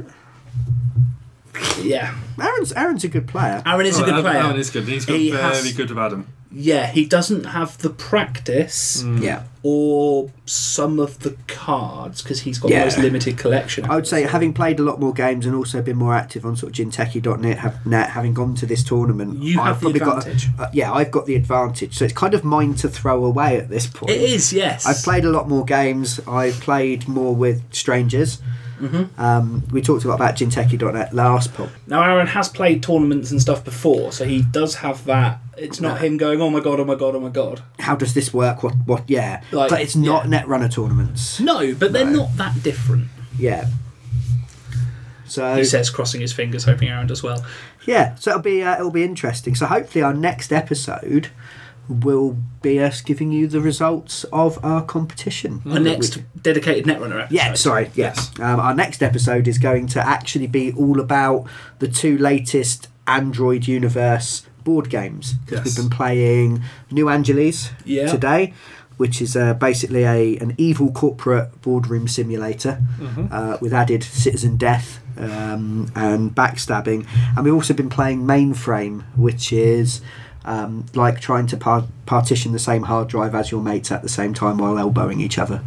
yeah, 1.81 2.15
Aaron's 2.41 2.73
Aaron's 2.73 3.03
a 3.03 3.07
good 3.09 3.27
player. 3.27 3.61
Aaron 3.65 3.85
is 3.85 3.99
a 3.99 4.01
Oh, 4.01 4.05
good 4.05 4.13
Aaron- 4.13 4.23
player. 4.25 4.37
Aaron 4.43 4.57
is 4.57 4.69
good. 4.71 4.85
He's 4.87 5.05
got 5.05 5.17
He 5.17 5.29
very 5.31 5.41
has- 5.43 5.71
good 5.73 5.89
with 5.89 5.99
Adam. 5.99 6.25
Yeah, 6.53 6.87
he 6.87 7.05
doesn't 7.05 7.45
have 7.45 7.77
the 7.77 7.89
practice 7.89 9.03
Yeah. 9.19 9.43
or 9.63 10.29
some 10.45 10.99
of 10.99 11.19
the 11.19 11.35
cards 11.47 12.21
because 12.21 12.41
he's 12.41 12.57
got 12.59 12.71
Yeah. 12.71 12.79
the 12.79 12.85
most 12.85 12.97
limited 12.99 13.37
collection. 13.37 13.85
I 13.89 13.95
would 13.95 14.05
say, 14.07 14.23
having 14.23 14.51
played 14.53 14.79
a 14.79 14.83
lot 14.83 14.99
more 14.99 15.13
games 15.13 15.45
and 15.45 15.55
also 15.55 15.81
been 15.81 15.97
more 15.97 16.13
active 16.13 16.45
on 16.45 16.55
sort 16.57 16.77
of 16.77 16.85
Jinteki.net, 16.85 17.59
have, 17.59 17.85
net, 17.85 18.09
having 18.11 18.33
gone 18.33 18.55
to 18.55 18.65
this 18.65 18.83
tournament, 18.83 19.41
You 19.41 19.59
have 19.59 19.79
the 19.79 19.85
probably 19.85 19.99
got- 20.01 20.17
advantage. 20.19 20.49
uh, 20.59 20.67
yeah, 20.73 20.91
I've 20.91 21.11
got 21.11 21.25
the 21.25 21.35
advantage. 21.35 21.97
So 21.97 22.03
it's 22.05 22.13
kind 22.13 22.33
of 22.33 22.43
mine 22.43 22.73
to 22.75 22.89
throw 22.89 23.23
away 23.23 23.57
at 23.57 23.69
this 23.69 23.87
point. 23.87 24.11
it 24.11 24.21
is, 24.21 24.51
yes. 24.51 24.85
I've 24.85 25.01
played 25.03 25.23
a 25.25 25.29
lot 25.29 25.47
more 25.47 25.63
games. 25.63 26.19
I've 26.27 26.59
played 26.59 27.07
more 27.07 27.33
with 27.35 27.61
strangers. 27.71 28.39
Mm-hmm. 28.81 29.21
Um, 29.21 29.63
we 29.71 29.81
talked 29.81 30.03
a 30.05 30.07
lot 30.07 30.15
about 30.15 30.35
Jinteki.net 30.35 31.13
last 31.13 31.53
pub. 31.53 31.69
Now, 31.87 32.01
Aaron 32.03 32.27
has 32.27 32.49
played 32.49 32.81
tournaments 32.81 33.29
and 33.31 33.39
stuff 33.41 33.63
before, 33.63 34.11
so 34.11 34.25
he 34.25 34.41
does 34.41 34.75
have 34.75 35.05
that. 35.05 35.39
It's 35.57 35.79
not 35.79 35.95
No. 36.01 36.07
him 36.07 36.17
going, 36.17 36.41
"Oh 36.41 36.49
my 36.49 36.59
god, 36.59 36.79
oh 36.79 36.85
my 36.85 36.95
god, 36.95 37.15
oh 37.15 37.19
my 37.19 37.29
god." 37.29 37.61
How 37.79 37.95
does 37.95 38.13
this 38.13 38.33
work? 38.33 38.63
What? 38.63 38.73
What? 38.85 39.03
Yeah, 39.07 39.41
Like, 39.51 39.69
but 39.69 39.81
it's 39.81 39.95
not 39.95 40.27
yeah. 40.29 40.41
Netrunner 40.43 40.71
tournaments. 40.73 41.39
No, 41.39 41.73
but 41.75 41.93
they're 41.93 42.05
No. 42.05 42.23
not 42.25 42.37
that 42.37 42.63
different. 42.63 43.07
Yeah. 43.37 43.67
So 45.25 45.55
He 45.55 45.63
says, 45.63 45.89
crossing 45.89 46.19
his 46.21 46.33
fingers, 46.33 46.65
hoping 46.65 46.89
Aaron 46.89 47.07
does 47.07 47.23
well. 47.23 47.45
yeah, 47.85 48.15
so 48.15 48.31
it'll 48.31 48.41
be 48.41 48.63
uh, 48.63 48.75
it'll 48.75 48.91
be 48.91 49.03
interesting. 49.03 49.55
So 49.55 49.65
hopefully 49.65 50.03
our 50.03 50.13
next 50.13 50.51
episode 50.51 51.29
will 51.89 52.37
be 52.61 52.79
us 52.79 53.01
giving 53.01 53.31
you 53.31 53.47
the 53.47 53.59
results 53.59 54.23
of 54.31 54.63
our 54.63 54.81
competition. 54.83 55.61
Our 55.69 55.79
next 55.79 56.19
dedicated 56.41 56.85
Netrunner 56.85 57.23
episode. 57.23 57.33
Yeah, 57.35 57.53
sorry. 57.55 57.91
Yes. 57.95 58.31
Um, 58.39 58.59
our 58.59 58.73
next 58.73 59.03
episode 59.03 59.47
is 59.47 59.57
going 59.57 59.87
to 59.87 59.99
actually 60.05 60.47
be 60.47 60.71
all 60.73 60.99
about 60.99 61.47
the 61.79 61.87
two 61.87 62.17
latest 62.17 62.87
Android 63.07 63.67
universe 63.67 64.45
board 64.63 64.89
games 64.89 65.33
because 65.33 65.65
Yes. 65.65 65.65
we've 65.65 65.89
been 65.89 65.97
playing 65.97 66.61
New 66.91 67.09
Angeles 67.09 67.71
Yeah. 67.83 68.07
today, 68.09 68.53
which 68.97 69.21
is 69.21 69.35
uh, 69.35 69.55
basically 69.55 70.03
a 70.03 70.37
an 70.37 70.53
evil 70.57 70.91
corporate 70.91 71.61
boardroom 71.61 72.07
simulator 72.07 72.79
uh, 73.31 73.57
with 73.59 73.73
added 73.73 74.03
citizen 74.03 74.55
death 74.55 74.99
um, 75.17 75.91
and 75.95 76.33
backstabbing, 76.35 77.05
and 77.35 77.43
we've 77.43 77.53
also 77.55 77.73
been 77.73 77.89
playing 77.89 78.21
Mainframe, 78.21 79.03
which 79.17 79.51
is. 79.51 79.99
Um, 80.43 80.87
like 80.95 81.19
trying 81.21 81.45
to 81.47 81.57
par- 81.57 81.85
partition 82.07 82.51
the 82.51 82.57
same 82.59 82.83
hard 82.83 83.07
drive 83.09 83.35
as 83.35 83.51
your 83.51 83.61
mates 83.61 83.91
at 83.91 84.01
the 84.01 84.09
same 84.09 84.33
time 84.33 84.57
while 84.57 84.79
elbowing 84.79 85.21
each 85.21 85.37
other 85.37 85.61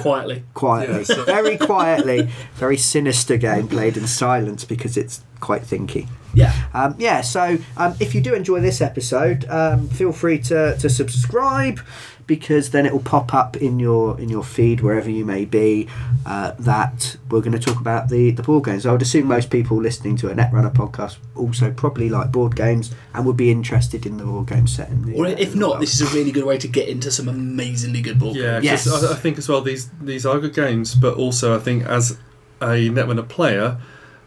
Quietly. 0.00 0.42
quietly, 0.54 0.96
Yeah, 1.00 1.02
so- 1.02 1.24
very 1.24 1.58
quietly, 1.58 2.30
very 2.54 2.78
sinister 2.78 3.36
game 3.36 3.68
played 3.68 3.98
in 3.98 4.06
silence 4.06 4.64
because 4.64 4.96
it's 4.96 5.22
quite 5.40 5.62
thinky. 5.62 6.08
Yeah. 6.32 6.54
Um, 6.72 6.94
yeah, 6.98 7.20
so 7.20 7.58
um, 7.76 7.94
if 8.00 8.14
you 8.14 8.22
do 8.22 8.32
enjoy 8.32 8.60
this 8.60 8.80
episode, 8.80 9.44
um, 9.50 9.86
feel 9.88 10.12
free 10.12 10.38
to, 10.38 10.78
to 10.78 10.88
subscribe 10.88 11.78
because 12.26 12.70
then 12.70 12.86
it 12.86 12.92
will 12.92 13.00
pop 13.00 13.34
up 13.34 13.56
in 13.56 13.78
your 13.78 14.18
in 14.20 14.28
your 14.28 14.44
feed 14.44 14.80
wherever 14.80 15.10
you 15.10 15.24
may 15.24 15.44
be 15.44 15.88
uh, 16.26 16.52
that 16.58 17.16
we're 17.30 17.40
going 17.40 17.52
to 17.52 17.58
talk 17.58 17.80
about 17.80 18.08
the 18.08 18.30
the 18.30 18.42
board 18.42 18.64
games. 18.64 18.86
I 18.86 18.92
would 18.92 19.02
assume 19.02 19.26
most 19.26 19.50
people 19.50 19.76
listening 19.80 20.16
to 20.18 20.28
a 20.30 20.34
Netrunner 20.34 20.72
podcast 20.72 21.16
also 21.34 21.70
probably 21.72 22.08
like 22.08 22.30
board 22.32 22.54
games 22.56 22.94
and 23.14 23.26
would 23.26 23.36
be 23.36 23.50
interested 23.50 24.06
in 24.06 24.16
the 24.18 24.24
board 24.24 24.46
game 24.48 24.66
setting. 24.66 25.12
Or 25.16 25.26
if 25.26 25.54
not, 25.54 25.80
this 25.80 26.00
is 26.00 26.02
a 26.02 26.14
really 26.16 26.30
good 26.32 26.44
way 26.44 26.58
to 26.58 26.68
get 26.68 26.88
into 26.88 27.10
some 27.10 27.28
amazingly 27.28 28.00
good 28.02 28.18
board 28.18 28.36
Yeah, 28.36 28.60
games. 28.60 28.84
because 28.84 29.02
Yes. 29.02 29.10
I, 29.10 29.14
I 29.14 29.16
think 29.16 29.38
as 29.38 29.48
well 29.48 29.60
these 29.60 29.90
these 30.00 30.24
are 30.26 30.38
good 30.38 30.54
games, 30.54 30.94
but 30.94 31.14
also 31.14 31.56
I 31.56 31.58
think 31.58 31.84
as 31.86 32.18
a 32.60 32.88
Netrunner 32.88 33.28
player, 33.28 33.78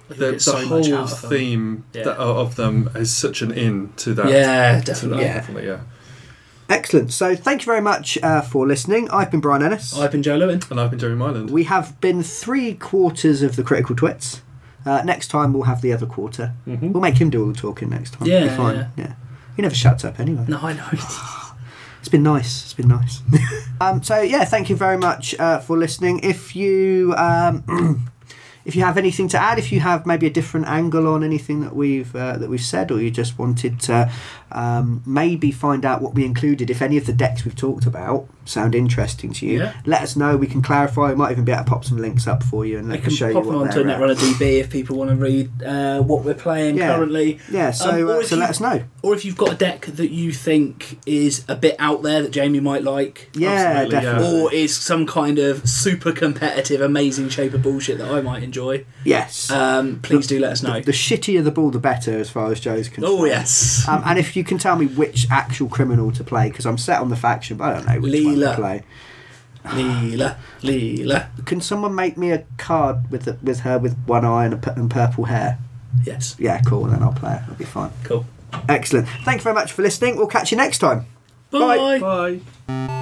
You 0.10 0.16
the, 0.18 0.32
the 0.34 0.40
so 0.40 0.58
whole 0.68 0.94
out 0.94 1.12
of 1.14 1.22
them. 1.22 1.30
theme 1.30 1.84
Yeah. 1.94 2.04
that, 2.04 2.18
of 2.18 2.56
them 2.58 2.90
is 2.96 3.12
such 3.16 3.42
an 3.42 3.52
in 3.52 3.94
to 3.98 4.14
that. 4.16 4.30
Yeah, 4.30 4.82
definitely. 4.82 5.18
that, 5.20 5.24
Yeah. 5.26 5.34
definitely, 5.36 5.68
yeah. 5.68 5.80
Excellent. 6.70 7.14
So 7.14 7.36
thank 7.36 7.62
you 7.62 7.66
very 7.66 7.82
much 7.82 8.18
uh, 8.24 8.42
for 8.42 8.68
listening. 8.68 9.10
I've 9.12 9.30
been 9.32 9.40
Brian 9.40 9.62
Ennis. 9.64 9.98
I've 9.98 10.12
been 10.12 10.24
Joe 10.24 10.36
Lewin. 10.38 10.62
And 10.70 10.80
I've 10.80 10.90
been 10.90 11.00
Jerry 11.00 11.16
Myland. 11.16 11.52
We 11.52 11.66
have 11.66 12.00
been 12.02 12.24
three 12.24 12.74
quarters 12.74 13.42
of 13.42 13.56
the 13.56 13.64
critical 13.64 13.96
twits. 13.96 14.42
Uh, 14.86 15.02
next 15.04 15.28
time 15.30 15.54
we'll 15.54 15.64
have 15.64 15.82
the 15.82 15.94
other 15.94 16.06
quarter. 16.06 16.54
Mhm. 16.68 16.92
We'll 16.92 17.02
make 17.02 17.18
him 17.18 17.30
do 17.30 17.42
all 17.42 17.52
the 17.52 17.58
talking 17.58 17.90
next 17.90 18.12
time. 18.14 18.28
Yeah, 18.28 18.44
be 18.44 18.50
fine. 18.50 18.76
yeah. 18.76 18.88
yeah. 18.98 19.14
He 19.56 19.62
never 19.62 19.76
shuts 19.76 20.04
up 20.04 20.20
anyway. 20.20 20.46
No, 20.48 20.60
I 20.62 20.74
know. 20.74 20.88
It's 22.00 22.12
been 22.12 22.22
nice. 22.22 22.66
It's 22.66 22.74
been 22.76 22.88
nice. 22.88 23.22
um, 23.82 24.04
so 24.04 24.22
yeah, 24.22 24.46
thank 24.46 24.70
you 24.70 24.76
very 24.76 24.96
much 24.96 25.34
uh, 25.40 25.58
for 25.58 25.76
listening. 25.76 26.20
If 26.20 26.56
you 26.56 27.16
um, 27.18 28.06
if 28.66 28.76
you 28.76 28.84
have 28.84 28.98
anything 28.98 29.28
to 29.30 29.38
add, 29.40 29.60
if 29.60 29.72
you 29.72 29.80
have 29.80 30.06
maybe 30.06 30.26
a 30.28 30.30
different 30.32 30.68
angle 30.68 31.08
on 31.08 31.24
anything 31.24 31.62
that 31.62 31.76
we've 31.76 32.16
uh, 32.16 32.38
that 32.38 32.50
we've 32.50 32.62
said, 32.62 32.92
or 32.92 33.02
you 33.02 33.12
just 33.12 33.38
wanted 33.40 33.80
to 33.82 34.12
um, 34.52 35.02
maybe 35.06 35.52
find 35.52 35.86
out 35.86 36.02
what 36.02 36.14
we 36.16 36.26
included, 36.26 36.70
if 36.70 36.82
any 36.82 36.98
of 36.98 37.06
the 37.06 37.14
decks 37.14 37.46
we've 37.46 37.56
talked 37.56 37.86
about 37.86 38.28
sound 38.46 38.76
interesting 38.76 39.34
to 39.34 39.46
you, 39.46 39.60
Yeah. 39.60 39.74
let 39.86 40.02
us 40.04 40.16
know. 40.16 40.38
We 40.38 40.46
can 40.48 40.62
clarify. 40.62 41.10
We 41.10 41.16
might 41.16 41.32
even 41.32 41.46
be 41.46 41.52
able 41.52 41.64
to 41.64 41.70
pop 41.70 41.84
some 41.86 41.98
links 41.98 42.28
up 42.28 42.44
for 42.44 42.64
you 42.66 42.78
and 42.78 42.88
let 42.90 43.02
can 43.02 43.12
show 43.12 43.34
pop 43.34 43.44
you 43.46 43.50
them 43.52 43.60
what 43.60 43.68
onto 43.70 43.84
they're 43.84 43.92
at. 43.96 44.00
Netrunner 44.00 44.16
DB 44.16 44.60
if 44.60 44.70
people 44.70 44.98
want 44.98 45.10
to 45.10 45.16
read 45.16 45.64
uh, 45.64 46.02
what 46.02 46.24
we're 46.24 46.36
playing 46.36 46.78
Yeah. 46.78 46.96
currently. 46.96 47.40
Yeah, 47.52 47.72
so 47.72 47.90
Um, 47.90 48.10
or 48.10 48.16
uh, 48.18 48.20
if 48.20 48.28
so 48.28 48.36
you- 48.36 48.42
let 48.42 48.50
us 48.52 48.60
know. 48.60 48.84
Or 49.02 49.14
if 49.16 49.26
you've 49.26 49.38
got 49.38 49.52
a 49.52 49.56
deck 49.56 49.86
that 49.88 50.10
you 50.12 50.32
think 50.32 51.00
is 51.06 51.44
a 51.48 51.56
bit 51.56 51.76
out 51.80 52.02
there 52.04 52.22
that 52.24 52.32
Jamie 52.32 52.60
might 52.60 52.84
like. 52.84 53.30
Yeah, 53.36 53.50
Absolutely, 53.50 53.96
yeah. 53.96 54.02
definitely. 54.14 54.42
Or 54.42 54.54
is 54.54 54.76
some 54.76 55.06
kind 55.08 55.38
of 55.40 55.68
super 55.70 56.12
competitive, 56.12 56.82
amazing 56.82 57.30
shape 57.30 57.54
of 57.54 57.62
bullshit 57.64 57.98
that 58.00 58.10
I 58.12 58.22
might 58.22 58.42
enjoy. 58.44 58.55
Yes. 59.04 59.52
Um, 59.52 60.00
please 60.02 60.28
do 60.28 60.40
let 60.40 60.52
us 60.54 60.64
know. 60.64 60.80
the 60.80 60.92
shittier 60.92 61.44
the 61.44 61.52
ball, 61.52 61.72
the 61.72 61.80
better, 61.80 62.18
as 62.18 62.30
far 62.30 62.52
as 62.52 62.60
Joe's 62.60 62.88
concerned. 62.88 63.20
Oh 63.20 63.26
yes. 63.26 63.88
Um, 63.88 64.02
and 64.06 64.20
if 64.20 64.36
you 64.36 64.44
can 64.44 64.58
tell 64.58 64.76
me 64.76 64.86
which 64.86 65.28
actual 65.30 65.70
criminal 65.70 66.12
to 66.14 66.24
play, 66.24 66.50
because 66.50 66.66
I'm 66.66 66.78
set 66.78 67.02
on 67.02 67.10
the 67.10 67.16
faction, 67.16 67.58
but 67.58 67.66
I 67.66 67.74
don't 67.76 67.88
know 67.88 68.00
which 68.00 68.26
one 68.26 68.40
to 68.40 68.56
play. 68.56 68.84
Leela, 69.66 70.38
Leela. 70.62 71.46
Can 71.46 71.60
someone 71.60 71.96
make 71.96 72.18
me 72.18 72.32
a 72.32 72.46
card 72.58 73.10
with 73.10 73.24
the, 73.26 73.38
with 73.42 73.62
her 73.62 73.80
with 73.80 73.98
one 74.06 74.24
eye 74.24 74.46
and, 74.46 74.54
a, 74.54 74.74
and 74.74 74.90
purple 74.92 75.26
hair? 75.26 75.58
Yes. 76.04 76.36
Yeah, 76.38 76.62
cool. 76.62 76.84
Then 76.86 77.02
I'll 77.02 77.14
play 77.14 77.34
it. 77.34 77.42
It'll 77.44 77.56
be 77.56 77.66
fine. 77.66 77.92
Cool. 78.04 78.26
Excellent. 78.70 79.08
Thank 79.24 79.40
you 79.40 79.44
very 79.44 79.56
much 79.56 79.72
for 79.72 79.82
listening. 79.82 80.18
We'll 80.18 80.28
catch 80.28 80.52
you 80.52 80.58
next 80.58 80.80
time. 80.80 81.06
Bye. 81.52 82.00
Bye. 82.00 82.42
Bye. 82.68 83.02